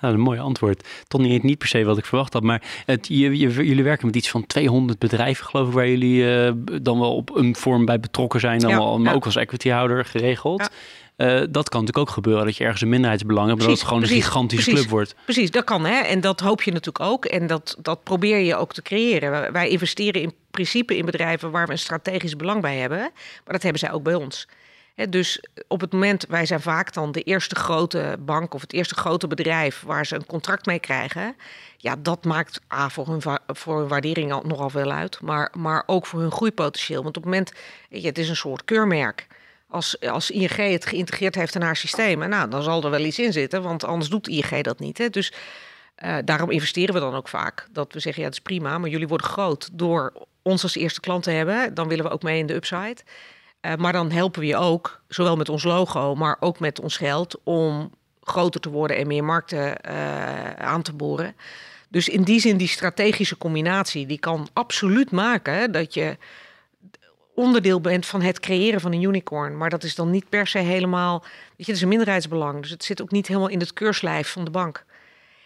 Nou, 0.01 0.13
een 0.13 0.19
mooi 0.19 0.39
antwoord. 0.39 0.87
Toch 1.07 1.21
niet, 1.21 1.43
niet 1.43 1.57
per 1.57 1.67
se 1.67 1.83
wat 1.83 1.97
ik 1.97 2.05
verwacht 2.05 2.33
had. 2.33 2.43
Maar 2.43 2.83
het, 2.85 3.07
je, 3.07 3.37
je, 3.37 3.49
jullie 3.49 3.83
werken 3.83 4.05
met 4.05 4.15
iets 4.15 4.29
van 4.29 4.45
200 4.45 4.99
bedrijven, 4.99 5.45
geloof 5.45 5.67
ik, 5.67 5.73
waar 5.73 5.87
jullie 5.87 6.23
uh, 6.23 6.51
dan 6.81 6.99
wel 6.99 7.15
op 7.15 7.35
een 7.35 7.55
vorm 7.55 7.85
bij 7.85 7.99
betrokken 7.99 8.39
zijn. 8.39 8.59
Dan 8.59 8.69
Ja, 8.69 8.77
wel, 8.77 8.99
maar 8.99 9.09
ja. 9.09 9.15
ook 9.15 9.25
als 9.25 9.35
equity-houder 9.35 10.05
geregeld. 10.05 10.59
Ja. 10.59 10.69
Uh, 11.19 11.27
dat 11.49 11.69
kan 11.69 11.79
natuurlijk 11.79 11.97
ook 11.97 12.09
gebeuren, 12.09 12.45
dat 12.45 12.57
je 12.57 12.63
ergens 12.63 12.81
een 12.81 12.89
minderheidsbelang 12.89 13.47
hebt, 13.47 13.59
maar 13.59 13.67
dat 13.67 13.77
het 13.77 13.87
gewoon 13.87 14.01
precies, 14.01 14.17
een 14.17 14.23
gigantische 14.23 14.63
precies. 14.63 14.79
club 14.79 14.91
wordt. 14.91 15.15
Precies, 15.23 15.51
dat 15.51 15.63
kan. 15.63 15.85
Hè? 15.85 15.99
En 15.99 16.21
dat 16.21 16.39
hoop 16.39 16.61
je 16.61 16.71
natuurlijk 16.71 17.05
ook. 17.05 17.25
En 17.25 17.47
dat, 17.47 17.75
dat 17.81 18.03
probeer 18.03 18.37
je 18.37 18.55
ook 18.55 18.73
te 18.73 18.81
creëren. 18.81 19.51
Wij- 19.51 19.69
investeren 19.69 20.21
in 20.21 20.33
principe 20.51 20.97
in 20.97 21.05
bedrijven 21.05 21.51
waar 21.51 21.65
we 21.65 21.71
een 21.71 21.77
strategisch 21.77 22.35
belang 22.35 22.61
bij 22.61 22.77
hebben. 22.77 22.97
Maar 22.97 23.53
dat 23.53 23.61
hebben 23.61 23.79
zij 23.79 23.91
ook 23.91 24.03
bij 24.03 24.13
ons. 24.13 24.47
Dus 25.09 25.43
op 25.67 25.81
het 25.81 25.91
moment, 25.91 26.25
wij 26.29 26.45
zijn 26.45 26.61
vaak 26.61 26.93
dan 26.93 27.11
de 27.11 27.21
eerste 27.21 27.55
grote 27.55 28.17
bank 28.19 28.53
of 28.53 28.61
het 28.61 28.73
eerste 28.73 28.95
grote 28.95 29.27
bedrijf 29.27 29.83
waar 29.85 30.05
ze 30.05 30.15
een 30.15 30.25
contract 30.25 30.65
mee 30.65 30.79
krijgen. 30.79 31.35
Ja, 31.77 31.95
dat 31.99 32.25
maakt 32.25 32.61
A 32.73 32.89
voor 32.89 33.07
hun, 33.07 33.21
voor 33.47 33.77
hun 33.79 33.87
waardering 33.87 34.31
al, 34.31 34.43
nogal 34.45 34.69
veel 34.69 34.91
uit, 34.91 35.21
maar, 35.21 35.53
maar 35.57 35.83
ook 35.85 36.05
voor 36.05 36.19
hun 36.19 36.31
groeipotentieel. 36.31 37.03
Want 37.03 37.17
op 37.17 37.23
het 37.23 37.31
moment, 37.31 37.51
het 37.89 38.17
is 38.17 38.29
een 38.29 38.35
soort 38.35 38.65
keurmerk. 38.65 39.27
Als, 39.69 39.99
als 39.99 40.31
ING 40.31 40.55
het 40.55 40.85
geïntegreerd 40.85 41.35
heeft 41.35 41.55
in 41.55 41.61
haar 41.61 41.75
systemen, 41.75 42.29
nou, 42.29 42.49
dan 42.49 42.63
zal 42.63 42.83
er 42.83 42.89
wel 42.89 43.03
iets 43.03 43.19
in 43.19 43.33
zitten, 43.33 43.61
want 43.61 43.83
anders 43.83 44.09
doet 44.09 44.27
ING 44.27 44.63
dat 44.63 44.79
niet. 44.79 44.97
Hè? 44.97 45.09
Dus 45.09 45.33
eh, 45.95 46.17
daarom 46.25 46.49
investeren 46.49 46.93
we 46.93 46.99
dan 46.99 47.15
ook 47.15 47.27
vaak. 47.27 47.67
Dat 47.71 47.93
we 47.93 47.99
zeggen, 47.99 48.21
ja, 48.21 48.27
het 48.27 48.37
is 48.37 48.43
prima, 48.43 48.77
maar 48.77 48.89
jullie 48.89 49.07
worden 49.07 49.27
groot 49.27 49.69
door 49.73 50.13
ons 50.41 50.63
als 50.63 50.75
eerste 50.75 50.99
klant 50.99 51.23
te 51.23 51.31
hebben. 51.31 51.73
Dan 51.73 51.87
willen 51.87 52.05
we 52.05 52.11
ook 52.11 52.23
mee 52.23 52.39
in 52.39 52.45
de 52.45 52.53
upside. 52.53 52.97
Eh, 53.61 53.75
maar 53.75 53.93
dan 53.93 54.11
helpen 54.11 54.39
we 54.39 54.47
je 54.47 54.55
ook, 54.55 55.01
zowel 55.07 55.35
met 55.35 55.49
ons 55.49 55.63
logo, 55.63 56.15
maar 56.15 56.37
ook 56.39 56.59
met 56.59 56.79
ons 56.79 56.97
geld, 56.97 57.39
om 57.43 57.91
groter 58.21 58.61
te 58.61 58.69
worden 58.69 58.97
en 58.97 59.07
meer 59.07 59.23
markten 59.23 59.81
eh, 59.81 60.53
aan 60.53 60.81
te 60.81 60.93
boren. 60.93 61.35
Dus 61.89 62.09
in 62.09 62.23
die 62.23 62.39
zin, 62.39 62.57
die 62.57 62.67
strategische 62.67 63.37
combinatie, 63.37 64.05
die 64.05 64.19
kan 64.19 64.47
absoluut 64.53 65.11
maken 65.11 65.71
dat 65.71 65.93
je 65.93 66.17
onderdeel 67.39 67.81
bent 67.81 68.05
van 68.05 68.21
het 68.21 68.39
creëren 68.39 68.81
van 68.81 68.93
een 68.93 69.01
unicorn. 69.01 69.57
Maar 69.57 69.69
dat 69.69 69.83
is 69.83 69.95
dan 69.95 70.09
niet 70.09 70.29
per 70.29 70.47
se 70.47 70.57
helemaal, 70.57 71.19
weet 71.19 71.31
je, 71.55 71.63
het 71.65 71.75
is 71.75 71.81
een 71.81 71.87
minderheidsbelang. 71.87 72.61
Dus 72.61 72.69
het 72.69 72.83
zit 72.83 73.01
ook 73.01 73.11
niet 73.11 73.27
helemaal 73.27 73.49
in 73.49 73.59
het 73.59 73.73
keurslijf 73.73 74.31
van 74.31 74.45
de 74.45 74.51
bank. 74.51 74.85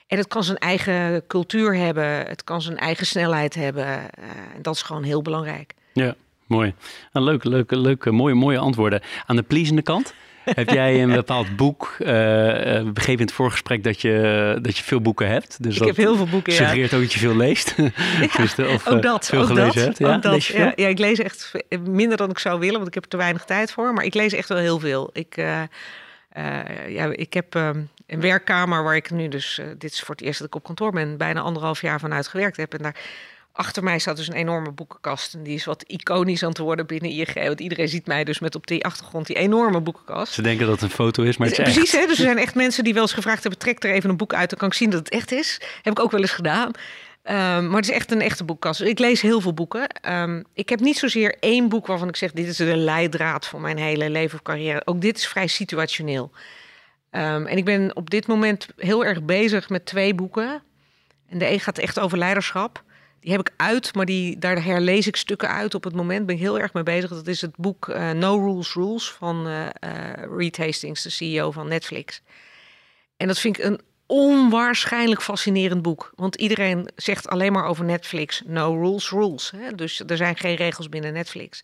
En 0.07 0.17
het 0.17 0.27
kan 0.27 0.43
zijn 0.43 0.57
eigen 0.57 1.27
cultuur 1.27 1.75
hebben, 1.75 2.05
het 2.05 2.43
kan 2.43 2.61
zijn 2.61 2.77
eigen 2.77 3.05
snelheid 3.05 3.55
hebben. 3.55 3.85
eh, 3.85 4.27
en 4.55 4.61
dat 4.61 4.75
is 4.75 4.81
gewoon 4.81 5.03
heel 5.03 5.21
belangrijk. 5.21 5.73
Ja, 5.93 6.15
mooi. 6.45 6.73
Nou, 7.11 7.25
leuk, 7.25 7.43
leuk, 7.43 7.71
leuk, 7.71 8.11
mooie, 8.11 8.33
mooie 8.35 8.57
antwoorden. 8.57 9.01
Aan 9.25 9.35
de 9.35 9.43
pleasende 9.43 9.81
kant, 9.81 10.13
heb 10.45 10.69
jij 10.69 11.01
een 11.01 11.11
bepaald 11.13 11.55
boek? 11.55 11.95
eh, 11.99 12.07
we 12.07 12.91
begrepen 12.93 13.19
in 13.19 13.25
het 13.25 13.35
voorgesprek 13.35 13.83
dat 13.83 14.01
je, 14.01 14.57
dat 14.61 14.77
je 14.77 14.83
veel 14.83 15.01
boeken 15.01 15.27
hebt. 15.27 15.63
Dus 15.63 15.73
Ik 15.73 15.79
dat 15.79 15.87
heb 15.87 15.97
heel 15.97 16.15
veel 16.15 16.27
boeken, 16.27 16.51
ja. 16.53 16.57
suggereert 16.59 16.93
ook 16.93 17.01
dat 17.01 17.13
je 17.13 17.19
veel 17.19 17.35
leest. 17.35 17.75
Dus 18.37 18.55
de- 18.55 18.67
of, 18.67 18.85
eh, 18.87 18.93
ook 18.93 19.01
dat, 19.01 19.25
veel 19.25 19.41
ook 19.41 19.47
gelezen 19.47 19.73
dat, 19.75 19.83
hebt. 19.83 19.97
Ja, 19.97 20.15
ook 20.15 20.21
dat. 20.21 20.31
lees 20.31 20.47
je 20.47 20.53
veel? 20.53 20.65
Ja, 20.65 20.73
ja, 20.75 20.87
ik 20.87 20.99
lees 20.99 21.19
echt 21.19 21.51
minder 21.85 22.17
dan 22.17 22.29
ik 22.29 22.39
zou 22.39 22.59
willen, 22.59 22.75
want 22.75 22.87
ik 22.87 22.93
heb 22.93 23.03
er 23.03 23.09
te 23.09 23.17
weinig 23.17 23.45
tijd 23.45 23.71
voor. 23.71 23.93
Maar 23.93 24.03
ik 24.05 24.13
lees 24.13 24.33
echt 24.33 24.49
wel 24.49 24.57
heel 24.57 24.79
veel. 24.79 25.09
Ik, 25.13 25.35
ja, 26.87 27.05
ik 27.11 27.33
heb 27.33 27.55
ehm, 27.55 27.81
een 28.07 28.21
werkkamer 28.21 28.83
waar 28.83 28.95
ik 28.95 29.11
nu 29.11 29.27
dus, 29.27 29.61
dit 29.77 29.91
is 29.91 29.99
voor 29.99 30.15
het 30.15 30.23
eerst 30.23 30.39
dat 30.39 30.47
ik 30.47 30.55
op 30.55 30.63
kantoor 30.63 30.91
ben, 30.91 31.17
bijna 31.17 31.39
anderhalf 31.39 31.81
jaar 31.81 31.99
vanuit 31.99 32.27
gewerkt 32.27 32.57
heb. 32.57 32.73
En 32.73 32.83
daar 32.83 32.95
achter 33.54 33.84
mij 33.84 33.99
staat 33.99 34.18
dus 34.18 34.28
een 34.28 34.34
enorme 34.34 34.72
boekenkast. 34.72 35.34
En 35.34 35.43
die 35.43 35.54
is 35.54 35.66
wat 35.66 35.84
iconisch 35.88 36.43
aan 36.43 36.49
het 36.49 36.58
worden 36.58 36.86
binnen 36.86 37.12
ING. 37.12 37.34
Want 37.34 37.60
iedereen 37.60 37.88
ziet 37.88 38.08
mij 38.08 38.24
dus 38.24 38.39
met 38.39 38.56
op 38.56 38.68
die 38.68 38.86
achtergrond 38.86 39.28
die 39.28 39.36
enorme 39.36 39.82
boekenkast. 39.82 40.34
Ze 40.34 40.41
denken 40.41 40.66
dat 40.66 40.76
het 40.76 40.84
een 40.84 40.95
foto 40.95 41.24
is, 41.24 41.38
maar 41.38 41.47
het 41.47 41.58
is 41.58 41.64
Precies, 41.64 41.93
echt. 41.93 42.01
hè? 42.01 42.08
dus 42.08 42.18
er 42.18 42.24
zijn 42.24 42.38
echt 42.38 42.56
mensen 42.56 42.84
die 42.84 42.93
wel 42.93 43.01
eens 43.01 43.14
gevraagd 43.14 43.41
hebben: 43.41 43.60
trek 43.60 43.84
er 43.84 43.91
even 43.91 44.10
een 44.10 44.18
boek 44.18 44.34
uit, 44.34 44.49
dan 44.49 44.60
kan 44.60 44.68
ik 44.68 44.74
zien 44.74 44.89
dat 44.89 44.99
het 44.99 45.10
echt 45.10 45.32
is. 45.32 45.62
Heb 45.82 45.93
ik 45.93 46.04
ook 46.04 46.12
wel 46.12 46.22
eens 46.22 46.32
gedaan. 46.32 46.72
Ehm, 47.24 47.68
maar 47.68 47.76
het 47.76 47.89
is 47.89 47.95
echt 47.95 48.12
een 48.12 48.22
echte 48.22 48.43
boekkast. 48.43 48.82
Ik 48.82 48.99
lees 48.99 49.22
heel 49.22 49.41
veel 49.41 49.54
boeken. 49.54 49.88
Ehm, 49.88 50.43
ik 50.54 50.70
heb 50.70 50.80
niet 50.80 50.97
zozeer 50.97 51.36
één 51.39 51.70
boek 51.70 51.88
waarvan 51.88 52.08
ik 52.08 52.16
zeg: 52.16 52.32
dit 52.32 52.47
is 52.47 52.58
de 52.58 52.76
leidraad 52.78 53.45
van 53.47 53.62
mijn 53.62 53.78
hele 53.78 54.10
leven 54.10 54.36
of 54.36 54.43
carrière. 54.43 54.82
Ook 54.86 55.01
dit 55.01 55.18
is 55.18 55.28
vrij 55.28 55.47
situationeel. 55.47 56.32
Ehm, 57.10 57.45
en 57.45 57.58
ik 57.58 57.66
ben 57.66 57.95
op 57.95 58.10
dit 58.10 58.28
moment 58.28 58.68
heel 58.78 59.06
erg 59.06 59.24
bezig 59.24 59.70
met 59.70 59.86
twee 59.86 60.14
boeken. 60.16 60.64
En 61.30 61.38
de 61.38 61.49
een 61.49 61.60
gaat 61.60 61.78
echt 61.78 61.99
over 61.99 62.18
leiderschap. 62.18 62.84
Die 63.24 63.32
heb 63.32 63.41
ik 63.41 63.53
uit, 63.57 63.95
maar 63.95 64.05
die, 64.05 64.39
daar 64.39 64.63
herlees 64.63 65.07
ik 65.07 65.15
stukken 65.15 65.49
uit 65.49 65.76
op 65.76 65.84
het 65.84 65.95
moment. 65.95 66.26
Ben 66.26 66.36
ik 66.36 66.41
heel 66.41 66.59
erg 66.59 66.74
mee 66.74 66.84
bezig. 66.84 67.09
Dat 67.09 67.28
is 67.28 67.41
het 67.41 67.55
boek 67.57 67.88
uh, 67.88 68.11
No 68.11 68.38
Rules 68.38 68.74
Rules 68.74 69.11
van 69.11 69.47
uh, 69.47 69.67
Reed 70.38 70.57
Hastings, 70.57 71.01
de 71.01 71.09
CEO 71.09 71.51
van 71.51 71.67
Netflix. 71.67 72.21
En 73.17 73.28
dat 73.28 73.39
vind 73.39 73.57
ik 73.57 73.63
een 73.63 73.82
onwaarschijnlijk 74.05 75.21
fascinerend 75.21 75.82
boek. 75.82 76.11
Want 76.15 76.36
iedereen 76.36 76.89
zegt 76.95 77.28
alleen 77.28 77.51
maar 77.51 77.65
over 77.65 77.86
Netflix: 77.86 78.41
no 78.45 78.74
rules, 78.82 79.09
rules. 79.09 79.51
Hè? 79.55 79.76
Dus 79.76 80.03
er 80.07 80.17
zijn 80.17 80.38
geen 80.38 80.55
regels 80.55 80.89
binnen 80.89 81.13
Netflix. 81.13 81.63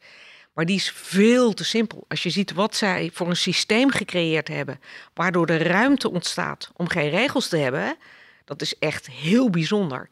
Maar 0.53 0.66
die 0.66 0.76
is 0.76 0.91
veel 0.91 1.53
te 1.53 1.64
simpel. 1.64 2.05
Als 2.07 2.24
je 2.24 2.30
ziet 2.30 2.53
wat 2.53 2.76
zij 2.76 3.10
voor 3.14 3.30
een 3.30 3.36
systeem 3.36 3.91
gecreëerd 3.91 4.47
hebben, 4.47 4.80
waardoor 5.14 5.45
de 5.45 5.57
ruimte 5.57 6.12
ontstaat 6.12 6.72
om 6.76 6.89
geen 6.89 7.10
regels 7.10 7.47
te 7.47 7.57
hebben, 7.57 7.97
dat 8.45 8.62
is 8.62 8.78
echt 8.78 9.10
heel 9.10 9.49
bijzonder. 9.49 10.10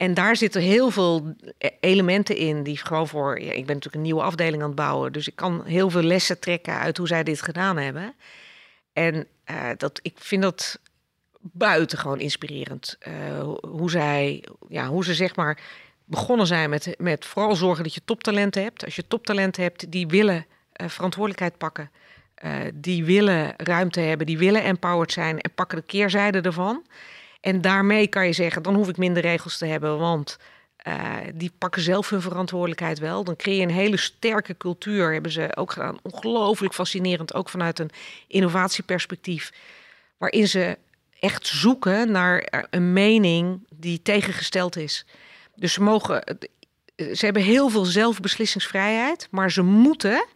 En 0.00 0.14
daar 0.14 0.36
zitten 0.36 0.62
heel 0.62 0.90
veel 0.90 1.34
elementen 1.80 2.36
in 2.36 2.62
die 2.62 2.76
gewoon 2.76 3.08
voor. 3.08 3.40
Ja, 3.40 3.52
ik 3.52 3.66
ben 3.66 3.74
natuurlijk 3.74 3.94
een 3.94 4.02
nieuwe 4.02 4.22
afdeling 4.22 4.62
aan 4.62 4.68
het 4.68 4.76
bouwen, 4.76 5.12
dus 5.12 5.28
ik 5.28 5.36
kan 5.36 5.64
heel 5.64 5.90
veel 5.90 6.02
lessen 6.02 6.40
trekken 6.40 6.78
uit 6.78 6.96
hoe 6.96 7.06
zij 7.06 7.22
dit 7.22 7.42
gedaan 7.42 7.76
hebben. 7.76 8.14
En 8.92 9.26
uh, 9.50 9.70
dat, 9.76 10.00
ik 10.02 10.16
vind 10.18 10.42
dat 10.42 10.78
buitengewoon 11.40 12.20
inspirerend. 12.20 12.98
Uh, 13.08 13.54
hoe 13.60 13.90
zij, 13.90 14.44
ja, 14.68 14.86
hoe 14.86 15.04
ze 15.04 15.14
zeg 15.14 15.36
maar 15.36 15.60
begonnen 16.04 16.46
zijn 16.46 16.70
met, 16.70 16.94
met 16.98 17.24
vooral 17.24 17.56
zorgen 17.56 17.84
dat 17.84 17.94
je 17.94 18.04
toptalenten 18.04 18.62
hebt. 18.62 18.84
Als 18.84 18.96
je 18.96 19.06
toptalenten 19.06 19.62
hebt, 19.62 19.92
die 19.92 20.06
willen 20.06 20.46
uh, 20.80 20.88
verantwoordelijkheid 20.88 21.58
pakken. 21.58 21.90
Die 22.74 23.04
willen 23.04 23.54
ruimte 23.56 24.00
hebben, 24.00 24.26
die 24.26 24.38
willen 24.38 24.62
empowered 24.62 25.12
zijn 25.12 25.40
en 25.40 25.54
pakken 25.54 25.78
de 25.78 25.84
keerzijde 25.84 26.40
ervan. 26.40 26.82
En 27.40 27.60
daarmee 27.60 28.06
kan 28.06 28.26
je 28.26 28.32
zeggen, 28.32 28.62
dan 28.62 28.74
hoef 28.74 28.88
ik 28.88 28.96
minder 28.96 29.22
regels 29.22 29.58
te 29.58 29.66
hebben, 29.66 29.98
want 29.98 30.38
uh, 30.86 31.16
die 31.34 31.52
pakken 31.58 31.82
zelf 31.82 32.10
hun 32.10 32.20
verantwoordelijkheid 32.20 32.98
wel. 32.98 33.24
Dan 33.24 33.36
creëer 33.36 33.56
je 33.56 33.62
een 33.62 33.70
hele 33.70 33.96
sterke 33.96 34.56
cultuur, 34.56 35.12
hebben 35.12 35.32
ze 35.32 35.56
ook 35.56 35.72
gedaan. 35.72 35.98
Ongelooflijk 36.02 36.74
fascinerend, 36.74 37.34
ook 37.34 37.48
vanuit 37.48 37.78
een 37.78 37.90
innovatieperspectief. 38.26 39.52
Waarin 40.16 40.48
ze 40.48 40.78
echt 41.20 41.46
zoeken 41.46 42.10
naar 42.10 42.66
een 42.70 42.92
mening 42.92 43.66
die 43.74 44.02
tegengesteld 44.02 44.76
is. 44.76 45.06
Dus 45.54 45.72
ze 45.72 45.82
mogen. 45.82 46.38
Ze 46.96 47.24
hebben 47.24 47.42
heel 47.42 47.68
veel 47.68 47.84
zelfbeslissingsvrijheid, 47.84 49.28
maar 49.30 49.50
ze 49.50 49.62
moeten 49.62 50.26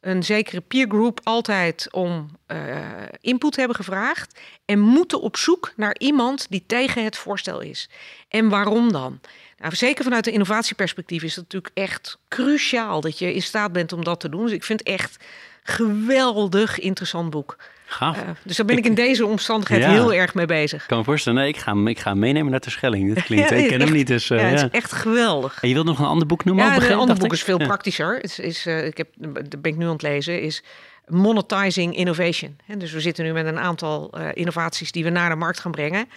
een 0.00 0.22
zekere 0.22 0.60
peergroup 0.60 1.20
altijd 1.22 1.88
om 1.90 2.30
uh, 2.46 2.78
input 3.20 3.56
hebben 3.56 3.76
gevraagd. 3.76 4.40
En 4.64 4.78
moeten 4.78 5.20
op 5.20 5.36
zoek 5.36 5.72
naar 5.76 5.96
iemand 5.98 6.46
die 6.50 6.64
tegen 6.66 7.04
het 7.04 7.16
voorstel 7.16 7.60
is. 7.60 7.88
En 8.28 8.48
waarom 8.48 8.92
dan? 8.92 9.20
Nou, 9.58 9.74
zeker 9.74 10.04
vanuit 10.04 10.24
de 10.24 10.30
innovatieperspectief 10.30 11.22
is 11.22 11.36
het 11.36 11.44
natuurlijk 11.44 11.74
echt 11.74 12.18
cruciaal 12.28 13.00
dat 13.00 13.18
je 13.18 13.34
in 13.34 13.42
staat 13.42 13.72
bent 13.72 13.92
om 13.92 14.04
dat 14.04 14.20
te 14.20 14.28
doen. 14.28 14.42
Dus 14.42 14.52
ik 14.52 14.64
vind 14.64 14.78
het 14.78 14.88
echt 14.88 15.24
geweldig 15.62 16.78
interessant 16.78 17.30
boek. 17.30 17.56
Gaaf. 17.90 18.16
Uh, 18.16 18.22
dus 18.42 18.56
daar 18.56 18.66
ben 18.66 18.76
ik 18.76 18.84
in 18.84 18.94
deze 18.94 19.26
omstandigheid 19.26 19.82
ja. 19.82 19.90
heel 19.90 20.14
erg 20.14 20.34
mee 20.34 20.46
bezig. 20.46 20.82
Ik 20.82 20.88
kan 20.88 20.98
me 20.98 21.04
voorstellen, 21.04 21.38
nee, 21.40 21.48
ik 21.48 21.56
ga, 21.56 21.74
ik 21.84 21.98
ga 21.98 22.14
meenemen 22.14 22.50
naar 22.50 22.60
de 22.60 22.70
Schelling. 22.70 23.14
Dit 23.14 23.24
klinkt, 23.24 23.48
ja, 23.50 23.56
ik 23.56 23.68
ken 23.68 23.78
echt, 23.78 23.84
hem 23.84 23.96
niet. 23.96 24.06
Dus, 24.06 24.30
uh, 24.30 24.38
ja, 24.38 24.46
ja, 24.46 24.50
het 24.50 24.62
is 24.72 24.78
echt 24.78 24.92
geweldig. 24.92 25.58
En 25.62 25.68
je 25.68 25.74
wilt 25.74 25.86
nog 25.86 25.98
een 25.98 26.06
ander 26.06 26.26
boek 26.26 26.44
noemen? 26.44 26.64
Ja, 26.64 26.76
een 26.76 26.96
ander 26.96 27.16
boek 27.16 27.32
is 27.32 27.42
veel 27.42 27.58
praktischer. 27.58 28.18
Het 28.20 28.38
is, 28.38 28.66
uh, 28.66 28.86
ik 28.86 28.96
heb, 28.96 29.08
daar 29.16 29.60
ben 29.60 29.72
ik 29.72 29.76
nu 29.76 29.84
aan 29.84 29.92
het 29.92 30.02
lezen, 30.02 30.42
is 30.42 30.62
Monetizing 31.10 31.96
Innovation. 31.96 32.58
Dus 32.76 32.92
we 32.92 33.00
zitten 33.00 33.24
nu 33.24 33.32
met 33.32 33.46
een 33.46 33.58
aantal 33.58 34.18
innovaties 34.34 34.92
die 34.92 35.04
we 35.04 35.10
naar 35.10 35.28
de 35.30 35.36
markt 35.36 35.60
gaan 35.60 35.72
brengen. 35.72 36.08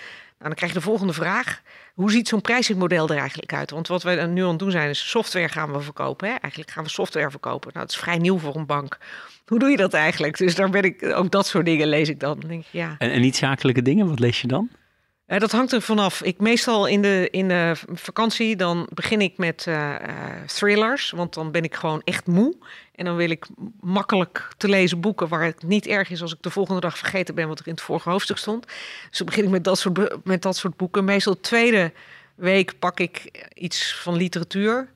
Nou, 0.44 0.56
dan 0.56 0.68
krijg 0.68 0.74
je 0.74 0.80
de 0.80 0.86
volgende 0.86 1.14
vraag. 1.14 1.62
Hoe 1.94 2.12
ziet 2.12 2.28
zo'n 2.28 2.42
prijsingmodel 2.42 3.10
er 3.10 3.18
eigenlijk 3.18 3.54
uit? 3.54 3.72
Want 3.72 3.88
wat 3.88 4.04
we 4.04 4.12
nu 4.12 4.44
aan 4.44 4.50
het 4.50 4.60
doen 4.60 4.72
zijn, 4.72 4.90
is 4.90 5.10
software 5.10 5.50
gaan 5.50 5.72
we 5.72 5.82
verkopen. 5.82 6.28
Hè? 6.28 6.36
Eigenlijk 6.36 6.72
gaan 6.72 6.84
we 6.84 6.90
software 6.90 7.30
verkopen. 7.30 7.72
Nou, 7.74 7.86
dat 7.86 7.96
is 7.96 8.02
vrij 8.02 8.18
nieuw 8.18 8.38
voor 8.38 8.56
een 8.56 8.66
bank. 8.66 8.98
Hoe 9.46 9.60
doe 9.60 9.70
je 9.70 9.78
dat 9.78 9.94
eigenlijk? 9.94 10.38
Dus 10.38 10.56
daar 10.56 10.70
ben 10.70 10.84
ik, 10.84 11.04
ook 11.16 11.32
dat 11.32 11.48
soort 11.48 11.66
dingen 11.66 11.88
lees 11.88 12.10
ik 12.10 12.20
dan. 12.20 12.40
Denk 12.48 12.62
ik, 12.62 12.68
ja. 12.72 12.96
en, 12.98 13.12
en 13.12 13.22
niet 13.22 13.36
zakelijke 13.36 13.82
dingen, 13.82 14.08
wat 14.08 14.20
lees 14.20 14.42
je 14.42 14.48
dan? 14.48 14.70
Uh, 15.28 15.40
dat 15.40 15.52
hangt 15.52 15.72
er 15.72 15.82
vanaf. 15.82 16.22
Ik 16.22 16.40
meestal 16.40 16.88
in 16.88 17.02
de, 17.02 17.28
in 17.32 17.48
de 17.48 17.76
vakantie, 17.94 18.56
dan 18.56 18.88
begin 18.94 19.22
ik 19.22 19.38
met 19.38 19.66
uh, 19.68 19.76
uh, 19.76 20.42
thrillers. 20.46 21.12
Want 21.12 21.34
dan 21.34 21.52
ben 21.52 21.64
ik 21.64 21.76
gewoon 21.76 22.02
echt 22.04 22.28
moe. 22.28 22.56
En 22.96 23.06
dan 23.06 23.16
wil 23.16 23.30
ik 23.30 23.46
makkelijk 23.80 24.48
te 24.58 24.68
lezen 24.68 25.00
boeken 25.00 25.28
waar 25.28 25.44
het 25.44 25.64
niet 25.64 25.88
erg 25.88 26.10
is 26.10 26.22
als 26.22 26.34
ik 26.34 26.42
de 26.42 26.50
volgende 26.50 26.82
dag 26.82 26.98
vergeten 26.98 27.36
ben 27.36 27.48
wat 27.48 27.60
er 27.60 27.68
in 27.68 27.74
het 27.74 27.82
vorige 27.82 28.10
hoofdstuk 28.10 28.38
stond. 28.38 28.66
Dus 29.10 29.18
dan 29.18 29.28
begin 29.28 29.44
ik 29.44 29.50
met 29.50 29.64
dat 29.64 29.80
soort, 29.80 30.26
met 30.26 30.42
dat 30.42 30.58
soort 30.58 30.78
boeken. 30.78 31.06
Meestal 31.06 31.34
de 31.34 31.40
tweede 31.40 31.92
week 32.36 32.80
pak 32.80 33.00
ik 33.00 33.48
iets 33.54 33.96
van 33.96 34.16
literatuur. 34.16 34.90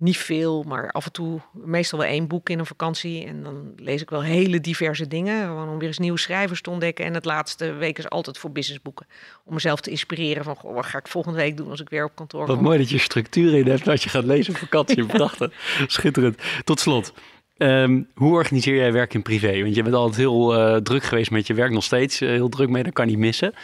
Niet 0.00 0.16
veel, 0.16 0.62
maar 0.62 0.90
af 0.90 1.04
en 1.04 1.12
toe 1.12 1.40
meestal 1.52 1.98
wel 1.98 2.08
één 2.08 2.26
boek 2.26 2.48
in 2.48 2.58
een 2.58 2.66
vakantie. 2.66 3.26
En 3.26 3.42
dan 3.42 3.72
lees 3.76 4.02
ik 4.02 4.10
wel 4.10 4.22
hele 4.22 4.60
diverse 4.60 5.08
dingen. 5.08 5.46
Gewoon 5.46 5.68
om 5.68 5.78
weer 5.78 5.88
eens 5.88 5.98
nieuwe 5.98 6.18
schrijvers 6.18 6.62
te 6.62 6.70
ontdekken. 6.70 7.04
En 7.04 7.14
het 7.14 7.24
laatste 7.24 7.72
week 7.72 7.98
is 7.98 8.08
altijd 8.08 8.38
voor 8.38 8.52
businessboeken. 8.52 9.06
Om 9.44 9.54
mezelf 9.54 9.80
te 9.80 9.90
inspireren 9.90 10.44
van, 10.44 10.56
goh, 10.56 10.74
wat 10.74 10.86
ga 10.86 10.98
ik 10.98 11.08
volgende 11.08 11.38
week 11.38 11.56
doen 11.56 11.70
als 11.70 11.80
ik 11.80 11.88
weer 11.88 12.04
op 12.04 12.14
kantoor 12.14 12.46
Wat 12.46 12.56
kom. 12.56 12.64
mooi 12.64 12.78
dat 12.78 12.90
je 12.90 12.98
structuur 12.98 13.54
in 13.54 13.66
hebt 13.66 13.84
dat 13.84 14.02
je 14.02 14.08
gaat 14.08 14.24
lezen 14.24 14.54
op 14.54 14.60
vakantie. 14.60 15.06
Prachtig. 15.20 15.52
Schitterend. 15.86 16.42
Tot 16.64 16.80
slot. 16.80 17.12
Um, 17.56 18.08
hoe 18.14 18.32
organiseer 18.32 18.76
jij 18.76 18.92
werk 18.92 19.14
in 19.14 19.22
privé? 19.22 19.62
Want 19.62 19.74
je 19.74 19.82
bent 19.82 19.94
altijd 19.94 20.16
heel 20.16 20.54
uh, 20.54 20.76
druk 20.76 21.02
geweest 21.02 21.30
met 21.30 21.46
je 21.46 21.54
werk, 21.54 21.70
nog 21.70 21.84
steeds 21.84 22.20
uh, 22.20 22.28
heel 22.28 22.48
druk 22.48 22.68
mee, 22.68 22.82
dat 22.82 22.92
kan 22.92 23.06
niet 23.06 23.18
missen. 23.18 23.54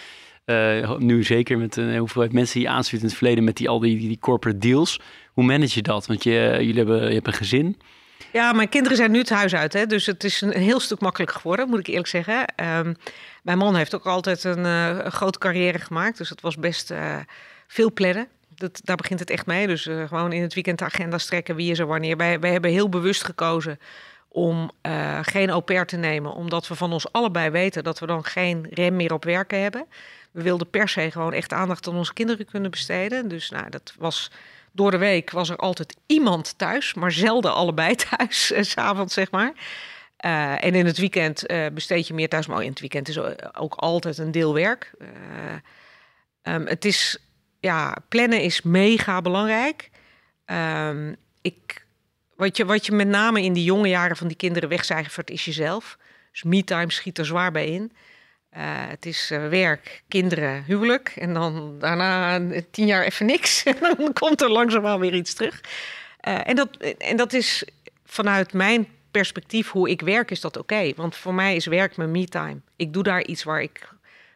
Uh, 0.47 0.97
nu 0.97 1.25
zeker 1.25 1.59
met 1.59 1.77
een 1.77 1.97
hoeveelheid 1.97 2.33
mensen 2.33 2.55
die 2.55 2.63
je 2.63 2.75
aansluit 2.75 3.03
in 3.03 3.09
het 3.09 3.17
verleden 3.19 3.45
met 3.45 3.57
die, 3.57 3.69
al 3.69 3.79
die, 3.79 3.99
die 3.99 4.19
corporate 4.19 4.59
deals. 4.59 5.01
Hoe 5.33 5.45
manage 5.45 5.75
je 5.75 5.83
dat? 5.83 6.07
Want 6.07 6.23
je, 6.23 6.57
jullie 6.61 6.77
hebben, 6.77 7.09
je 7.09 7.15
hebt 7.15 7.27
een 7.27 7.33
gezin. 7.33 7.81
Ja, 8.33 8.53
mijn 8.53 8.69
kinderen 8.69 8.97
zijn 8.97 9.11
nu 9.11 9.19
het 9.19 9.31
huis 9.31 9.55
uit. 9.55 9.73
Hè? 9.73 9.87
Dus 9.87 10.07
het 10.07 10.25
is 10.25 10.41
een, 10.41 10.53
heel 10.53 10.81
stuk 10.81 11.01
makkelijker 11.01 11.37
geworden, 11.37 11.69
moet 11.69 11.79
ik 11.79 11.87
eerlijk 11.87 12.07
zeggen. 12.07 12.45
Um, 12.79 12.97
mijn 13.43 13.59
man 13.59 13.77
heeft 13.77 13.95
ook 13.95 14.07
altijd 14.07 14.45
een, 14.45 15.13
grote 15.13 15.39
carrière 15.39 15.79
gemaakt. 15.79 16.19
Dus 16.19 16.29
het 16.29 16.41
was 16.41 16.57
best 16.57 16.95
veel 17.67 17.93
plannen. 17.93 18.29
Dat, 18.55 18.81
daar 18.85 18.97
begint 18.97 19.21
het 19.21 19.31
echt 19.31 19.47
mee. 19.47 19.67
Dus 19.67 19.83
gewoon 20.07 20.33
in 20.33 20.43
het 20.43 20.55
weekend 20.55 20.79
de 20.79 20.85
agenda 20.85 21.19
strekken 21.19 21.57
wie 21.57 21.71
is 21.71 21.79
er 21.79 21.87
wanneer. 21.87 22.17
Wij, 22.17 22.41
wij 22.41 22.53
hebben 22.53 22.71
heel 22.71 22.89
bewust 22.89 23.25
gekozen 23.25 23.79
om 24.29 24.71
geen 25.23 25.51
au 25.51 25.61
pair 25.61 25.87
te 25.87 25.97
nemen. 25.97 26.33
Omdat 26.33 26.69
we 26.69 26.75
van 26.75 26.93
ons 26.93 27.13
allebei 27.13 27.51
weten 27.51 27.85
dat 27.85 27.99
we 27.99 28.07
dan 28.07 28.25
geen 28.25 28.67
rem 28.71 28.97
meer 28.97 29.13
op 29.13 29.25
werken 29.25 29.63
hebben. 29.63 29.87
We 30.37 30.43
wilden 30.43 30.71
per 30.71 30.89
se 30.89 31.11
gewoon 31.11 31.33
echt 31.33 31.53
aandacht 31.53 31.89
aan 31.89 31.97
onze 31.97 32.13
kinderen 32.13 32.47
kunnen 32.47 32.71
besteden. 32.71 33.29
Dus 33.29 33.51
nou, 33.51 33.71
dat 33.71 33.95
was 33.99 34.31
door 34.73 34.91
de 34.91 34.99
week 34.99 35.31
was 35.31 35.49
er 35.49 35.57
altijd 35.57 35.97
iemand 36.07 36.59
thuis, 36.59 36.95
maar 36.95 37.13
zelden 37.13 37.55
allebei 37.55 37.95
thuis, 38.09 38.53
uh, 38.53 38.63
s'avonds 38.63 39.15
zeg 39.15 39.31
maar. 39.31 39.53
Uh, 40.25 40.65
en 40.65 40.75
in 40.75 40.87
het 40.87 40.99
weekend 40.99 41.51
uh, 41.51 41.67
besteed 41.73 42.07
je 42.07 42.15
meer 42.15 42.29
thuis, 42.29 42.47
maar 42.47 42.63
in 42.63 42.71
het 42.71 42.81
weekend 42.81 43.09
is 43.09 43.19
ook 43.53 43.75
altijd 43.75 44.19
een 44.19 44.31
deel 44.31 44.55
werk. 44.55 44.91
Um, 46.43 46.67
het 46.67 46.85
is, 46.85 47.19
ja, 47.61 47.97
plannen 48.09 48.41
is 48.41 48.63
mega 48.63 49.21
belangrijk. 49.21 49.91
Um, 50.47 51.17
ik, 51.41 51.87
wat, 52.35 52.57
je, 52.57 52.65
wat 52.65 52.87
je 52.87 52.93
met 52.93 53.09
name 53.09 53.43
in 53.43 53.53
die 53.53 53.65
jonge 53.65 53.89
jaren 53.89 54.17
van 54.17 54.29
die 54.29 54.37
kinderen 54.37 54.69
wegcijfert, 54.69 55.31
is 55.31 55.45
jezelf. 55.45 55.99
Dus 56.33 56.43
me-time 56.43 56.91
schiet 56.91 57.19
er 57.19 57.27
zwaar 57.27 57.53
bij 57.53 57.67
in. 57.67 57.93
Uh, 58.57 58.63
het 58.65 59.07
is 59.07 59.31
uh, 59.33 59.49
werk, 59.49 60.03
kinderen, 60.09 60.65
huwelijk. 60.65 61.13
En 61.17 61.35
dan 61.35 61.79
daarna 61.79 62.41
tien 62.71 62.87
jaar 62.87 63.05
even 63.05 63.27
niks. 63.27 63.63
En 63.65 63.77
dan 63.81 64.13
komt 64.13 64.41
er 64.41 64.51
langzaamaan 64.51 65.01
weer 65.01 65.15
iets 65.15 65.35
terug. 65.35 65.61
En, 66.21 66.57
dat, 66.57 66.77
en 66.99 67.17
dat 67.17 67.33
is 67.33 67.65
vanuit 68.05 68.53
mijn 68.53 68.89
perspectief, 69.11 69.71
hoe 69.71 69.91
ik 69.91 70.01
werk, 70.01 70.31
is 70.31 70.41
dat 70.41 70.57
oké. 70.57 70.93
Want 70.97 71.17
voor 71.17 71.35
mij 71.35 71.57
is 71.57 71.67
werk 71.67 71.97
mijn 71.97 72.11
me-time. 72.11 72.61
Ik 72.77 72.93
doe 72.93 73.03
daar 73.03 73.25
iets 73.25 73.43
waar 73.43 73.63
ik 73.63 73.89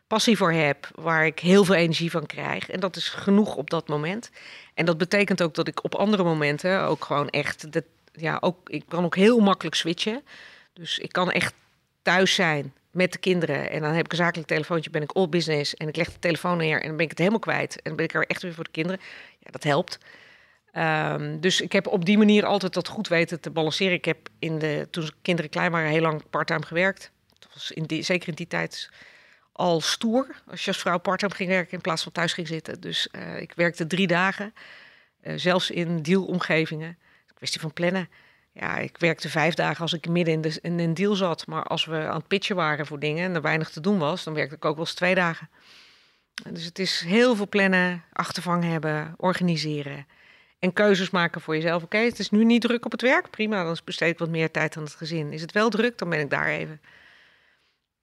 passie 0.06 0.36
voor 0.36 0.52
heb, 0.52 0.90
waar 0.94 1.26
ik 1.26 1.38
heel 1.38 1.64
veel 1.64 1.74
energie 1.74 2.10
van 2.10 2.26
krijg. 2.26 2.70
En 2.70 2.80
dat 2.80 2.96
is 2.96 3.08
genoeg 3.08 3.56
op 3.56 3.70
dat 3.70 3.88
moment. 3.88 4.30
En 4.74 4.84
dat 4.84 4.98
betekent 4.98 5.42
ook 5.42 5.54
dat 5.54 5.68
ik 5.68 5.84
op 5.84 5.94
andere 5.94 6.24
momenten 6.24 6.82
ook 6.82 7.04
gewoon 7.04 7.28
echt... 7.28 7.66
Ja, 8.12 8.38
ook, 8.40 8.68
ik 8.68 8.84
kan 8.88 9.04
ook 9.04 9.16
heel 9.16 9.40
makkelijk 9.40 9.76
switchen. 9.76 10.22
Dus 10.72 10.98
ik 10.98 11.12
kan 11.12 11.30
echt 11.30 11.54
thuis 12.02 12.34
zijn 12.34 12.72
met 12.90 13.12
de 13.12 13.18
kinderen. 13.18 13.70
En 13.70 13.80
dan 13.80 13.92
heb 13.92 14.04
ik 14.04 14.10
een 14.10 14.18
zakelijk 14.18 14.48
telefoontje, 14.48 14.90
ben 14.90 15.02
ik 15.02 15.12
all 15.12 15.28
business. 15.28 15.74
En 15.74 15.88
ik 15.88 15.96
leg 15.96 16.12
de 16.12 16.18
telefoon 16.18 16.56
neer 16.56 16.80
en 16.80 16.86
dan 16.86 16.96
ben 16.96 17.04
ik 17.04 17.10
het 17.10 17.18
helemaal 17.18 17.38
kwijt. 17.38 17.74
En 17.74 17.80
dan 17.82 17.96
ben 17.96 18.04
ik 18.04 18.14
er 18.14 18.26
echt 18.26 18.42
weer 18.42 18.54
voor 18.54 18.64
de 18.64 18.70
kinderen. 18.70 19.00
Ja, 19.38 19.50
dat 19.50 19.64
helpt. 19.64 19.98
Um, 20.74 21.40
dus 21.40 21.60
ik 21.60 21.72
heb 21.72 21.86
op 21.86 22.04
die 22.04 22.18
manier 22.18 22.44
altijd 22.44 22.74
dat 22.74 22.88
goed 22.88 23.08
weten 23.08 23.40
te 23.40 23.50
balanceren. 23.50 23.92
Ik 23.92 24.04
heb 24.04 24.28
in 24.38 24.58
de, 24.58 24.88
toen 24.90 25.10
kinderen 25.22 25.50
klein 25.50 25.70
waren 25.70 25.90
heel 25.90 26.00
lang 26.00 26.22
parttime 26.30 26.66
gewerkt. 26.66 27.10
Dat 27.38 27.48
was 27.54 27.70
in 27.70 27.84
die, 27.84 28.02
zeker 28.02 28.28
in 28.28 28.34
die 28.34 28.46
tijd 28.46 28.90
al 29.52 29.80
stoer. 29.80 30.26
Als 30.46 30.64
je 30.64 30.70
als 30.70 30.80
vrouw 30.80 30.98
parttime 30.98 31.34
ging 31.34 31.48
werken 31.48 31.72
in 31.72 31.80
plaats 31.80 32.02
van 32.02 32.12
thuis 32.12 32.32
ging 32.32 32.46
zitten. 32.46 32.80
Dus 32.80 33.08
uh, 33.12 33.40
ik 33.40 33.52
werkte 33.56 33.86
drie 33.86 34.06
dagen. 34.06 34.54
Uh, 35.22 35.32
zelfs 35.36 35.70
in 35.70 36.02
dealomgevingen. 36.02 36.98
Kwestie 37.34 37.60
van 37.60 37.72
plannen. 37.72 38.08
Ja, 38.52 38.76
ik 38.78 38.96
werkte 38.98 39.28
vijf 39.28 39.54
dagen 39.54 39.80
als 39.80 39.92
ik 39.92 40.08
midden 40.08 40.34
in, 40.34 40.40
de, 40.40 40.58
in 40.62 40.78
een 40.78 40.94
deal 40.94 41.14
zat. 41.14 41.46
Maar 41.46 41.62
als 41.62 41.84
we 41.84 41.96
aan 41.96 42.16
het 42.16 42.28
pitchen 42.28 42.56
waren 42.56 42.86
voor 42.86 42.98
dingen 42.98 43.24
en 43.24 43.34
er 43.34 43.42
weinig 43.42 43.70
te 43.70 43.80
doen 43.80 43.98
was, 43.98 44.24
dan 44.24 44.34
werkte 44.34 44.54
ik 44.54 44.64
ook 44.64 44.76
wel 44.76 44.84
eens 44.84 44.94
twee 44.94 45.14
dagen. 45.14 45.48
Dus 46.50 46.64
het 46.64 46.78
is 46.78 47.00
heel 47.06 47.36
veel 47.36 47.48
plannen, 47.48 48.04
achtervang 48.12 48.64
hebben, 48.64 49.14
organiseren 49.16 50.06
en 50.60 50.72
keuzes 50.72 51.10
maken 51.10 51.40
voor 51.40 51.54
jezelf. 51.54 51.82
Oké, 51.82 51.98
het 51.98 52.18
is 52.18 52.30
nu 52.30 52.44
niet 52.44 52.60
druk 52.60 52.84
op 52.84 52.92
het 52.92 53.02
werk, 53.02 53.30
prima, 53.30 53.64
dan 53.64 53.76
besteed 53.84 54.12
ik 54.12 54.18
wat 54.18 54.28
meer 54.28 54.50
tijd 54.50 54.76
aan 54.76 54.82
het 54.82 54.94
gezin. 54.94 55.32
Is 55.32 55.40
het 55.40 55.52
wel 55.52 55.70
druk, 55.70 55.98
dan 55.98 56.08
ben 56.10 56.20
ik 56.20 56.30
daar 56.30 56.46
even. 56.46 56.80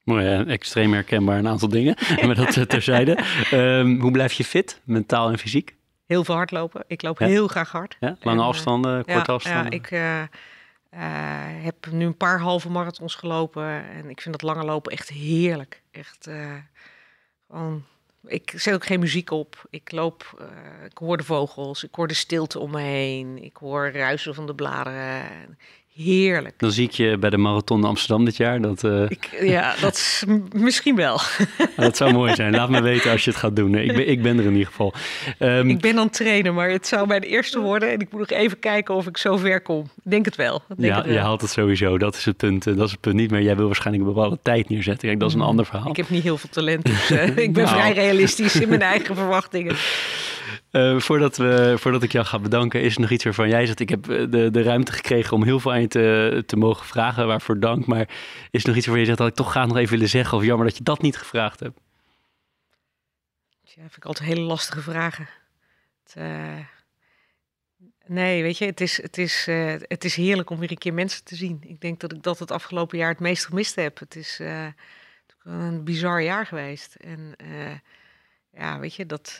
Mooi, 0.03 0.43
extreem 0.43 0.93
herkenbaar 0.93 1.37
een 1.37 1.47
aantal 1.47 1.69
dingen, 1.69 1.97
maar 2.25 2.35
dat 2.35 2.57
eh, 2.57 2.63
terzijde. 2.63 3.17
Um, 3.53 3.99
hoe 4.01 4.11
blijf 4.11 4.33
je 4.33 4.43
fit, 4.43 4.81
mentaal 4.83 5.29
en 5.29 5.37
fysiek? 5.37 5.75
Heel 6.07 6.23
veel 6.23 6.35
hardlopen. 6.35 6.83
Ik 6.87 7.01
loop 7.01 7.17
heel 7.17 7.47
graag 7.47 7.71
hard. 7.71 7.97
Ja? 7.99 8.17
Lange 8.21 8.41
en, 8.41 8.45
afstanden, 8.45 9.05
korte 9.05 9.31
afstanden? 9.31 9.71
Ja, 9.71 9.77
ik 9.77 9.91
uh, 9.91 11.63
heb 11.63 11.87
nu 11.91 12.05
een 12.05 12.17
paar 12.17 12.39
halve 12.39 12.69
marathons 12.69 13.15
gelopen 13.15 13.89
en 13.89 14.09
ik 14.09 14.21
vind 14.21 14.39
dat 14.39 14.55
lange 14.55 14.65
lopen 14.65 14.91
echt 14.91 15.09
heerlijk. 15.09 15.81
Echt 15.91 16.29
gewoon 17.47 17.83
ik 18.27 18.53
zet 18.55 18.73
ook 18.73 18.85
geen 18.85 18.99
muziek 18.99 19.31
op. 19.31 19.65
Ik 19.69 19.91
loop, 19.91 20.37
uh, 20.41 20.85
ik 20.85 20.97
hoor 20.97 21.17
de 21.17 21.23
vogels, 21.23 21.83
ik 21.83 21.95
hoor 21.95 22.07
de 22.07 22.13
stilte 22.13 22.59
om 22.59 22.71
me 22.71 22.81
heen, 22.81 23.43
ik 23.43 23.57
hoor 23.57 23.91
ruisen 23.91 24.35
van 24.35 24.45
de 24.45 24.55
bladeren 24.55 25.57
heerlijk. 25.97 26.53
Dan 26.57 26.71
zie 26.71 26.85
ik 26.85 26.91
je 26.91 27.17
bij 27.17 27.29
de 27.29 27.37
Marathon 27.37 27.83
Amsterdam 27.83 28.25
dit 28.25 28.37
jaar. 28.37 28.61
Dat, 28.61 28.83
uh... 28.83 29.03
ik, 29.09 29.29
ja, 29.41 29.75
dat 29.81 29.93
is 29.93 30.23
misschien 30.51 30.95
wel. 30.95 31.19
dat 31.75 31.97
zou 31.97 32.13
mooi 32.13 32.35
zijn. 32.35 32.55
Laat 32.55 32.69
me 32.69 32.81
weten 32.81 33.11
als 33.11 33.23
je 33.23 33.29
het 33.29 33.39
gaat 33.39 33.55
doen. 33.55 33.75
Ik 33.75 33.93
ben, 33.93 34.09
ik 34.09 34.21
ben 34.21 34.37
er 34.37 34.45
in 34.45 34.51
ieder 34.51 34.67
geval. 34.67 34.93
Um... 35.39 35.69
Ik 35.69 35.81
ben 35.81 35.97
aan 35.97 36.03
het 36.03 36.13
trainen, 36.13 36.53
maar 36.53 36.69
het 36.69 36.87
zou 36.87 37.07
mijn 37.07 37.21
eerste 37.21 37.59
worden. 37.59 37.91
En 37.91 37.99
ik 37.99 38.11
moet 38.11 38.19
nog 38.19 38.29
even 38.29 38.59
kijken 38.59 38.95
of 38.95 39.07
ik 39.07 39.17
zo 39.17 39.37
ver 39.37 39.61
kom. 39.61 39.81
Ik 39.81 40.11
denk 40.11 40.25
het 40.25 40.35
wel. 40.35 40.61
Denk 40.67 40.81
ja, 40.81 40.95
het 40.95 41.05
wel. 41.05 41.13
je 41.13 41.19
haalt 41.19 41.41
het 41.41 41.49
sowieso. 41.49 41.97
Dat 41.97 42.15
is 42.15 42.25
het 42.25 42.37
punt. 42.37 42.67
Eh, 42.67 42.75
dat 42.75 42.85
is 42.85 42.91
het 42.91 43.01
punt 43.01 43.15
niet 43.15 43.31
meer. 43.31 43.41
Jij 43.41 43.55
wil 43.55 43.65
waarschijnlijk 43.65 44.07
een 44.07 44.13
bepaalde 44.13 44.39
tijd 44.41 44.69
neerzetten. 44.69 45.07
Kijk, 45.07 45.19
dat 45.19 45.29
is 45.29 45.35
een 45.35 45.41
mm. 45.41 45.47
ander 45.47 45.65
verhaal. 45.65 45.89
Ik 45.89 45.97
heb 45.97 46.09
niet 46.09 46.23
heel 46.23 46.37
veel 46.37 46.49
talent. 46.49 46.85
Dus 46.85 47.11
uh, 47.11 47.37
ik 47.45 47.53
ben 47.53 47.63
nou. 47.63 47.75
vrij 47.75 47.93
realistisch 47.93 48.55
in 48.55 48.69
mijn 48.69 48.81
eigen 48.81 49.15
verwachtingen. 49.15 49.75
Uh, 50.71 50.99
voordat, 50.99 51.37
we, 51.37 51.75
voordat 51.77 52.03
ik 52.03 52.11
jou 52.11 52.25
ga 52.25 52.39
bedanken, 52.39 52.81
is 52.81 52.95
er 52.95 53.01
nog 53.01 53.09
iets 53.09 53.23
waarvan 53.23 53.49
jij 53.49 53.65
zegt: 53.65 53.79
Ik 53.79 53.89
heb 53.89 54.09
eh, 54.09 54.25
de, 54.29 54.51
de 54.51 54.61
ruimte 54.61 54.91
gekregen 54.91 55.33
om 55.33 55.43
heel 55.43 55.59
veel 55.59 55.71
aan 55.71 55.81
je 55.81 55.87
te, 55.87 56.43
te 56.45 56.57
mogen 56.57 56.85
vragen, 56.85 57.27
waarvoor 57.27 57.59
dank. 57.59 57.85
Maar 57.85 58.09
is 58.51 58.61
er 58.61 58.67
nog 58.67 58.77
iets 58.77 58.85
waarvan 58.85 58.99
je 58.99 59.05
zegt 59.05 59.17
dat 59.17 59.27
ik 59.27 59.35
toch 59.35 59.49
graag 59.49 59.67
nog 59.67 59.77
even 59.77 59.91
willen 59.91 60.09
zeggen? 60.09 60.37
Of 60.37 60.43
jammer 60.43 60.67
dat 60.67 60.77
je 60.77 60.83
dat 60.83 61.01
niet 61.01 61.17
gevraagd 61.17 61.59
hebt? 61.59 61.79
Ja, 63.63 63.81
vind 63.81 63.97
ik 63.97 64.05
altijd 64.05 64.29
hele 64.29 64.41
lastige 64.41 64.81
vragen. 64.81 65.29
Het, 66.03 66.15
uh, 66.17 66.57
nee, 68.05 68.43
weet 68.43 68.57
je, 68.57 68.65
het 68.65 68.81
is, 68.81 69.01
het, 69.01 69.17
is, 69.17 69.45
het 69.81 70.03
is 70.03 70.15
heerlijk 70.15 70.49
om 70.49 70.59
weer 70.59 70.71
een 70.71 70.77
keer 70.77 70.93
mensen 70.93 71.23
te 71.23 71.35
zien. 71.35 71.63
Ik 71.67 71.81
denk 71.81 71.99
dat 71.99 72.13
ik 72.13 72.23
dat 72.23 72.39
het 72.39 72.51
afgelopen 72.51 72.97
jaar 72.97 73.09
het 73.09 73.19
meest 73.19 73.45
gemist 73.45 73.75
heb. 73.75 73.99
Het 73.99 74.15
is 74.15 74.41
een 75.43 75.83
bizar 75.83 76.21
jaar 76.21 76.45
geweest. 76.45 76.95
En 76.95 77.35
ja, 78.51 78.79
weet 78.79 78.95
je, 78.95 79.05
dat 79.05 79.39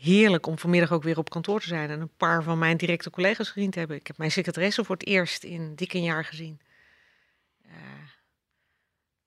heerlijk 0.00 0.46
om 0.46 0.58
vanmiddag 0.58 0.92
ook 0.92 1.02
weer 1.02 1.18
op 1.18 1.30
kantoor 1.30 1.60
te 1.60 1.66
zijn 1.66 1.90
en 1.90 2.00
een 2.00 2.16
paar 2.16 2.42
van 2.42 2.58
mijn 2.58 2.76
directe 2.76 3.10
collega's 3.10 3.50
gezien 3.50 3.70
te 3.70 3.78
hebben. 3.78 3.96
Ik 3.96 4.06
heb 4.06 4.18
mijn 4.18 4.30
secretaresse 4.30 4.84
voor 4.84 4.96
het 4.96 5.06
eerst 5.06 5.44
in 5.44 5.74
dik 5.74 5.92
een 5.92 6.02
jaar 6.02 6.24
gezien. 6.24 6.60
Uh, 7.66 7.72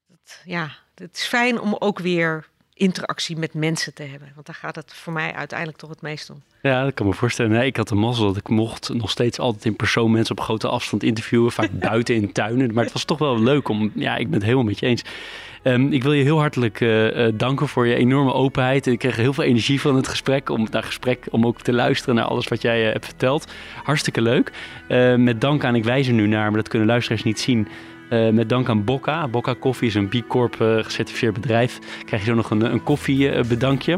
dat, 0.08 0.42
ja, 0.46 0.72
het 0.96 1.16
is 1.16 1.26
fijn 1.26 1.60
om 1.60 1.76
ook 1.80 2.00
weer 2.00 2.52
interactie 2.74 3.38
met 3.38 3.54
mensen 3.54 3.94
te 3.94 4.04
hebben. 4.04 4.32
Want 4.34 4.46
daar 4.46 4.56
gaat 4.56 4.76
het 4.76 4.94
voor 4.94 5.14
mij 5.14 5.34
uiteindelijk 5.34 5.80
toch 5.80 5.90
het 5.90 6.02
meest 6.02 6.30
om. 6.30 6.44
Ja, 6.62 6.84
dat 6.84 6.94
kan 6.94 7.06
me 7.06 7.14
voorstellen. 7.14 7.52
Nee, 7.52 7.66
ik 7.66 7.78
had 7.78 7.88
de 7.88 7.96
mazzel 7.96 8.26
dat 8.26 8.38
ik 8.38 8.48
mocht 8.48 8.94
nog 8.94 9.10
steeds 9.10 9.40
altijd 9.40 9.66
in 9.66 9.76
persoon 9.76 10.12
mensen 10.12 10.38
op 10.38 10.44
grote 10.44 10.68
afstand 10.68 11.04
interviewen. 11.04 11.52
Vaak 11.52 11.80
buiten 11.90 12.16
in 12.16 12.32
tuinen. 12.32 12.74
Maar 12.74 12.84
het 12.84 12.94
was 12.94 13.04
toch 13.04 13.18
wel 13.18 13.40
leuk 13.40 13.68
om... 13.68 13.92
Ja, 13.96 14.16
ik 14.16 14.26
ben 14.26 14.34
het 14.34 14.44
helemaal 14.44 14.64
met 14.64 14.80
je 14.80 14.86
eens. 14.86 15.04
Um, 15.64 15.92
ik 15.92 16.04
wil 16.04 16.14
je 16.14 16.24
heel 16.24 16.40
hartelijk 16.40 16.80
uh, 16.80 17.28
danken 17.34 17.68
voor 17.68 17.88
je 17.88 17.96
enorme 17.96 18.34
openheid. 18.34 18.88
Ik 18.88 19.00
kreeg 19.00 19.16
heel 19.16 19.34
veel 19.34 19.44
energie 19.44 19.82
van 19.82 19.96
het 19.96 20.08
gesprek. 20.08 20.50
Om 20.50 20.68
naar 20.72 20.84
gesprek, 20.84 21.26
om 21.30 21.46
ook 21.46 21.62
te 21.62 21.74
luisteren 21.74 22.16
naar 22.16 22.24
alles 22.24 22.48
wat 22.48 22.62
jij 22.62 22.86
uh, 22.86 22.92
hebt 22.92 23.06
verteld. 23.06 23.52
Hartstikke 23.84 24.22
leuk. 24.22 24.52
Uh, 24.90 25.16
met 25.16 25.42
dank 25.42 25.64
aan, 25.64 25.76
ik 25.76 25.84
wijs 25.84 26.08
er 26.08 26.14
nu 26.14 26.28
naar, 26.28 26.46
maar 26.46 26.60
dat 26.60 26.68
kunnen 26.68 26.88
luisteraars 26.88 27.24
niet 27.24 27.40
zien. 27.40 27.68
met 28.10 28.50
dank 28.50 28.70
aan 28.70 28.84
Bocca. 28.84 29.28
Bocca 29.28 29.54
Koffie 29.60 29.88
is 29.88 29.96
een 29.96 30.08
B 30.08 30.28
Corp 30.28 30.56
gecertificeerd 30.58 31.34
bedrijf. 31.34 31.80
Krijg 32.06 32.22
je 32.22 32.30
zo 32.30 32.36
nog 32.36 32.50
een, 32.50 32.62
een 32.62 32.84
koffiebedankje. 32.84 33.98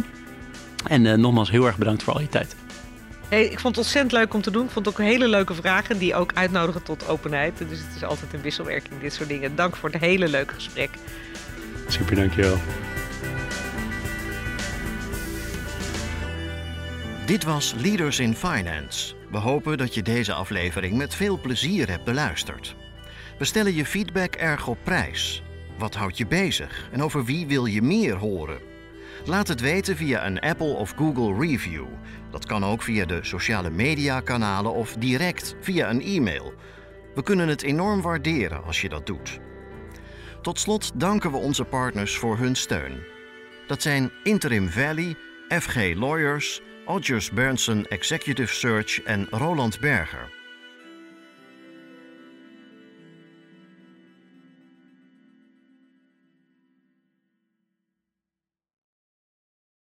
en 0.88 1.20
nogmaals 1.20 1.52
heel 1.52 1.66
erg 1.66 1.78
bedankt 1.78 2.04
voor 2.04 2.14
al 2.14 2.22
je 2.22 2.30
tijd. 2.30 2.56
Hey, 3.30 3.46
ik 3.46 3.60
vond 3.60 3.76
het 3.76 3.78
ontzettend 3.78 4.12
leuk 4.12 4.34
om 4.34 4.42
te 4.42 4.52
doen. 4.52 4.66
Ik 4.66 4.72
vond 4.72 4.88
ook 4.88 4.98
hele 4.98 5.28
leuke 5.28 5.54
vragen 5.54 5.98
die 5.98 6.16
ook 6.16 6.32
uitnodigen 6.34 6.84
tot 6.84 7.08
openheid. 7.08 7.58
Dus 7.58 7.80
het 7.80 7.96
is 7.96 8.04
altijd 8.04 8.34
een 8.34 8.42
wisselwerking, 8.42 9.00
dit 9.02 9.14
soort 9.14 9.30
dingen. 9.30 9.56
Dank 9.56 9.76
voor 9.76 9.90
het 9.90 10.02
hele 10.02 10.28
leuke 10.28 10.54
gesprek. 10.54 10.90
Super, 11.88 12.16
dankjewel. 12.16 12.58
Dit 17.26 17.44
was 17.44 17.74
Leaders 17.78 18.20
in 18.20 18.36
Finance. 18.36 19.16
We 19.32 19.38
hopen 19.38 19.78
dat 19.78 19.94
je 19.94 20.02
deze 20.02 20.34
aflevering 20.34 20.98
met 20.98 21.16
veel 21.16 21.40
plezier 21.40 21.90
hebt 21.90 22.04
beluisterd. 22.04 22.76
We 23.38 23.46
stellen 23.46 23.76
je 23.76 23.86
feedback 23.86 24.36
erg 24.36 24.68
op 24.68 24.78
prijs. 24.84 25.44
Wat 25.78 25.96
houdt 25.96 26.18
je 26.18 26.28
bezig 26.28 26.90
en 26.92 27.04
over 27.04 27.26
wie 27.26 27.48
wil 27.48 27.66
je 27.66 27.82
meer 27.82 28.16
horen? 28.16 28.60
Laat 29.26 29.48
het 29.48 29.62
weten 29.62 29.96
via 29.96 30.26
een 30.26 30.40
Apple 30.40 30.74
of 30.74 30.94
Google 30.96 31.48
review. 31.48 31.86
Dat 32.32 32.46
kan 32.46 32.66
ook 32.66 32.82
via 32.82 33.06
de 33.06 33.20
sociale 33.22 33.70
media 33.70 34.20
kanalen 34.20 34.74
of 34.74 34.96
direct 35.00 35.56
via 35.62 35.90
een 35.90 36.02
e-mail. 36.02 36.54
We 37.16 37.24
kunnen 37.24 37.48
het 37.48 37.62
enorm 37.62 38.02
waarderen 38.02 38.64
als 38.64 38.82
je 38.82 38.90
dat 38.90 39.06
doet. 39.06 39.40
Tot 40.46 40.60
slot 40.60 40.92
danken 40.96 41.32
we 41.32 41.38
onze 41.38 41.64
partners 41.64 42.18
voor 42.18 42.38
hun 42.38 42.56
steun. 42.56 43.04
Dat 43.68 43.82
zijn 43.82 44.12
Interim 44.24 44.70
Valley, 44.70 45.16
FG 45.50 45.76
Lawyers, 45.96 46.62
Odgers 46.86 47.32
Berndsen 47.32 47.88
Executive 47.88 48.54
Search 48.54 49.04
en 49.04 49.28
Roland 49.30 49.80
Berger. 49.80 50.30